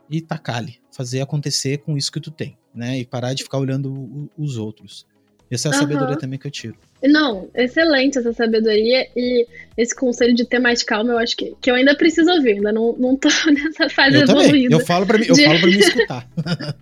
e 0.10 0.20
tacar 0.20 0.58
ali, 0.58 0.80
fazer 0.92 1.22
acontecer 1.22 1.78
com 1.78 1.96
isso 1.96 2.12
que 2.12 2.20
tu 2.20 2.32
tem, 2.32 2.58
né? 2.74 2.98
E 2.98 3.06
parar 3.06 3.36
de 3.36 3.44
ficar 3.44 3.60
olhando 3.60 3.94
o, 3.94 4.30
os 4.36 4.58
outros. 4.58 5.06
Essa 5.50 5.70
é 5.70 5.72
a 5.72 5.76
uhum. 5.76 5.80
sabedoria 5.80 6.18
também 6.18 6.38
que 6.40 6.48
eu 6.48 6.52
tiro. 6.52 6.76
Não, 7.04 7.50
excelente 7.56 8.18
essa 8.18 8.34
sabedoria 8.34 9.08
e 9.16 9.48
esse 9.78 9.96
conselho 9.96 10.34
de 10.34 10.44
ter 10.44 10.60
mais 10.60 10.84
calma, 10.84 11.14
eu 11.14 11.18
acho 11.20 11.38
que, 11.38 11.56
que 11.62 11.70
eu 11.70 11.76
ainda 11.76 11.96
preciso 11.96 12.30
ouvir, 12.32 12.54
ainda 12.54 12.72
não, 12.74 12.94
não 12.98 13.16
tô 13.16 13.30
nessa 13.54 13.88
fase 13.90 14.18
eu 14.18 14.24
evoluída. 14.24 14.52
Também. 14.52 14.72
Eu 14.72 14.80
falo 14.80 15.06
para 15.06 15.18
mim, 15.20 15.26
eu 15.28 15.36
de... 15.36 15.46
falo 15.46 15.60
para 15.60 15.70
me 15.70 15.78
escutar. 15.78 16.30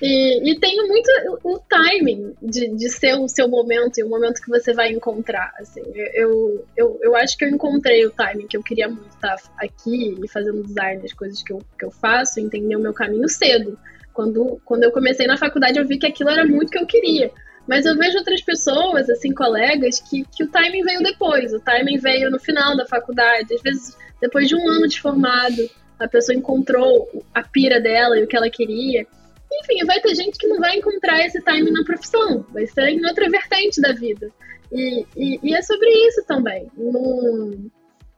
E, 0.00 0.50
e 0.50 0.60
tenho 0.60 0.86
muito 0.86 1.10
o 1.42 1.58
timing 1.58 2.32
de, 2.40 2.68
de 2.68 2.88
ser 2.88 3.14
o 3.18 3.28
seu 3.28 3.48
momento 3.48 3.98
e 3.98 4.04
o 4.04 4.08
momento 4.08 4.40
que 4.40 4.48
você 4.48 4.72
vai 4.72 4.92
encontrar. 4.92 5.52
Assim. 5.58 5.82
Eu, 6.14 6.64
eu, 6.76 6.98
eu 7.02 7.16
acho 7.16 7.36
que 7.36 7.44
eu 7.44 7.48
encontrei 7.48 8.06
o 8.06 8.10
timing 8.10 8.46
que 8.46 8.56
eu 8.56 8.62
queria 8.62 8.88
muito 8.88 9.08
estar 9.08 9.36
aqui 9.58 10.16
e 10.22 10.28
fazendo 10.28 10.62
design 10.62 11.02
das 11.02 11.12
coisas 11.12 11.42
que 11.42 11.52
eu, 11.52 11.60
que 11.78 11.84
eu 11.84 11.90
faço, 11.90 12.38
entender 12.38 12.76
o 12.76 12.80
meu 12.80 12.94
caminho 12.94 13.28
cedo. 13.28 13.78
Quando, 14.14 14.60
quando 14.64 14.84
eu 14.84 14.92
comecei 14.92 15.26
na 15.26 15.36
faculdade, 15.36 15.78
eu 15.78 15.86
vi 15.86 15.98
que 15.98 16.06
aquilo 16.06 16.30
era 16.30 16.46
muito 16.46 16.70
que 16.70 16.78
eu 16.78 16.86
queria. 16.86 17.30
Mas 17.66 17.84
eu 17.84 17.96
vejo 17.96 18.18
outras 18.18 18.40
pessoas, 18.40 19.10
assim, 19.10 19.32
colegas, 19.32 20.00
que, 20.00 20.24
que 20.24 20.44
o 20.44 20.48
timing 20.48 20.82
veio 20.82 21.02
depois. 21.02 21.52
O 21.52 21.60
timing 21.60 21.98
veio 21.98 22.30
no 22.30 22.38
final 22.38 22.76
da 22.76 22.86
faculdade. 22.86 23.54
Às 23.54 23.62
vezes, 23.62 23.96
depois 24.20 24.48
de 24.48 24.56
um 24.56 24.68
ano 24.68 24.88
de 24.88 25.00
formado, 25.00 25.68
a 25.98 26.08
pessoa 26.08 26.36
encontrou 26.36 27.24
a 27.34 27.42
pira 27.42 27.80
dela 27.80 28.18
e 28.18 28.22
o 28.22 28.26
que 28.26 28.36
ela 28.36 28.48
queria. 28.48 29.06
Enfim, 29.52 29.84
vai 29.86 30.00
ter 30.00 30.14
gente 30.14 30.38
que 30.38 30.46
não 30.46 30.58
vai 30.58 30.76
encontrar 30.76 31.24
esse 31.24 31.40
time 31.42 31.70
na 31.70 31.84
profissão, 31.84 32.44
vai 32.50 32.66
ser 32.66 32.88
em 32.88 33.04
outra 33.06 33.28
vertente 33.30 33.80
da 33.80 33.92
vida. 33.92 34.30
E, 34.70 35.06
e, 35.16 35.40
e 35.42 35.54
é 35.54 35.62
sobre 35.62 35.88
isso 36.06 36.22
também. 36.26 36.70
Não, 36.76 37.70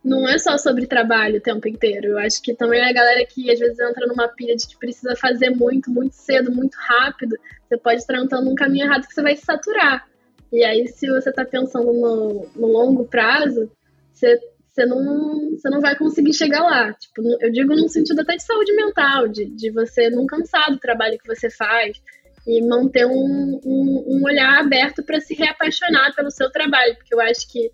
não 0.02 0.28
é 0.28 0.38
só 0.38 0.58
sobre 0.58 0.86
trabalho 0.86 1.38
o 1.38 1.42
tempo 1.42 1.68
inteiro. 1.68 2.08
Eu 2.08 2.18
acho 2.18 2.42
que 2.42 2.54
também 2.54 2.82
a 2.82 2.92
galera 2.92 3.24
que 3.24 3.50
às 3.50 3.58
vezes 3.58 3.78
entra 3.78 4.06
numa 4.06 4.28
pilha 4.28 4.56
de 4.56 4.66
que 4.66 4.78
precisa 4.78 5.14
fazer 5.14 5.50
muito, 5.50 5.90
muito 5.90 6.14
cedo, 6.14 6.50
muito 6.50 6.74
rápido, 6.74 7.36
você 7.68 7.76
pode 7.76 8.00
estar 8.00 8.16
entrando 8.16 8.46
num 8.46 8.54
caminho 8.54 8.86
errado 8.86 9.06
que 9.06 9.14
você 9.14 9.22
vai 9.22 9.36
se 9.36 9.44
saturar. 9.44 10.08
E 10.52 10.64
aí, 10.64 10.88
se 10.88 11.08
você 11.08 11.30
está 11.30 11.44
pensando 11.44 11.92
no, 11.92 12.48
no, 12.56 12.66
longo 12.66 13.04
prazo, 13.04 13.70
você, 14.12 14.36
você, 14.70 14.86
não, 14.86 15.50
você 15.50 15.68
não 15.68 15.80
vai 15.80 15.96
conseguir 15.96 16.32
chegar 16.32 16.62
lá. 16.62 16.92
Tipo, 16.94 17.22
eu 17.40 17.50
digo 17.50 17.74
no 17.74 17.88
sentido 17.88 18.20
até 18.20 18.36
de 18.36 18.44
saúde 18.44 18.72
mental, 18.74 19.28
de, 19.28 19.46
de 19.46 19.70
você 19.70 20.08
não 20.10 20.26
cansar 20.26 20.70
do 20.70 20.78
trabalho 20.78 21.18
que 21.18 21.26
você 21.26 21.50
faz 21.50 22.00
e 22.46 22.62
manter 22.62 23.06
um, 23.06 23.60
um, 23.64 24.04
um 24.06 24.24
olhar 24.24 24.60
aberto 24.60 25.02
para 25.02 25.20
se 25.20 25.34
reapaixonar 25.34 26.14
pelo 26.14 26.30
seu 26.30 26.50
trabalho, 26.50 26.94
porque 26.96 27.14
eu 27.14 27.20
acho 27.20 27.50
que 27.50 27.70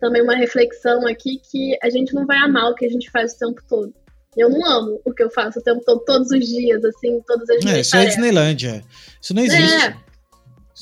também 0.00 0.22
uma 0.22 0.34
reflexão 0.34 1.06
aqui 1.06 1.40
que 1.50 1.76
a 1.82 1.90
gente 1.90 2.14
não 2.14 2.26
vai 2.26 2.38
amar 2.38 2.70
o 2.70 2.74
que 2.74 2.86
a 2.86 2.88
gente 2.88 3.10
faz 3.10 3.34
o 3.34 3.38
tempo 3.38 3.62
todo. 3.68 3.94
Eu 4.36 4.48
não 4.48 4.64
amo 4.64 5.00
o 5.04 5.12
que 5.12 5.22
eu 5.22 5.30
faço 5.30 5.58
o 5.58 5.62
tempo 5.62 5.82
todo, 5.84 6.04
todos 6.04 6.30
os 6.30 6.46
dias, 6.46 6.82
assim, 6.84 7.20
todas 7.26 7.48
as 7.50 7.64
é, 7.66 7.80
Isso 7.80 7.96
é 7.96 8.06
Disneylândia. 8.06 8.84
Isso 9.20 9.34
não 9.34 9.42
existe. 9.42 9.86
É. 9.86 10.09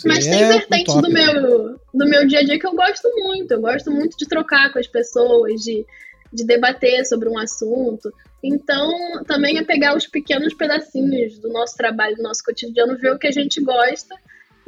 Mas 0.04 0.24
tem 0.24 0.42
é 0.42 0.48
vertentes 0.48 0.94
do 0.94 1.10
meu, 1.10 1.80
do 1.94 2.06
meu 2.06 2.26
dia 2.26 2.40
a 2.40 2.42
dia 2.42 2.58
que 2.58 2.66
eu 2.66 2.74
gosto 2.74 3.08
muito. 3.16 3.52
Eu 3.52 3.60
gosto 3.60 3.90
muito 3.90 4.16
de 4.16 4.26
trocar 4.26 4.72
com 4.72 4.78
as 4.78 4.86
pessoas, 4.86 5.62
de, 5.62 5.84
de 6.32 6.44
debater 6.44 7.04
sobre 7.06 7.28
um 7.28 7.38
assunto. 7.38 8.12
Então, 8.42 9.24
também 9.26 9.58
é 9.58 9.64
pegar 9.64 9.96
os 9.96 10.06
pequenos 10.06 10.54
pedacinhos 10.54 11.38
do 11.38 11.48
nosso 11.48 11.76
trabalho, 11.76 12.16
do 12.16 12.22
nosso 12.22 12.42
cotidiano, 12.44 12.96
ver 12.96 13.12
o 13.12 13.18
que 13.18 13.26
a 13.26 13.32
gente 13.32 13.60
gosta 13.60 14.14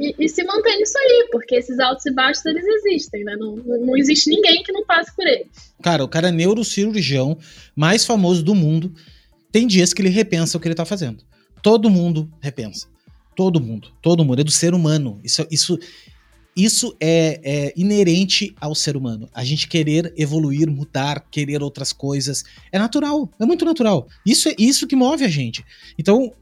e, 0.01 0.15
e, 0.19 0.29
se 0.31 0.43
manter 0.45 0.77
nisso 0.79 0.97
aí, 0.97 1.29
porque 1.31 1.57
esses 1.57 1.79
altos 1.79 2.07
e 2.07 2.11
baixos 2.11 2.45
eles 2.47 2.65
existem, 2.65 3.23
né? 3.23 3.37
Não, 3.37 3.55
não 3.57 3.95
existe 3.99 4.31
ninguém 4.31 4.63
que 4.63 4.73
não 4.73 4.83
passe 4.87 5.15
por 5.15 5.27
eles. 5.27 5.75
Cara, 5.83 6.03
o 6.03 6.09
cara 6.09 6.29
é 6.29 6.33
neurocirurgião 6.33 7.37
mais 7.77 8.07
famoso 8.07 8.43
do 8.43 8.55
mundo. 8.55 8.95
Tem 9.53 9.67
dias 9.67 9.93
que 9.93 10.01
ele 10.01 10.09
repensa 10.09 10.57
o 10.57 10.61
que 10.61 10.67
ele 10.67 10.75
tá 10.75 10.87
fazendo. 10.87 11.23
Todo 11.63 11.91
mundo 11.91 12.33
repensa. 12.41 12.89
Todo 13.41 13.59
mundo. 13.59 13.89
Todo 14.03 14.23
mundo. 14.23 14.43
É 14.43 14.45
do 14.45 14.51
ser 14.51 14.75
humano. 14.75 15.19
Isso, 15.25 15.47
isso, 15.51 15.79
isso 16.55 16.95
é, 17.01 17.41
é, 17.43 17.73
inerente 17.75 18.55
ao 18.61 18.75
ser 18.75 18.99
humano. 18.99 19.31
A 19.33 19.43
gente 19.43 19.67
querer 19.67 20.13
evoluir, 20.15 20.71
mudar, 20.71 21.25
querer 21.31 21.63
outras 21.63 21.91
coisas. 21.91 22.45
É 22.71 22.79
natural. 22.79 23.31
É 23.41 23.47
muito 23.47 23.65
natural. 23.65 24.07
Isso 24.27 24.51
é 24.51 24.55
isso 24.59 24.87
que 24.87 24.95
move 24.95 25.25
a 25.25 25.29
gente. 25.29 25.65
Então, 25.99 26.35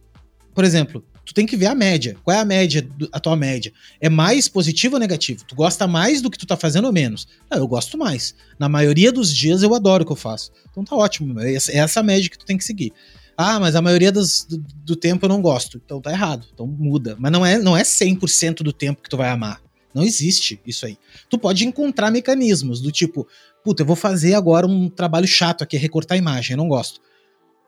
por 0.53 0.65
exemplo, 0.65 1.05
tu 1.25 1.33
tem 1.33 1.47
que 1.47 1.57
ver 1.57 1.67
a 1.67 1.75
média. 1.77 2.17
Qual 2.25 2.37
é 2.37 2.41
a 2.41 2.45
média, 2.45 2.85
a 3.13 3.21
tua 3.21 3.37
média? 3.37 3.73
É 4.01 4.09
mais 4.09 4.49
positivo 4.49 4.97
ou 4.97 5.01
negativo? 5.01 5.45
Tu 5.47 5.55
gosta 5.55 5.87
mais 5.87 6.21
do 6.21 6.29
que 6.29 6.37
tu 6.37 6.49
tá 6.49 6.57
fazendo 6.57 6.87
ou 6.87 6.93
menos? 6.93 7.29
Ah, 7.49 7.59
eu 7.59 7.69
gosto 7.69 7.97
mais. 7.97 8.35
Na 8.59 8.69
maioria 8.69 9.13
dos 9.13 9.33
dias 9.33 9.63
eu 9.63 9.73
adoro 9.73 10.03
o 10.03 10.07
que 10.07 10.11
eu 10.11 10.17
faço. 10.17 10.51
Então 10.69 10.83
tá 10.83 10.97
ótimo. 10.97 11.39
É 11.39 11.55
essa, 11.55 12.03
média 12.03 12.29
que 12.29 12.37
tu 12.37 12.45
tem 12.45 12.59
que 12.59 12.65
seguir. 12.65 12.93
Ah, 13.41 13.61
mas 13.61 13.77
a 13.77 13.81
maioria 13.81 14.11
dos, 14.11 14.45
do, 14.45 14.59
do, 14.59 14.97
tempo 14.97 15.25
eu 15.25 15.29
não 15.29 15.41
gosto. 15.41 15.81
Então 15.85 16.01
tá 16.01 16.11
errado. 16.11 16.45
Então 16.53 16.67
muda. 16.67 17.15
Mas 17.21 17.31
não 17.31 17.47
é, 17.47 17.57
não 17.57 17.77
é 17.77 17.83
100% 17.83 18.65
do 18.65 18.73
tempo 18.73 19.01
que 19.01 19.09
tu 19.09 19.17
vai 19.17 19.29
amar. 19.29 19.63
Não 19.95 20.03
existe 20.03 20.61
isso 20.67 20.85
aí. 20.85 20.99
Tu 21.31 21.39
pode 21.39 21.65
encontrar 21.65 22.11
mecanismos 22.11 22.81
do 22.81 22.91
tipo, 22.91 23.29
puta, 23.63 23.83
eu 23.83 23.87
vou 23.87 23.95
fazer 23.95 24.35
agora 24.35 24.67
um 24.67 24.89
trabalho 24.89 25.27
chato 25.29 25.63
aqui, 25.63 25.77
recortar 25.77 26.17
a 26.17 26.19
imagem, 26.19 26.55
eu 26.55 26.59
não 26.59 26.67
gosto. 26.67 27.01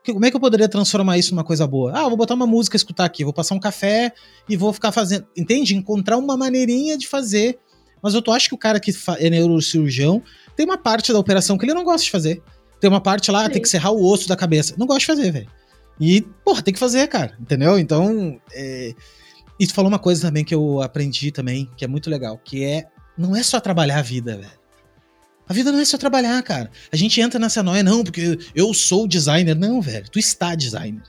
Como 0.05 0.25
é 0.25 0.31
que 0.31 0.37
eu 0.37 0.41
poderia 0.41 0.69
transformar 0.69 1.19
isso 1.19 1.33
numa 1.33 1.45
coisa 1.45 1.69
boa? 1.69 1.93
Ah, 1.95 2.09
vou 2.09 2.17
botar 2.17 2.35
uma 2.35 2.49
música 2.49 2.75
escutar 2.77 3.05
aqui, 3.05 3.23
vou 3.23 3.33
passar 3.33 3.55
um 3.55 3.61
café 3.61 4.13
e 4.49 4.57
vou 4.57 4.73
ficar 4.73 4.91
fazendo. 4.91 5.25
Entende? 5.37 5.77
Encontrar 5.77 6.17
uma 6.17 6.37
maneirinha 6.37 6.99
de 6.99 7.07
fazer. 7.07 7.61
Mas 8.03 8.13
eu 8.15 8.23
tô 8.23 8.33
acho 8.33 8.49
que 8.49 8.55
o 8.57 8.59
cara 8.59 8.81
que 8.81 8.93
é 9.19 9.31
neurocirurgião 9.31 10.21
tem 10.57 10.67
uma 10.67 10.79
parte 10.79 11.13
da 11.13 11.19
operação 11.19 11.57
que 11.57 11.65
ele 11.65 11.75
não 11.75 11.85
gosta 11.85 12.05
de 12.05 12.11
fazer. 12.11 12.43
Tem 12.81 12.91
uma 12.91 13.01
parte 13.01 13.31
lá, 13.31 13.45
Sim. 13.45 13.53
tem 13.53 13.63
que 13.63 13.69
serrar 13.69 13.93
o 13.93 14.05
osso 14.05 14.29
da 14.29 14.35
cabeça. 14.35 14.75
Não 14.77 14.87
gosta 14.87 15.01
de 15.01 15.07
fazer, 15.07 15.31
velho. 15.31 15.60
E, 16.01 16.23
porra, 16.45 16.63
tem 16.63 16.73
que 16.73 16.81
fazer, 16.81 17.07
cara. 17.09 17.37
Entendeu? 17.39 17.79
Então. 17.79 18.41
É... 18.53 18.95
E 19.59 19.67
tu 19.67 19.75
falou 19.75 19.91
uma 19.91 19.99
coisa 19.99 20.23
também 20.23 20.43
que 20.43 20.55
eu 20.55 20.81
aprendi 20.81 21.31
também, 21.31 21.71
que 21.77 21.85
é 21.85 21.89
muito 21.89 22.09
legal, 22.09 22.39
que 22.43 22.65
é. 22.65 22.87
Não 23.19 23.37
é 23.37 23.43
só 23.43 23.61
trabalhar 23.61 23.99
a 23.99 24.03
vida, 24.03 24.39
velho. 24.39 24.61
A 25.47 25.53
vida 25.53 25.71
não 25.71 25.81
é 25.81 25.85
só 25.85 25.99
trabalhar, 25.99 26.43
cara. 26.43 26.71
A 26.91 26.97
gente 26.97 27.21
entra 27.21 27.39
nessa 27.39 27.63
noia, 27.63 27.83
não, 27.83 28.03
porque 28.03 28.39
eu 28.55 28.73
sou 28.73 29.07
designer. 29.07 29.55
Não, 29.55 29.83
velho, 29.83 30.09
tu 30.09 30.19
está 30.19 30.55
designer. 30.55 31.03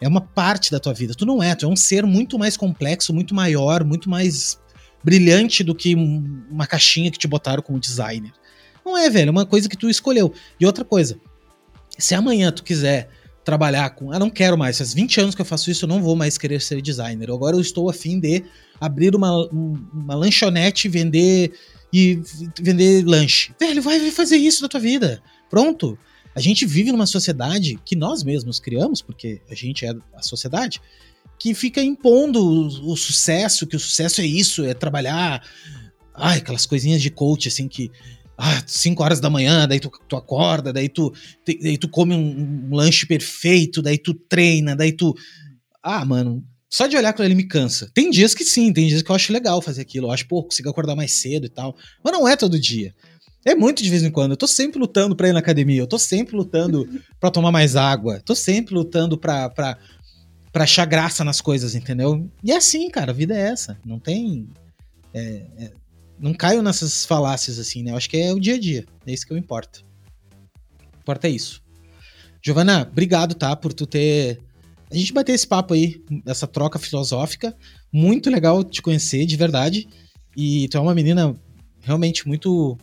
É 0.00 0.06
uma 0.06 0.20
parte 0.20 0.70
da 0.70 0.78
tua 0.78 0.92
vida. 0.92 1.14
Tu 1.14 1.24
não 1.24 1.42
é, 1.42 1.54
tu 1.54 1.64
é 1.64 1.68
um 1.68 1.76
ser 1.76 2.04
muito 2.04 2.38
mais 2.38 2.56
complexo, 2.56 3.14
muito 3.14 3.34
maior, 3.34 3.84
muito 3.84 4.10
mais 4.10 4.58
brilhante 5.02 5.64
do 5.64 5.74
que 5.74 5.94
uma 5.94 6.66
caixinha 6.66 7.10
que 7.10 7.18
te 7.18 7.26
botaram 7.26 7.62
como 7.62 7.78
designer. 7.78 8.32
Não 8.84 8.96
é, 8.96 9.08
velho, 9.08 9.28
é 9.28 9.30
uma 9.30 9.46
coisa 9.46 9.68
que 9.68 9.76
tu 9.76 9.88
escolheu. 9.88 10.32
E 10.58 10.66
outra 10.66 10.84
coisa, 10.84 11.18
se 11.96 12.14
amanhã 12.14 12.50
tu 12.52 12.62
quiser 12.62 13.08
trabalhar 13.48 13.88
com. 13.94 14.12
Ah, 14.12 14.18
não 14.18 14.28
quero 14.28 14.58
mais. 14.58 14.76
Faz 14.76 14.92
20 14.92 15.22
anos 15.22 15.34
que 15.34 15.40
eu 15.40 15.46
faço 15.46 15.70
isso, 15.70 15.86
eu 15.86 15.88
não 15.88 16.02
vou 16.02 16.14
mais 16.14 16.36
querer 16.36 16.60
ser 16.60 16.82
designer. 16.82 17.30
Agora 17.30 17.56
eu 17.56 17.62
estou 17.62 17.88
afim 17.88 18.20
de 18.20 18.44
abrir 18.78 19.16
uma, 19.16 19.48
uma 19.50 20.14
lanchonete 20.14 20.86
e 20.86 20.90
vender 20.90 21.52
e 21.90 22.20
vender 22.60 23.06
lanche. 23.06 23.50
Velho, 23.58 23.80
vai 23.80 24.10
fazer 24.10 24.36
isso 24.36 24.60
da 24.60 24.68
tua 24.68 24.78
vida. 24.78 25.22
Pronto. 25.48 25.98
A 26.34 26.40
gente 26.40 26.66
vive 26.66 26.92
numa 26.92 27.06
sociedade 27.06 27.80
que 27.86 27.96
nós 27.96 28.22
mesmos 28.22 28.60
criamos, 28.60 29.00
porque 29.00 29.40
a 29.50 29.54
gente 29.54 29.86
é 29.86 29.94
a 30.14 30.22
sociedade, 30.22 30.78
que 31.38 31.54
fica 31.54 31.80
impondo 31.80 32.44
o, 32.44 32.92
o 32.92 32.96
sucesso, 32.98 33.66
que 33.66 33.76
o 33.76 33.80
sucesso 33.80 34.20
é 34.20 34.26
isso, 34.26 34.62
é 34.62 34.74
trabalhar. 34.74 35.42
Ai, 36.14 36.36
aquelas 36.36 36.66
coisinhas 36.66 37.00
de 37.00 37.08
coach, 37.08 37.48
assim, 37.48 37.66
que. 37.66 37.90
Ah, 38.40 38.62
5 38.64 39.02
horas 39.02 39.18
da 39.18 39.28
manhã, 39.28 39.66
daí 39.66 39.80
tu, 39.80 39.90
tu 40.08 40.16
acorda, 40.16 40.72
daí 40.72 40.88
tu, 40.88 41.12
daí 41.60 41.76
tu 41.76 41.88
come 41.88 42.14
um, 42.14 42.68
um 42.70 42.74
lanche 42.74 43.04
perfeito, 43.04 43.82
daí 43.82 43.98
tu 43.98 44.14
treina, 44.14 44.76
daí 44.76 44.92
tu. 44.92 45.12
Ah, 45.82 46.04
mano, 46.04 46.44
só 46.70 46.86
de 46.86 46.96
olhar 46.96 47.12
para 47.14 47.24
ele 47.24 47.34
me 47.34 47.44
cansa. 47.44 47.90
Tem 47.94 48.10
dias 48.10 48.34
que 48.34 48.44
sim, 48.44 48.72
tem 48.72 48.86
dias 48.86 49.02
que 49.02 49.10
eu 49.10 49.16
acho 49.16 49.32
legal 49.32 49.62
fazer 49.62 49.80
aquilo. 49.82 50.06
Eu 50.06 50.12
acho, 50.12 50.28
pô, 50.28 50.44
consigo 50.44 50.68
acordar 50.68 50.94
mais 50.94 51.12
cedo 51.12 51.46
e 51.46 51.48
tal. 51.48 51.74
Mas 52.04 52.12
não 52.12 52.28
é 52.28 52.36
todo 52.36 52.60
dia. 52.60 52.94
É 53.44 53.54
muito 53.54 53.82
de 53.82 53.88
vez 53.88 54.02
em 54.02 54.10
quando. 54.10 54.32
Eu 54.32 54.36
tô 54.36 54.46
sempre 54.46 54.78
lutando 54.78 55.16
pra 55.16 55.28
ir 55.28 55.32
na 55.32 55.38
academia. 55.38 55.80
Eu 55.80 55.86
tô 55.86 55.98
sempre 55.98 56.36
lutando 56.36 56.86
para 57.18 57.30
tomar 57.30 57.50
mais 57.50 57.74
água. 57.74 58.20
Tô 58.20 58.34
sempre 58.34 58.74
lutando 58.74 59.16
pra, 59.16 59.48
pra, 59.48 59.78
pra 60.52 60.64
achar 60.64 60.84
graça 60.84 61.24
nas 61.24 61.40
coisas, 61.40 61.74
entendeu? 61.74 62.30
E 62.44 62.52
é 62.52 62.56
assim, 62.56 62.90
cara. 62.90 63.12
A 63.12 63.14
vida 63.14 63.34
é 63.34 63.40
essa. 63.40 63.78
Não 63.84 63.98
tem. 63.98 64.46
É, 65.14 65.46
é, 65.56 65.72
não 66.20 66.34
caio 66.34 66.62
nessas 66.62 67.04
falácias 67.04 67.58
assim, 67.58 67.82
né? 67.82 67.92
Eu 67.92 67.96
acho 67.96 68.08
que 68.08 68.16
é 68.16 68.32
o 68.32 68.40
dia 68.40 68.54
a 68.54 68.60
dia. 68.60 68.84
É 69.06 69.12
isso 69.12 69.26
que 69.26 69.32
eu 69.32 69.36
importa. 69.36 69.80
Importa 71.00 71.28
é 71.28 71.30
isso. 71.30 71.62
Giovana, 72.42 72.88
obrigado, 72.90 73.34
tá? 73.34 73.54
Por 73.56 73.72
tu 73.72 73.86
ter 73.86 74.40
a 74.90 74.96
gente 74.96 75.12
bater 75.12 75.32
esse 75.32 75.46
papo 75.46 75.74
aí, 75.74 76.02
essa 76.26 76.46
troca 76.46 76.78
filosófica. 76.78 77.54
Muito 77.92 78.30
legal 78.30 78.64
te 78.64 78.80
conhecer, 78.80 79.26
de 79.26 79.36
verdade. 79.36 79.88
E 80.36 80.68
tu 80.68 80.78
é 80.78 80.80
uma 80.80 80.94
menina 80.94 81.34
realmente 81.80 82.26
muito 82.26 82.76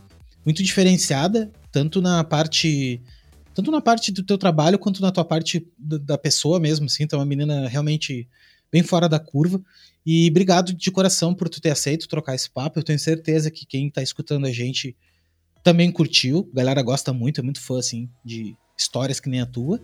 muito 0.46 0.62
diferenciada, 0.62 1.52
tanto 1.72 2.02
na 2.02 2.24
parte 2.24 3.02
tanto 3.54 3.72
na 3.72 3.82
parte 3.82 4.12
do 4.12 4.22
teu 4.22 4.38
trabalho 4.38 4.78
quanto 4.78 5.02
na 5.02 5.12
tua 5.12 5.26
parte 5.26 5.66
da 5.78 6.18
pessoa 6.18 6.60
mesmo, 6.60 6.86
assim. 6.86 7.08
Tu 7.08 7.16
é 7.16 7.20
uma 7.20 7.26
menina 7.26 7.68
realmente 7.68 8.28
bem 8.76 8.84
fora 8.84 9.08
da 9.08 9.20
curva. 9.20 9.62
E 10.06 10.28
obrigado 10.30 10.74
de 10.74 10.92
coração 10.92 11.34
por 11.34 11.48
tu 11.48 11.62
ter 11.62 11.70
aceito 11.70 12.10
trocar 12.10 12.36
esse 12.36 12.50
papo. 12.50 12.78
Eu 12.78 12.84
tenho 12.84 13.00
certeza 13.00 13.50
que 13.50 13.66
quem 13.66 13.90
tá 13.90 14.04
escutando 14.04 14.46
a 14.46 14.52
gente 14.52 14.94
também 15.64 15.90
curtiu. 15.90 16.50
A 16.52 16.58
galera 16.58 16.82
gosta 16.82 17.14
muito, 17.14 17.40
é 17.40 17.44
muito 17.44 17.62
fã, 17.62 17.80
assim, 17.80 18.10
de 18.24 18.54
histórias 18.78 19.22
que 19.22 19.30
nem 19.30 19.40
a 19.40 19.46
tua. 19.46 19.80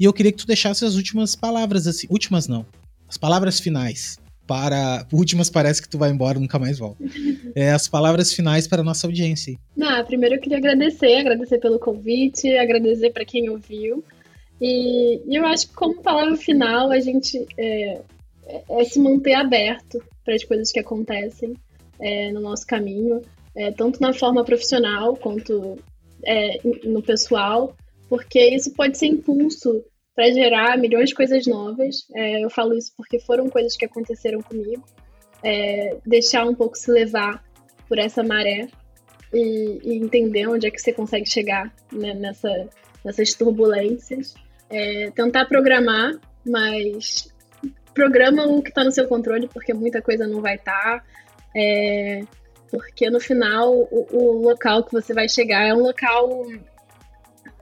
E 0.00 0.04
eu 0.04 0.12
queria 0.12 0.32
que 0.32 0.38
tu 0.38 0.48
deixasse 0.48 0.84
as 0.84 0.96
últimas 0.96 1.36
palavras, 1.36 1.86
assim. 1.86 2.08
Últimas 2.10 2.48
não. 2.48 2.66
As 3.08 3.16
palavras 3.16 3.60
finais. 3.60 4.18
Para. 4.48 5.06
Últimas 5.12 5.48
parece 5.48 5.80
que 5.80 5.88
tu 5.88 5.96
vai 5.96 6.10
embora 6.10 6.40
nunca 6.40 6.58
mais 6.58 6.78
volta. 6.78 7.04
É, 7.56 7.70
as 7.70 7.86
palavras 7.86 8.32
finais 8.32 8.66
para 8.66 8.80
a 8.80 8.84
nossa 8.84 9.06
audiência. 9.06 9.56
Não, 9.76 10.04
primeiro 10.04 10.34
eu 10.34 10.40
queria 10.40 10.58
agradecer, 10.58 11.20
agradecer 11.20 11.58
pelo 11.58 11.78
convite, 11.78 12.48
agradecer 12.56 13.10
para 13.10 13.24
quem 13.24 13.48
ouviu. 13.48 14.02
E, 14.60 15.20
e, 15.24 15.36
eu 15.36 15.46
acho 15.46 15.68
que 15.68 15.74
como 15.74 16.02
palavra 16.02 16.36
final 16.36 16.90
a 16.90 16.98
gente 16.98 17.46
é, 17.56 18.00
é, 18.46 18.62
é 18.68 18.84
se 18.84 18.98
manter 19.00 19.34
aberto 19.34 20.02
para 20.24 20.34
as 20.34 20.44
coisas 20.44 20.70
que 20.72 20.80
acontecem 20.80 21.54
é, 22.00 22.32
no 22.32 22.40
nosso 22.40 22.66
caminho, 22.66 23.22
é, 23.56 23.70
tanto 23.70 24.00
na 24.00 24.12
forma 24.12 24.44
profissional 24.44 25.16
quanto 25.16 25.78
é, 26.24 26.58
no 26.84 27.02
pessoal 27.02 27.76
porque 28.08 28.54
isso 28.54 28.72
pode 28.74 28.98
ser 28.98 29.06
impulso 29.06 29.84
para 30.14 30.30
gerar 30.30 30.78
milhões 30.78 31.08
de 31.08 31.14
coisas 31.14 31.46
novas. 31.46 32.06
É, 32.14 32.44
eu 32.44 32.50
falo 32.50 32.76
isso 32.76 32.92
porque 32.96 33.18
foram 33.18 33.48
coisas 33.48 33.76
que 33.76 33.84
aconteceram 33.84 34.40
comigo. 34.40 34.84
É, 35.42 35.96
deixar 36.06 36.46
um 36.46 36.54
pouco 36.54 36.76
se 36.76 36.90
levar 36.90 37.42
por 37.88 37.98
essa 37.98 38.22
maré 38.22 38.68
e, 39.32 39.80
e, 39.82 39.96
entender 39.96 40.46
onde 40.46 40.66
é 40.66 40.70
que 40.70 40.80
você 40.80 40.92
consegue 40.92 41.28
chegar 41.28 41.74
né, 41.92 42.14
nessa, 42.14 42.68
nessas 43.04 43.34
turbulências. 43.34 44.34
Tentar 45.14 45.46
programar, 45.46 46.18
mas 46.44 47.28
programa 47.94 48.46
o 48.46 48.62
que 48.62 48.68
está 48.68 48.84
no 48.84 48.92
seu 48.92 49.06
controle, 49.06 49.48
porque 49.48 49.72
muita 49.72 50.02
coisa 50.02 50.26
não 50.26 50.40
vai 50.40 50.56
estar. 50.56 50.98
Tá, 50.98 51.04
é, 51.56 52.22
porque 52.70 53.08
no 53.08 53.20
final 53.20 53.72
o, 53.72 54.06
o 54.10 54.42
local 54.42 54.82
que 54.82 54.92
você 54.92 55.14
vai 55.14 55.28
chegar 55.28 55.62
é 55.62 55.72
um 55.72 55.80
local 55.80 56.44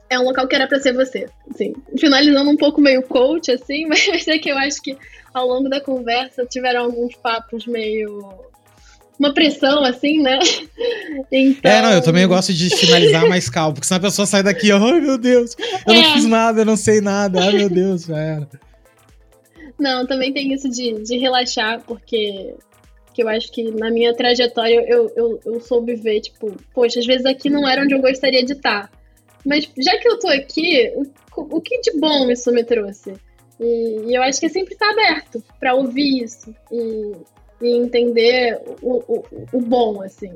é 0.09 0.19
um 0.19 0.23
local 0.23 0.47
que 0.47 0.55
era 0.55 0.67
para 0.67 0.79
ser 0.79 0.93
você. 0.93 1.27
Assim, 1.49 1.73
finalizando 1.97 2.49
um 2.49 2.57
pouco 2.57 2.81
meio 2.81 3.03
coach, 3.03 3.51
assim, 3.51 3.85
mas 3.89 4.27
é 4.27 4.37
que 4.37 4.49
eu 4.49 4.57
acho 4.57 4.81
que 4.81 4.97
ao 5.33 5.47
longo 5.47 5.69
da 5.69 5.81
conversa 5.81 6.45
tiveram 6.45 6.85
alguns 6.85 7.15
papos 7.15 7.65
meio 7.65 8.43
uma 9.19 9.33
pressão, 9.33 9.83
assim, 9.83 10.21
né? 10.21 10.39
Então... 11.31 11.71
É, 11.71 11.81
não, 11.81 11.91
eu 11.93 12.01
também 12.01 12.27
gosto 12.27 12.51
de 12.53 12.75
finalizar 12.75 13.27
mais 13.27 13.49
calmo, 13.49 13.73
porque 13.73 13.87
senão 13.87 13.99
a 13.99 14.01
pessoa 14.01 14.25
sai 14.25 14.43
daqui, 14.43 14.71
ai 14.71 14.99
meu 14.99 15.17
Deus, 15.17 15.55
eu 15.87 15.93
é. 15.93 16.01
não 16.01 16.13
fiz 16.13 16.25
nada, 16.25 16.61
eu 16.61 16.65
não 16.65 16.75
sei 16.75 17.01
nada, 17.01 17.39
ai 17.39 17.53
meu 17.53 17.69
Deus, 17.69 18.07
velho. 18.07 18.47
Não, 19.83 20.07
também 20.07 20.31
tem 20.31 20.53
isso 20.53 20.69
de, 20.69 20.93
de 21.03 21.17
relaxar, 21.17 21.83
porque 21.85 22.55
que 23.13 23.21
eu 23.21 23.27
acho 23.27 23.51
que 23.51 23.69
na 23.69 23.91
minha 23.91 24.15
trajetória 24.15 24.81
eu, 24.87 25.11
eu, 25.13 25.39
eu 25.45 25.59
soube 25.59 25.93
ver, 25.93 26.21
tipo, 26.21 26.55
poxa, 26.73 26.99
às 26.99 27.05
vezes 27.05 27.25
aqui 27.25 27.49
não 27.49 27.67
era 27.67 27.83
onde 27.83 27.93
eu 27.93 27.99
gostaria 27.99 28.45
de 28.45 28.53
estar. 28.53 28.89
Mas 29.45 29.69
já 29.77 29.97
que 29.97 30.07
eu 30.07 30.17
tô 30.17 30.29
aqui, 30.29 30.89
o, 30.95 31.57
o 31.57 31.61
que 31.61 31.81
de 31.81 31.99
bom 31.99 32.31
isso 32.31 32.49
me 32.53 32.63
trouxe? 32.63 33.13
E, 33.59 34.05
e 34.07 34.15
eu 34.15 34.23
acho 34.23 34.39
que 34.39 34.45
é 34.45 34.49
sempre 34.49 34.73
estar 34.73 34.89
aberto 34.89 35.43
para 35.59 35.75
ouvir 35.75 36.23
isso 36.23 36.55
e, 36.71 37.11
e 37.61 37.77
entender 37.77 38.61
o, 38.81 39.03
o, 39.05 39.25
o, 39.51 39.61
bom, 39.61 40.01
assim. 40.01 40.31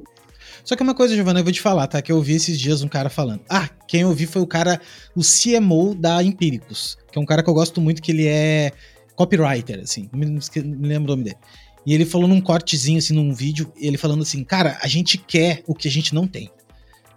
Só 0.62 0.76
que 0.76 0.84
uma 0.84 0.94
coisa, 0.94 1.16
Giovana, 1.16 1.40
eu 1.40 1.44
vou 1.46 1.54
te 1.54 1.62
falar, 1.62 1.88
tá? 1.88 2.02
Que 2.02 2.12
eu 2.12 2.18
ouvi 2.18 2.34
esses 2.34 2.60
dias 2.60 2.84
um 2.84 2.90
cara 2.90 3.10
falando. 3.10 3.42
Ah, 3.50 3.70
quem 3.88 4.02
eu 4.02 4.10
ouvi 4.10 4.26
foi 4.28 4.42
o 4.42 4.48
cara, 4.48 4.82
o 5.16 5.22
CMO 5.22 5.96
da 5.96 6.22
Empíricos, 6.22 6.98
que 7.10 7.18
é 7.18 7.22
um 7.22 7.26
cara 7.26 7.42
que 7.42 7.50
eu 7.50 7.54
gosto 7.54 7.80
muito, 7.80 8.02
que 8.02 8.12
ele 8.12 8.28
é 8.28 8.74
copywriter, 9.18 9.80
assim, 9.80 10.08
não 10.14 10.20
me, 10.20 10.26
me 10.28 10.88
lembro 10.88 11.12
o 11.12 11.16
nome 11.16 11.24
dele. 11.24 11.38
E 11.86 11.94
ele 11.94 12.06
falou 12.06 12.28
num 12.28 12.40
cortezinho, 12.40 13.00
assim, 13.00 13.14
num 13.14 13.34
vídeo, 13.34 13.74
ele 13.76 13.98
falando 13.98 14.22
assim, 14.22 14.44
cara, 14.44 14.78
a 14.82 14.88
gente 14.88 15.18
quer 15.18 15.64
o 15.66 15.74
que 15.74 15.88
a 15.88 15.92
gente 15.92 16.14
não 16.14 16.28
tem. 16.28 16.52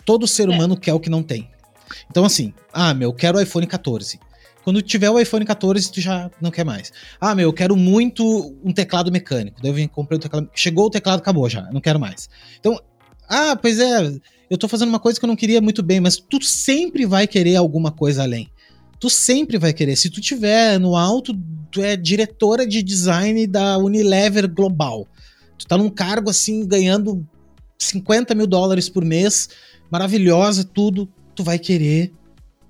Todo 0.05 0.26
ser 0.26 0.48
é. 0.48 0.53
humano 0.53 0.76
quer 0.76 0.94
o 0.94 1.01
que 1.01 1.11
não 1.11 1.22
tem. 1.22 1.51
Então, 2.11 2.24
assim, 2.24 2.55
ah, 2.72 2.94
meu, 2.94 3.11
eu 3.11 3.12
quero 3.12 3.36
o 3.36 3.40
iPhone 3.40 3.66
14. 3.66 4.18
Quando 4.64 4.80
tiver 4.80 5.11
o 5.11 5.18
iPhone 5.18 5.44
14, 5.44 5.92
tu 5.92 6.01
já 6.01 6.30
não 6.40 6.51
quer 6.51 6.64
mais. 6.64 6.92
Ah, 7.20 7.34
meu, 7.34 7.48
eu 7.48 7.53
quero 7.53 7.76
muito 7.76 8.57
um 8.64 8.72
teclado 8.72 9.11
mecânico. 9.11 9.61
Daí 9.61 9.70
eu 9.70 9.74
vim 9.74 9.86
comprei 9.86 10.16
o 10.16 10.20
teclado. 10.20 10.48
Chegou 10.55 10.86
o 10.86 10.90
teclado, 10.90 11.18
acabou 11.18 11.48
já. 11.48 11.68
Não 11.72 11.80
quero 11.80 11.98
mais. 11.98 12.28
Então, 12.59 12.78
ah, 13.28 13.57
pois 13.57 13.78
é, 13.78 14.12
eu 14.48 14.59
tô 14.59 14.68
fazendo 14.68 14.88
uma 14.88 15.01
coisa 15.01 15.18
que 15.18 15.24
eu 15.24 15.28
não 15.28 15.36
queria 15.36 15.61
muito 15.61 15.82
bem, 15.82 16.01
mas 16.01 16.16
tu 16.16 16.42
sempre 16.42 17.07
vai 17.07 17.26
querer 17.26 17.57
alguma 17.57 17.90
coisa 17.90 18.22
além. 18.22 18.48
Tu 19.01 19.09
sempre 19.09 19.59
vai 19.59 19.72
querer. 19.72 19.96
Se 19.96 20.11
tu 20.11 20.20
tiver 20.20 20.78
no 20.78 20.94
alto, 20.94 21.34
tu 21.70 21.82
é 21.82 21.96
diretora 21.96 22.66
de 22.66 22.82
design 22.82 23.46
da 23.46 23.78
Unilever 23.78 24.46
Global. 24.46 25.09
Tu 25.59 25.66
tá 25.66 25.78
num 25.78 25.88
cargo 25.88 26.28
assim, 26.28 26.66
ganhando 26.66 27.26
50 27.78 28.34
mil 28.34 28.46
dólares 28.46 28.88
por 28.88 29.05
mês, 29.05 29.48
maravilhosa, 29.90 30.64
tudo 30.64 31.09
tu 31.34 31.42
vai 31.42 31.59
querer 31.59 32.12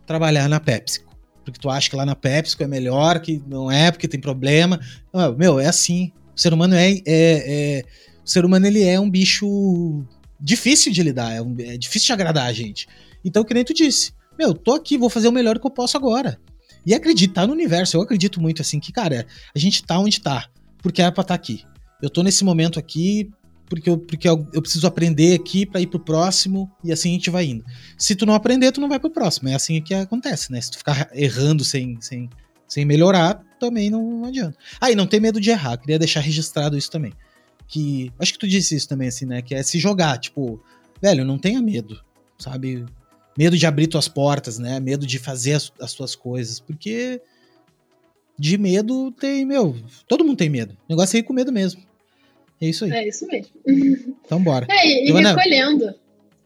trabalhar 0.06 0.48
na 0.48 0.60
PepsiCo. 0.60 1.10
Porque 1.44 1.58
tu 1.58 1.68
acha 1.68 1.90
que 1.90 1.96
lá 1.96 2.06
na 2.06 2.14
PepsiCo 2.14 2.62
é 2.62 2.68
melhor, 2.68 3.20
que 3.20 3.42
não 3.46 3.70
é, 3.70 3.90
porque 3.90 4.06
tem 4.06 4.20
problema. 4.20 4.78
Não, 5.12 5.36
meu, 5.36 5.58
é 5.58 5.66
assim. 5.66 6.12
O 6.36 6.40
ser 6.40 6.52
humano 6.52 6.74
é, 6.74 6.92
é, 6.92 7.02
é, 7.06 7.84
O 8.24 8.28
ser 8.28 8.44
humano 8.44 8.66
ele 8.66 8.82
é 8.84 9.00
um 9.00 9.10
bicho 9.10 10.04
difícil 10.40 10.92
de 10.92 11.02
lidar, 11.02 11.32
é, 11.32 11.42
um, 11.42 11.54
é 11.58 11.76
difícil 11.76 12.06
de 12.06 12.12
agradar 12.12 12.46
a 12.46 12.52
gente. 12.52 12.88
Então, 13.24 13.44
que 13.44 13.52
nem 13.52 13.64
tu 13.64 13.74
disse, 13.74 14.12
meu, 14.38 14.54
tô 14.54 14.72
aqui, 14.72 14.96
vou 14.96 15.10
fazer 15.10 15.28
o 15.28 15.32
melhor 15.32 15.58
que 15.58 15.66
eu 15.66 15.70
posso 15.70 15.96
agora. 15.96 16.40
E 16.84 16.94
acreditar 16.94 17.46
no 17.46 17.52
universo, 17.52 17.96
eu 17.96 18.00
acredito 18.00 18.40
muito 18.40 18.62
assim, 18.62 18.80
que, 18.80 18.92
cara, 18.92 19.26
a 19.54 19.58
gente 19.58 19.84
tá 19.84 19.98
onde 19.98 20.20
tá, 20.20 20.48
porque 20.78 21.02
é 21.02 21.10
pra 21.10 21.22
estar 21.22 21.24
tá 21.24 21.34
aqui. 21.34 21.64
Eu 22.00 22.08
tô 22.08 22.22
nesse 22.22 22.44
momento 22.44 22.78
aqui, 22.78 23.30
porque 23.70 23.88
eu, 23.88 23.98
porque 23.98 24.28
eu, 24.28 24.46
eu 24.52 24.60
preciso 24.60 24.86
aprender 24.86 25.34
aqui 25.34 25.64
para 25.64 25.80
ir 25.80 25.86
pro 25.86 26.00
próximo 26.00 26.70
e 26.82 26.90
assim 26.90 27.10
a 27.10 27.12
gente 27.12 27.30
vai 27.30 27.44
indo. 27.44 27.64
Se 27.96 28.16
tu 28.16 28.26
não 28.26 28.34
aprender, 28.34 28.72
tu 28.72 28.80
não 28.80 28.88
vai 28.88 28.98
pro 28.98 29.10
próximo. 29.10 29.48
É 29.48 29.54
assim 29.54 29.80
que 29.80 29.94
acontece, 29.94 30.50
né? 30.50 30.60
Se 30.60 30.72
tu 30.72 30.78
ficar 30.78 31.08
errando 31.14 31.64
sem, 31.64 31.96
sem, 32.00 32.28
sem 32.66 32.84
melhorar, 32.84 33.40
também 33.60 33.88
não 33.88 34.24
adianta. 34.24 34.58
Ah, 34.80 34.90
e 34.90 34.96
não 34.96 35.06
tem 35.06 35.20
medo 35.20 35.40
de 35.40 35.50
errar. 35.50 35.76
Queria 35.76 36.00
deixar 36.00 36.20
registrado 36.20 36.76
isso 36.76 36.90
também. 36.90 37.12
Que. 37.68 38.10
Acho 38.18 38.32
que 38.32 38.38
tu 38.40 38.48
disse 38.48 38.74
isso 38.74 38.88
também, 38.88 39.06
assim, 39.06 39.26
né? 39.26 39.40
Que 39.40 39.54
é 39.54 39.62
se 39.62 39.78
jogar. 39.78 40.18
Tipo, 40.18 40.60
velho, 41.00 41.24
não 41.24 41.38
tenha 41.38 41.62
medo, 41.62 42.02
sabe? 42.38 42.84
Medo 43.36 43.56
de 43.56 43.66
abrir 43.66 43.86
tuas 43.86 44.08
portas, 44.08 44.58
né? 44.58 44.80
Medo 44.80 45.06
de 45.06 45.18
fazer 45.18 45.54
as, 45.54 45.72
as 45.80 45.94
tuas 45.94 46.14
coisas. 46.14 46.60
Porque 46.60 47.20
de 48.38 48.56
medo 48.58 49.10
tem, 49.12 49.44
meu. 49.44 49.76
Todo 50.08 50.24
mundo 50.24 50.36
tem 50.36 50.48
medo. 50.48 50.72
O 50.88 50.92
negócio 50.92 51.16
é 51.16 51.20
ir 51.20 51.22
com 51.22 51.32
medo 51.32 51.52
mesmo. 51.52 51.82
É 52.60 52.66
isso 52.66 52.84
aí. 52.84 52.90
É 52.92 53.08
isso 53.08 53.26
mesmo. 53.26 53.52
Então 54.24 54.42
bora. 54.42 54.66
É, 54.68 54.86
e, 54.86 55.06
Giovana... 55.06 55.30
recolhendo 55.30 55.94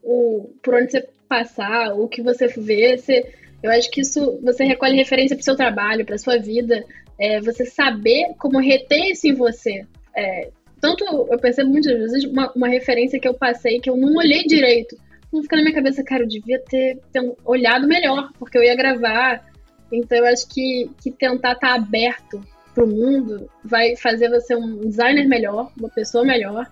o, 0.03 0.49
por 0.63 0.75
onde 0.75 0.91
você 0.91 1.07
passar, 1.27 1.93
o 1.93 2.07
que 2.07 2.21
você 2.21 2.47
vê, 2.47 2.97
você, 2.97 3.33
eu 3.61 3.71
acho 3.71 3.89
que 3.89 4.01
isso 4.01 4.39
você 4.41 4.63
recolhe 4.63 4.95
referência 4.95 5.35
para 5.35 5.43
seu 5.43 5.55
trabalho, 5.55 6.05
para 6.05 6.17
sua 6.17 6.37
vida, 6.37 6.83
é, 7.17 7.41
você 7.41 7.65
saber 7.65 8.33
como 8.37 8.59
reter 8.59 9.11
isso 9.11 9.27
em 9.27 9.33
você. 9.33 9.85
É, 10.15 10.49
tanto 10.79 11.03
eu 11.03 11.39
percebo 11.39 11.71
muitas 11.71 11.97
vezes 11.97 12.23
uma, 12.25 12.51
uma, 12.53 12.67
referência 12.67 13.19
que 13.19 13.27
eu 13.27 13.33
passei 13.33 13.79
que 13.79 13.89
eu 13.89 13.97
não 13.97 14.15
olhei 14.15 14.43
direito. 14.43 14.95
Não 15.35 15.43
fica 15.43 15.57
na 15.57 15.63
minha 15.63 15.75
cabeça, 15.75 16.01
cara, 16.01 16.23
eu 16.23 16.27
devia 16.27 16.59
ter, 16.59 16.97
ter 17.11 17.35
olhado 17.43 17.85
melhor, 17.87 18.31
porque 18.39 18.57
eu 18.57 18.63
ia 18.63 18.75
gravar. 18.75 19.45
Então 19.91 20.17
eu 20.17 20.25
acho 20.25 20.47
que, 20.47 20.89
que 21.03 21.11
tentar 21.11 21.53
estar 21.53 21.67
tá 21.67 21.75
aberto 21.75 22.41
pro 22.73 22.87
mundo 22.87 23.49
vai 23.63 23.97
fazer 23.97 24.29
você 24.29 24.55
um 24.55 24.87
designer 24.87 25.27
melhor, 25.27 25.71
uma 25.77 25.89
pessoa 25.89 26.23
melhor. 26.23 26.71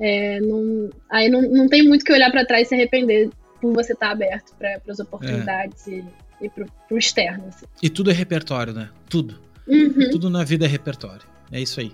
É, 0.00 0.40
não, 0.40 0.88
aí 1.10 1.28
não, 1.28 1.42
não 1.42 1.68
tem 1.68 1.86
muito 1.86 2.04
que 2.04 2.12
olhar 2.12 2.30
para 2.30 2.46
trás 2.46 2.66
e 2.66 2.68
se 2.70 2.74
arrepender 2.74 3.28
por 3.60 3.74
você 3.74 3.92
estar 3.92 4.06
tá 4.06 4.12
aberto 4.12 4.54
para 4.56 4.80
as 4.88 4.98
oportunidades 4.98 5.86
é. 5.86 5.90
e, 5.90 6.04
e 6.42 6.48
pro, 6.48 6.66
pro 6.88 6.98
externo. 6.98 7.44
Assim. 7.48 7.66
E 7.82 7.90
tudo 7.90 8.10
é 8.10 8.14
repertório, 8.14 8.72
né? 8.72 8.88
Tudo. 9.08 9.38
Uhum. 9.66 10.10
Tudo 10.10 10.30
na 10.30 10.44
vida 10.44 10.64
é 10.64 10.68
repertório. 10.68 11.26
É 11.52 11.60
isso 11.60 11.78
aí. 11.78 11.92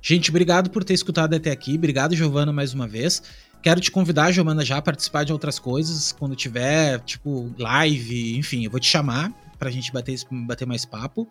Gente, 0.00 0.30
obrigado 0.30 0.70
por 0.70 0.84
ter 0.84 0.94
escutado 0.94 1.34
até 1.34 1.50
aqui. 1.50 1.74
Obrigado, 1.74 2.14
Giovana, 2.14 2.52
mais 2.52 2.72
uma 2.72 2.86
vez. 2.86 3.22
Quero 3.62 3.80
te 3.80 3.90
convidar, 3.90 4.30
Giovana, 4.30 4.64
já 4.64 4.78
a 4.78 4.82
participar 4.82 5.24
de 5.24 5.32
outras 5.32 5.58
coisas. 5.58 6.12
Quando 6.12 6.36
tiver, 6.36 7.00
tipo, 7.00 7.52
live, 7.58 8.36
enfim, 8.36 8.64
eu 8.64 8.70
vou 8.70 8.78
te 8.78 8.88
chamar 8.88 9.32
pra 9.58 9.70
gente 9.70 9.92
bater, 9.92 10.16
bater 10.30 10.66
mais 10.66 10.84
papo. 10.84 11.28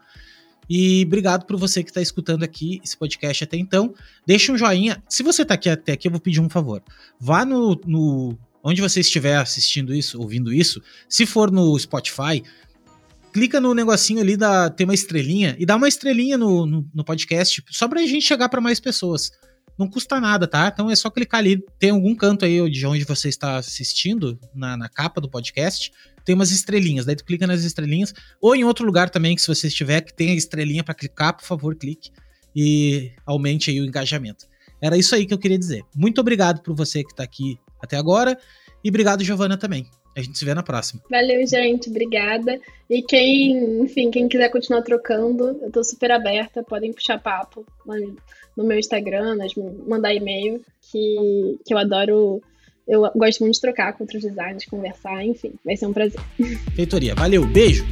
E 0.69 1.03
obrigado 1.05 1.45
por 1.45 1.57
você 1.57 1.81
que 1.81 1.89
está 1.89 2.01
escutando 2.01 2.43
aqui 2.43 2.81
esse 2.83 2.97
podcast 2.97 3.43
até 3.45 3.55
então. 3.55 3.93
Deixa 4.25 4.51
um 4.51 4.57
joinha. 4.57 5.01
Se 5.07 5.23
você 5.23 5.43
está 5.43 5.53
aqui 5.53 5.69
até 5.69 5.93
aqui, 5.93 6.07
eu 6.07 6.11
vou 6.11 6.19
pedir 6.19 6.41
um 6.41 6.49
favor. 6.49 6.83
Vá 7.19 7.45
no, 7.45 7.79
no 7.85 8.37
onde 8.61 8.81
você 8.81 8.99
estiver 8.99 9.37
assistindo 9.37 9.93
isso, 9.93 10.19
ouvindo 10.19 10.53
isso. 10.53 10.81
Se 11.07 11.25
for 11.25 11.49
no 11.49 11.79
Spotify, 11.79 12.43
clica 13.31 13.61
no 13.61 13.73
negocinho 13.73 14.19
ali 14.19 14.35
da 14.35 14.69
tem 14.69 14.85
uma 14.85 14.93
estrelinha 14.93 15.55
e 15.57 15.65
dá 15.65 15.77
uma 15.77 15.87
estrelinha 15.87 16.37
no, 16.37 16.65
no, 16.65 16.89
no 16.93 17.03
podcast 17.03 17.63
só 17.69 17.87
para 17.87 18.01
a 18.01 18.05
gente 18.05 18.25
chegar 18.25 18.49
para 18.49 18.59
mais 18.59 18.79
pessoas. 18.79 19.31
Não 19.77 19.87
custa 19.87 20.19
nada, 20.19 20.47
tá? 20.47 20.71
Então 20.73 20.89
é 20.89 20.95
só 20.95 21.09
clicar 21.09 21.39
ali. 21.39 21.63
Tem 21.77 21.91
algum 21.91 22.15
canto 22.15 22.45
aí 22.45 22.69
de 22.69 22.85
onde 22.85 23.03
você 23.03 23.29
está 23.29 23.57
assistindo, 23.57 24.39
na, 24.53 24.75
na 24.75 24.89
capa 24.89 25.21
do 25.21 25.29
podcast 25.29 25.91
tem 26.27 26.35
umas 26.35 26.51
estrelinhas. 26.51 27.05
Daí 27.05 27.15
tu 27.15 27.23
clica 27.23 27.47
nas 27.47 27.63
estrelinhas. 27.63 28.13
Ou 28.41 28.53
em 28.53 28.65
outro 28.65 28.85
lugar 28.85 29.09
também, 29.09 29.33
que 29.33 29.41
se 29.41 29.47
você 29.47 29.67
estiver, 29.67 30.01
que 30.01 30.13
tem 30.13 30.31
a 30.31 30.35
estrelinha 30.35 30.83
para 30.83 30.93
clicar, 30.93 31.33
por 31.33 31.45
favor, 31.45 31.73
clique. 31.73 32.11
E 32.53 33.13
aumente 33.25 33.71
aí 33.71 33.79
o 33.79 33.85
engajamento. 33.85 34.45
Era 34.81 34.97
isso 34.97 35.15
aí 35.15 35.25
que 35.25 35.33
eu 35.33 35.37
queria 35.37 35.57
dizer. 35.57 35.85
Muito 35.95 36.19
obrigado 36.19 36.61
por 36.61 36.75
você 36.75 37.01
que 37.01 37.11
está 37.11 37.23
aqui 37.23 37.57
até 37.81 37.95
agora. 37.95 38.37
E 38.83 38.89
obrigado, 38.89 39.23
Giovana, 39.23 39.55
também. 39.55 39.89
A 40.17 40.21
gente 40.21 40.37
se 40.37 40.43
vê 40.43 40.55
na 40.55 40.63
próxima. 40.63 40.99
Valeu, 41.11 41.45
gente. 41.45 41.91
Obrigada. 41.91 42.59
E 42.89 43.03
quem, 43.03 43.83
enfim, 43.83 44.09
quem 44.09 44.27
quiser 44.27 44.49
continuar 44.49 44.81
trocando, 44.81 45.59
eu 45.61 45.71
tô 45.71 45.83
super 45.83 46.09
aberta. 46.09 46.63
Podem 46.63 46.91
puxar 46.91 47.21
papo 47.21 47.63
no 48.57 48.63
meu 48.63 48.79
Instagram, 48.79 49.37
mandar 49.87 50.15
e-mail, 50.15 50.59
que, 50.91 51.59
que 51.63 51.71
eu 51.71 51.77
adoro 51.77 52.41
eu 52.87 53.01
gosto 53.15 53.41
muito 53.41 53.55
de 53.55 53.61
trocar 53.61 53.93
com 53.93 54.05
outros 54.05 54.23
designers, 54.23 54.65
conversar, 54.65 55.23
enfim, 55.23 55.53
vai 55.63 55.75
ser 55.75 55.87
um 55.87 55.93
prazer. 55.93 56.21
Feitoria, 56.73 57.13
valeu, 57.13 57.45
beijo! 57.45 57.85